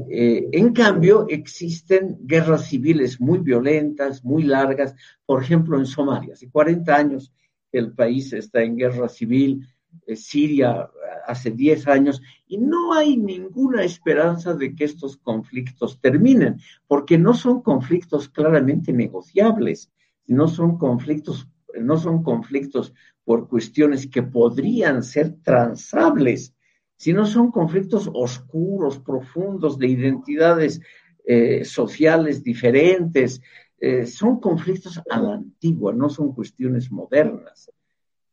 Eh, 0.08 0.48
en 0.52 0.72
cambio, 0.72 1.26
existen 1.28 2.18
guerras 2.22 2.66
civiles 2.66 3.20
muy 3.20 3.38
violentas, 3.38 4.24
muy 4.24 4.42
largas. 4.42 4.94
Por 5.24 5.42
ejemplo, 5.42 5.78
en 5.78 5.86
Somalia, 5.86 6.34
hace 6.34 6.50
40 6.50 6.94
años 6.94 7.32
el 7.72 7.92
país 7.92 8.32
está 8.32 8.62
en 8.62 8.76
guerra 8.76 9.08
civil, 9.08 9.66
eh, 10.06 10.16
Siria 10.16 10.88
hace 11.26 11.50
10 11.52 11.86
años, 11.86 12.22
y 12.46 12.58
no 12.58 12.92
hay 12.92 13.16
ninguna 13.16 13.84
esperanza 13.84 14.54
de 14.54 14.74
que 14.74 14.84
estos 14.84 15.16
conflictos 15.16 16.00
terminen, 16.00 16.58
porque 16.88 17.18
no 17.18 17.34
son 17.34 17.62
conflictos 17.62 18.28
claramente 18.28 18.92
negociables, 18.92 19.92
no 20.26 20.48
son 20.48 20.76
conflictos, 20.78 21.46
no 21.78 21.96
son 21.96 22.22
conflictos 22.22 22.94
por 23.24 23.48
cuestiones 23.48 24.06
que 24.06 24.22
podrían 24.22 25.02
ser 25.02 25.36
transables 25.42 26.54
sino 27.00 27.24
son 27.24 27.50
conflictos 27.50 28.10
oscuros, 28.12 28.98
profundos, 28.98 29.78
de 29.78 29.86
identidades 29.86 30.82
eh, 31.24 31.64
sociales 31.64 32.44
diferentes, 32.44 33.40
eh, 33.80 34.04
son 34.04 34.38
conflictos 34.38 35.00
a 35.08 35.18
la 35.18 35.32
antigua, 35.32 35.94
no 35.94 36.10
son 36.10 36.34
cuestiones 36.34 36.92
modernas. 36.92 37.70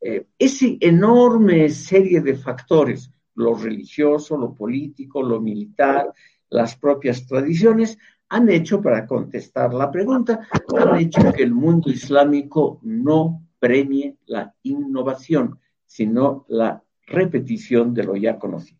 Eh, 0.02 0.26
esa 0.38 0.66
enorme 0.80 1.70
serie 1.70 2.20
de 2.20 2.36
factores, 2.36 3.10
lo 3.36 3.54
religioso, 3.54 4.36
lo 4.36 4.52
político, 4.52 5.22
lo 5.22 5.40
militar, 5.40 6.12
las 6.50 6.76
propias 6.76 7.26
tradiciones, 7.26 7.96
han 8.28 8.48
hecho, 8.50 8.82
para 8.82 9.06
contestar 9.06 9.72
la 9.72 9.90
pregunta, 9.90 10.46
han 10.78 10.98
hecho 10.98 11.32
que 11.32 11.42
el 11.42 11.52
mundo 11.52 11.90
islámico 11.90 12.78
no 12.82 13.42
premie 13.58 14.16
la 14.26 14.54
innovación, 14.62 15.58
sino 15.86 16.44
la 16.48 16.82
repetición 17.06 17.94
de 17.94 18.04
lo 18.04 18.16
ya 18.16 18.38
conocido. 18.38 18.78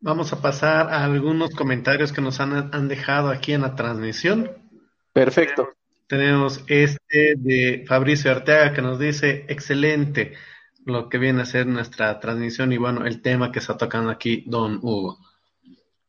Vamos 0.00 0.32
a 0.32 0.40
pasar 0.40 0.90
a 0.90 1.04
algunos 1.04 1.50
comentarios 1.50 2.12
que 2.12 2.20
nos 2.20 2.38
han, 2.38 2.72
han 2.72 2.86
dejado 2.86 3.30
aquí 3.30 3.52
en 3.52 3.62
la 3.62 3.74
transmisión. 3.74 4.48
Perfecto. 5.12 5.70
Tenemos 6.06 6.64
este 6.68 7.34
de 7.36 7.84
Fabricio 7.86 8.30
Arteaga 8.30 8.72
que 8.72 8.80
nos 8.80 8.98
dice, 8.98 9.44
excelente 9.48 10.34
lo 10.86 11.08
que 11.08 11.18
viene 11.18 11.42
a 11.42 11.44
ser 11.44 11.66
nuestra 11.66 12.18
transmisión 12.18 12.72
y 12.72 12.78
bueno, 12.78 13.04
el 13.04 13.20
tema 13.20 13.52
que 13.52 13.58
está 13.58 13.76
tocando 13.76 14.10
aquí 14.10 14.44
don 14.46 14.78
Hugo. 14.80 15.18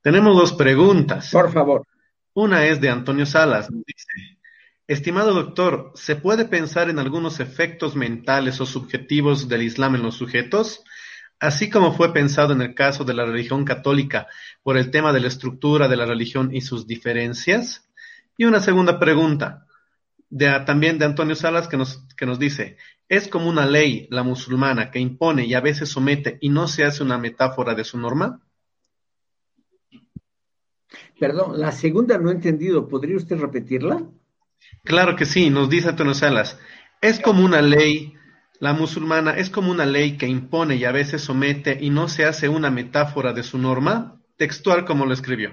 Tenemos 0.02 0.36
dos 0.36 0.54
preguntas. 0.54 1.30
Por 1.32 1.52
favor. 1.52 1.86
Una 2.34 2.66
es 2.66 2.80
de 2.80 2.90
Antonio 2.90 3.26
Salas. 3.26 3.68
Dice, 3.70 4.40
estimado 4.88 5.34
doctor, 5.34 5.92
¿se 5.96 6.16
puede 6.16 6.46
pensar 6.46 6.90
en 6.90 7.00
algunos 7.00 7.40
efectos 7.40 7.96
mentales 7.96 8.62
o 8.62 8.66
subjetivos 8.66 9.50
del 9.50 9.64
Islam 9.64 9.96
en 9.96 10.04
los 10.04 10.16
sujetos? 10.16 10.84
Así 11.40 11.70
como 11.70 11.94
fue 11.94 12.14
pensado 12.14 12.54
en 12.54 12.62
el 12.62 12.76
caso 12.76 13.04
de 13.04 13.14
la 13.14 13.26
religión 13.26 13.66
católica 13.66 14.28
por 14.64 14.78
el 14.78 14.92
tema 14.92 15.14
de 15.14 15.22
la 15.22 15.28
estructura 15.28 15.88
de 15.88 15.98
la 15.98 16.06
religión 16.06 16.54
y 16.54 16.62
sus 16.62 16.86
diferencias. 16.86 17.90
Y 18.38 18.46
una 18.46 18.62
segunda 18.62 19.00
pregunta, 19.00 19.66
también 20.66 20.98
de 20.98 21.06
Antonio 21.06 21.36
Salas 21.36 21.68
que 21.68 21.78
nos, 21.78 22.06
que 22.16 22.26
nos 22.26 22.40
dice, 22.40 22.78
es 23.08 23.28
como 23.28 23.50
una 23.50 23.66
ley 23.66 24.08
la 24.12 24.24
musulmana 24.24 24.92
que 24.92 25.00
impone 25.00 25.46
y 25.46 25.56
a 25.56 25.62
veces 25.62 25.90
somete 25.90 26.38
y 26.42 26.50
no 26.50 26.68
se 26.68 26.84
hace 26.84 27.04
una 27.04 27.18
metáfora 27.18 27.74
de 27.74 27.84
su 27.84 27.98
norma. 27.98 28.42
Perdón, 31.20 31.60
la 31.60 31.72
segunda 31.72 32.18
no 32.18 32.30
he 32.30 32.34
entendido. 32.34 32.88
¿Podría 32.88 33.18
usted 33.18 33.38
repetirla? 33.38 34.04
Claro 34.84 35.16
que 35.16 35.26
sí, 35.26 35.50
nos 35.50 35.70
dice 35.70 35.90
Antonio 35.90 36.14
Salas. 36.14 36.60
Es 37.02 37.20
como 37.20 37.44
una 37.44 37.62
ley, 37.62 38.14
la 38.60 38.74
musulmana 38.74 39.32
es 39.32 39.50
como 39.50 39.72
una 39.72 39.86
ley 39.86 40.18
que 40.18 40.28
impone 40.28 40.76
y 40.76 40.86
a 40.86 40.92
veces 40.92 41.22
somete 41.22 41.78
y 41.80 41.90
no 41.90 42.08
se 42.08 42.26
hace 42.26 42.50
una 42.50 42.70
metáfora 42.70 43.34
de 43.34 43.44
su 43.44 43.58
norma, 43.58 44.22
textual 44.38 44.86
como 44.86 45.06
lo 45.06 45.14
escribió. 45.14 45.52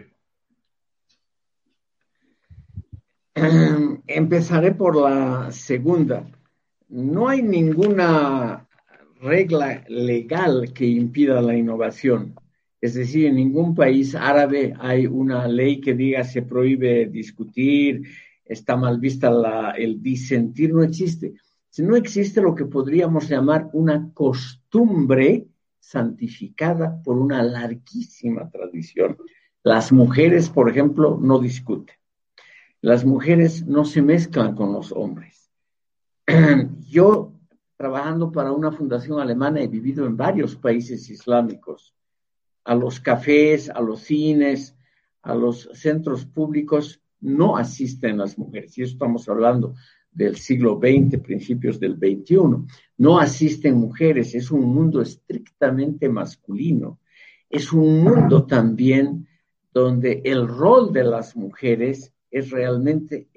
Empezaré 4.07 4.73
por 4.73 4.97
la 4.97 5.51
segunda. 5.53 6.27
No 6.89 7.29
hay 7.29 7.43
ninguna 7.43 8.67
regla 9.21 9.85
legal 9.89 10.73
que 10.73 10.87
impida 10.87 11.41
la 11.43 11.57
innovación. 11.57 12.35
Es 12.81 12.95
decir, 12.95 13.27
en 13.27 13.37
ningún 13.37 13.75
país 13.75 14.15
árabe 14.15 14.75
hay 14.79 15.07
una 15.07 15.49
ley 15.49 15.81
que 15.81 15.95
diga 15.95 16.25
se 16.25 16.43
prohíbe 16.43 17.07
discutir, 17.07 18.03
está 18.45 18.77
mal 18.77 18.99
vista 18.99 19.31
el 19.77 20.03
disentir, 20.03 20.73
no 20.73 20.83
existe. 20.83 21.35
Si 21.69 21.83
no 21.83 21.97
existe 21.97 22.41
lo 22.41 22.55
que 22.55 22.65
podríamos 22.65 23.29
llamar 23.29 23.69
una 23.73 24.11
costumbre 24.13 25.47
santificada 25.79 27.03
por 27.03 27.19
una 27.19 27.43
larguísima 27.43 28.51
tradición. 28.51 29.17
Las 29.63 29.93
mujeres, 29.93 30.49
por 30.49 30.71
ejemplo, 30.71 31.19
no 31.21 31.39
discuten 31.39 31.97
las 32.87 33.05
mujeres 33.05 33.67
no 33.67 33.85
se 33.85 34.01
mezclan 34.01 34.55
con 34.55 34.73
los 34.73 34.93
hombres. 34.93 35.51
Yo, 36.89 37.33
trabajando 37.77 38.31
para 38.31 38.53
una 38.53 38.71
fundación 38.71 39.19
alemana, 39.21 39.61
he 39.61 39.67
vivido 39.67 40.07
en 40.07 40.17
varios 40.17 40.55
países 40.55 41.11
islámicos. 41.11 41.95
A 42.67 42.75
los 42.75 43.01
cafés, 43.01 43.71
a 43.71 43.81
los 43.81 44.01
cines, 44.01 44.77
a 45.23 45.35
los 45.35 45.69
centros 45.73 46.25
públicos 46.27 47.01
no 47.21 47.57
asisten 47.57 48.19
las 48.19 48.39
mujeres. 48.39 48.77
Y 48.79 48.83
estamos 48.83 49.29
hablando 49.29 49.75
del 50.13 50.37
siglo 50.37 50.81
XX, 50.81 51.21
principios 51.21 51.79
del 51.79 51.97
XXI. 51.97 52.39
No 52.99 53.19
asisten 53.19 53.77
mujeres, 53.77 54.35
es 54.35 54.51
un 54.51 54.63
mundo 54.63 55.03
estrictamente 55.03 56.09
masculino. 56.09 57.01
Es 57.51 57.73
un 57.73 58.03
mundo 58.03 58.47
también 58.47 59.29
donde 59.73 60.23
el 60.25 60.49
rol 60.49 60.93
de 60.93 61.05
las 61.05 61.37
mujeres 61.37 62.13
es 62.31 62.51
realmente 62.51 63.29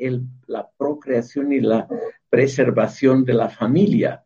la 0.48 0.70
procreación 0.78 1.52
y 1.52 1.60
la 1.60 1.88
preservación 2.30 3.26
de 3.26 3.34
la 3.34 3.50
familia. 3.50 4.24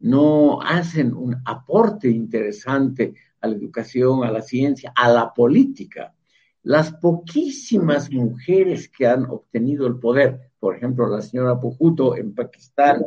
No 0.00 0.60
hacen 0.60 1.14
un 1.14 1.36
aporte 1.44 2.10
interesante 2.10 3.14
a 3.44 3.46
la 3.46 3.56
educación, 3.56 4.24
a 4.24 4.30
la 4.30 4.40
ciencia, 4.40 4.92
a 4.96 5.08
la 5.10 5.32
política. 5.32 6.14
Las 6.62 6.92
poquísimas 6.92 8.10
mujeres 8.10 8.88
que 8.88 9.06
han 9.06 9.26
obtenido 9.26 9.86
el 9.86 9.98
poder, 9.98 10.50
por 10.58 10.74
ejemplo, 10.74 11.06
la 11.06 11.20
señora 11.20 11.60
Pujuto 11.60 12.16
en 12.16 12.34
Pakistán 12.34 13.04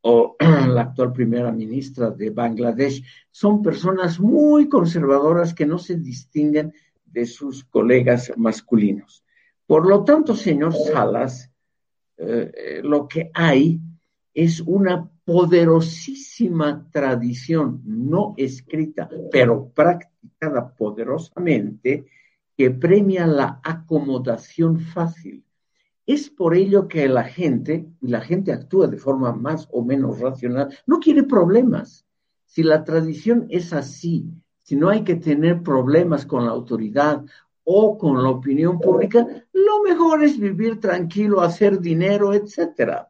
o 0.00 0.36
la 0.68 0.82
actual 0.82 1.12
primera 1.12 1.52
ministra 1.52 2.10
de 2.10 2.30
Bangladesh, 2.30 3.04
son 3.30 3.62
personas 3.62 4.18
muy 4.18 4.68
conservadoras 4.68 5.54
que 5.54 5.64
no 5.64 5.78
se 5.78 5.96
distinguen 5.96 6.72
de 7.06 7.24
sus 7.24 7.64
colegas 7.64 8.32
masculinos. 8.36 9.24
Por 9.64 9.86
lo 9.86 10.02
tanto, 10.02 10.34
señor 10.34 10.74
Salas, 10.74 11.50
eh, 12.16 12.50
eh, 12.52 12.80
lo 12.82 13.06
que 13.06 13.30
hay 13.32 13.80
es 14.38 14.60
una 14.60 15.10
poderosísima 15.24 16.88
tradición 16.92 17.82
no 17.84 18.34
escrita, 18.36 19.10
pero 19.32 19.68
practicada 19.70 20.76
poderosamente, 20.76 22.06
que 22.56 22.70
premia 22.70 23.26
la 23.26 23.60
acomodación 23.64 24.78
fácil. 24.78 25.42
Es 26.06 26.30
por 26.30 26.54
ello 26.54 26.86
que 26.86 27.08
la 27.08 27.24
gente, 27.24 27.88
y 28.00 28.06
la 28.06 28.20
gente 28.20 28.52
actúa 28.52 28.86
de 28.86 28.96
forma 28.96 29.32
más 29.32 29.66
o 29.72 29.82
menos 29.82 30.20
racional, 30.20 30.68
no 30.86 31.00
quiere 31.00 31.24
problemas. 31.24 32.06
Si 32.46 32.62
la 32.62 32.84
tradición 32.84 33.48
es 33.50 33.72
así, 33.72 34.30
si 34.62 34.76
no 34.76 34.88
hay 34.88 35.02
que 35.02 35.16
tener 35.16 35.64
problemas 35.64 36.24
con 36.24 36.44
la 36.44 36.52
autoridad 36.52 37.24
o 37.64 37.98
con 37.98 38.22
la 38.22 38.28
opinión 38.28 38.78
pública, 38.78 39.26
lo 39.52 39.82
mejor 39.82 40.22
es 40.22 40.38
vivir 40.38 40.78
tranquilo, 40.78 41.40
hacer 41.40 41.80
dinero, 41.80 42.32
etcétera. 42.32 43.07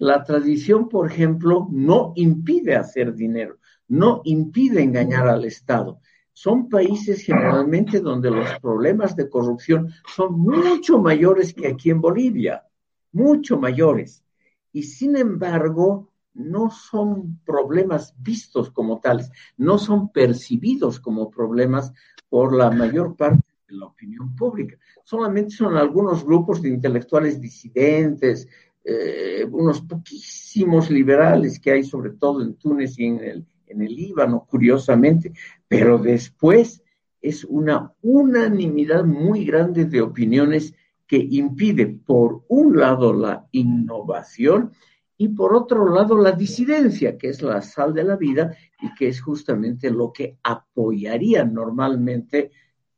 La 0.00 0.24
tradición, 0.24 0.88
por 0.88 1.06
ejemplo, 1.06 1.68
no 1.70 2.14
impide 2.16 2.74
hacer 2.74 3.14
dinero, 3.14 3.58
no 3.86 4.22
impide 4.24 4.82
engañar 4.82 5.28
al 5.28 5.44
Estado. 5.44 6.00
Son 6.32 6.70
países 6.70 7.22
generalmente 7.22 8.00
donde 8.00 8.30
los 8.30 8.48
problemas 8.60 9.14
de 9.14 9.28
corrupción 9.28 9.92
son 10.16 10.40
mucho 10.40 10.98
mayores 10.98 11.52
que 11.52 11.68
aquí 11.68 11.90
en 11.90 12.00
Bolivia, 12.00 12.64
mucho 13.12 13.58
mayores. 13.58 14.24
Y 14.72 14.84
sin 14.84 15.18
embargo, 15.18 16.08
no 16.32 16.70
son 16.70 17.38
problemas 17.44 18.14
vistos 18.16 18.70
como 18.70 19.00
tales, 19.00 19.30
no 19.58 19.76
son 19.76 20.10
percibidos 20.12 20.98
como 20.98 21.30
problemas 21.30 21.92
por 22.30 22.54
la 22.54 22.70
mayor 22.70 23.16
parte 23.16 23.44
la 23.70 23.86
opinión 23.86 24.34
pública. 24.34 24.76
Solamente 25.04 25.50
son 25.50 25.76
algunos 25.76 26.24
grupos 26.24 26.62
de 26.62 26.70
intelectuales 26.70 27.40
disidentes, 27.40 28.48
eh, 28.84 29.46
unos 29.50 29.82
poquísimos 29.82 30.90
liberales 30.90 31.60
que 31.60 31.72
hay, 31.72 31.84
sobre 31.84 32.10
todo 32.10 32.42
en 32.42 32.54
Túnez 32.54 32.98
y 32.98 33.06
en 33.06 33.20
el, 33.20 33.46
en 33.66 33.82
el 33.82 33.94
Líbano, 33.94 34.46
curiosamente, 34.48 35.32
pero 35.68 35.98
después 35.98 36.82
es 37.20 37.44
una 37.44 37.92
unanimidad 38.02 39.04
muy 39.04 39.44
grande 39.44 39.84
de 39.84 40.00
opiniones 40.00 40.74
que 41.06 41.18
impide, 41.18 41.86
por 41.86 42.44
un 42.48 42.78
lado, 42.78 43.12
la 43.12 43.46
innovación 43.52 44.72
y 45.16 45.28
por 45.28 45.54
otro 45.54 45.92
lado, 45.92 46.16
la 46.16 46.32
disidencia, 46.32 47.18
que 47.18 47.28
es 47.28 47.42
la 47.42 47.60
sal 47.60 47.92
de 47.92 48.04
la 48.04 48.16
vida 48.16 48.56
y 48.80 48.94
que 48.94 49.08
es 49.08 49.20
justamente 49.20 49.90
lo 49.90 50.12
que 50.12 50.38
apoyaría 50.42 51.44
normalmente 51.44 52.52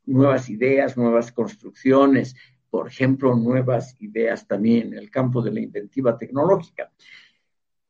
nuevas 0.07 0.49
ideas, 0.49 0.97
nuevas 0.97 1.33
construcciones, 1.33 2.37
por 2.73 2.89
ejemplo, 2.89 3.37
nuevas 3.37 3.95
ideas 4.01 4.47
también 4.49 4.95
en 4.95 4.99
el 4.99 5.11
campo 5.11 5.43
de 5.43 5.53
la 5.53 5.61
inventiva 5.61 6.17
tecnológica. 6.17 6.91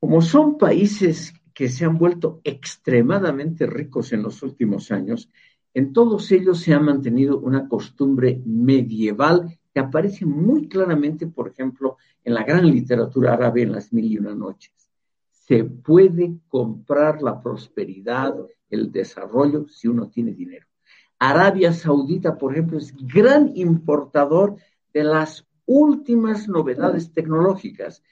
Como 0.00 0.20
son 0.20 0.58
países 0.58 1.32
que 1.54 1.68
se 1.68 1.84
han 1.84 1.96
vuelto 1.96 2.40
extremadamente 2.42 3.64
ricos 3.66 4.12
en 4.12 4.24
los 4.24 4.42
últimos 4.42 4.90
años, 4.90 5.30
en 5.72 5.92
todos 5.92 6.32
ellos 6.32 6.58
se 6.58 6.74
ha 6.74 6.80
mantenido 6.80 7.38
una 7.38 7.68
costumbre 7.68 8.42
medieval 8.44 9.56
que 9.72 9.78
aparece 9.78 10.26
muy 10.26 10.66
claramente, 10.66 11.28
por 11.28 11.46
ejemplo, 11.46 11.98
en 12.24 12.34
la 12.34 12.42
gran 12.42 12.66
literatura 12.66 13.34
árabe 13.34 13.62
en 13.62 13.70
las 13.70 13.92
mil 13.92 14.06
y 14.06 14.18
una 14.18 14.34
noches. 14.34 14.72
Se 15.30 15.62
puede 15.62 16.38
comprar 16.48 17.22
la 17.22 17.40
prosperidad, 17.40 18.34
el 18.68 18.90
desarrollo, 18.90 19.68
si 19.68 19.86
uno 19.86 20.08
tiene 20.08 20.32
dinero. 20.32 20.66
Arabia 21.20 21.72
Saudita, 21.72 22.36
por 22.36 22.50
ejemplo, 22.50 22.78
es 22.78 22.92
gran 22.96 23.52
importador 23.54 24.56
de 24.92 25.04
las 25.04 25.46
últimas 25.66 26.48
novedades 26.48 27.12
tecnológicas. 27.12 28.02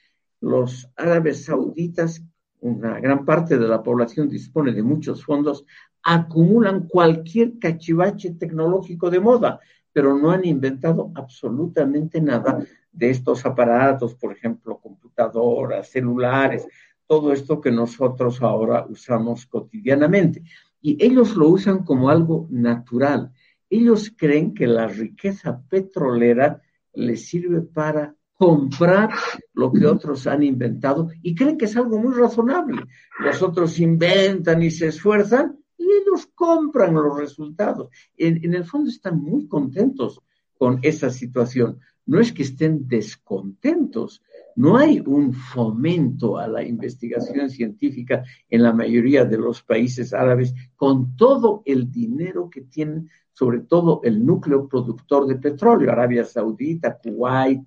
Los 0.41 0.91
árabes 0.97 1.45
sauditas 1.45 2.23
una 2.61 3.01
gran 3.01 3.25
parte 3.25 3.59
de 3.59 3.69
la 3.69 3.83
población 3.83 4.29
dispone 4.29 4.73
de 4.73 4.83
muchos 4.83 5.25
fondos, 5.25 5.65
acumulan 6.03 6.89
cualquier 6.89 7.59
cachivache 7.59 8.33
tecnológico 8.33 9.11
de 9.11 9.21
moda, 9.21 9.61
pero 9.93 10.17
no 10.17 10.31
han 10.31 10.45
inventado 10.45 11.11
absolutamente 11.15 12.21
nada 12.21 12.65
de 12.93 13.11
estos 13.11 13.45
aparatos, 13.45 14.15
por 14.15 14.33
ejemplo, 14.33 14.79
computadoras, 14.79 15.91
celulares, 15.91 16.67
todo 17.07 17.33
esto 17.33 17.61
que 17.61 17.73
nosotros 17.73 18.41
ahora 18.41 18.87
usamos 18.89 19.47
cotidianamente. 19.47 20.43
Y 20.81 21.03
ellos 21.05 21.37
lo 21.37 21.49
usan 21.49 21.85
como 21.85 22.09
algo 22.09 22.47
natural. 22.51 23.33
Ellos 23.69 24.13
creen 24.17 24.55
que 24.55 24.67
la 24.67 24.87
riqueza 24.87 25.61
petrolera 25.69 26.63
les 26.95 27.29
sirve 27.29 27.63
para 27.63 28.15
comprar 28.35 29.11
lo 29.53 29.71
que 29.71 29.87
otros 29.87 30.27
han 30.27 30.43
inventado 30.43 31.11
y 31.23 31.35
creen 31.35 31.59
que 31.59 31.67
es 31.67 31.77
algo 31.77 31.99
muy 31.99 32.15
razonable. 32.15 32.85
Los 33.19 33.43
otros 33.43 33.79
inventan 33.79 34.63
y 34.63 34.71
se 34.71 34.89
esfuerzan 34.89 35.59
y 35.77 35.85
ellos 35.85 36.27
compran 36.35 36.95
los 36.95 37.19
resultados. 37.19 37.91
En, 38.17 38.43
en, 38.43 38.55
el 38.55 38.65
fondo 38.65 38.89
están 38.89 39.21
muy 39.21 39.47
contentos 39.47 40.21
con 40.57 40.79
esa 40.83 41.11
situación. 41.11 41.81
No 42.11 42.19
es 42.19 42.33
que 42.33 42.43
estén 42.43 42.89
descontentos, 42.89 44.21
no 44.57 44.77
hay 44.77 44.99
un 44.99 45.33
fomento 45.33 46.39
a 46.39 46.49
la 46.49 46.61
investigación 46.61 47.49
científica 47.49 48.25
en 48.49 48.65
la 48.65 48.73
mayoría 48.73 49.25
de 49.25 49.39
los 49.39 49.63
países 49.63 50.13
árabes 50.13 50.53
con 50.75 51.15
todo 51.15 51.63
el 51.65 51.89
dinero 51.89 52.51
que 52.51 52.63
tienen, 52.63 53.09
sobre 53.33 53.61
todo 53.61 54.01
el 54.03 54.27
núcleo 54.27 54.67
productor 54.67 55.29
de 55.29 55.37
petróleo, 55.37 55.93
Arabia 55.93 56.25
Saudita, 56.25 56.99
Kuwait, 56.99 57.63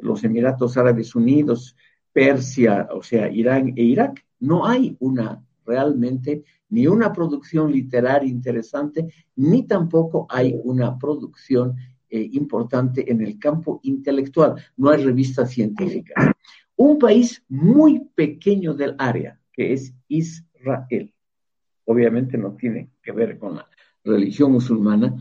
los 0.00 0.24
Emiratos 0.24 0.76
Árabes 0.76 1.14
Unidos, 1.14 1.76
Persia, 2.12 2.88
o 2.92 3.04
sea, 3.04 3.30
Irán 3.30 3.72
e 3.76 3.84
Irak, 3.84 4.26
no 4.40 4.66
hay 4.66 4.96
una 4.98 5.40
realmente 5.64 6.42
ni 6.70 6.88
una 6.88 7.12
producción 7.12 7.70
literaria 7.70 8.28
interesante, 8.28 9.06
ni 9.36 9.62
tampoco 9.62 10.26
hay 10.28 10.58
una 10.64 10.98
producción 10.98 11.76
eh, 12.16 12.28
importante 12.32 13.10
en 13.10 13.20
el 13.20 13.38
campo 13.38 13.80
intelectual. 13.82 14.54
No 14.76 14.90
hay 14.90 15.04
revistas 15.04 15.50
científicas. 15.50 16.32
Un 16.76 16.98
país 16.98 17.44
muy 17.48 18.00
pequeño 18.14 18.74
del 18.74 18.94
área, 18.98 19.38
que 19.52 19.72
es 19.72 19.94
Israel, 20.08 21.12
obviamente 21.84 22.36
no 22.38 22.54
tiene 22.54 22.90
que 23.02 23.12
ver 23.12 23.38
con 23.38 23.56
la 23.56 23.66
religión 24.04 24.52
musulmana, 24.52 25.14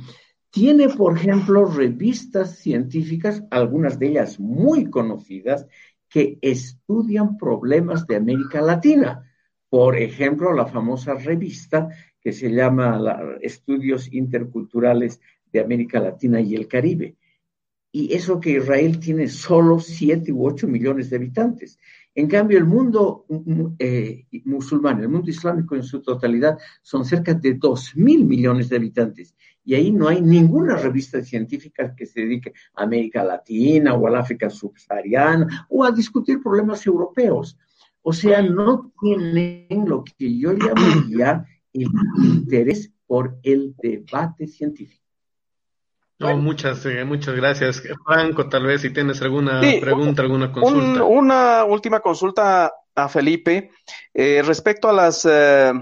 tiene, 0.49 0.87
por 0.87 1.17
ejemplo, 1.17 1.65
revistas 1.65 2.59
científicas, 2.59 3.43
algunas 3.51 3.99
de 3.99 4.07
ellas 4.07 4.39
muy 4.39 4.89
conocidas, 4.89 5.67
que 6.09 6.39
estudian 6.41 7.37
problemas 7.37 8.07
de 8.07 8.15
América 8.15 8.61
Latina. 8.61 9.29
Por 9.69 9.97
ejemplo, 9.97 10.53
la 10.53 10.65
famosa 10.65 11.15
revista 11.15 11.89
que 12.21 12.31
se 12.31 12.49
llama 12.49 13.37
Estudios 13.41 14.11
Interculturales 14.13 15.19
de 15.55 15.61
América 15.61 15.99
Latina 15.99 16.41
y 16.41 16.55
el 16.55 16.67
Caribe. 16.67 17.15
Y 17.91 18.13
eso 18.13 18.39
que 18.41 18.51
Israel 18.51 18.99
tiene 18.99 19.29
solo 19.29 19.79
7 19.79 20.31
u 20.33 20.45
8 20.45 20.67
millones 20.67 21.09
de 21.09 21.15
habitantes. 21.15 21.79
En 22.13 22.27
cambio, 22.27 22.57
el 22.57 22.65
mundo 22.65 23.25
eh, 23.79 24.25
musulmán, 24.43 24.99
el 24.99 25.09
mundo 25.09 25.29
islámico 25.29 25.75
en 25.75 25.83
su 25.83 26.01
totalidad, 26.01 26.57
son 26.81 27.05
cerca 27.05 27.33
de 27.33 27.53
2 27.53 27.95
mil 27.95 28.25
millones 28.25 28.69
de 28.69 28.75
habitantes 28.75 29.35
y 29.63 29.73
ahí 29.73 29.91
no 29.91 30.07
hay 30.07 30.21
ninguna 30.21 30.75
revista 30.75 31.21
científica 31.23 31.95
que 31.95 32.05
se 32.05 32.21
dedique 32.21 32.53
a 32.75 32.83
América 32.83 33.23
Latina 33.23 33.95
o 33.95 34.07
al 34.07 34.15
África 34.15 34.49
subsahariana 34.49 35.65
o 35.69 35.83
a 35.83 35.91
discutir 35.91 36.41
problemas 36.41 36.85
europeos. 36.85 37.57
O 38.01 38.13
sea, 38.13 38.41
no 38.41 38.93
tienen 39.01 39.89
lo 39.89 40.03
que 40.03 40.37
yo 40.37 40.53
llamaría 40.53 41.45
el 41.73 41.87
interés 42.23 42.91
por 43.07 43.37
el 43.41 43.75
debate 43.81 44.47
científico. 44.47 45.04
No, 46.17 46.37
muchas, 46.37 46.85
eh, 46.85 47.03
muchas 47.03 47.35
gracias. 47.35 47.83
Franco, 48.05 48.47
tal 48.47 48.65
vez 48.65 48.81
si 48.81 48.91
tienes 48.91 49.21
alguna 49.21 49.59
pregunta, 49.81 50.21
alguna 50.21 50.51
consulta. 50.51 51.03
una 51.03 51.65
última 51.65 51.99
consulta 51.99 52.71
a 52.95 53.09
Felipe 53.09 53.71
eh, 54.13 54.41
respecto 54.45 54.87
a 54.89 54.93
las 54.93 55.27
eh, 55.29 55.73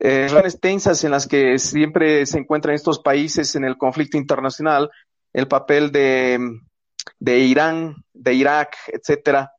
eh, 0.00 0.28
tensas 0.60 1.04
en 1.04 1.10
las 1.10 1.26
que 1.26 1.58
siempre 1.58 2.24
se 2.24 2.38
encuentran 2.38 2.74
estos 2.74 3.00
países 3.00 3.54
en 3.56 3.64
el 3.64 3.76
conflicto 3.76 4.16
internacional, 4.16 4.90
el 5.32 5.48
papel 5.48 5.92
de, 5.92 6.38
de 7.18 7.38
Irán, 7.38 7.96
de 8.12 8.34
Irak, 8.34 8.76
etcétera. 8.86 9.52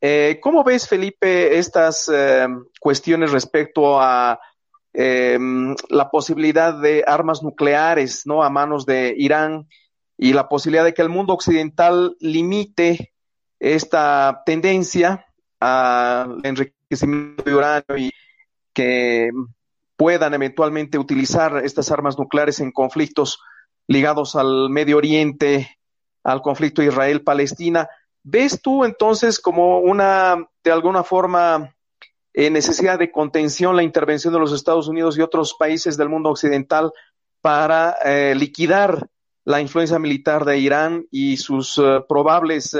Eh, 0.00 0.38
¿Cómo 0.42 0.64
ves, 0.64 0.88
Felipe, 0.88 1.56
estas 1.56 2.10
eh, 2.12 2.46
cuestiones 2.80 3.30
respecto 3.30 4.00
a 4.00 4.38
eh, 4.94 5.38
la 5.88 6.10
posibilidad 6.10 6.72
de 6.72 7.04
armas 7.06 7.42
nucleares, 7.42 8.26
¿no? 8.26 8.42
A 8.42 8.50
manos 8.50 8.86
de 8.86 9.14
Irán 9.16 9.68
y 10.16 10.32
la 10.32 10.48
posibilidad 10.48 10.84
de 10.84 10.94
que 10.94 11.02
el 11.02 11.08
mundo 11.08 11.34
occidental 11.34 12.16
limite 12.20 13.12
esta 13.58 14.42
tendencia 14.46 15.26
al 15.58 16.40
enriquecimiento 16.44 17.42
de 17.42 17.54
uranio 17.54 17.96
y 17.96 18.10
que 18.72 19.30
puedan 19.96 20.34
eventualmente 20.34 20.98
utilizar 20.98 21.64
estas 21.64 21.90
armas 21.90 22.18
nucleares 22.18 22.60
en 22.60 22.72
conflictos 22.72 23.40
ligados 23.86 24.36
al 24.36 24.70
Medio 24.70 24.96
Oriente, 24.96 25.78
al 26.22 26.42
conflicto 26.42 26.82
Israel-Palestina. 26.82 27.88
¿Ves 28.22 28.60
tú 28.62 28.84
entonces 28.84 29.40
como 29.40 29.80
una, 29.80 30.48
de 30.62 30.72
alguna 30.72 31.02
forma, 31.02 31.74
eh, 32.36 32.50
necesidad 32.50 32.98
de 32.98 33.12
contención 33.12 33.76
la 33.76 33.84
intervención 33.84 34.34
de 34.34 34.40
los 34.40 34.52
Estados 34.52 34.88
Unidos 34.88 35.16
y 35.16 35.20
otros 35.20 35.54
países 35.54 35.96
del 35.96 36.08
mundo 36.08 36.30
occidental 36.30 36.90
para 37.40 37.96
eh, 38.04 38.34
liquidar 38.34 39.08
la 39.44 39.60
influencia 39.60 40.00
militar 40.00 40.44
de 40.44 40.58
Irán 40.58 41.06
y 41.12 41.36
sus 41.36 41.78
eh, 41.78 42.00
probables 42.08 42.76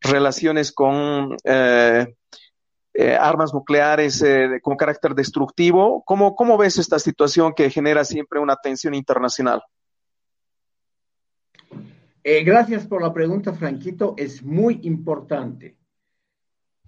relaciones 0.00 0.72
con 0.72 1.36
armas 3.18 3.52
nucleares 3.52 4.24
con 4.62 4.76
carácter 4.76 5.14
destructivo. 5.14 6.02
¿Cómo, 6.06 6.34
¿Cómo 6.34 6.56
ves 6.56 6.78
esta 6.78 6.98
situación 6.98 7.52
que 7.54 7.70
genera 7.70 8.04
siempre 8.04 8.40
una 8.40 8.56
tensión 8.56 8.94
internacional? 8.94 9.62
Gracias 12.22 12.86
por 12.86 13.02
la 13.02 13.12
pregunta, 13.12 13.52
Franquito. 13.52 14.14
Es 14.16 14.42
muy 14.42 14.80
importante. 14.82 15.76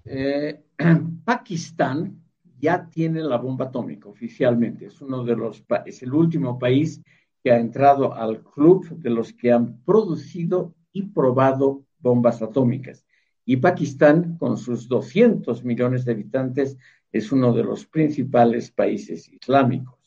Pakistán 1.24 2.22
ya 2.58 2.88
tiene 2.88 3.22
la 3.22 3.38
bomba 3.38 3.66
atómica 3.66 4.08
oficialmente. 4.08 4.86
Es 4.86 5.00
uno 5.00 5.24
de 5.24 5.36
los 5.36 5.64
es 5.86 6.02
el 6.02 6.14
último 6.14 6.58
país 6.58 7.02
que 7.42 7.52
ha 7.52 7.58
entrado 7.58 8.14
al 8.14 8.42
club 8.42 8.88
de 8.98 9.10
los 9.10 9.32
que 9.32 9.52
han 9.52 9.82
producido 9.84 10.74
y 10.92 11.02
probado 11.02 11.84
bombas 11.98 12.40
atómicas. 12.42 13.04
Y 13.44 13.58
Pakistán, 13.58 14.38
con 14.38 14.56
sus 14.56 14.88
200 14.88 15.64
millones 15.64 16.04
de 16.04 16.12
habitantes, 16.12 16.78
es 17.12 17.30
uno 17.30 17.52
de 17.52 17.64
los 17.64 17.86
principales 17.86 18.70
países 18.70 19.28
islámicos. 19.28 19.98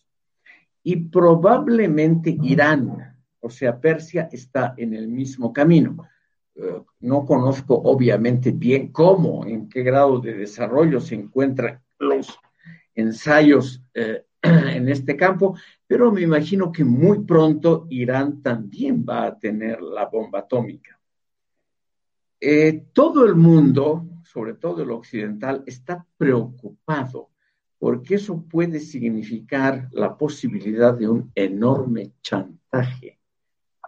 Y 0.84 0.96
probablemente 0.96 2.36
Irán, 2.42 3.18
o 3.40 3.50
sea, 3.50 3.80
Persia, 3.80 4.30
está 4.32 4.74
en 4.78 4.94
el 4.94 5.08
mismo 5.08 5.54
camino. 5.54 6.08
No 7.00 7.26
conozco 7.26 7.76
obviamente 7.76 8.52
bien 8.52 8.92
cómo, 8.92 9.46
en 9.46 9.70
qué 9.70 9.84
grado 9.84 10.20
de 10.20 10.34
desarrollo 10.34 11.00
se 11.00 11.16
encuentran 11.16 11.82
los 12.00 12.40
ensayos 12.96 13.84
eh, 13.94 14.26
en 14.42 14.90
este 14.90 15.16
campo, 15.16 15.58
pero 15.86 16.12
me 16.12 16.22
imagino 16.22 16.72
que 16.72 16.84
muy 16.84 17.20
pronto 17.20 17.86
Irán 17.90 18.42
también 18.42 19.06
va 19.08 19.26
a 19.26 19.38
tener 19.38 19.82
la 19.82 20.06
bomba 20.06 20.40
atómica. 20.40 21.00
Eh, 22.40 22.86
todo 22.94 23.26
el 23.26 23.36
mundo, 23.36 24.06
sobre 24.24 24.54
todo 24.56 24.84
el 24.84 24.92
occidental, 24.92 25.64
está 25.66 26.06
preocupado 26.18 27.32
porque 27.80 28.16
eso 28.16 28.42
puede 28.42 28.80
significar 28.80 29.88
la 29.92 30.18
posibilidad 30.18 30.94
de 30.94 31.08
un 31.08 31.32
enorme 31.36 32.14
chantaje. 32.22 33.17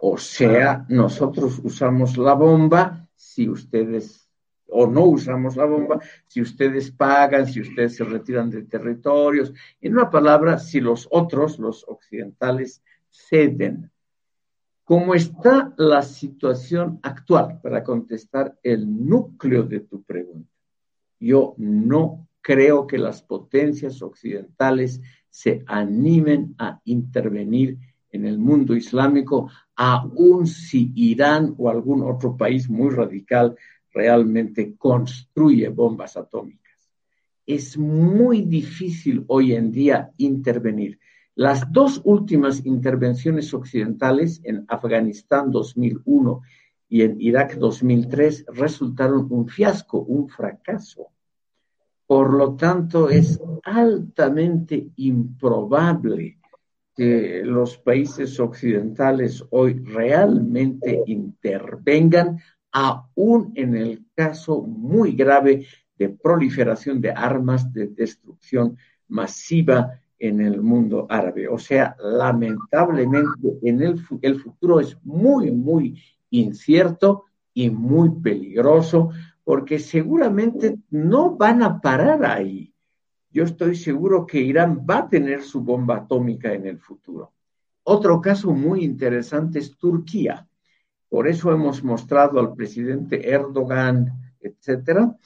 O 0.00 0.16
sea, 0.18 0.84
nosotros 0.88 1.60
usamos 1.62 2.16
la 2.16 2.34
bomba 2.34 3.06
si 3.14 3.48
ustedes, 3.48 4.28
o 4.68 4.86
no 4.86 5.04
usamos 5.04 5.56
la 5.56 5.66
bomba, 5.66 6.00
si 6.26 6.40
ustedes 6.40 6.90
pagan, 6.90 7.46
si 7.46 7.60
ustedes 7.60 7.96
se 7.96 8.04
retiran 8.04 8.50
de 8.50 8.62
territorios. 8.62 9.52
En 9.80 9.92
una 9.92 10.10
palabra, 10.10 10.58
si 10.58 10.80
los 10.80 11.06
otros, 11.10 11.58
los 11.58 11.84
occidentales, 11.86 12.82
ceden 13.10 13.90
¿Cómo 14.90 15.14
está 15.14 15.72
la 15.76 16.02
situación 16.02 16.98
actual? 17.04 17.60
Para 17.62 17.84
contestar 17.84 18.58
el 18.60 19.06
núcleo 19.06 19.62
de 19.62 19.78
tu 19.78 20.02
pregunta. 20.02 20.50
Yo 21.20 21.54
no 21.58 22.26
creo 22.40 22.88
que 22.88 22.98
las 22.98 23.22
potencias 23.22 24.02
occidentales 24.02 25.00
se 25.28 25.62
animen 25.68 26.56
a 26.58 26.80
intervenir 26.86 27.78
en 28.10 28.26
el 28.26 28.40
mundo 28.40 28.74
islámico, 28.74 29.48
aun 29.82 30.46
si 30.46 30.92
Irán 30.94 31.54
o 31.56 31.70
algún 31.70 32.02
otro 32.02 32.36
país 32.36 32.68
muy 32.68 32.90
radical 32.90 33.56
realmente 33.94 34.74
construye 34.76 35.70
bombas 35.70 36.18
atómicas. 36.18 36.60
es 37.46 37.78
muy 37.78 38.42
difícil 38.42 39.24
hoy 39.26 39.54
en 39.54 39.72
día 39.72 40.12
intervenir. 40.18 41.00
Las 41.34 41.72
dos 41.72 42.02
últimas 42.04 42.64
intervenciones 42.66 43.54
occidentales 43.54 44.42
en 44.44 44.66
Afganistán 44.68 45.50
2001 45.50 46.42
y 46.90 47.00
en 47.00 47.18
Irak 47.18 47.56
2003 47.56 48.44
resultaron 48.48 49.26
un 49.30 49.48
fiasco, 49.48 50.00
un 50.00 50.28
fracaso. 50.28 51.06
Por 52.06 52.34
lo 52.34 52.54
tanto, 52.54 53.08
es 53.08 53.40
altamente 53.64 54.90
improbable 54.96 56.39
los 57.00 57.78
países 57.78 58.38
occidentales 58.38 59.42
hoy 59.50 59.74
realmente 59.78 61.02
intervengan, 61.06 62.38
aún 62.72 63.52
en 63.54 63.74
el 63.74 64.04
caso 64.14 64.62
muy 64.62 65.12
grave 65.12 65.66
de 65.96 66.10
proliferación 66.10 67.00
de 67.00 67.10
armas 67.10 67.72
de 67.72 67.86
destrucción 67.88 68.76
masiva 69.08 69.98
en 70.18 70.40
el 70.40 70.60
mundo 70.60 71.06
árabe. 71.08 71.48
O 71.48 71.58
sea, 71.58 71.96
lamentablemente 71.98 73.58
en 73.62 73.80
el, 73.80 74.00
el 74.20 74.40
futuro 74.40 74.80
es 74.80 74.96
muy, 75.02 75.50
muy 75.50 75.98
incierto 76.28 77.24
y 77.54 77.70
muy 77.70 78.10
peligroso 78.10 79.10
porque 79.42 79.78
seguramente 79.78 80.78
no 80.90 81.36
van 81.36 81.62
a 81.62 81.80
parar 81.80 82.24
ahí. 82.24 82.72
Yo 83.30 83.44
estoy 83.44 83.76
seguro 83.76 84.26
que 84.26 84.40
Irán 84.40 84.84
va 84.88 84.98
a 84.98 85.08
tener 85.08 85.42
su 85.42 85.60
bomba 85.60 85.98
atómica 85.98 86.52
en 86.52 86.66
el 86.66 86.78
futuro. 86.78 87.32
Otro 87.84 88.20
caso 88.20 88.52
muy 88.52 88.84
interesante 88.84 89.60
es 89.60 89.76
Turquía. 89.76 90.48
Por 91.08 91.28
eso 91.28 91.52
hemos 91.52 91.82
mostrado 91.82 92.40
al 92.40 92.54
presidente 92.54 93.30
Erdogan, 93.30 94.34
etcétera. 94.40 95.16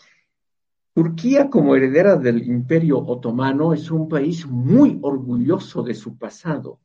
Turquía, 0.93 1.51
como 1.51 1.75
heredera 1.75 2.17
del 2.17 2.47
Imperio 2.47 2.99
Otomano, 2.99 3.75
es 3.75 3.91
un 3.91 4.09
país 4.09 4.47
muy 4.47 4.99
orgulloso 5.03 5.83
de 5.83 5.95
su 5.95 6.17
pasado. 6.17 6.81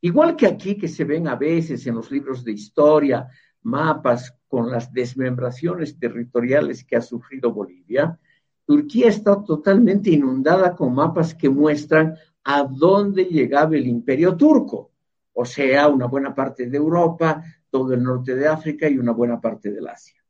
Igual 0.00 0.36
que 0.36 0.46
aquí, 0.46 0.76
que 0.76 0.88
se 0.88 1.04
ven 1.04 1.28
a 1.28 1.36
veces 1.36 1.86
en 1.86 1.96
los 1.96 2.10
libros 2.10 2.44
de 2.44 2.52
historia 2.52 3.28
mapas 3.62 4.36
con 4.48 4.70
las 4.70 4.92
desmembraciones 4.92 5.98
territoriales 5.98 6.84
que 6.84 6.96
ha 6.96 7.00
sufrido 7.00 7.52
Bolivia, 7.52 8.18
Turquía 8.64 9.08
está 9.08 9.42
totalmente 9.42 10.10
inundada 10.10 10.74
con 10.74 10.94
mapas 10.94 11.34
que 11.34 11.48
muestran 11.48 12.16
a 12.44 12.64
dónde 12.64 13.24
llegaba 13.24 13.76
el 13.76 13.86
imperio 13.86 14.36
turco, 14.36 14.90
o 15.32 15.44
sea, 15.44 15.88
una 15.88 16.06
buena 16.06 16.34
parte 16.34 16.68
de 16.68 16.76
Europa, 16.76 17.42
todo 17.70 17.94
el 17.94 18.02
norte 18.02 18.34
de 18.34 18.46
África 18.48 18.88
y 18.88 18.98
una 18.98 19.12
buena 19.12 19.40
parte 19.40 19.70
del 19.70 19.88
Asia. 19.88 20.22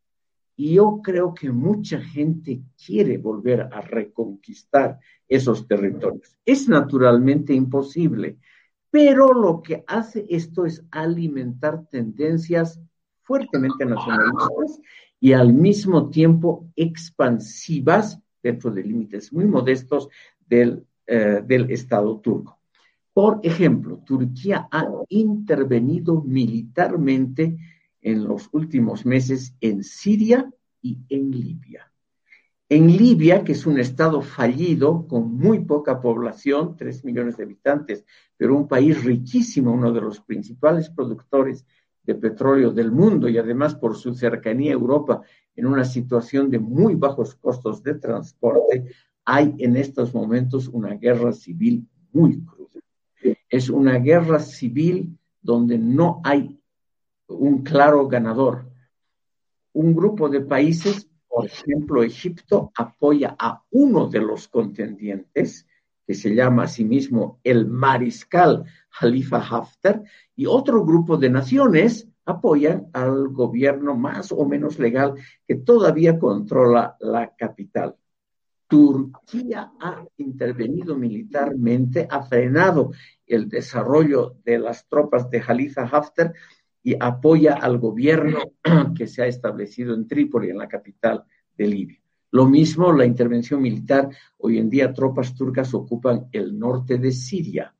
Y 0.56 0.74
yo 0.74 1.00
creo 1.02 1.34
que 1.34 1.50
mucha 1.50 2.00
gente 2.00 2.62
quiere 2.86 3.18
volver 3.18 3.62
a 3.62 3.80
reconquistar 3.80 4.98
esos 5.28 5.66
territorios. 5.66 6.36
Es 6.44 6.68
naturalmente 6.68 7.54
imposible, 7.54 8.38
pero 8.90 9.32
lo 9.32 9.62
que 9.62 9.82
hace 9.86 10.26
esto 10.28 10.66
es 10.66 10.84
alimentar 10.90 11.86
tendencias 11.90 12.78
fuertemente 13.22 13.86
nacionalistas 13.86 14.80
y 15.22 15.34
al 15.34 15.52
mismo 15.52 16.10
tiempo 16.10 16.68
expansivas 16.74 18.20
dentro 18.42 18.72
de 18.72 18.82
límites 18.82 19.32
muy 19.32 19.46
modestos 19.46 20.08
del, 20.44 20.84
eh, 21.06 21.40
del 21.46 21.70
Estado 21.70 22.18
turco. 22.18 22.58
Por 23.12 23.38
ejemplo, 23.44 24.02
Turquía 24.04 24.66
ha 24.68 24.84
intervenido 25.10 26.22
militarmente 26.22 27.56
en 28.00 28.24
los 28.24 28.48
últimos 28.50 29.06
meses 29.06 29.54
en 29.60 29.84
Siria 29.84 30.50
y 30.80 30.98
en 31.08 31.30
Libia. 31.30 31.88
En 32.68 32.88
Libia, 32.88 33.44
que 33.44 33.52
es 33.52 33.64
un 33.64 33.78
estado 33.78 34.22
fallido 34.22 35.06
con 35.06 35.36
muy 35.36 35.60
poca 35.60 36.00
población, 36.00 36.74
tres 36.76 37.04
millones 37.04 37.36
de 37.36 37.44
habitantes, 37.44 38.04
pero 38.36 38.56
un 38.56 38.66
país 38.66 39.04
riquísimo, 39.04 39.72
uno 39.72 39.92
de 39.92 40.00
los 40.00 40.20
principales 40.20 40.90
productores 40.90 41.64
de 42.04 42.14
petróleo 42.14 42.70
del 42.70 42.90
mundo 42.90 43.28
y 43.28 43.38
además 43.38 43.74
por 43.74 43.96
su 43.96 44.14
cercanía 44.14 44.72
a 44.72 44.74
Europa 44.74 45.22
en 45.54 45.66
una 45.66 45.84
situación 45.84 46.50
de 46.50 46.58
muy 46.58 46.94
bajos 46.94 47.34
costos 47.36 47.82
de 47.82 47.94
transporte, 47.94 48.86
hay 49.24 49.54
en 49.58 49.76
estos 49.76 50.14
momentos 50.14 50.68
una 50.68 50.94
guerra 50.94 51.32
civil 51.32 51.86
muy 52.12 52.44
cruda. 52.44 52.80
Es 53.48 53.68
una 53.70 53.98
guerra 53.98 54.40
civil 54.40 55.16
donde 55.40 55.78
no 55.78 56.20
hay 56.24 56.58
un 57.28 57.62
claro 57.62 58.08
ganador. 58.08 58.66
Un 59.72 59.94
grupo 59.94 60.28
de 60.28 60.40
países, 60.40 61.08
por 61.28 61.46
ejemplo 61.46 62.02
Egipto, 62.02 62.72
apoya 62.76 63.36
a 63.38 63.62
uno 63.70 64.08
de 64.08 64.20
los 64.20 64.48
contendientes, 64.48 65.66
que 66.06 66.14
se 66.14 66.34
llama 66.34 66.64
a 66.64 66.68
sí 66.68 66.84
mismo 66.84 67.40
el 67.44 67.66
mariscal 67.66 68.64
Khalifa 68.90 69.38
Haftar, 69.38 70.02
y 70.36 70.46
otro 70.46 70.84
grupo 70.84 71.16
de 71.16 71.30
naciones 71.30 72.08
apoyan 72.24 72.88
al 72.92 73.28
gobierno 73.28 73.96
más 73.96 74.32
o 74.32 74.44
menos 74.46 74.78
legal 74.78 75.14
que 75.46 75.56
todavía 75.56 76.18
controla 76.18 76.96
la 77.00 77.34
capital. 77.34 77.96
Turquía 78.66 79.72
ha 79.80 80.04
intervenido 80.16 80.96
militarmente, 80.96 82.06
ha 82.10 82.22
frenado 82.22 82.92
el 83.26 83.48
desarrollo 83.48 84.36
de 84.44 84.58
las 84.58 84.88
tropas 84.88 85.28
de 85.30 85.40
Khalifa 85.40 85.82
Haftar 85.82 86.32
y 86.82 86.96
apoya 86.98 87.54
al 87.54 87.78
gobierno 87.78 88.38
que 88.96 89.06
se 89.06 89.22
ha 89.22 89.26
establecido 89.26 89.94
en 89.94 90.06
Trípoli, 90.06 90.50
en 90.50 90.58
la 90.58 90.68
capital 90.68 91.24
de 91.56 91.66
Libia. 91.66 92.01
Lo 92.32 92.46
mismo 92.46 92.92
la 92.92 93.06
intervención 93.06 93.62
militar. 93.62 94.10
Hoy 94.38 94.58
en 94.58 94.68
día 94.68 94.92
tropas 94.92 95.32
turcas 95.34 95.72
ocupan 95.74 96.26
el 96.32 96.58
norte 96.58 96.98
de 96.98 97.12
Siria. 97.12 97.72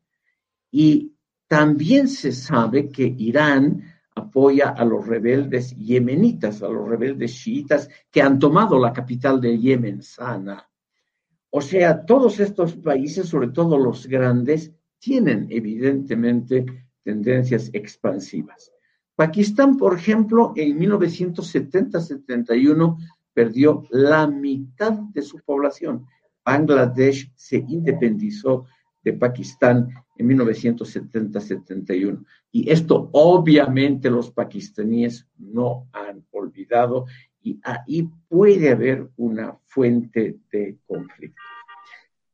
Y 0.71 1.13
también 1.49 2.07
se 2.07 2.31
sabe 2.33 2.89
que 2.89 3.13
Irán 3.19 3.83
apoya 4.15 4.69
a 4.71 4.85
los 4.85 5.07
rebeldes 5.07 5.75
yemenitas, 5.77 6.63
a 6.63 6.69
los 6.69 6.87
rebeldes 6.87 7.35
chiitas 7.35 7.89
que 8.11 8.21
han 8.21 8.39
tomado 8.39 8.79
la 8.79 8.93
capital 8.93 9.41
de 9.41 9.59
Yemen, 9.59 10.03
Sana. 10.03 10.69
O 11.51 11.63
sea, 11.63 12.05
todos 12.05 12.41
estos 12.41 12.75
países, 12.77 13.29
sobre 13.29 13.49
todo 13.49 13.79
los 13.79 14.07
grandes, 14.07 14.71
tienen 14.99 15.47
evidentemente 15.51 16.67
tendencias 17.03 17.71
expansivas. 17.73 18.71
Pakistán, 19.15 19.77
por 19.77 19.95
ejemplo, 19.97 20.53
en 20.57 20.79
1970-71 20.79 22.97
perdió 23.33 23.85
la 23.91 24.27
mitad 24.27 24.93
de 24.93 25.23
su 25.23 25.39
población. 25.41 26.07
Bangladesh 26.45 27.33
se 27.35 27.57
independizó 27.57 28.67
de 29.03 29.13
Pakistán 29.15 29.89
en 30.17 30.29
1970-71. 30.29 32.25
Y 32.53 32.71
esto 32.71 33.09
obviamente 33.13 34.11
los 34.11 34.31
pakistaníes 34.31 35.27
no 35.39 35.89
han 35.93 36.25
olvidado 36.31 37.07
y 37.43 37.59
ahí 37.63 38.09
puede 38.29 38.71
haber 38.71 39.09
una 39.17 39.59
fuente 39.65 40.39
de 40.51 40.79
conflicto. 40.87 41.41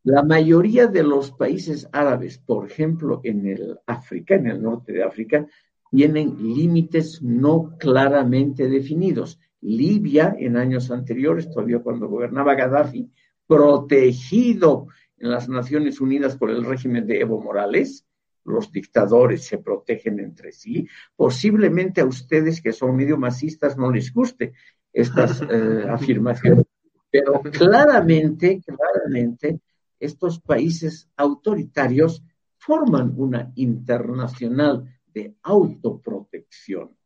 La 0.04 0.22
mayoría 0.22 0.86
de 0.86 1.02
los 1.02 1.32
países 1.32 1.88
árabes, 1.92 2.38
por 2.38 2.66
ejemplo, 2.66 3.20
en 3.24 3.46
el 3.46 3.78
África, 3.86 4.36
en 4.36 4.46
el 4.46 4.62
norte 4.62 4.92
de 4.92 5.02
África, 5.02 5.46
tienen 5.90 6.36
límites 6.54 7.22
no 7.22 7.76
claramente 7.78 8.68
definidos. 8.68 9.40
Libia, 9.60 10.36
en 10.38 10.56
años 10.56 10.90
anteriores, 10.90 11.50
todavía 11.50 11.80
cuando 11.80 12.08
gobernaba 12.08 12.54
Gaddafi, 12.54 13.10
protegido 13.46 14.86
en 15.16 15.30
las 15.30 15.48
Naciones 15.48 16.00
Unidas 16.00 16.36
por 16.36 16.50
el 16.50 16.64
régimen 16.64 17.06
de 17.06 17.20
Evo 17.20 17.40
Morales, 17.40 18.06
los 18.44 18.72
dictadores 18.72 19.44
se 19.44 19.58
protegen 19.58 20.20
entre 20.20 20.52
sí. 20.52 20.88
Posiblemente 21.14 22.00
a 22.00 22.06
ustedes 22.06 22.62
que 22.62 22.72
son 22.72 22.96
medio 22.96 23.18
masistas 23.18 23.76
no 23.76 23.90
les 23.90 24.12
guste 24.12 24.54
estas 24.92 25.42
eh, 25.50 25.84
afirmaciones, 25.88 26.64
pero 27.10 27.42
claramente, 27.42 28.62
claramente, 28.64 29.60
estos 29.98 30.40
países 30.40 31.10
autoritarios 31.16 32.22
forman 32.56 33.12
una 33.16 33.52
internacional 33.56 34.84
de 35.06 35.34
autoprotección. 35.42 36.97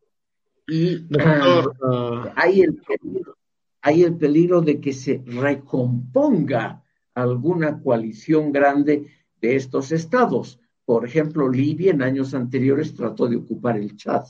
Y 0.66 1.06
ah, 1.18 2.32
hay, 2.36 2.62
el 2.62 2.80
hay 3.82 4.04
el 4.04 4.16
peligro 4.16 4.60
de 4.60 4.80
que 4.80 4.92
se 4.92 5.22
recomponga 5.26 6.84
alguna 7.14 7.80
coalición 7.80 8.52
grande 8.52 9.08
de 9.40 9.56
estos 9.56 9.90
estados. 9.90 10.60
Por 10.84 11.04
ejemplo, 11.04 11.48
Libia 11.48 11.90
en 11.90 12.02
años 12.02 12.32
anteriores 12.32 12.94
trató 12.94 13.26
de 13.26 13.36
ocupar 13.36 13.76
el 13.76 13.96
Chad, 13.96 14.24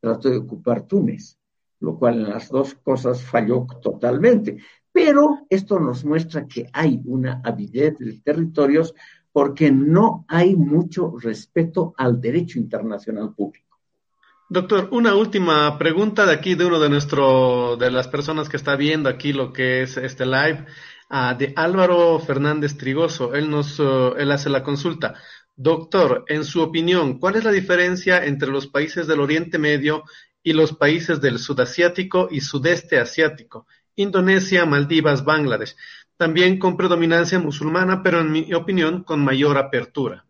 trató 0.00 0.28
de 0.28 0.38
ocupar 0.38 0.82
Túnez, 0.82 1.38
lo 1.80 1.96
cual 1.96 2.16
en 2.16 2.30
las 2.30 2.48
dos 2.48 2.74
cosas 2.74 3.22
falló 3.22 3.66
totalmente. 3.80 4.58
Pero 4.90 5.46
esto 5.48 5.78
nos 5.78 6.04
muestra 6.04 6.46
que 6.46 6.68
hay 6.72 7.00
una 7.04 7.40
avidez 7.44 7.98
de 7.98 8.20
territorios 8.24 8.92
porque 9.30 9.70
no 9.70 10.24
hay 10.26 10.56
mucho 10.56 11.14
respeto 11.16 11.94
al 11.96 12.20
derecho 12.20 12.58
internacional 12.58 13.34
público. 13.34 13.65
Doctor, 14.48 14.88
una 14.92 15.16
última 15.16 15.76
pregunta 15.76 16.24
de 16.24 16.32
aquí 16.32 16.54
de 16.54 16.64
uno 16.64 16.78
de 16.78 16.88
nuestro, 16.88 17.76
de 17.76 17.90
las 17.90 18.06
personas 18.06 18.48
que 18.48 18.56
está 18.56 18.76
viendo 18.76 19.08
aquí 19.08 19.32
lo 19.32 19.52
que 19.52 19.82
es 19.82 19.96
este 19.96 20.24
live. 20.24 20.66
Ah, 21.08 21.34
de 21.34 21.52
Álvaro 21.56 22.20
Fernández 22.20 22.76
Trigoso. 22.76 23.34
Él 23.34 23.50
nos, 23.50 23.80
uh, 23.80 24.14
él 24.16 24.30
hace 24.30 24.48
la 24.48 24.62
consulta. 24.62 25.14
Doctor, 25.56 26.24
en 26.28 26.44
su 26.44 26.62
opinión, 26.62 27.18
¿cuál 27.18 27.34
es 27.36 27.44
la 27.44 27.50
diferencia 27.50 28.24
entre 28.24 28.48
los 28.50 28.68
países 28.68 29.08
del 29.08 29.20
Oriente 29.20 29.58
Medio 29.58 30.04
y 30.44 30.52
los 30.52 30.74
países 30.74 31.20
del 31.20 31.40
Sudasiático 31.40 32.28
y 32.30 32.40
Sudeste 32.40 33.00
Asiático? 33.00 33.66
Indonesia, 33.96 34.64
Maldivas, 34.64 35.24
Bangladesh. 35.24 35.74
También 36.16 36.58
con 36.60 36.76
predominancia 36.76 37.40
musulmana, 37.40 38.02
pero 38.02 38.20
en 38.20 38.30
mi 38.30 38.54
opinión 38.54 39.02
con 39.02 39.24
mayor 39.24 39.58
apertura. 39.58 40.25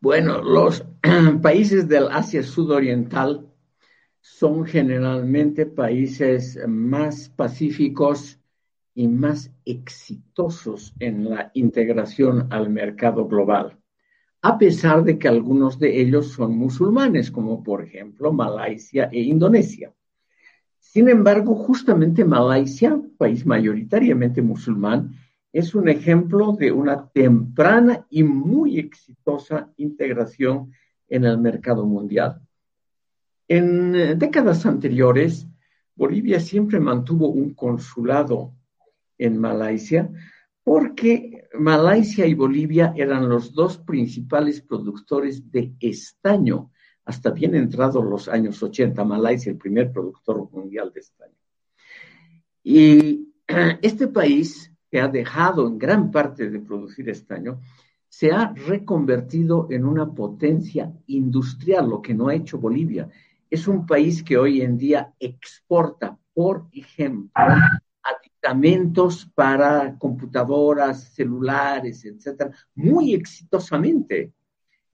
Bueno, 0.00 0.40
los 0.40 0.84
países 1.42 1.88
del 1.88 2.06
Asia 2.12 2.44
Sudoriental 2.44 3.48
son 4.20 4.64
generalmente 4.64 5.66
países 5.66 6.56
más 6.68 7.28
pacíficos 7.30 8.38
y 8.94 9.08
más 9.08 9.50
exitosos 9.64 10.94
en 11.00 11.28
la 11.28 11.50
integración 11.54 12.46
al 12.50 12.70
mercado 12.70 13.26
global, 13.26 13.76
a 14.42 14.56
pesar 14.56 15.02
de 15.02 15.18
que 15.18 15.26
algunos 15.26 15.80
de 15.80 16.00
ellos 16.00 16.28
son 16.28 16.56
musulmanes, 16.56 17.32
como 17.32 17.64
por 17.64 17.82
ejemplo 17.82 18.32
Malasia 18.32 19.08
e 19.10 19.22
Indonesia. 19.22 19.92
Sin 20.78 21.08
embargo, 21.08 21.56
justamente 21.56 22.24
Malasia, 22.24 23.02
país 23.16 23.44
mayoritariamente 23.44 24.42
musulmán, 24.42 25.12
es 25.58 25.74
un 25.74 25.88
ejemplo 25.88 26.52
de 26.52 26.70
una 26.70 27.08
temprana 27.08 28.06
y 28.10 28.22
muy 28.22 28.78
exitosa 28.78 29.72
integración 29.76 30.72
en 31.08 31.24
el 31.24 31.36
mercado 31.38 31.84
mundial. 31.84 32.40
En 33.48 33.96
eh, 33.96 34.14
décadas 34.14 34.64
anteriores, 34.66 35.48
Bolivia 35.96 36.38
siempre 36.38 36.78
mantuvo 36.78 37.30
un 37.30 37.54
consulado 37.54 38.52
en 39.18 39.36
Malasia 39.36 40.08
porque 40.62 41.48
Malasia 41.58 42.24
y 42.26 42.34
Bolivia 42.34 42.94
eran 42.96 43.28
los 43.28 43.52
dos 43.52 43.78
principales 43.78 44.60
productores 44.60 45.50
de 45.50 45.74
estaño 45.80 46.70
hasta 47.04 47.32
bien 47.32 47.56
entrados 47.56 48.04
los 48.04 48.28
años 48.28 48.62
80. 48.62 49.02
Malasia, 49.02 49.50
el 49.50 49.58
primer 49.58 49.90
productor 49.90 50.48
mundial 50.52 50.92
de 50.94 51.00
estaño. 51.00 51.34
Y 52.62 53.32
este 53.82 54.06
país, 54.06 54.70
que 54.90 55.00
ha 55.00 55.08
dejado 55.08 55.66
en 55.66 55.78
gran 55.78 56.10
parte 56.10 56.50
de 56.50 56.60
producir 56.60 57.08
estaño, 57.08 57.60
se 58.08 58.32
ha 58.32 58.52
reconvertido 58.54 59.68
en 59.70 59.84
una 59.84 60.12
potencia 60.14 60.92
industrial, 61.06 61.88
lo 61.88 62.00
que 62.00 62.14
no 62.14 62.28
ha 62.28 62.34
hecho 62.34 62.58
Bolivia 62.58 63.08
es 63.50 63.66
un 63.66 63.86
país 63.86 64.22
que 64.22 64.36
hoy 64.36 64.60
en 64.60 64.76
día 64.76 65.12
exporta, 65.18 66.18
por 66.34 66.66
ejemplo, 66.72 67.30
aditamentos 68.02 69.28
para 69.34 69.96
computadoras, 69.98 71.14
celulares, 71.14 72.04
etcétera, 72.04 72.50
muy 72.74 73.14
exitosamente. 73.14 74.32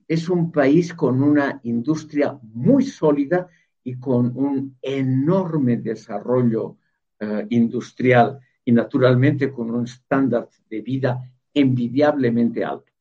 Es 0.07 0.29
un 0.29 0.51
país 0.51 0.93
con 0.93 1.21
una 1.21 1.59
industria 1.63 2.37
muy 2.41 2.85
sólida 2.85 3.47
y 3.83 3.99
con 3.99 4.35
un 4.37 4.77
enorme 4.81 5.77
desarrollo 5.77 6.77
eh, 7.19 7.45
industrial 7.49 8.39
y 8.65 8.71
naturalmente 8.71 9.51
con 9.51 9.71
un 9.71 9.85
estándar 9.85 10.49
de 10.69 10.81
vida 10.81 11.31
envidiablemente 11.53 12.65
alto. 12.65 12.91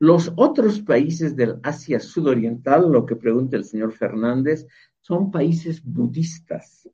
Los 0.00 0.32
otros 0.34 0.80
países 0.80 1.36
del 1.36 1.60
Asia 1.62 2.00
Sudoriental, 2.00 2.90
lo 2.90 3.06
que 3.06 3.14
pregunta 3.14 3.56
el 3.56 3.64
señor 3.64 3.92
Fernández, 3.92 4.66
son 5.00 5.30
países 5.30 5.82
budistas. 5.84 6.88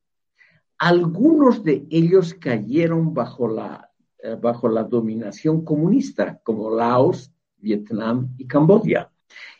Algunos 0.76 1.64
de 1.64 1.86
ellos 1.90 2.34
cayeron 2.34 3.14
bajo 3.14 3.48
la, 3.48 3.90
eh, 4.22 4.36
bajo 4.40 4.68
la 4.68 4.84
dominación 4.84 5.64
comunista, 5.64 6.38
como 6.44 6.70
Laos, 6.70 7.32
Vietnam 7.56 8.28
y 8.36 8.46
Camboya. 8.46 9.10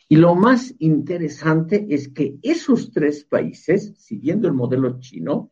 Y 0.07 0.15
lo 0.15 0.35
más 0.35 0.73
interesante 0.79 1.87
es 1.89 2.07
que 2.07 2.37
esos 2.41 2.91
tres 2.91 3.25
países, 3.25 3.93
siguiendo 3.97 4.47
el 4.47 4.53
modelo 4.53 4.99
chino, 4.99 5.51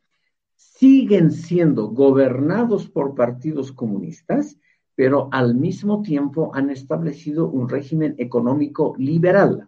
siguen 0.79 1.31
siendo 1.31 1.87
gobernados 1.87 2.89
por 2.89 3.15
partidos 3.15 3.71
comunistas, 3.71 4.57
pero 4.95 5.29
al 5.31 5.55
mismo 5.55 6.01
tiempo 6.01 6.51
han 6.53 6.69
establecido 6.69 7.49
un 7.49 7.69
régimen 7.69 8.15
económico 8.17 8.95
liberal. 8.97 9.67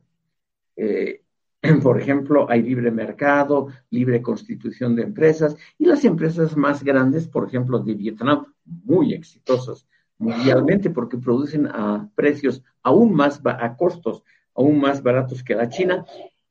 Eh, 0.75 1.21
Por 1.83 1.99
ejemplo, 1.99 2.49
hay 2.49 2.63
libre 2.63 2.89
mercado, 2.89 3.67
libre 3.89 4.21
constitución 4.21 4.95
de 4.95 5.03
empresas 5.03 5.57
y 5.77 5.85
las 5.85 6.05
empresas 6.05 6.55
más 6.55 6.83
grandes, 6.83 7.27
por 7.27 7.45
ejemplo, 7.45 7.79
de 7.79 7.95
Vietnam, 7.95 8.45
muy 8.63 9.13
exitosas 9.13 9.85
mundialmente 10.19 10.89
porque 10.89 11.17
producen 11.17 11.65
a 11.67 12.09
precios 12.13 12.61
aún 12.83 13.13
más, 13.13 13.41
a 13.45 13.75
costos 13.75 14.23
aún 14.53 14.79
más 14.79 15.01
baratos 15.01 15.43
que 15.43 15.55
la 15.55 15.69
China. 15.69 16.05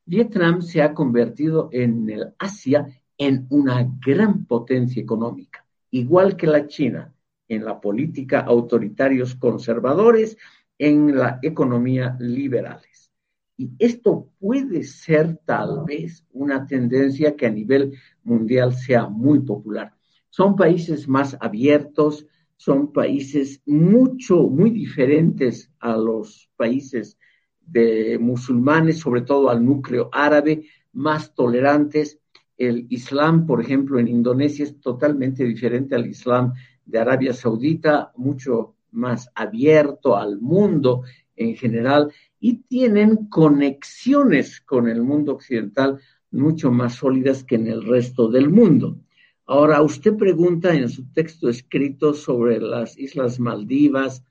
Vietnam 0.06 0.62
se 0.62 0.82
ha 0.82 0.94
convertido 0.94 1.68
en 1.70 2.08
el 2.08 2.34
Asia 2.38 2.88
en 3.18 3.46
una 3.50 3.86
gran 4.04 4.46
potencia 4.46 5.02
económica, 5.02 5.66
igual 5.90 6.36
que 6.36 6.46
la 6.46 6.66
China, 6.66 7.12
en 7.48 7.64
la 7.64 7.80
política 7.80 8.40
autoritarios 8.40 9.34
conservadores, 9.34 10.38
en 10.78 11.16
la 11.16 11.40
economía 11.42 12.16
liberales. 12.20 13.12
Y 13.56 13.72
esto 13.80 14.30
puede 14.38 14.84
ser 14.84 15.36
tal 15.44 15.84
vez 15.84 16.24
una 16.32 16.64
tendencia 16.64 17.34
que 17.34 17.46
a 17.46 17.50
nivel 17.50 17.98
mundial 18.22 18.72
sea 18.74 19.08
muy 19.08 19.40
popular. 19.40 19.94
Son 20.30 20.54
países 20.54 21.08
más 21.08 21.36
abiertos, 21.40 22.26
son 22.56 22.92
países 22.92 23.60
mucho, 23.66 24.44
muy 24.44 24.70
diferentes 24.70 25.72
a 25.80 25.96
los 25.96 26.48
países 26.56 27.18
de 27.60 28.18
musulmanes, 28.20 28.98
sobre 28.98 29.22
todo 29.22 29.50
al 29.50 29.64
núcleo 29.64 30.08
árabe, 30.12 30.64
más 30.92 31.34
tolerantes. 31.34 32.17
El 32.58 32.86
Islam, 32.90 33.46
por 33.46 33.60
ejemplo, 33.60 33.98
en 33.98 34.08
Indonesia 34.08 34.64
es 34.64 34.80
totalmente 34.80 35.44
diferente 35.44 35.94
al 35.94 36.06
Islam 36.06 36.52
de 36.84 36.98
Arabia 36.98 37.32
Saudita, 37.32 38.12
mucho 38.16 38.74
más 38.90 39.30
abierto 39.34 40.16
al 40.16 40.40
mundo 40.40 41.04
en 41.36 41.54
general 41.54 42.12
y 42.40 42.62
tienen 42.62 43.28
conexiones 43.28 44.60
con 44.60 44.88
el 44.88 45.02
mundo 45.02 45.32
occidental 45.32 46.00
mucho 46.30 46.70
más 46.70 46.96
sólidas 46.96 47.44
que 47.44 47.54
en 47.54 47.68
el 47.68 47.84
resto 47.84 48.28
del 48.28 48.50
mundo. 48.50 48.98
Ahora, 49.46 49.80
usted 49.80 50.16
pregunta 50.16 50.74
en 50.74 50.88
su 50.88 51.10
texto 51.12 51.48
escrito 51.48 52.12
sobre 52.12 52.60
las 52.60 52.98
Islas 52.98 53.40
Maldivas, 53.40 54.24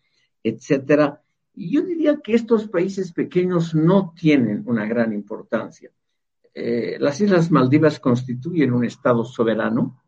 etcétera. 0.44 1.24
Y 1.56 1.72
yo 1.72 1.82
diría 1.82 2.20
que 2.24 2.36
estos 2.36 2.68
países 2.68 3.14
pequeños 3.14 3.74
no 3.74 4.14
tienen 4.16 4.64
una 4.68 4.86
gran 4.86 5.14
importancia. 5.14 5.92
Eh, 6.60 6.98
las 7.00 7.22
Islas 7.22 7.52
Maldivas 7.52 8.00
constituyen 8.00 8.74
un 8.74 8.84
Estado 8.84 9.24
soberano, 9.24 10.02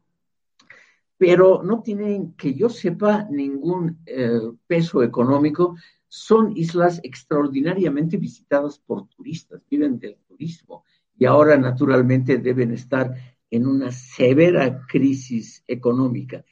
pero 1.15 1.61
no 1.61 1.84
tienen, 1.84 2.34
que 2.34 2.55
yo 2.55 2.69
sepa, 2.69 3.27
ningún 3.30 3.99
eh, 4.07 4.39
peso 4.65 5.03
económico 5.03 5.76
son 6.07 6.57
islas 6.57 7.01
extraordinariamente 7.03 8.17
visitadas 8.17 8.80
por 8.80 9.07
turistas, 9.09 9.61
viven 9.69 9.99
del 9.99 10.17
turismo 10.27 10.85
y 11.15 11.26
ahora 11.26 11.55
naturalmente 11.55 12.39
deben 12.39 12.71
estar 12.71 13.13
en 13.51 13.67
una 13.67 13.91
severa 13.91 14.88
crisis 14.88 15.63
económica. 15.67 16.43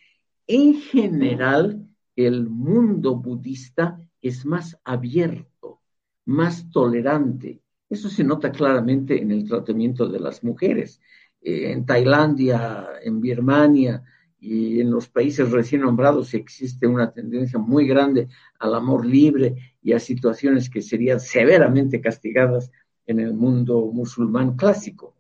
En 0.46 0.76
general, 0.76 1.88
el 2.16 2.48
mundo 2.48 3.16
budista 3.16 4.00
es 4.22 4.46
más 4.46 4.80
abierto, 4.84 5.82
más 6.26 6.70
tolerante. 6.70 7.64
Eso 7.90 8.10
se 8.10 8.24
nota 8.24 8.52
claramente 8.52 9.22
en 9.22 9.32
el 9.32 9.48
tratamiento 9.48 10.08
de 10.08 10.20
las 10.20 10.44
mujeres. 10.44 11.00
Eh, 11.42 11.72
en 11.72 11.86
Tailandia, 11.86 12.88
en 13.02 13.22
Birmania, 13.22 14.04
y 14.40 14.80
en 14.82 14.92
los 14.92 15.10
países 15.10 15.50
recién 15.52 15.82
nombrados 15.82 16.34
existe 16.34 16.86
una 16.86 17.12
tendencia 17.12 17.58
muy 17.58 17.88
grande 17.88 18.28
al 18.60 18.76
amor 18.76 19.06
libre 19.06 19.56
y 19.82 19.94
a 19.94 20.00
situaciones 20.00 20.70
que 20.70 20.82
serían 20.82 21.20
severamente 21.20 22.00
castigadas 22.02 22.72
en 23.08 23.20
el 23.20 23.34
mundo 23.34 23.90
musulmán 23.92 24.56
clásico. 24.56 25.16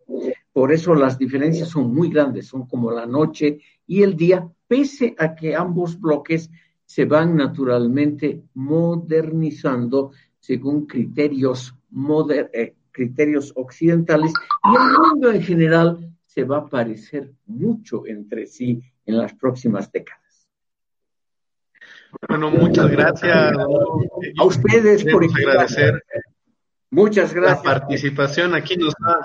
Por 0.53 0.71
eso 0.71 0.93
las 0.93 1.17
diferencias 1.17 1.69
son 1.69 1.93
muy 1.93 2.09
grandes, 2.09 2.47
son 2.47 2.67
como 2.67 2.91
la 2.91 3.05
noche 3.05 3.59
y 3.85 4.03
el 4.03 4.15
día, 4.15 4.47
pese 4.67 5.15
a 5.17 5.35
que 5.35 5.55
ambos 5.55 5.99
bloques 5.99 6.49
se 6.85 7.05
van 7.05 7.35
naturalmente 7.35 8.43
modernizando 8.53 10.11
según 10.39 10.85
criterios, 10.85 11.75
eh, 12.53 12.75
criterios 12.91 13.53
occidentales 13.55 14.33
y 14.63 14.75
el 14.75 14.97
mundo 14.99 15.31
en 15.31 15.41
general 15.41 16.13
se 16.25 16.43
va 16.43 16.57
a 16.57 16.67
parecer 16.67 17.31
mucho 17.45 18.05
entre 18.05 18.45
sí 18.45 18.81
en 19.05 19.17
las 19.17 19.33
próximas 19.33 19.91
décadas. 19.91 20.47
Bueno, 22.27 22.49
muchas 22.51 22.89
gracias. 22.89 23.53
A 24.37 24.43
ustedes 24.43 25.03
por 25.05 25.23
agradecer. 25.23 26.03
Muchas 26.89 27.33
gracias. 27.33 27.65
La 27.65 27.79
participación 27.79 28.55
aquí 28.55 28.77
nos 28.77 28.93
ha, 29.05 29.19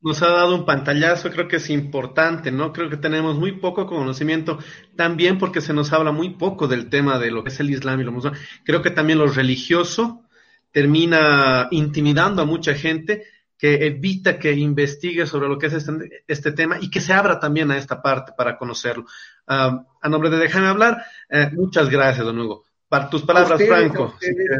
nos 0.00 0.22
ha 0.22 0.28
dado 0.28 0.54
un 0.54 0.66
pantallazo, 0.66 1.30
creo 1.30 1.48
que 1.48 1.56
es 1.56 1.70
importante, 1.70 2.50
¿no? 2.50 2.72
Creo 2.72 2.90
que 2.90 2.96
tenemos 2.96 3.38
muy 3.38 3.52
poco 3.52 3.86
conocimiento, 3.86 4.58
también 4.96 5.38
porque 5.38 5.60
se 5.60 5.72
nos 5.72 5.92
habla 5.92 6.12
muy 6.12 6.30
poco 6.30 6.68
del 6.68 6.90
tema 6.90 7.18
de 7.18 7.30
lo 7.30 7.42
que 7.42 7.50
es 7.50 7.60
el 7.60 7.70
Islam 7.70 8.00
y 8.00 8.04
lo 8.04 8.12
musulmán. 8.12 8.40
Creo 8.64 8.82
que 8.82 8.90
también 8.90 9.18
lo 9.18 9.26
religioso 9.26 10.22
termina 10.72 11.68
intimidando 11.70 12.42
a 12.42 12.46
mucha 12.46 12.74
gente 12.74 13.24
que 13.58 13.86
evita 13.86 14.38
que 14.38 14.52
investigue 14.52 15.26
sobre 15.26 15.48
lo 15.48 15.58
que 15.58 15.66
es 15.66 15.74
este, 15.74 16.24
este 16.26 16.52
tema 16.52 16.78
y 16.80 16.90
que 16.90 17.00
se 17.00 17.12
abra 17.12 17.38
también 17.38 17.70
a 17.70 17.76
esta 17.76 18.00
parte 18.00 18.32
para 18.36 18.56
conocerlo. 18.56 19.04
Uh, 19.46 19.84
a 20.00 20.08
nombre 20.08 20.30
de 20.30 20.38
Déjame 20.38 20.68
hablar, 20.68 21.04
eh, 21.28 21.50
muchas 21.52 21.90
gracias, 21.90 22.24
don 22.24 22.38
Hugo. 22.38 22.64
Para 22.88 23.10
tus 23.10 23.22
palabras, 23.22 23.60
Franco. 23.62 24.14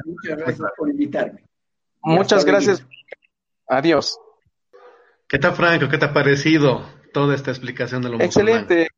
muchas 0.05 0.39
gracias 0.39 0.71
por 0.77 0.91
invitarme. 0.91 1.45
Muchas 2.03 2.45
gracias. 2.45 2.87
Adiós. 3.67 4.19
¿Qué 5.27 5.39
tal, 5.39 5.55
Franco? 5.55 5.89
¿Qué 5.89 5.97
te 5.97 6.05
ha 6.05 6.13
parecido 6.13 6.85
toda 7.13 7.35
esta 7.35 7.51
explicación 7.51 8.03
de 8.03 8.11
lo 8.11 8.21
Excelente. 8.21 8.89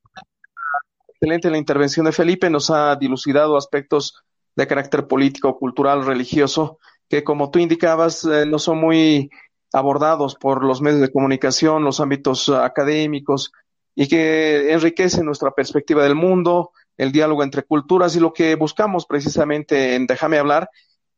Excelente 1.08 1.50
la 1.50 1.58
intervención 1.58 2.06
de 2.06 2.12
Felipe. 2.12 2.50
Nos 2.50 2.70
ha 2.70 2.96
dilucidado 2.96 3.56
aspectos 3.56 4.24
de 4.56 4.66
carácter 4.66 5.06
político, 5.06 5.56
cultural, 5.58 6.04
religioso, 6.04 6.78
que 7.12 7.22
como 7.22 7.50
tú 7.50 7.58
indicabas, 7.58 8.24
eh, 8.24 8.46
no 8.46 8.58
son 8.58 8.78
muy 8.78 9.30
abordados 9.70 10.34
por 10.34 10.64
los 10.64 10.80
medios 10.80 11.02
de 11.02 11.12
comunicación, 11.12 11.84
los 11.84 12.00
ámbitos 12.00 12.48
académicos, 12.48 13.52
y 13.94 14.08
que 14.08 14.72
enriquecen 14.72 15.26
nuestra 15.26 15.50
perspectiva 15.50 16.04
del 16.04 16.14
mundo, 16.14 16.70
el 16.96 17.12
diálogo 17.12 17.42
entre 17.42 17.64
culturas 17.64 18.16
y 18.16 18.20
lo 18.20 18.32
que 18.32 18.54
buscamos 18.54 19.04
precisamente 19.04 19.94
en 19.94 20.06
Déjame 20.06 20.38
hablar, 20.38 20.70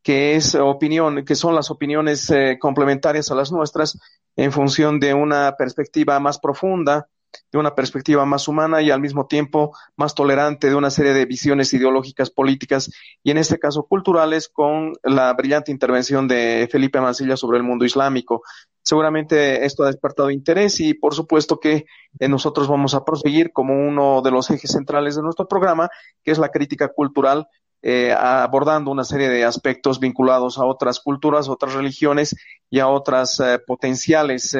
que 0.02 0.34
es 0.34 0.56
opinión, 0.56 1.24
que 1.24 1.36
son 1.36 1.54
las 1.54 1.70
opiniones 1.70 2.28
eh, 2.30 2.58
complementarias 2.60 3.30
a 3.30 3.36
las 3.36 3.52
nuestras 3.52 3.96
en 4.34 4.50
función 4.50 4.98
de 4.98 5.14
una 5.14 5.54
perspectiva 5.56 6.18
más 6.18 6.40
profunda, 6.40 7.06
de 7.52 7.58
una 7.58 7.74
perspectiva 7.74 8.24
más 8.24 8.48
humana 8.48 8.82
y 8.82 8.90
al 8.90 9.00
mismo 9.00 9.26
tiempo 9.26 9.76
más 9.96 10.14
tolerante 10.14 10.68
de 10.68 10.74
una 10.74 10.90
serie 10.90 11.12
de 11.12 11.26
visiones 11.26 11.72
ideológicas, 11.72 12.30
políticas 12.30 12.90
y 13.22 13.30
en 13.30 13.38
este 13.38 13.58
caso 13.58 13.84
culturales 13.84 14.48
con 14.48 14.92
la 15.02 15.32
brillante 15.32 15.72
intervención 15.72 16.28
de 16.28 16.68
Felipe 16.70 17.00
Mancilla 17.00 17.36
sobre 17.36 17.58
el 17.58 17.64
mundo 17.64 17.84
islámico. 17.84 18.42
Seguramente 18.82 19.64
esto 19.64 19.82
ha 19.82 19.86
despertado 19.86 20.30
interés 20.30 20.78
y 20.80 20.94
por 20.94 21.14
supuesto 21.14 21.58
que 21.58 21.86
eh, 22.18 22.28
nosotros 22.28 22.68
vamos 22.68 22.94
a 22.94 23.04
proseguir 23.04 23.52
como 23.52 23.74
uno 23.74 24.20
de 24.22 24.30
los 24.30 24.50
ejes 24.50 24.72
centrales 24.72 25.16
de 25.16 25.22
nuestro 25.22 25.48
programa, 25.48 25.88
que 26.22 26.32
es 26.32 26.38
la 26.38 26.50
crítica 26.50 26.88
cultural 26.88 27.46
eh, 27.86 28.12
abordando 28.12 28.90
una 28.90 29.04
serie 29.04 29.28
de 29.28 29.44
aspectos 29.44 30.00
vinculados 30.00 30.56
a 30.56 30.64
otras 30.64 31.00
culturas, 31.00 31.50
otras 31.50 31.74
religiones 31.74 32.34
y 32.70 32.78
a 32.78 32.88
otras 32.88 33.40
eh, 33.40 33.58
potenciales 33.58 34.56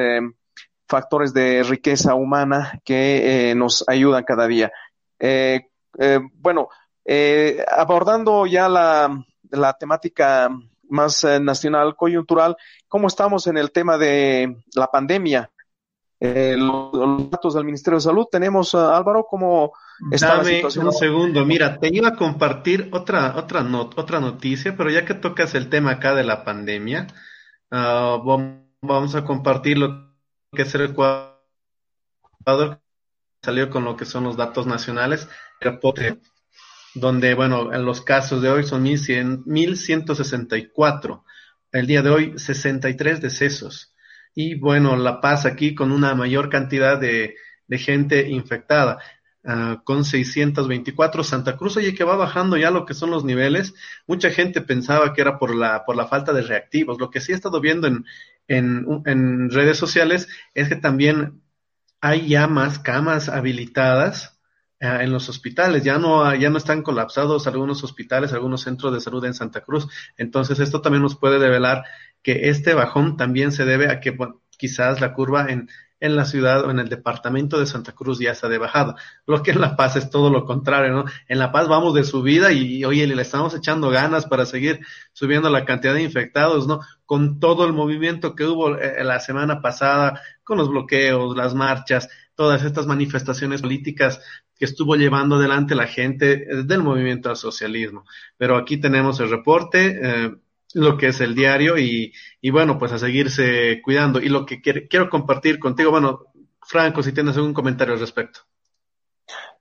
factores 0.87 1.33
de 1.33 1.63
riqueza 1.63 2.15
humana 2.15 2.79
que 2.83 3.53
nos 3.55 3.83
ayudan 3.87 4.23
cada 4.23 4.47
día. 4.47 4.71
bueno, 6.33 6.69
abordando 7.69 8.45
ya 8.45 8.69
la, 8.69 9.25
la 9.51 9.73
temática 9.73 10.49
más 10.89 11.25
nacional, 11.41 11.95
coyuntural, 11.95 12.55
¿cómo 12.87 13.07
estamos 13.07 13.47
en 13.47 13.57
el 13.57 13.71
tema 13.71 13.97
de 13.97 14.57
la 14.75 14.87
pandemia? 14.87 15.51
Eh, 16.19 16.55
los, 16.57 17.29
datos 17.29 17.53
del 17.53 17.65
Ministerio 17.65 17.97
de 17.97 18.03
Salud. 18.03 18.27
Tenemos, 18.31 18.73
Álvaro, 18.73 19.25
¿cómo 19.29 19.73
está 20.11 20.37
Dame 20.37 20.63
un 20.63 20.93
segundo. 20.93 21.45
Mira, 21.45 21.77
te 21.77 21.89
iba 21.93 22.09
a 22.09 22.15
compartir 22.15 22.89
otra, 22.93 23.35
otra, 23.35 23.63
not 23.63 23.97
otra 23.97 24.19
noticia, 24.19 24.75
pero 24.77 24.89
ya 24.89 25.05
que 25.05 25.13
tocas 25.13 25.55
el 25.55 25.69
tema 25.69 25.91
acá 25.91 26.15
de 26.15 26.23
la 26.23 26.43
pandemia, 26.43 27.07
uh, 27.71 28.57
vamos 28.81 29.15
a 29.15 29.25
compartir 29.25 29.77
lo 29.77 30.14
que 30.55 30.63
es 30.63 30.73
el 30.75 30.85
Ecuador, 30.85 31.35
salió 33.41 33.69
con 33.69 33.83
lo 33.83 33.95
que 33.95 34.05
son 34.05 34.23
los 34.23 34.37
datos 34.37 34.65
nacionales, 34.65 35.29
donde, 36.95 37.35
bueno, 37.35 37.73
en 37.73 37.85
los 37.85 38.01
casos 38.01 38.41
de 38.41 38.49
hoy 38.49 38.63
son 38.63 38.81
1164. 38.81 41.23
El 41.71 41.87
día 41.87 42.01
de 42.01 42.09
hoy, 42.09 42.39
63 42.39 43.21
decesos 43.21 43.95
y 44.35 44.55
bueno, 44.55 44.97
La 44.97 45.21
Paz 45.21 45.45
aquí 45.45 45.73
con 45.73 45.91
una 45.91 46.13
mayor 46.13 46.49
cantidad 46.49 46.99
de, 46.99 47.35
de 47.67 47.77
gente 47.77 48.29
infectada. 48.29 48.99
Uh, 49.47 49.83
con 49.83 50.03
624 50.03 51.23
Santa 51.23 51.55
Cruz, 51.55 51.77
oye, 51.77 51.93
que 51.93 52.03
va 52.03 52.15
bajando 52.15 52.57
ya 52.57 52.71
lo 52.71 52.83
que 52.83 52.95
son 52.95 53.11
los 53.11 53.23
niveles. 53.23 53.75
Mucha 54.07 54.31
gente 54.31 54.59
pensaba 54.59 55.13
que 55.13 55.21
era 55.21 55.37
por 55.37 55.55
la, 55.55 55.85
por 55.85 55.95
la 55.95 56.07
falta 56.07 56.33
de 56.33 56.41
reactivos. 56.41 56.99
Lo 56.99 57.11
que 57.11 57.21
sí 57.21 57.31
he 57.31 57.35
estado 57.35 57.61
viendo 57.61 57.85
en, 57.85 58.05
en, 58.47 58.85
en 59.05 59.49
redes 59.49 59.77
sociales 59.77 60.27
es 60.53 60.69
que 60.69 60.75
también 60.75 61.41
hay 62.01 62.27
ya 62.27 62.47
más 62.47 62.79
camas 62.79 63.29
habilitadas 63.29 64.39
uh, 64.81 65.01
en 65.01 65.11
los 65.11 65.27
hospitales. 65.29 65.83
Ya 65.83 65.97
no, 65.97 66.33
ya 66.35 66.49
no 66.49 66.57
están 66.57 66.83
colapsados 66.83 67.47
algunos 67.47 67.83
hospitales, 67.83 68.33
algunos 68.33 68.61
centros 68.61 68.93
de 68.93 69.01
salud 69.01 69.25
en 69.25 69.33
Santa 69.33 69.61
Cruz. 69.61 69.87
Entonces, 70.17 70.59
esto 70.59 70.81
también 70.81 71.01
nos 71.01 71.15
puede 71.15 71.39
develar 71.39 71.83
que 72.21 72.49
este 72.49 72.73
bajón 72.73 73.17
también 73.17 73.51
se 73.51 73.65
debe 73.65 73.89
a 73.91 73.99
que 73.99 74.15
quizás 74.57 75.01
la 75.01 75.13
curva 75.13 75.47
en, 75.49 75.69
en 76.05 76.15
la 76.15 76.25
ciudad 76.25 76.65
o 76.65 76.71
en 76.71 76.79
el 76.79 76.89
departamento 76.89 77.59
de 77.59 77.65
Santa 77.65 77.91
Cruz 77.93 78.19
ya 78.19 78.31
está 78.31 78.47
de 78.47 78.57
bajada. 78.57 78.95
Lo 79.25 79.43
que 79.43 79.51
en 79.51 79.61
La 79.61 79.75
Paz 79.75 79.95
es 79.95 80.09
todo 80.09 80.29
lo 80.29 80.45
contrario, 80.45 80.93
¿no? 80.93 81.05
En 81.27 81.39
La 81.39 81.51
Paz 81.51 81.67
vamos 81.67 81.93
de 81.93 82.03
subida 82.03 82.51
y, 82.51 82.85
oye, 82.85 83.07
le 83.07 83.21
estamos 83.21 83.55
echando 83.55 83.89
ganas 83.89 84.25
para 84.25 84.45
seguir 84.45 84.79
subiendo 85.13 85.49
la 85.49 85.65
cantidad 85.65 85.93
de 85.93 86.03
infectados, 86.03 86.67
¿no? 86.67 86.79
Con 87.05 87.39
todo 87.39 87.65
el 87.65 87.73
movimiento 87.73 88.35
que 88.35 88.45
hubo 88.45 88.77
eh, 88.77 89.03
la 89.03 89.19
semana 89.19 89.61
pasada, 89.61 90.21
con 90.43 90.57
los 90.57 90.69
bloqueos, 90.69 91.35
las 91.35 91.53
marchas, 91.53 92.09
todas 92.35 92.63
estas 92.63 92.85
manifestaciones 92.85 93.61
políticas 93.61 94.21
que 94.57 94.65
estuvo 94.65 94.95
llevando 94.95 95.35
adelante 95.35 95.75
la 95.75 95.87
gente 95.87 96.43
eh, 96.43 96.63
del 96.63 96.83
movimiento 96.83 97.29
al 97.29 97.37
socialismo. 97.37 98.05
Pero 98.37 98.57
aquí 98.57 98.77
tenemos 98.77 99.19
el 99.19 99.29
reporte. 99.29 99.99
Eh, 100.01 100.35
lo 100.75 100.97
que 100.97 101.07
es 101.07 101.21
el 101.21 101.35
diario 101.35 101.77
y, 101.77 102.13
y 102.41 102.49
bueno, 102.49 102.77
pues 102.77 102.91
a 102.91 102.99
seguirse 102.99 103.81
cuidando. 103.81 104.19
Y 104.19 104.27
lo 104.27 104.45
que 104.45 104.61
quiero 104.61 105.09
compartir 105.09 105.57
contigo, 105.57 105.89
bueno, 105.89 106.25
Franco, 106.61 107.01
si 107.01 107.13
tienes 107.13 107.37
algún 107.37 107.53
comentario 107.53 107.93
al 107.93 107.99
respecto. 107.99 108.41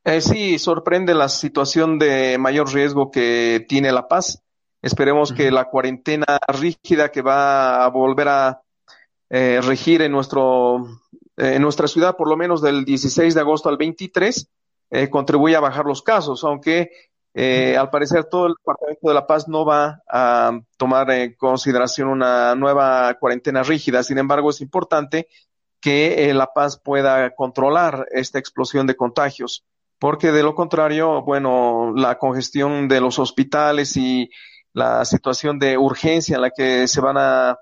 Eh, 0.03 0.21
sí, 0.21 0.59
sorprende 0.59 1.15
la 1.15 1.29
situación 1.29 1.99
de 2.01 2.37
mayor 2.37 2.73
riesgo 2.75 3.13
que 3.13 3.65
tiene 3.69 3.93
La 3.93 4.09
Paz. 4.09 4.43
Esperemos 4.83 5.33
que 5.33 5.51
la 5.51 5.67
cuarentena 5.67 6.39
rígida 6.49 7.11
que 7.11 7.23
va 7.23 7.85
a 7.85 7.89
volver 7.89 8.29
a 8.29 8.63
eh, 9.31 9.61
regir 9.63 10.03
en 10.03 10.13
nuestro 10.13 11.01
en 11.37 11.63
nuestra 11.63 11.89
ciudad, 11.89 12.17
por 12.17 12.29
lo 12.29 12.37
menos 12.37 12.63
del 12.63 12.85
16 12.85 13.35
de 13.35 13.41
agosto 13.41 13.69
al 13.69 13.77
23, 13.77 14.49
eh, 14.91 15.11
contribuya 15.11 15.59
a 15.59 15.63
bajar 15.63 15.85
los 15.85 16.03
casos, 16.03 16.45
aunque 16.45 16.91
eh, 17.37 17.77
al 17.77 17.91
parecer, 17.91 18.27
todo 18.27 18.47
el 18.47 18.55
Departamento 18.57 19.09
de 19.09 19.15
la 19.15 19.27
Paz 19.27 19.49
no 19.49 19.65
va 19.65 20.03
a 20.09 20.57
tomar 20.77 21.11
en 21.11 21.35
consideración 21.35 22.09
una 22.09 22.55
nueva 22.55 23.13
cuarentena 23.15 23.65
rígida. 23.65 24.05
Sin 24.05 24.19
embargo, 24.19 24.51
es 24.51 24.61
importante 24.61 25.27
que 25.81 26.31
eh, 26.31 26.35
La 26.35 26.53
Paz 26.55 26.81
pueda 26.81 27.35
controlar 27.35 28.07
esta 28.13 28.39
explosión 28.39 28.87
de 28.87 28.95
contagios, 28.95 29.65
porque 29.99 30.31
de 30.31 30.45
lo 30.45 30.55
contrario, 30.55 31.23
bueno, 31.23 31.93
la 31.97 32.19
congestión 32.19 32.87
de 32.87 33.01
los 33.01 33.19
hospitales 33.19 33.97
y 33.97 34.31
la 34.73 35.05
situación 35.05 35.59
de 35.59 35.77
urgencia 35.77 36.37
en 36.37 36.43
la 36.43 36.51
que 36.51 36.87
se 36.87 37.01
van 37.01 37.17
a 37.19 37.59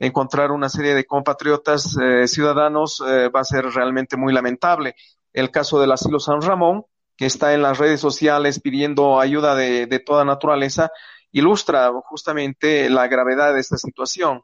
encontrar 0.00 0.50
una 0.50 0.68
serie 0.68 0.94
de 0.94 1.04
compatriotas 1.04 1.96
eh, 1.96 2.26
ciudadanos 2.26 3.00
va 3.02 3.40
a 3.40 3.44
ser 3.44 3.66
realmente 3.66 4.16
muy 4.16 4.32
lamentable. 4.32 4.96
El 5.32 5.50
caso 5.52 5.80
del 5.80 5.92
asilo 5.92 6.18
San 6.18 6.40
Ramón, 6.40 6.84
que 7.20 7.26
está 7.26 7.52
en 7.52 7.60
las 7.60 7.76
redes 7.76 8.00
sociales 8.00 8.60
pidiendo 8.60 9.20
ayuda 9.20 9.54
de, 9.54 10.02
toda 10.06 10.24
naturaleza, 10.24 10.90
ilustra 11.32 11.92
justamente 12.06 12.88
la 12.88 13.08
gravedad 13.08 13.52
de 13.52 13.60
esta 13.60 13.76
situación. 13.76 14.40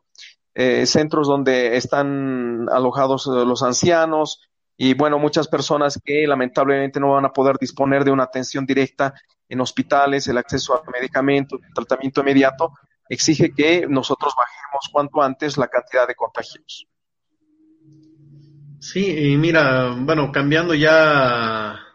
Eh, 0.55 0.85
centros 0.85 1.27
donde 1.27 1.79
están 1.79 2.67
alojados 2.71 3.29
los 3.29 3.63
ancianos 3.63 4.43
y 4.77 4.93
bueno, 4.93 5.19
muchas 5.19 5.49
personas 5.49 5.99
que 6.05 6.27
lamentablemente 6.27 7.01
no 7.01 7.13
van 7.13 7.25
a 7.25 7.33
poder 7.33 7.57
disponer 7.59 8.05
de 8.05 8.11
una 8.11 8.25
atención 8.25 8.67
directa 8.67 9.15
en 9.49 9.63
hospitales, 9.63 10.29
el 10.29 10.37
acceso 10.37 10.75
a 10.75 10.83
medicamentos, 10.91 11.59
el 11.67 11.73
tratamiento 11.73 12.21
inmediato, 12.21 12.75
exige 13.09 13.55
que 13.55 13.87
nosotros 13.89 14.35
bajemos 14.37 14.91
cuanto 14.93 15.23
antes 15.23 15.57
la 15.57 15.69
cantidad 15.69 16.07
de 16.07 16.15
contagios. 16.15 16.87
Sí, 18.81 19.33
y 19.33 19.37
mira, 19.39 19.95
bueno, 19.99 20.31
cambiando 20.31 20.75
ya 20.75 21.86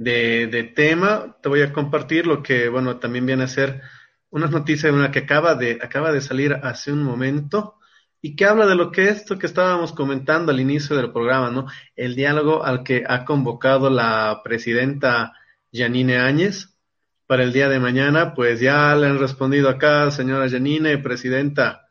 de, 0.00 0.46
de, 0.46 0.64
tema, 0.64 1.36
te 1.42 1.50
voy 1.50 1.60
a 1.60 1.74
compartir 1.74 2.26
lo 2.26 2.42
que, 2.42 2.70
bueno, 2.70 2.96
también 2.96 3.26
viene 3.26 3.44
a 3.44 3.48
ser 3.48 3.82
una 4.30 4.46
noticia 4.46 4.90
una 4.90 5.10
que 5.10 5.20
acaba 5.20 5.54
de, 5.54 5.78
acaba 5.82 6.10
de 6.10 6.22
salir 6.22 6.54
hace 6.54 6.90
un 6.90 7.02
momento 7.02 7.74
y 8.22 8.34
que 8.34 8.46
habla 8.46 8.66
de 8.66 8.76
lo 8.76 8.92
que 8.92 9.10
esto 9.10 9.38
que 9.38 9.46
estábamos 9.46 9.92
comentando 9.92 10.52
al 10.52 10.60
inicio 10.60 10.96
del 10.96 11.12
programa, 11.12 11.50
¿no? 11.50 11.66
El 11.96 12.16
diálogo 12.16 12.64
al 12.64 12.82
que 12.82 13.04
ha 13.06 13.26
convocado 13.26 13.90
la 13.90 14.40
presidenta 14.42 15.34
Janine 15.70 16.16
Áñez 16.16 16.78
para 17.26 17.42
el 17.42 17.52
día 17.52 17.68
de 17.68 17.78
mañana, 17.78 18.32
pues 18.32 18.58
ya 18.58 18.96
le 18.96 19.06
han 19.06 19.18
respondido 19.18 19.68
acá, 19.68 20.10
señora 20.10 20.48
Janine, 20.48 20.96
presidenta, 20.96 21.88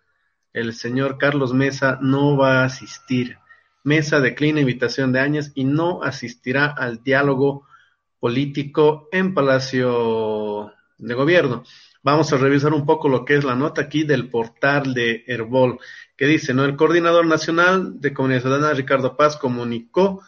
el 0.52 0.74
señor 0.74 1.20
Carlos 1.20 1.54
Mesa 1.54 2.00
no 2.02 2.36
va 2.36 2.62
a 2.62 2.66
asistir. 2.66 3.38
Mesa 3.84 4.20
declina 4.20 4.62
invitación 4.62 5.12
de 5.12 5.20
Áñez 5.20 5.52
y 5.54 5.66
no 5.66 6.02
asistirá 6.02 6.66
al 6.66 7.04
diálogo 7.04 7.69
político 8.20 9.08
en 9.12 9.34
Palacio 9.34 10.74
de 10.98 11.14
Gobierno. 11.14 11.64
Vamos 12.02 12.32
a 12.32 12.38
revisar 12.38 12.74
un 12.74 12.86
poco 12.86 13.10
lo 13.10 13.26
que 13.26 13.36
es 13.36 13.44
la 13.44 13.56
nota 13.56 13.82
aquí 13.82 14.04
del 14.04 14.30
portal 14.30 14.94
de 14.94 15.24
Herbol, 15.28 15.80
que 16.16 16.26
dice, 16.26 16.54
¿no? 16.54 16.64
El 16.64 16.76
coordinador 16.76 17.26
nacional 17.26 18.00
de 18.00 18.14
Comunidad 18.14 18.42
Ciudadana, 18.42 18.74
Ricardo 18.74 19.18
Paz, 19.18 19.38
comunicó 19.38 20.22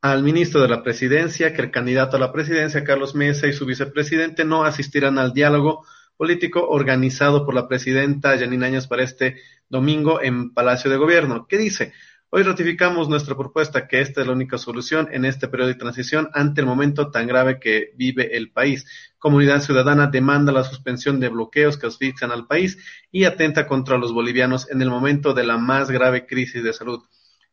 al 0.00 0.22
ministro 0.22 0.60
de 0.60 0.68
la 0.68 0.82
Presidencia 0.82 1.54
que 1.54 1.62
el 1.62 1.70
candidato 1.70 2.16
a 2.16 2.20
la 2.20 2.32
presidencia, 2.32 2.84
Carlos 2.84 3.14
Mesa, 3.14 3.46
y 3.46 3.52
su 3.52 3.64
vicepresidente 3.64 4.44
no 4.44 4.64
asistirán 4.64 5.18
al 5.18 5.32
diálogo 5.32 5.86
político 6.16 6.68
organizado 6.68 7.44
por 7.44 7.54
la 7.54 7.68
presidenta 7.68 8.38
Janine 8.38 8.66
Áñez 8.66 8.86
para 8.86 9.02
este 9.02 9.36
domingo 9.68 10.20
en 10.20 10.52
Palacio 10.52 10.90
de 10.90 10.96
Gobierno. 10.96 11.46
¿Qué 11.48 11.58
dice? 11.58 11.92
Hoy 12.36 12.42
ratificamos 12.42 13.08
nuestra 13.08 13.36
propuesta 13.36 13.86
que 13.86 14.00
esta 14.00 14.20
es 14.20 14.26
la 14.26 14.32
única 14.32 14.58
solución 14.58 15.08
en 15.12 15.24
este 15.24 15.46
periodo 15.46 15.68
de 15.68 15.76
transición 15.76 16.30
ante 16.32 16.62
el 16.62 16.66
momento 16.66 17.12
tan 17.12 17.28
grave 17.28 17.60
que 17.60 17.92
vive 17.94 18.36
el 18.36 18.50
país. 18.50 18.84
Comunidad 19.20 19.60
Ciudadana 19.60 20.08
demanda 20.08 20.50
la 20.50 20.64
suspensión 20.64 21.20
de 21.20 21.28
bloqueos 21.28 21.78
que 21.78 21.86
asfixian 21.86 22.32
al 22.32 22.48
país 22.48 22.76
y 23.12 23.22
atenta 23.22 23.68
contra 23.68 23.98
los 23.98 24.12
bolivianos 24.12 24.68
en 24.68 24.82
el 24.82 24.90
momento 24.90 25.32
de 25.32 25.44
la 25.44 25.58
más 25.58 25.92
grave 25.92 26.26
crisis 26.26 26.64
de 26.64 26.72
salud. 26.72 27.04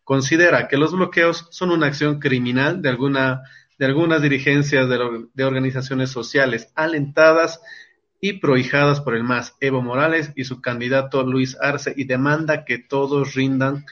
Considera 0.03 0.68
que 0.68 0.78
los 0.78 0.94
bloqueos 0.94 1.48
son 1.52 1.70
una 1.70 1.86
acción 1.86 2.18
criminal 2.20 2.82
de 2.82 2.90
alguna 2.90 3.44
de 3.78 3.86
algunas 3.86 4.24
dirigencias 4.24 4.90
de, 4.90 5.28
de 5.32 5.44
organizaciones 5.44 6.10
sociales 6.10 6.72
alentadas 6.74 7.62
y 8.20 8.40
prohijadas 8.40 8.99
por 8.99 9.16
el 9.16 9.24
MAS, 9.24 9.56
Evo 9.60 9.84
Morales 9.84 10.32
y 10.36 10.45
su 10.45 10.60
candidato 10.60 11.24
Luis 11.24 11.56
Arce, 11.62 11.94
y 11.95 12.06
demanda 12.06 12.66
que 12.66 12.80
todos 12.80 13.36
rindan 13.36 13.86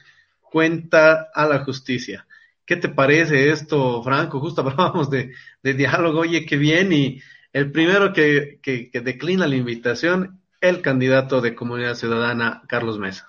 cuenta 0.50 1.30
a 1.34 1.46
la 1.46 1.64
justicia. 1.64 2.26
¿Qué 2.66 2.76
te 2.76 2.90
parece 2.90 3.50
esto, 3.50 4.04
Franco? 4.04 4.40
Justo 4.40 4.62
hablábamos 4.68 5.10
de, 5.10 5.34
diálogo, 5.64 6.20
oye, 6.20 6.46
qué 6.46 6.58
bien, 6.58 6.92
y 6.94 7.22
el 7.54 7.72
primero 7.72 8.14
que, 8.14 8.60
que, 8.62 8.92
declina 9.02 9.48
la 9.48 9.56
invitación, 9.56 10.42
el 10.62 10.82
candidato 10.82 11.42
de 11.42 11.56
Comunidad 11.56 11.96
Ciudadana, 11.96 12.64
Carlos 12.68 13.00
Mesa. 13.00 13.28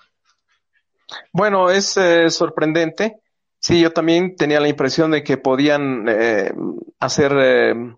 Bueno, 1.33 1.69
es 1.69 1.97
eh, 1.97 2.29
sorprendente. 2.29 3.17
Sí, 3.59 3.81
yo 3.81 3.91
también 3.91 4.35
tenía 4.35 4.59
la 4.59 4.69
impresión 4.69 5.11
de 5.11 5.23
que 5.23 5.37
podían 5.37 6.05
eh, 6.07 6.51
hacer 6.99 7.31
eh, 7.37 7.95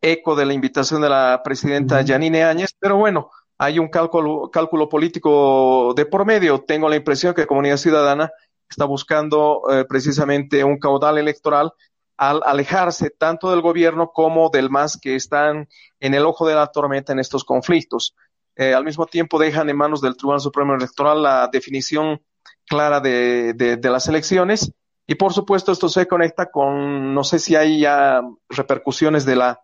eco 0.00 0.34
de 0.34 0.46
la 0.46 0.52
invitación 0.52 1.02
de 1.02 1.08
la 1.08 1.40
presidenta 1.44 2.04
Janine 2.04 2.44
Áñez, 2.44 2.74
pero 2.78 2.96
bueno, 2.96 3.30
hay 3.62 3.78
un 3.78 3.86
cálculo, 3.86 4.50
cálculo 4.50 4.88
político 4.88 5.94
de 5.94 6.04
por 6.04 6.26
medio. 6.26 6.62
Tengo 6.62 6.88
la 6.88 6.96
impresión 6.96 7.32
que 7.32 7.46
Comunidad 7.46 7.76
Ciudadana 7.76 8.32
está 8.68 8.86
buscando 8.86 9.62
eh, 9.70 9.84
precisamente 9.88 10.64
un 10.64 10.80
caudal 10.80 11.16
electoral 11.18 11.72
al 12.16 12.40
alejarse 12.44 13.10
tanto 13.10 13.52
del 13.52 13.60
gobierno 13.60 14.10
como 14.12 14.50
del 14.50 14.68
MAS 14.68 14.98
que 15.00 15.14
están 15.14 15.68
en 16.00 16.14
el 16.14 16.24
ojo 16.24 16.44
de 16.48 16.56
la 16.56 16.66
tormenta 16.66 17.12
en 17.12 17.20
estos 17.20 17.44
conflictos. 17.44 18.16
Eh, 18.56 18.74
al 18.74 18.84
mismo 18.84 19.06
tiempo 19.06 19.38
dejan 19.38 19.70
en 19.70 19.76
manos 19.76 20.00
del 20.00 20.16
Tribunal 20.16 20.40
Supremo 20.40 20.74
Electoral 20.74 21.22
la 21.22 21.48
definición 21.52 22.20
clara 22.66 22.98
de, 22.98 23.54
de, 23.54 23.90
las 23.90 24.08
elecciones 24.08 24.72
y 25.06 25.14
por 25.14 25.32
supuesto 25.32 25.70
esto 25.70 25.88
se 25.88 26.08
conecta 26.08 26.50
con, 26.50 27.14
no 27.14 27.22
sé 27.22 27.38
si 27.38 27.54
hay 27.54 27.80
ya 27.80 28.22
repercusiones 28.48 29.24
de 29.24 29.36
la 29.36 29.60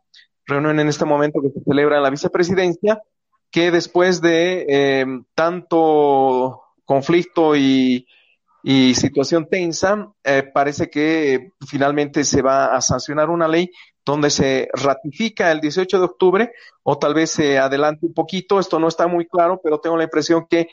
reunión 0.46 0.78
en 0.78 0.88
este 0.88 1.04
momento 1.04 1.40
que 1.42 1.50
se 1.50 1.64
celebra 1.64 1.96
en 1.96 2.02
la 2.04 2.10
vicepresidencia, 2.10 3.02
que 3.50 3.70
después 3.70 4.20
de 4.20 4.66
eh, 4.68 5.06
tanto 5.34 6.62
conflicto 6.84 7.56
y, 7.56 8.06
situación 8.94 9.48
tensa, 9.48 10.12
eh, 10.22 10.42
parece 10.52 10.90
que 10.90 11.52
finalmente 11.66 12.22
se 12.24 12.42
va 12.42 12.76
a 12.76 12.82
sancionar 12.82 13.30
una 13.30 13.48
ley 13.48 13.70
donde 14.04 14.28
se 14.28 14.68
ratifica 14.74 15.50
el 15.50 15.60
18 15.60 15.98
de 15.98 16.04
octubre 16.04 16.52
o 16.82 16.98
tal 16.98 17.14
vez 17.14 17.30
se 17.30 17.58
adelante 17.58 18.04
un 18.04 18.12
poquito, 18.12 18.60
esto 18.60 18.78
no 18.78 18.88
está 18.88 19.06
muy 19.06 19.26
claro, 19.26 19.58
pero 19.62 19.80
tengo 19.80 19.96
la 19.96 20.04
impresión 20.04 20.46
que 20.48 20.68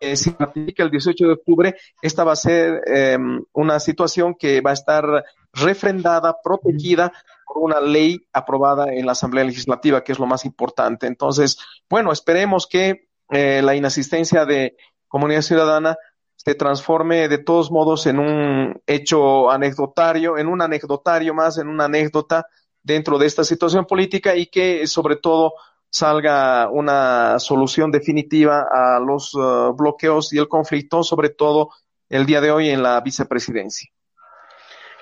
eh, 0.00 0.16
si 0.16 0.34
ratifica 0.38 0.82
el 0.82 0.90
18 0.90 1.26
de 1.26 1.32
octubre, 1.32 1.76
esta 2.00 2.24
va 2.24 2.32
a 2.32 2.36
ser 2.36 2.82
em, 2.86 3.44
una 3.52 3.78
situación 3.78 4.34
que 4.34 4.60
va 4.60 4.70
a 4.70 4.74
estar 4.74 5.24
refrendada, 5.52 6.36
protegida 6.42 7.12
por 7.46 7.58
una 7.62 7.80
ley 7.80 8.26
aprobada 8.32 8.92
en 8.92 9.06
la 9.06 9.12
Asamblea 9.12 9.44
Legislativa, 9.44 10.02
que 10.02 10.12
es 10.12 10.18
lo 10.18 10.26
más 10.26 10.44
importante. 10.44 11.06
Entonces, 11.06 11.58
bueno, 11.88 12.12
esperemos 12.12 12.66
que 12.66 13.08
eh, 13.30 13.60
la 13.62 13.74
inasistencia 13.74 14.44
de 14.44 14.76
comunidad 15.06 15.42
ciudadana 15.42 15.96
se 16.36 16.54
transforme 16.54 17.28
de 17.28 17.38
todos 17.38 17.70
modos 17.70 18.06
en 18.06 18.18
un 18.18 18.80
hecho 18.86 19.50
anecdotario, 19.50 20.38
en 20.38 20.48
un 20.48 20.62
anecdotario 20.62 21.34
más, 21.34 21.58
en 21.58 21.68
una 21.68 21.84
anécdota 21.84 22.46
dentro 22.82 23.18
de 23.18 23.26
esta 23.26 23.44
situación 23.44 23.84
política 23.84 24.34
y 24.34 24.46
que 24.46 24.86
sobre 24.86 25.16
todo 25.16 25.52
salga 25.90 26.68
una 26.70 27.38
solución 27.38 27.90
definitiva 27.90 28.66
a 28.70 29.00
los 29.00 29.34
uh, 29.34 29.74
bloqueos 29.76 30.32
y 30.32 30.38
el 30.38 30.48
conflicto, 30.48 31.02
sobre 31.02 31.30
todo 31.30 31.70
el 32.08 32.26
día 32.26 32.40
de 32.40 32.50
hoy 32.50 32.70
en 32.70 32.82
la 32.82 33.00
vicepresidencia. 33.00 33.90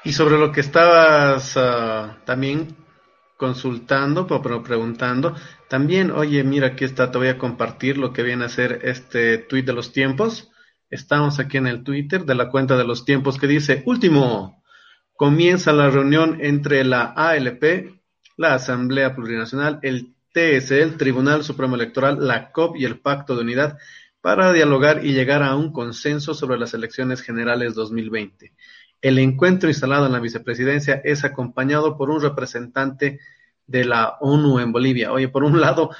Y 0.05 0.13
sobre 0.13 0.39
lo 0.39 0.51
que 0.51 0.61
estabas 0.61 1.57
uh, 1.57 2.25
también 2.25 2.77
consultando, 3.37 4.27
pero 4.27 4.63
preguntando, 4.63 5.35
también, 5.69 6.11
oye, 6.11 6.43
mira, 6.43 6.69
aquí 6.69 6.85
está, 6.85 7.11
te 7.11 7.19
voy 7.19 7.29
a 7.29 7.39
compartir 7.39 7.99
lo 7.99 8.13
que 8.13 8.23
viene 8.23 8.47
a 8.47 8.49
ser 8.49 8.81
este 8.83 9.39
tuit 9.39 9.67
de 9.67 9.73
los 9.75 9.93
tiempos. 9.93 10.51
Estamos 10.91 11.39
aquí 11.39 11.59
en 11.59 11.67
el 11.67 11.85
Twitter 11.85 12.25
de 12.25 12.35
la 12.35 12.49
cuenta 12.49 12.77
de 12.77 12.85
los 12.85 13.05
tiempos 13.05 13.39
que 13.39 13.47
dice, 13.47 13.83
último, 13.87 14.63
comienza 15.15 15.73
la 15.73 15.91
reunión 15.91 16.39
entre 16.41 16.85
la 16.85 17.05
ALP, 17.05 18.01
la 18.37 18.55
Asamblea 18.55 19.15
Plurinacional, 19.15 19.79
el 19.83 20.15
es 20.39 20.71
el 20.71 20.97
Tribunal 20.97 21.45
Supremo 21.45 21.75
Electoral, 21.75 22.27
la 22.27 22.53
COP 22.53 22.77
y 22.77 22.85
el 22.85 23.01
Pacto 23.01 23.35
de 23.35 23.43
Unidad 23.43 23.79
para 24.21 24.53
dialogar 24.53 25.05
y 25.05 25.13
llegar 25.13 25.43
a 25.43 25.57
un 25.57 25.73
consenso 25.73 26.35
sobre 26.35 26.59
las 26.59 26.75
elecciones 26.75 27.23
generales 27.23 27.75
2020. 27.75 28.53
El 29.01 29.19
encuentro 29.19 29.69
instalado 29.69 30.07
en 30.07 30.13
la 30.13 30.21
vicepresidencia 30.21 31.01
es 31.05 31.25
acompañado 31.25 31.97
por 31.97 32.11
un 32.11 32.21
representante 32.21 33.21
de 33.67 33.85
la 33.85 34.17
ONU 34.21 34.59
en 34.61 34.73
Bolivia. 34.73 35.13
Oye, 35.13 35.29
por 35.29 35.45
un 35.45 35.61
lado 35.61 35.91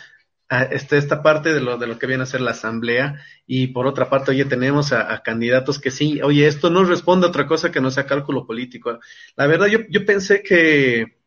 está 0.49 0.97
esta 0.97 1.23
parte 1.23 1.53
de 1.53 1.61
lo, 1.61 1.77
de 1.77 1.87
lo 1.87 1.99
que 1.99 2.07
viene 2.07 2.23
a 2.23 2.27
ser 2.27 2.41
la 2.41 2.53
asamblea 2.53 3.23
y 3.47 3.69
por 3.69 3.87
otra 3.87 4.09
parte, 4.09 4.31
oye, 4.31 4.47
tenemos 4.47 4.93
a, 4.93 5.23
candidatos 5.23 5.79
que 5.79 5.91
sí, 5.91 6.23
oye, 6.23 6.47
esto 6.47 6.71
no 6.71 6.85
responde 6.85 7.27
a 7.27 7.31
otra 7.31 7.47
cosa 7.47 7.71
que 7.71 7.81
no 7.81 7.91
sea 7.91 8.07
cálculo 8.07 8.47
político. 8.47 8.99
La 9.37 9.47
verdad, 9.47 9.67
yo, 9.67 9.81
yo 9.91 10.07
pensé 10.07 10.43
que 10.43 11.18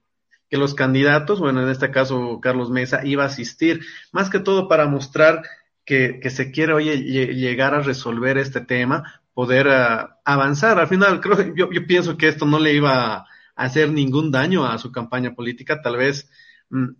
que 0.51 0.57
los 0.57 0.75
candidatos, 0.75 1.39
bueno, 1.39 1.63
en 1.63 1.69
este 1.69 1.91
caso 1.91 2.41
Carlos 2.41 2.69
Mesa, 2.69 3.05
iba 3.05 3.23
a 3.23 3.27
asistir, 3.27 3.85
más 4.11 4.29
que 4.29 4.39
todo 4.39 4.67
para 4.67 4.85
mostrar 4.85 5.43
que, 5.85 6.21
se 6.29 6.51
quiere, 6.51 6.73
oye, 6.73 6.97
llegar 6.97 7.73
a 7.73 7.81
resolver 7.81 8.37
este 8.37 8.59
tema, 8.59 9.21
poder 9.33 9.69
ah, 9.69 10.19
avanzar. 10.25 10.77
Al 10.77 10.87
final, 10.87 11.21
creo, 11.21 11.55
yo, 11.55 11.71
yo 11.71 11.87
pienso 11.87 12.17
que 12.17 12.27
esto 12.27 12.45
no 12.45 12.59
le 12.59 12.73
iba 12.73 13.15
a 13.15 13.27
hacer 13.55 13.91
ningún 13.91 14.29
daño 14.29 14.65
a 14.65 14.77
su 14.77 14.91
campaña 14.91 15.33
política, 15.35 15.81
tal 15.81 15.95
vez 15.95 16.29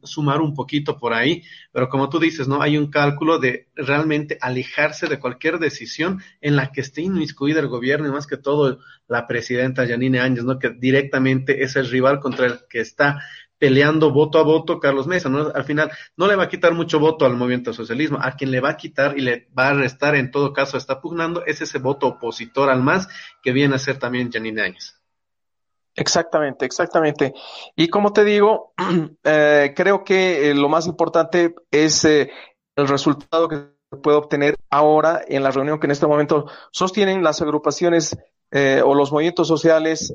sumar 0.04 0.42
un 0.42 0.54
poquito 0.54 0.98
por 0.98 1.14
ahí, 1.14 1.44
pero 1.72 1.90
como 1.90 2.10
tú 2.10 2.20
dices, 2.20 2.48
¿no? 2.48 2.62
Hay 2.62 2.78
un 2.78 2.90
cálculo 2.90 3.40
de 3.40 3.70
realmente 3.76 4.38
alejarse 4.42 5.08
de 5.08 5.20
cualquier 5.20 5.60
decisión 5.60 6.22
en 6.42 6.56
la 6.56 6.72
que 6.72 6.82
esté 6.82 7.02
inmiscuida 7.02 7.60
el 7.60 7.68
gobierno 7.68 8.08
y 8.08 8.12
más 8.12 8.28
que 8.28 8.38
todo 8.38 8.80
la 9.08 9.28
presidenta 9.28 9.86
Yanine 9.86 10.20
Áñez, 10.20 10.44
¿no? 10.44 10.60
Que 10.60 10.70
directamente 10.70 11.64
es 11.64 11.76
el 11.76 11.90
rival 11.90 12.20
contra 12.20 12.48
el 12.48 12.60
que 12.70 12.80
está 12.80 13.22
peleando 13.58 14.12
voto 14.12 14.40
a 14.40 14.44
voto 14.44 14.80
Carlos 14.80 15.06
Mesa, 15.06 15.30
¿no? 15.30 15.52
Al 15.54 15.64
final 15.66 15.92
no 16.18 16.28
le 16.28 16.36
va 16.36 16.46
a 16.46 16.50
quitar 16.50 16.74
mucho 16.74 17.00
voto 17.00 17.26
al 17.26 17.38
movimiento 17.38 17.74
socialismo, 17.74 18.18
a 18.20 18.32
quien 18.32 18.50
le 18.50 18.60
va 18.60 18.72
a 18.72 18.78
quitar 18.78 19.16
y 19.18 19.22
le 19.22 19.48
va 19.58 19.70
a 19.70 19.74
restar, 19.76 20.16
en 20.16 20.32
todo 20.32 20.52
caso 20.52 20.78
está 20.78 21.00
pugnando, 21.00 21.46
es 21.46 21.62
ese 21.62 21.78
voto 21.78 22.08
opositor 22.08 22.72
al 22.72 22.82
más 22.82 23.08
que 23.44 23.52
viene 23.52 23.76
a 23.76 23.80
ser 23.80 24.00
también 24.00 24.32
Janine 24.32 24.64
Áñez. 24.64 25.01
Exactamente, 25.96 26.66
exactamente. 26.66 27.34
Y 27.76 27.90
como 27.90 28.14
te 28.14 28.24
digo, 28.24 28.74
eh, 29.24 29.74
creo 29.76 30.04
que 30.04 30.50
eh, 30.50 30.56
lo 30.56 30.70
más 30.70 30.88
importante 30.88 31.56
es 31.70 32.06
eh, 32.06 32.32
el 32.76 32.88
resultado 32.88 33.48
que 33.48 33.72
puede 34.02 34.18
obtener 34.18 34.56
ahora 34.70 35.22
en 35.28 35.44
la 35.44 35.52
reunión 35.52 35.80
que 35.80 35.88
en 35.88 35.92
este 35.92 36.08
momento 36.08 36.46
sostienen 36.72 37.24
las 37.24 37.42
agrupaciones 37.42 38.18
o 38.84 38.96
los 38.96 39.14
movimientos 39.14 39.48
sociales 39.48 40.14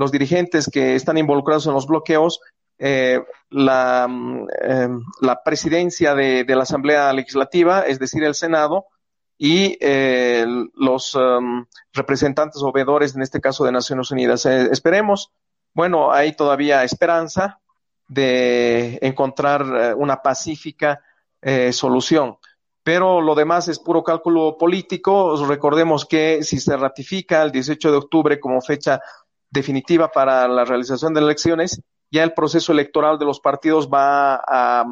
los 0.00 0.10
dirigentes 0.10 0.70
que 0.72 0.94
están 0.94 1.18
involucrados 1.18 1.66
en 1.66 1.74
los 1.74 1.86
bloqueos, 1.86 2.40
eh, 2.78 3.22
la, 3.50 4.08
mm, 4.08 4.46
em, 4.62 5.02
la, 5.20 5.42
presidencia 5.44 6.14
de, 6.14 6.44
la 6.48 6.62
Asamblea 6.62 7.12
Legislativa, 7.12 7.82
es 7.82 7.98
decir, 7.98 8.24
el 8.24 8.34
Senado, 8.34 8.86
y 9.42 9.78
eh, 9.80 10.44
los 10.74 11.14
em, 11.14 11.64
representantes 11.94 12.62
o 12.62 12.70
veedores, 12.72 13.16
en 13.16 13.22
este 13.22 13.40
caso 13.40 13.64
de 13.64 13.72
Naciones 13.72 14.10
Unidas. 14.10 14.44
Eh, 14.44 14.68
esperemos, 14.70 15.32
bueno, 15.72 16.12
hay 16.12 16.36
todavía 16.36 16.84
esperanza 16.84 17.58
de 18.06 18.98
encontrar 19.00 19.94
una 19.96 20.20
pacífica 20.20 21.00
solución. 21.72 22.36
pero 22.82 23.20
lo 23.20 23.34
demás 23.34 23.68
es 23.68 23.78
puro 23.78 24.02
cálculo 24.02 24.58
político. 24.58 25.36
Recordemos 25.46 26.04
que 26.04 26.42
si 26.42 26.58
se 26.58 26.76
ratifica 26.76 27.42
el 27.42 27.52
18 27.52 27.90
de 27.90 27.96
octubre 27.96 28.40
como 28.40 28.60
fecha 28.60 29.00
definitiva 29.48 30.08
para 30.08 30.48
la 30.48 30.64
realización 30.64 31.14
de 31.14 31.20
elecciones, 31.20 31.82
ya 32.10 32.24
el 32.24 32.34
proceso 32.34 32.72
electoral 32.72 33.18
de 33.18 33.24
los 33.26 33.40
partidos 33.40 33.88
va 33.88 34.34
a 34.46 34.84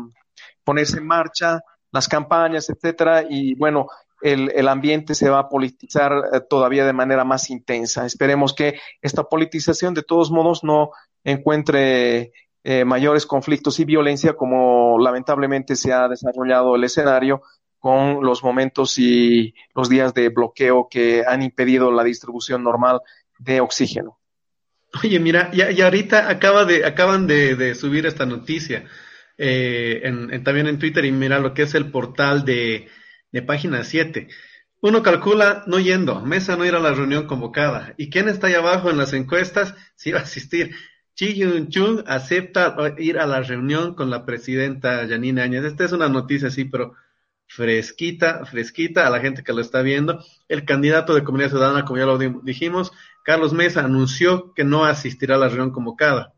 ponerse 0.64 0.98
en 0.98 1.06
marcha, 1.06 1.60
las 1.90 2.08
campañas, 2.08 2.70
etcétera, 2.70 3.24
y 3.28 3.54
bueno, 3.54 3.88
el, 4.22 4.50
el, 4.54 4.68
ambiente 4.68 5.14
se 5.14 5.28
va 5.28 5.40
a 5.40 5.48
politizar 5.48 6.12
eh, 6.32 6.40
todavía 6.48 6.84
de 6.84 6.92
manera 6.92 7.24
más 7.24 7.50
intensa. 7.50 8.06
Esperemos 8.06 8.54
que 8.54 8.78
esta 9.02 9.24
politización 9.24 9.94
de 9.94 10.02
todos 10.02 10.30
modos 10.30 10.64
no 10.64 10.90
encuentre 11.24 12.32
eh, 12.64 12.84
mayores 12.84 13.26
conflictos 13.26 13.78
y 13.80 13.84
violencia 13.84 14.34
como 14.34 14.98
lamentablemente 14.98 15.76
se 15.76 15.92
ha 15.92 16.08
desarrollado 16.08 16.76
el 16.76 16.84
escenario 16.84 17.42
con 17.78 18.24
los 18.24 18.42
momentos 18.42 18.98
y 18.98 19.54
los 19.74 19.88
días 19.88 20.12
de 20.14 20.28
bloqueo 20.30 20.88
que 20.90 21.24
han 21.26 21.42
impedido 21.42 21.92
la 21.92 22.02
distribución 22.02 22.64
normal 22.64 23.00
de 23.38 23.60
oxígeno. 23.60 24.18
Oye, 25.04 25.20
mira, 25.20 25.50
ya, 25.52 25.70
ya 25.70 25.84
ahorita 25.84 26.28
acaba 26.28 26.64
de, 26.64 26.84
acaban 26.84 27.26
de, 27.26 27.54
de 27.54 27.74
subir 27.74 28.06
esta 28.06 28.26
noticia 28.26 28.84
eh, 29.40 30.00
en, 30.02 30.42
también 30.42 30.66
en 30.66 30.80
Twitter 30.80 31.04
y 31.04 31.12
mira 31.12 31.38
lo 31.38 31.54
que 31.54 31.62
es 31.62 31.74
el 31.76 31.92
portal 31.92 32.44
de, 32.44 32.88
de 33.32 33.42
página 33.42 33.84
7. 33.84 34.28
Uno 34.80 35.02
calcula 35.02 35.64
no 35.66 35.80
yendo, 35.80 36.20
Mesa 36.20 36.56
no 36.56 36.64
ir 36.64 36.74
a 36.74 36.80
la 36.80 36.92
reunión 36.92 37.26
convocada. 37.26 37.94
¿Y 37.96 38.10
quién 38.10 38.28
está 38.28 38.46
ahí 38.46 38.54
abajo 38.54 38.90
en 38.90 38.98
las 38.98 39.12
encuestas? 39.12 39.74
Sí 39.96 40.12
va 40.12 40.20
a 40.20 40.22
asistir. 40.22 40.74
Chi 41.14 41.34
Yun-chung 41.34 42.04
acepta 42.06 42.76
ir 42.98 43.18
a 43.18 43.26
la 43.26 43.40
reunión 43.40 43.94
con 43.94 44.10
la 44.10 44.24
presidenta 44.24 45.04
Janine 45.08 45.42
Áñez. 45.42 45.64
Esta 45.64 45.84
es 45.84 45.90
una 45.90 46.08
noticia 46.08 46.46
así, 46.46 46.64
pero 46.64 46.94
fresquita, 47.48 48.44
fresquita 48.44 49.04
a 49.04 49.10
la 49.10 49.18
gente 49.18 49.42
que 49.42 49.52
lo 49.52 49.60
está 49.60 49.82
viendo. 49.82 50.24
El 50.46 50.64
candidato 50.64 51.14
de 51.14 51.24
Comunidad 51.24 51.50
Ciudadana, 51.50 51.84
como 51.84 51.98
ya 51.98 52.06
lo 52.06 52.18
dijimos, 52.18 52.92
Carlos 53.24 53.52
Mesa, 53.52 53.84
anunció 53.84 54.54
que 54.54 54.62
no 54.62 54.84
asistirá 54.84 55.34
a 55.34 55.38
la 55.38 55.48
reunión 55.48 55.72
convocada. 55.72 56.34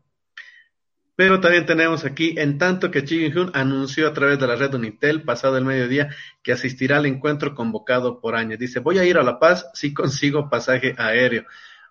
Pero 1.15 1.39
también 1.39 1.65
tenemos 1.65 2.05
aquí, 2.05 2.35
en 2.37 2.57
tanto 2.57 2.89
que 2.89 3.03
Chi 3.03 3.29
Hyun 3.29 3.51
anunció 3.53 4.07
a 4.07 4.13
través 4.13 4.39
de 4.39 4.47
la 4.47 4.55
red 4.55 4.73
Unitel 4.73 5.23
pasado 5.23 5.57
el 5.57 5.65
mediodía 5.65 6.09
que 6.41 6.53
asistirá 6.53 6.97
al 6.97 7.05
encuentro 7.05 7.53
convocado 7.53 8.19
por 8.19 8.35
Áñez. 8.35 8.57
Dice, 8.57 8.79
voy 8.79 8.97
a 8.97 9.05
ir 9.05 9.17
a 9.17 9.23
La 9.23 9.39
Paz 9.39 9.69
si 9.73 9.93
consigo 9.93 10.49
pasaje 10.49 10.95
aéreo. 10.97 11.45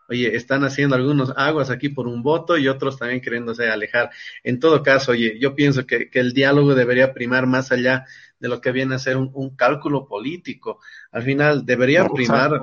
Oye, 0.09 0.35
están 0.35 0.65
haciendo 0.65 0.97
algunos 0.97 1.33
aguas 1.37 1.71
aquí 1.71 1.89
por 1.89 2.09
un 2.09 2.23
voto 2.23 2.59
y 2.59 2.67
otros 2.67 2.99
también 2.99 3.21
queriéndose 3.21 3.71
alejar. 3.71 4.11
En 4.43 4.59
todo 4.59 4.83
caso, 4.83 5.13
oye, 5.13 5.39
yo 5.39 5.55
pienso 5.55 5.87
que, 5.87 6.11
que 6.11 6.19
el 6.19 6.33
diálogo 6.33 6.75
debería 6.75 7.15
primar 7.15 7.47
más 7.47 7.71
allá 7.71 8.07
de 8.41 8.49
lo 8.49 8.61
que 8.61 8.73
viene 8.73 8.97
a 8.97 8.99
ser 8.99 9.17
un, 9.17 9.55
cálculo 9.55 10.09
político. 10.09 10.81
Al 11.13 11.23
final 11.23 11.65
debería 11.65 12.09
primar 12.09 12.61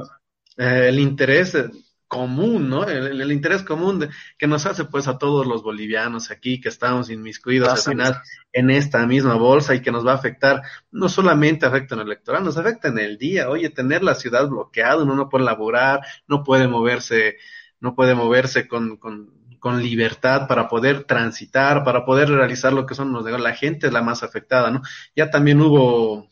eh, 0.57 0.87
el 0.89 0.99
interés 0.99 1.55
común, 2.07 2.69
¿no? 2.69 2.85
El, 2.85 3.31
interés 3.31 3.63
común 3.63 4.09
que 4.37 4.47
nos 4.47 4.65
hace 4.65 4.85
pues 4.85 5.07
a 5.07 5.17
todos 5.17 5.45
los 5.45 5.63
bolivianos 5.63 6.31
aquí 6.31 6.61
que 6.61 6.69
estamos 6.69 7.09
inmiscuidos 7.09 7.69
al 7.69 7.93
final 7.93 8.21
en 8.53 8.69
esta 8.69 9.05
misma 9.05 9.35
bolsa 9.35 9.75
y 9.75 9.81
que 9.81 9.91
nos 9.91 10.05
va 10.05 10.13
a 10.13 10.15
afectar, 10.15 10.61
no 10.91 11.09
solamente 11.09 11.65
afecta 11.65 11.95
en 11.95 12.01
el 12.01 12.07
electoral, 12.07 12.43
nos 12.43 12.57
afecta 12.57 12.87
en 12.87 12.99
el 12.99 13.17
día. 13.17 13.49
Oye, 13.49 13.69
tener 13.69 14.03
la 14.03 14.15
ciudad 14.15 14.47
bloqueada, 14.47 15.03
uno 15.03 15.15
no 15.15 15.29
puede 15.29 15.45
laborar, 15.45 16.01
no 16.27 16.43
puede 16.43 16.67
moverse, 16.67 17.37
no 17.79 17.93
puede 17.93 18.15
moverse 18.15 18.67
con, 18.67 18.97
con, 18.97 19.33
con 19.59 19.83
libertad 19.83 20.47
para 20.47 20.69
poder 20.69 21.03
transitar, 21.03 21.83
para 21.83 22.05
poder 22.05 22.29
realizar 22.29 22.73
lo 22.73 22.85
que 22.85 22.95
son 22.95 23.11
los 23.11 23.25
negocios. 23.25 23.43
La 23.43 23.55
gente 23.55 23.87
es 23.87 23.93
la 23.93 24.01
más 24.01 24.23
afectada, 24.23 24.71
¿no? 24.71 24.81
Ya 25.15 25.29
también 25.29 25.61
hubo 25.61 26.29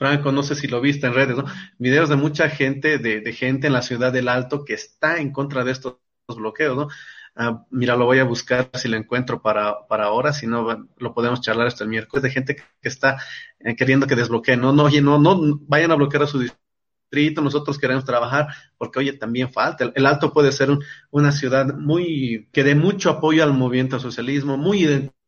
Franco, 0.00 0.32
no 0.32 0.42
sé 0.42 0.54
si 0.54 0.66
lo 0.66 0.80
viste 0.80 1.06
en 1.06 1.12
redes, 1.12 1.36
¿no? 1.36 1.44
Videos 1.76 2.08
de 2.08 2.16
mucha 2.16 2.48
gente, 2.48 2.96
de, 2.96 3.20
de 3.20 3.32
gente 3.34 3.66
en 3.66 3.74
la 3.74 3.82
ciudad 3.82 4.10
del 4.10 4.28
Alto 4.28 4.64
que 4.64 4.72
está 4.72 5.18
en 5.18 5.30
contra 5.30 5.62
de 5.62 5.72
estos 5.72 5.98
bloqueos, 6.26 6.74
¿no? 6.74 6.88
Ah, 7.36 7.66
mira, 7.70 7.96
lo 7.96 8.06
voy 8.06 8.18
a 8.18 8.24
buscar 8.24 8.70
si 8.72 8.88
lo 8.88 8.96
encuentro 8.96 9.42
para, 9.42 9.86
para 9.88 10.04
ahora, 10.06 10.32
si 10.32 10.46
no, 10.46 10.88
lo 10.96 11.14
podemos 11.14 11.42
charlar 11.42 11.66
hasta 11.66 11.84
el 11.84 11.90
miércoles, 11.90 12.22
de 12.22 12.30
gente 12.30 12.56
que 12.56 12.88
está 12.88 13.18
eh, 13.58 13.76
queriendo 13.76 14.06
que 14.06 14.16
desbloqueen, 14.16 14.58
no, 14.58 14.72
no, 14.72 14.84
oye, 14.84 15.02
no, 15.02 15.18
no 15.18 15.60
vayan 15.68 15.90
a 15.92 15.96
bloquear 15.96 16.22
a 16.22 16.26
su 16.26 16.38
distrito, 16.38 17.42
nosotros 17.42 17.78
queremos 17.78 18.06
trabajar, 18.06 18.48
porque 18.78 19.00
oye, 19.00 19.12
también 19.12 19.52
falta, 19.52 19.92
el, 19.94 20.06
Alto 20.06 20.32
puede 20.32 20.50
ser 20.50 20.70
una 21.10 21.30
ciudad 21.30 21.74
muy, 21.74 22.48
que 22.52 22.64
dé 22.64 22.74
mucho 22.74 23.10
apoyo 23.10 23.44
al 23.44 23.52
movimiento 23.52 24.00
socialismo, 24.00 24.56
muy 24.56 24.84
identificada 24.84 25.19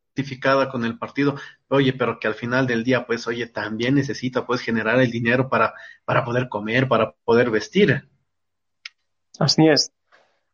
con 0.71 0.85
el 0.85 0.99
partido, 0.99 1.37
oye, 1.69 1.93
pero 1.93 2.19
que 2.19 2.29
al 2.29 2.35
final 2.35 2.67
del 2.67 2.85
día, 2.85 3.07
pues, 3.07 3.27
oye, 3.27 3.47
también 3.47 3.95
necesita, 3.95 4.47
pues, 4.47 4.61
generar 4.61 5.01
el 5.01 5.11
dinero 5.11 5.49
para, 5.49 5.75
para 6.05 6.25
poder 6.25 6.49
comer, 6.49 6.89
para 6.89 7.13
poder 7.25 7.51
vestir. 7.51 8.09
Así 9.39 9.67
es. 9.69 9.93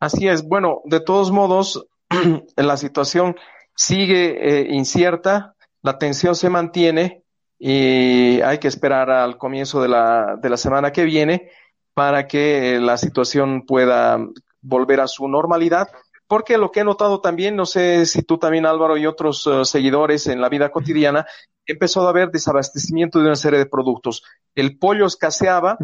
Así 0.00 0.28
es. 0.28 0.46
Bueno, 0.46 0.80
de 0.84 1.00
todos 1.00 1.30
modos, 1.30 1.86
la 2.56 2.76
situación 2.76 3.36
sigue 3.74 4.36
eh, 4.40 4.74
incierta, 4.74 5.54
la 5.82 5.98
tensión 5.98 6.34
se 6.34 6.50
mantiene 6.50 7.24
y 7.58 8.40
hay 8.40 8.58
que 8.58 8.68
esperar 8.68 9.10
al 9.10 9.36
comienzo 9.36 9.82
de 9.82 9.88
la, 9.88 10.36
de 10.40 10.48
la 10.48 10.56
semana 10.56 10.92
que 10.92 11.04
viene 11.04 11.50
para 11.94 12.28
que 12.28 12.78
la 12.80 12.96
situación 12.96 13.66
pueda 13.66 14.18
volver 14.60 15.00
a 15.00 15.08
su 15.08 15.26
normalidad 15.28 15.88
porque 16.28 16.58
lo 16.58 16.70
que 16.70 16.80
he 16.80 16.84
notado 16.84 17.20
también, 17.20 17.56
no 17.56 17.66
sé 17.66 18.06
si 18.06 18.22
tú 18.22 18.38
también 18.38 18.66
Álvaro 18.66 18.96
y 18.96 19.06
otros 19.06 19.46
eh, 19.46 19.64
seguidores 19.64 20.26
en 20.28 20.40
la 20.40 20.48
vida 20.48 20.70
cotidiana, 20.70 21.26
empezó 21.66 22.06
a 22.06 22.10
haber 22.10 22.30
desabastecimiento 22.30 23.18
de 23.18 23.26
una 23.26 23.36
serie 23.36 23.58
de 23.58 23.66
productos. 23.66 24.22
El 24.54 24.78
pollo 24.78 25.06
escaseaba, 25.06 25.78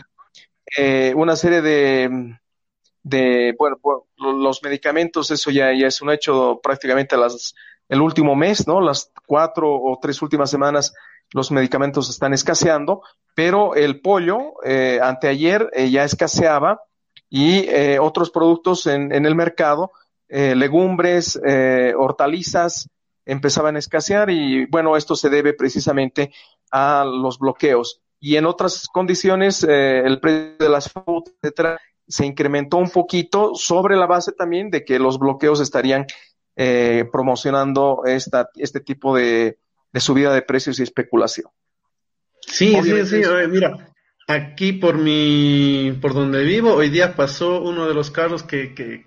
eh, 0.77 1.13
una 1.17 1.35
serie 1.35 1.63
de, 1.63 2.39
de, 3.03 3.55
bueno, 3.59 3.79
los 4.17 4.63
medicamentos, 4.63 5.31
eso 5.31 5.51
ya, 5.51 5.73
ya 5.73 5.87
es 5.87 6.01
un 6.03 6.11
hecho 6.11 6.61
prácticamente 6.63 7.17
las, 7.17 7.55
el 7.89 8.01
último 8.01 8.35
mes, 8.35 8.67
¿no? 8.67 8.81
Las 8.81 9.13
cuatro 9.27 9.73
o 9.73 9.99
tres 10.01 10.21
últimas 10.23 10.51
semanas 10.51 10.95
los 11.33 11.51
medicamentos 11.51 12.09
están 12.09 12.33
escaseando, 12.33 13.03
pero 13.35 13.75
el 13.75 14.01
pollo 14.01 14.55
eh, 14.65 15.01
anteayer 15.03 15.71
eh, 15.73 15.91
ya 15.91 16.05
escaseaba 16.05 16.83
y 17.29 17.69
eh, 17.69 17.99
otros 17.99 18.31
productos 18.31 18.87
en, 18.87 19.13
en 19.13 19.27
el 19.27 19.35
mercado 19.35 19.91
eh, 20.29 20.55
legumbres, 20.55 21.41
eh, 21.45 21.93
hortalizas 21.97 22.89
empezaban 23.27 23.77
a 23.77 23.79
escasear 23.79 24.31
y 24.31 24.67
bueno, 24.67 24.97
esto 24.97 25.17
se 25.17 25.31
debe 25.31 25.55
precisamente 25.55 26.33
a 26.71 27.05
los 27.05 27.39
bloqueos. 27.39 28.01
Y 28.21 28.37
en 28.37 28.47
otras 28.47 28.87
condiciones, 28.89 29.65
eh, 29.65 30.01
el 30.01 30.21
precio 30.21 30.57
de 30.59 30.69
las 30.69 30.91
frutas, 30.91 31.35
etcétera, 31.43 31.81
se 32.07 32.27
incrementó 32.27 32.77
un 32.77 32.91
poquito 32.91 33.55
sobre 33.55 33.97
la 33.97 34.07
base 34.07 34.33
también 34.33 34.71
de 34.71 34.85
que 34.85 34.99
los 34.99 35.19
bloqueos 35.19 35.61
estarían 35.61 36.07
promocionando 37.11 38.03
esta, 38.07 38.49
este 38.55 38.79
tipo 38.79 39.17
de, 39.17 39.59
de 39.93 40.01
subida 40.01 40.33
de 40.33 40.43
precios 40.43 40.79
y 40.79 40.85
especulación. 40.85 41.49
Sí, 42.41 42.77
sí, 42.83 43.07
sí, 43.07 43.23
mira, 43.49 43.93
aquí 44.27 44.73
por 44.73 44.99
mi, 44.99 45.97
por 46.01 46.15
donde 46.15 46.45
vivo, 46.45 46.75
hoy 46.75 46.91
día 46.91 47.17
pasó 47.17 47.61
uno 47.61 47.87
de 47.87 47.95
los 47.95 48.11
carros 48.11 48.43
que, 48.43 48.75
que, 48.75 49.07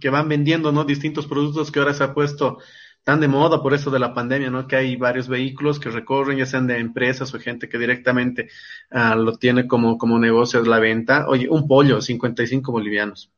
que 0.00 0.10
van 0.10 0.28
vendiendo, 0.28 0.72
¿no? 0.72 0.84
Distintos 0.84 1.26
productos 1.26 1.70
que 1.70 1.78
ahora 1.78 1.94
se 1.94 2.04
ha 2.04 2.14
puesto 2.14 2.58
tan 3.04 3.20
de 3.20 3.28
moda 3.28 3.62
por 3.62 3.74
eso 3.74 3.90
de 3.90 3.98
la 3.98 4.14
pandemia, 4.14 4.50
¿no? 4.50 4.66
Que 4.66 4.76
hay 4.76 4.96
varios 4.96 5.28
vehículos 5.28 5.80
que 5.80 5.90
recorren, 5.90 6.38
ya 6.38 6.46
sean 6.46 6.66
de 6.66 6.78
empresas 6.78 7.34
o 7.34 7.40
gente 7.40 7.68
que 7.68 7.78
directamente 7.78 8.48
uh, 8.92 9.16
lo 9.16 9.36
tiene 9.38 9.66
como, 9.66 9.98
como 9.98 10.18
negocio 10.18 10.62
de 10.62 10.68
la 10.68 10.78
venta. 10.78 11.26
Oye, 11.28 11.48
un 11.48 11.66
pollo, 11.66 12.00
55 12.00 12.70
bolivianos. 12.70 13.32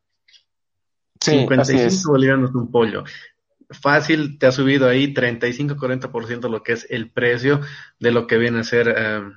Sí, 1.21 1.31
55 1.31 2.11
bolivianos 2.11 2.55
un 2.55 2.71
pollo. 2.71 3.05
Fácil, 3.71 4.39
te 4.39 4.47
ha 4.47 4.53
subido 4.53 4.87
ahí 4.87 5.15
35-40% 5.15 6.51
lo 6.51 6.63
que 6.63 6.73
es 6.73 6.87
el 6.91 7.11
precio 7.11 7.61
de 7.99 8.11
lo 8.11 8.27
que 8.27 8.37
viene 8.37 8.61
a 8.61 8.65
ser 8.65 8.89
uh, 8.89 9.33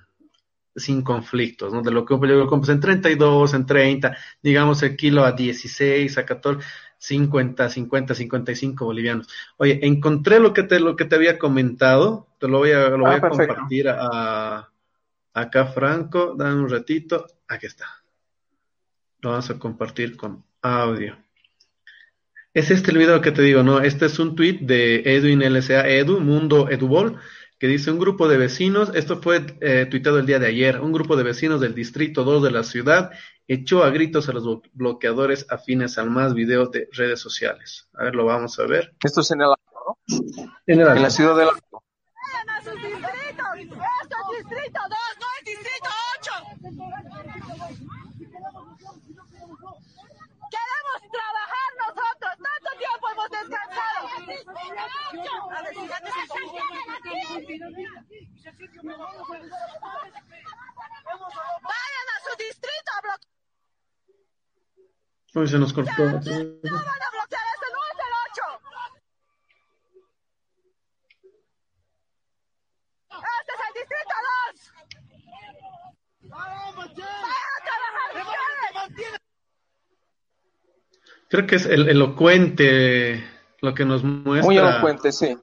sin 0.75 1.01
conflictos, 1.03 1.71
¿no? 1.71 1.81
De 1.81 1.91
lo 1.91 2.03
que 2.03 2.13
un 2.13 2.19
pollo 2.19 2.35
lo 2.35 2.47
compras 2.47 2.75
en 2.75 2.81
32, 2.81 3.53
en 3.53 3.65
30, 3.65 4.17
digamos 4.43 4.83
el 4.83 4.97
kilo 4.97 5.23
a 5.23 5.31
16, 5.31 6.17
a 6.17 6.25
14 6.25 6.59
50, 6.97 7.69
50, 7.69 8.15
55 8.15 8.85
bolivianos. 8.85 9.27
Oye, 9.57 9.79
encontré 9.83 10.39
lo 10.39 10.53
que 10.53 10.63
te, 10.63 10.79
lo 10.79 10.95
que 10.95 11.05
te 11.05 11.15
había 11.15 11.37
comentado, 11.37 12.27
te 12.39 12.47
lo 12.47 12.59
voy 12.59 12.71
a, 12.71 12.89
lo 12.89 12.99
voy 12.99 13.13
ah, 13.13 13.17
a 13.17 13.29
compartir 13.29 13.89
a, 13.89 14.69
acá 15.33 15.65
Franco, 15.67 16.35
dame 16.35 16.61
un 16.61 16.69
ratito, 16.69 17.27
aquí 17.47 17.67
está. 17.67 17.85
Lo 19.21 19.31
vamos 19.31 19.49
a 19.49 19.59
compartir 19.59 20.15
con 20.17 20.43
audio. 20.61 21.17
Es 22.53 22.71
este 22.71 22.91
el 22.91 22.97
video 22.97 23.21
que 23.21 23.31
te 23.31 23.43
digo, 23.43 23.61
¿no? 23.61 23.81
Este 23.81 24.07
es 24.07 24.17
un 24.17 24.35
tweet 24.35 24.59
de 24.61 25.03
Edwin 25.05 25.43
LCA 25.43 25.87
Edu, 25.87 26.19
Mundo 26.19 26.69
Edubol, 26.69 27.19
que 27.59 27.67
dice 27.67 27.91
un 27.91 27.99
grupo 27.99 28.27
de 28.27 28.37
vecinos, 28.37 28.91
esto 28.93 29.21
fue 29.21 29.57
eh, 29.61 29.87
tuitado 29.89 30.19
el 30.19 30.25
día 30.25 30.39
de 30.39 30.47
ayer, 30.47 30.79
un 30.79 30.91
grupo 30.91 31.15
de 31.15 31.23
vecinos 31.23 31.59
del 31.59 31.73
Distrito 31.73 32.23
2 32.23 32.43
de 32.43 32.51
la 32.51 32.63
ciudad 32.63 33.11
echó 33.47 33.83
a 33.83 33.89
gritos 33.89 34.27
a 34.29 34.33
los 34.33 34.61
bloqueadores 34.73 35.45
afines 35.49 35.97
al 35.97 36.09
más 36.09 36.33
videos 36.33 36.71
de 36.71 36.89
redes 36.91 37.19
sociales. 37.19 37.89
A 37.93 38.03
ver, 38.03 38.15
lo 38.15 38.25
vamos 38.25 38.59
a 38.59 38.65
ver. 38.67 38.93
Esto 39.03 39.21
es 39.21 39.31
en 39.31 39.41
el 39.41 39.47
Alto, 39.47 39.63
¿no? 39.73 39.97
En, 40.67 40.81
el 40.81 40.87
Alto. 40.87 40.97
en 40.97 41.03
la 41.03 41.09
ciudad 41.09 41.37
del 41.37 41.49
Alto. 41.49 41.83
¡Esto 42.57 42.71
es 42.73 42.81
Distrito 44.37 44.79
2, 44.81 44.91
no 45.19 45.27
es 45.39 45.45
Distrito 45.45 45.89
8! 46.19 46.31
Trabajar! 51.09 51.56
podemos 53.15 53.49
Vayan 61.63 62.07
a 62.13 62.19
su 62.23 62.31
distrito 62.37 62.89
a 62.95 63.01
bloquear. 63.01 63.31
Hoy 65.35 65.47
se 65.47 65.57
nos 65.59 65.73
cortó. 65.73 66.19
Creo 81.29 81.45
que 81.45 81.55
es 81.57 81.65
el 81.65 81.89
elocuente 81.89 83.23
lo 83.61 83.73
que 83.73 83.85
nos 83.85 84.03
muestra 84.03 84.45
Muy 84.45 84.57
elocuente, 84.57 85.11
sí. 85.11 85.35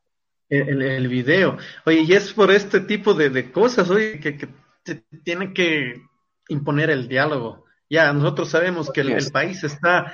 el, 0.48 0.82
el 0.82 1.08
video. 1.08 1.58
Oye, 1.84 2.02
y 2.02 2.12
es 2.12 2.32
por 2.32 2.50
este 2.50 2.80
tipo 2.80 3.14
de, 3.14 3.30
de 3.30 3.50
cosas, 3.52 3.90
oye, 3.90 4.20
que, 4.20 4.36
que 4.36 4.48
se 4.84 5.04
tiene 5.24 5.52
que 5.52 6.02
imponer 6.48 6.90
el 6.90 7.08
diálogo. 7.08 7.64
Ya, 7.90 8.12
nosotros 8.12 8.48
sabemos 8.50 8.90
que 8.90 9.02
el, 9.02 9.10
el 9.12 9.30
país 9.30 9.64
está 9.64 10.12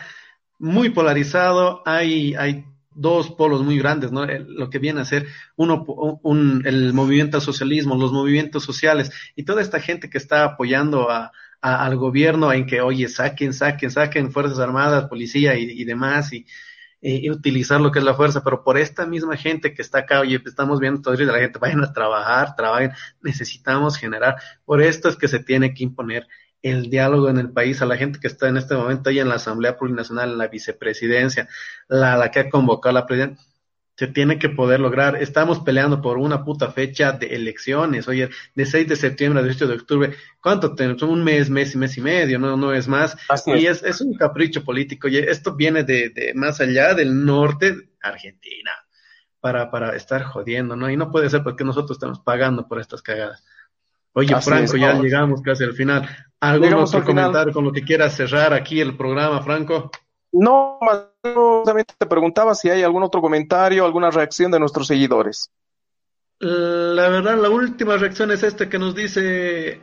muy 0.59 0.91
polarizado, 0.91 1.83
hay, 1.87 2.35
hay 2.35 2.65
dos 2.91 3.31
polos 3.31 3.63
muy 3.63 3.79
grandes, 3.79 4.13
¿no? 4.13 4.25
El- 4.25 4.53
lo 4.55 4.69
que 4.71 4.79
viene 4.79 5.01
a 5.01 5.05
ser 5.05 5.27
uno, 5.57 5.85
un, 6.23 6.63
el 6.67 6.93
movimiento 6.93 7.37
al 7.37 7.43
socialismo, 7.43 7.95
los 7.97 8.13
movimientos 8.13 8.65
sociales 8.65 9.11
y 9.37 9.45
toda 9.45 9.63
esta 9.63 9.81
gente 9.81 10.11
que 10.11 10.19
está 10.19 10.45
apoyando 10.45 11.11
a, 11.11 11.33
a- 11.63 11.85
al 11.87 11.97
gobierno 11.97 12.53
en 12.53 12.67
que, 12.67 12.81
oye, 12.81 13.09
saquen, 13.09 13.53
saquen, 13.53 13.91
saquen 13.91 14.33
Fuerzas 14.33 14.59
Armadas, 14.59 15.09
policía 15.09 15.57
y, 15.59 15.65
y 15.71 15.85
demás 15.85 16.33
y, 16.33 16.47
y- 17.01 17.27
y 17.27 17.31
utilizar 17.31 17.81
lo 17.81 17.91
que 17.93 17.99
es 18.01 18.05
la 18.05 18.15
fuerza, 18.15 18.43
pero 18.45 18.63
por 18.65 18.79
esta 18.79 19.07
misma 19.07 19.37
gente 19.37 19.73
que 19.75 19.83
está 19.83 20.01
acá, 20.01 20.21
oye, 20.21 20.39
pues 20.41 20.53
estamos 20.53 20.81
viendo 20.81 21.01
todo 21.03 21.17
día 21.17 21.27
la 21.27 21.39
gente, 21.39 21.59
vayan 21.59 21.83
a 21.85 21.93
trabajar, 21.93 22.55
trabajen, 22.57 22.93
necesitamos 23.23 23.97
generar, 23.97 24.37
por 24.65 24.83
esto 24.83 25.09
es 25.09 25.17
que 25.17 25.29
se 25.29 25.41
tiene 25.41 25.75
que 25.75 25.85
imponer 25.85 26.27
el 26.63 26.91
diálogo 26.91 27.31
en 27.31 27.39
el 27.39 27.51
país 27.53 27.81
a 27.81 27.87
la 27.87 27.97
gente 27.97 28.19
que 28.21 28.27
está 28.27 28.49
en 28.49 28.59
este 28.59 28.75
momento 28.75 29.09
ahí 29.11 29.19
en 29.19 29.29
la 29.31 29.37
Asamblea 29.37 29.79
Plurinacional, 29.79 30.33
en 30.33 30.39
la 30.39 30.49
vicepresidencia, 30.49 31.49
la, 31.89 32.17
la 32.19 32.31
que 32.31 32.41
ha 32.41 32.51
convocado 32.51 32.93
la 32.95 33.07
presidenta, 33.07 33.41
se 34.01 34.07
tiene 34.07 34.39
que 34.39 34.49
poder 34.49 34.81
lograr. 34.81 35.17
Estamos 35.23 35.61
peleando 35.61 36.01
por 36.01 36.17
una 36.17 36.43
puta 36.43 36.73
fecha 36.73 37.13
de 37.13 37.27
elecciones, 37.37 38.09
oye, 38.09 38.31
de 38.55 38.65
6 38.65 38.89
de 38.89 38.97
septiembre 38.97 39.41
a 39.41 39.43
18 39.45 39.67
de 39.67 39.75
octubre, 39.75 40.15
¿cuánto 40.41 40.75
tenemos? 40.75 41.03
Un 41.03 41.23
mes, 41.23 41.51
mes 41.51 41.75
y 41.75 41.77
mes 41.77 41.99
y 41.99 42.01
medio, 42.01 42.39
no, 42.39 42.57
no 42.57 42.73
es 42.73 42.89
más. 42.89 43.15
Así 43.29 43.51
Y 43.51 43.67
es. 43.67 43.83
es, 43.83 44.01
un 44.01 44.15
capricho 44.15 44.65
político, 44.65 45.07
oye, 45.09 45.31
esto 45.31 45.55
viene 45.55 45.85
de, 45.85 46.09
de 46.09 46.33
más 46.33 46.63
allá 46.63 46.95
del 46.95 47.27
norte, 47.27 47.91
Argentina, 48.01 48.71
para, 49.39 49.71
para 49.71 49.95
estar 49.95 50.23
jodiendo, 50.23 50.77
¿no? 50.77 50.89
Y 50.89 50.97
no 50.97 51.11
puede 51.11 51.29
ser 51.29 51.43
porque 51.43 51.63
nosotros 51.65 51.99
estamos 51.99 52.21
pagando 52.21 52.67
por 52.67 52.81
estas 52.81 53.03
cagadas. 53.03 53.45
Oye, 54.15 54.35
Así 54.35 54.49
Franco, 54.49 54.77
es, 54.77 54.81
ya 54.81 54.89
vamos. 54.93 55.05
llegamos 55.05 55.43
casi 55.43 55.65
al 55.65 55.75
final. 55.75 56.09
¿Algún 56.41 56.71
Llegamos 56.71 56.89
otro 56.89 57.01
al 57.01 57.05
final. 57.05 57.25
comentario 57.27 57.53
con 57.53 57.65
lo 57.65 57.73
que 57.73 57.83
quieras 57.85 58.17
cerrar 58.17 58.55
aquí 58.55 58.81
el 58.81 58.97
programa, 58.97 59.43
Franco? 59.43 59.91
No, 60.33 60.79
solamente 61.23 61.95
te 61.99 62.07
preguntaba 62.07 62.55
si 62.55 62.71
hay 62.71 62.83
algún 62.83 63.03
otro 63.03 63.21
comentario, 63.21 63.85
alguna 63.85 64.11
reacción 64.11 64.51
de 64.51 64.61
nuestros 64.61 64.87
seguidores. 64.87 65.51
La 66.39 67.09
verdad, 67.09 67.37
la 67.37 67.51
última 67.51 67.97
reacción 67.97 68.31
es 68.31 68.43
esta 68.43 68.69
que 68.69 68.79
nos 68.79 68.95
dice 68.95 69.83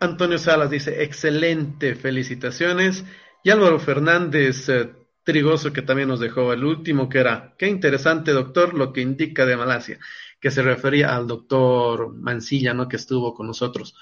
Antonio 0.00 0.38
Salas, 0.38 0.70
dice, 0.70 1.02
excelente, 1.04 1.94
felicitaciones. 1.94 3.04
Y 3.44 3.50
Álvaro 3.50 3.78
Fernández 3.78 4.68
eh, 4.68 4.90
Trigoso, 5.22 5.72
que 5.72 5.82
también 5.82 6.08
nos 6.08 6.18
dejó 6.18 6.52
el 6.52 6.64
último, 6.64 7.08
que 7.08 7.18
era, 7.18 7.54
qué 7.56 7.68
interesante, 7.68 8.32
doctor, 8.32 8.74
lo 8.74 8.92
que 8.92 9.00
indica 9.00 9.46
de 9.46 9.56
Malasia, 9.56 9.98
que 10.40 10.50
se 10.50 10.62
refería 10.62 11.14
al 11.14 11.28
doctor 11.28 12.12
Mancilla, 12.14 12.74
¿no? 12.74 12.88
Que 12.88 12.96
estuvo 12.96 13.32
con 13.32 13.46
nosotros. 13.46 13.94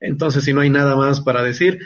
Entonces, 0.00 0.44
si 0.44 0.52
no 0.52 0.60
hay 0.60 0.68
nada 0.68 0.94
más 0.96 1.22
para 1.22 1.42
decir, 1.42 1.80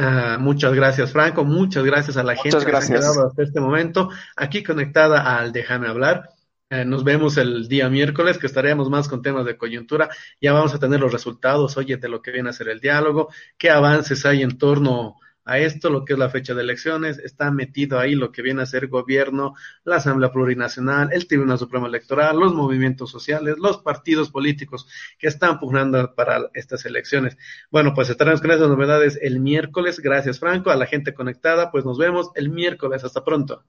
ah, 0.00 0.38
muchas 0.40 0.74
gracias, 0.74 1.12
Franco, 1.12 1.44
muchas 1.44 1.84
gracias 1.84 2.16
a 2.16 2.22
la 2.22 2.34
Muchas 2.34 2.52
gente 2.64 2.70
que 2.70 2.76
ha 2.76 2.80
quedado 2.80 3.26
hasta 3.26 3.42
este 3.42 3.60
momento, 3.60 4.10
aquí 4.36 4.62
conectada 4.62 5.36
al 5.36 5.52
Déjame 5.52 5.88
hablar. 5.88 6.30
Eh, 6.72 6.84
nos 6.84 7.02
vemos 7.02 7.36
el 7.36 7.68
día 7.68 7.88
miércoles, 7.88 8.38
que 8.38 8.46
estaremos 8.46 8.88
más 8.88 9.08
con 9.08 9.22
temas 9.22 9.44
de 9.44 9.56
coyuntura. 9.56 10.08
Ya 10.40 10.52
vamos 10.52 10.72
a 10.72 10.78
tener 10.78 11.00
los 11.00 11.12
resultados, 11.12 11.76
oye, 11.76 11.96
de 11.96 12.08
lo 12.08 12.22
que 12.22 12.30
viene 12.30 12.50
a 12.50 12.52
ser 12.52 12.68
el 12.68 12.80
diálogo, 12.80 13.28
qué 13.58 13.70
avances 13.70 14.24
hay 14.24 14.42
en 14.42 14.56
torno 14.56 15.19
a 15.50 15.58
esto, 15.58 15.90
lo 15.90 16.04
que 16.04 16.12
es 16.12 16.18
la 16.18 16.30
fecha 16.30 16.54
de 16.54 16.62
elecciones. 16.62 17.18
Está 17.18 17.50
metido 17.50 17.98
ahí 17.98 18.14
lo 18.14 18.30
que 18.30 18.40
viene 18.40 18.62
a 18.62 18.66
ser 18.66 18.86
gobierno, 18.86 19.54
la 19.82 19.96
Asamblea 19.96 20.30
Plurinacional, 20.30 21.10
el 21.12 21.26
Tribunal 21.26 21.58
Supremo 21.58 21.86
Electoral, 21.86 22.38
los 22.38 22.54
movimientos 22.54 23.10
sociales, 23.10 23.56
los 23.58 23.78
partidos 23.78 24.30
políticos 24.30 24.86
que 25.18 25.26
están 25.26 25.58
pugnando 25.58 26.14
para 26.14 26.50
estas 26.54 26.86
elecciones. 26.86 27.36
Bueno, 27.68 27.94
pues 27.94 28.08
estaremos 28.10 28.40
con 28.40 28.52
esas 28.52 28.68
novedades 28.68 29.18
el 29.20 29.40
miércoles. 29.40 29.98
Gracias, 29.98 30.38
Franco. 30.38 30.70
A 30.70 30.76
la 30.76 30.86
gente 30.86 31.14
conectada, 31.14 31.72
pues 31.72 31.84
nos 31.84 31.98
vemos 31.98 32.30
el 32.36 32.50
miércoles. 32.50 33.02
Hasta 33.02 33.24
pronto. 33.24 33.64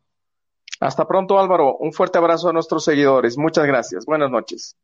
Hasta 0.79 1.07
pronto, 1.07 1.39
Álvaro. 1.39 1.77
Un 1.77 1.93
fuerte 1.93 2.19
abrazo 2.19 2.49
a 2.49 2.53
nuestros 2.53 2.83
seguidores. 2.83 3.39
Muchas 3.39 3.65
gracias. 3.65 4.05
Buenas 4.05 4.29
noches. 4.29 4.77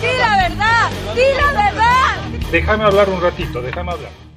¡Di 0.00 0.18
la 0.18 0.36
verdad! 0.36 0.90
¡Di 1.14 1.34
la 1.36 1.52
verdad! 1.52 2.50
Déjame 2.50 2.84
hablar 2.84 3.08
un 3.08 3.20
ratito, 3.20 3.62
déjame 3.62 3.92
hablar. 3.92 4.31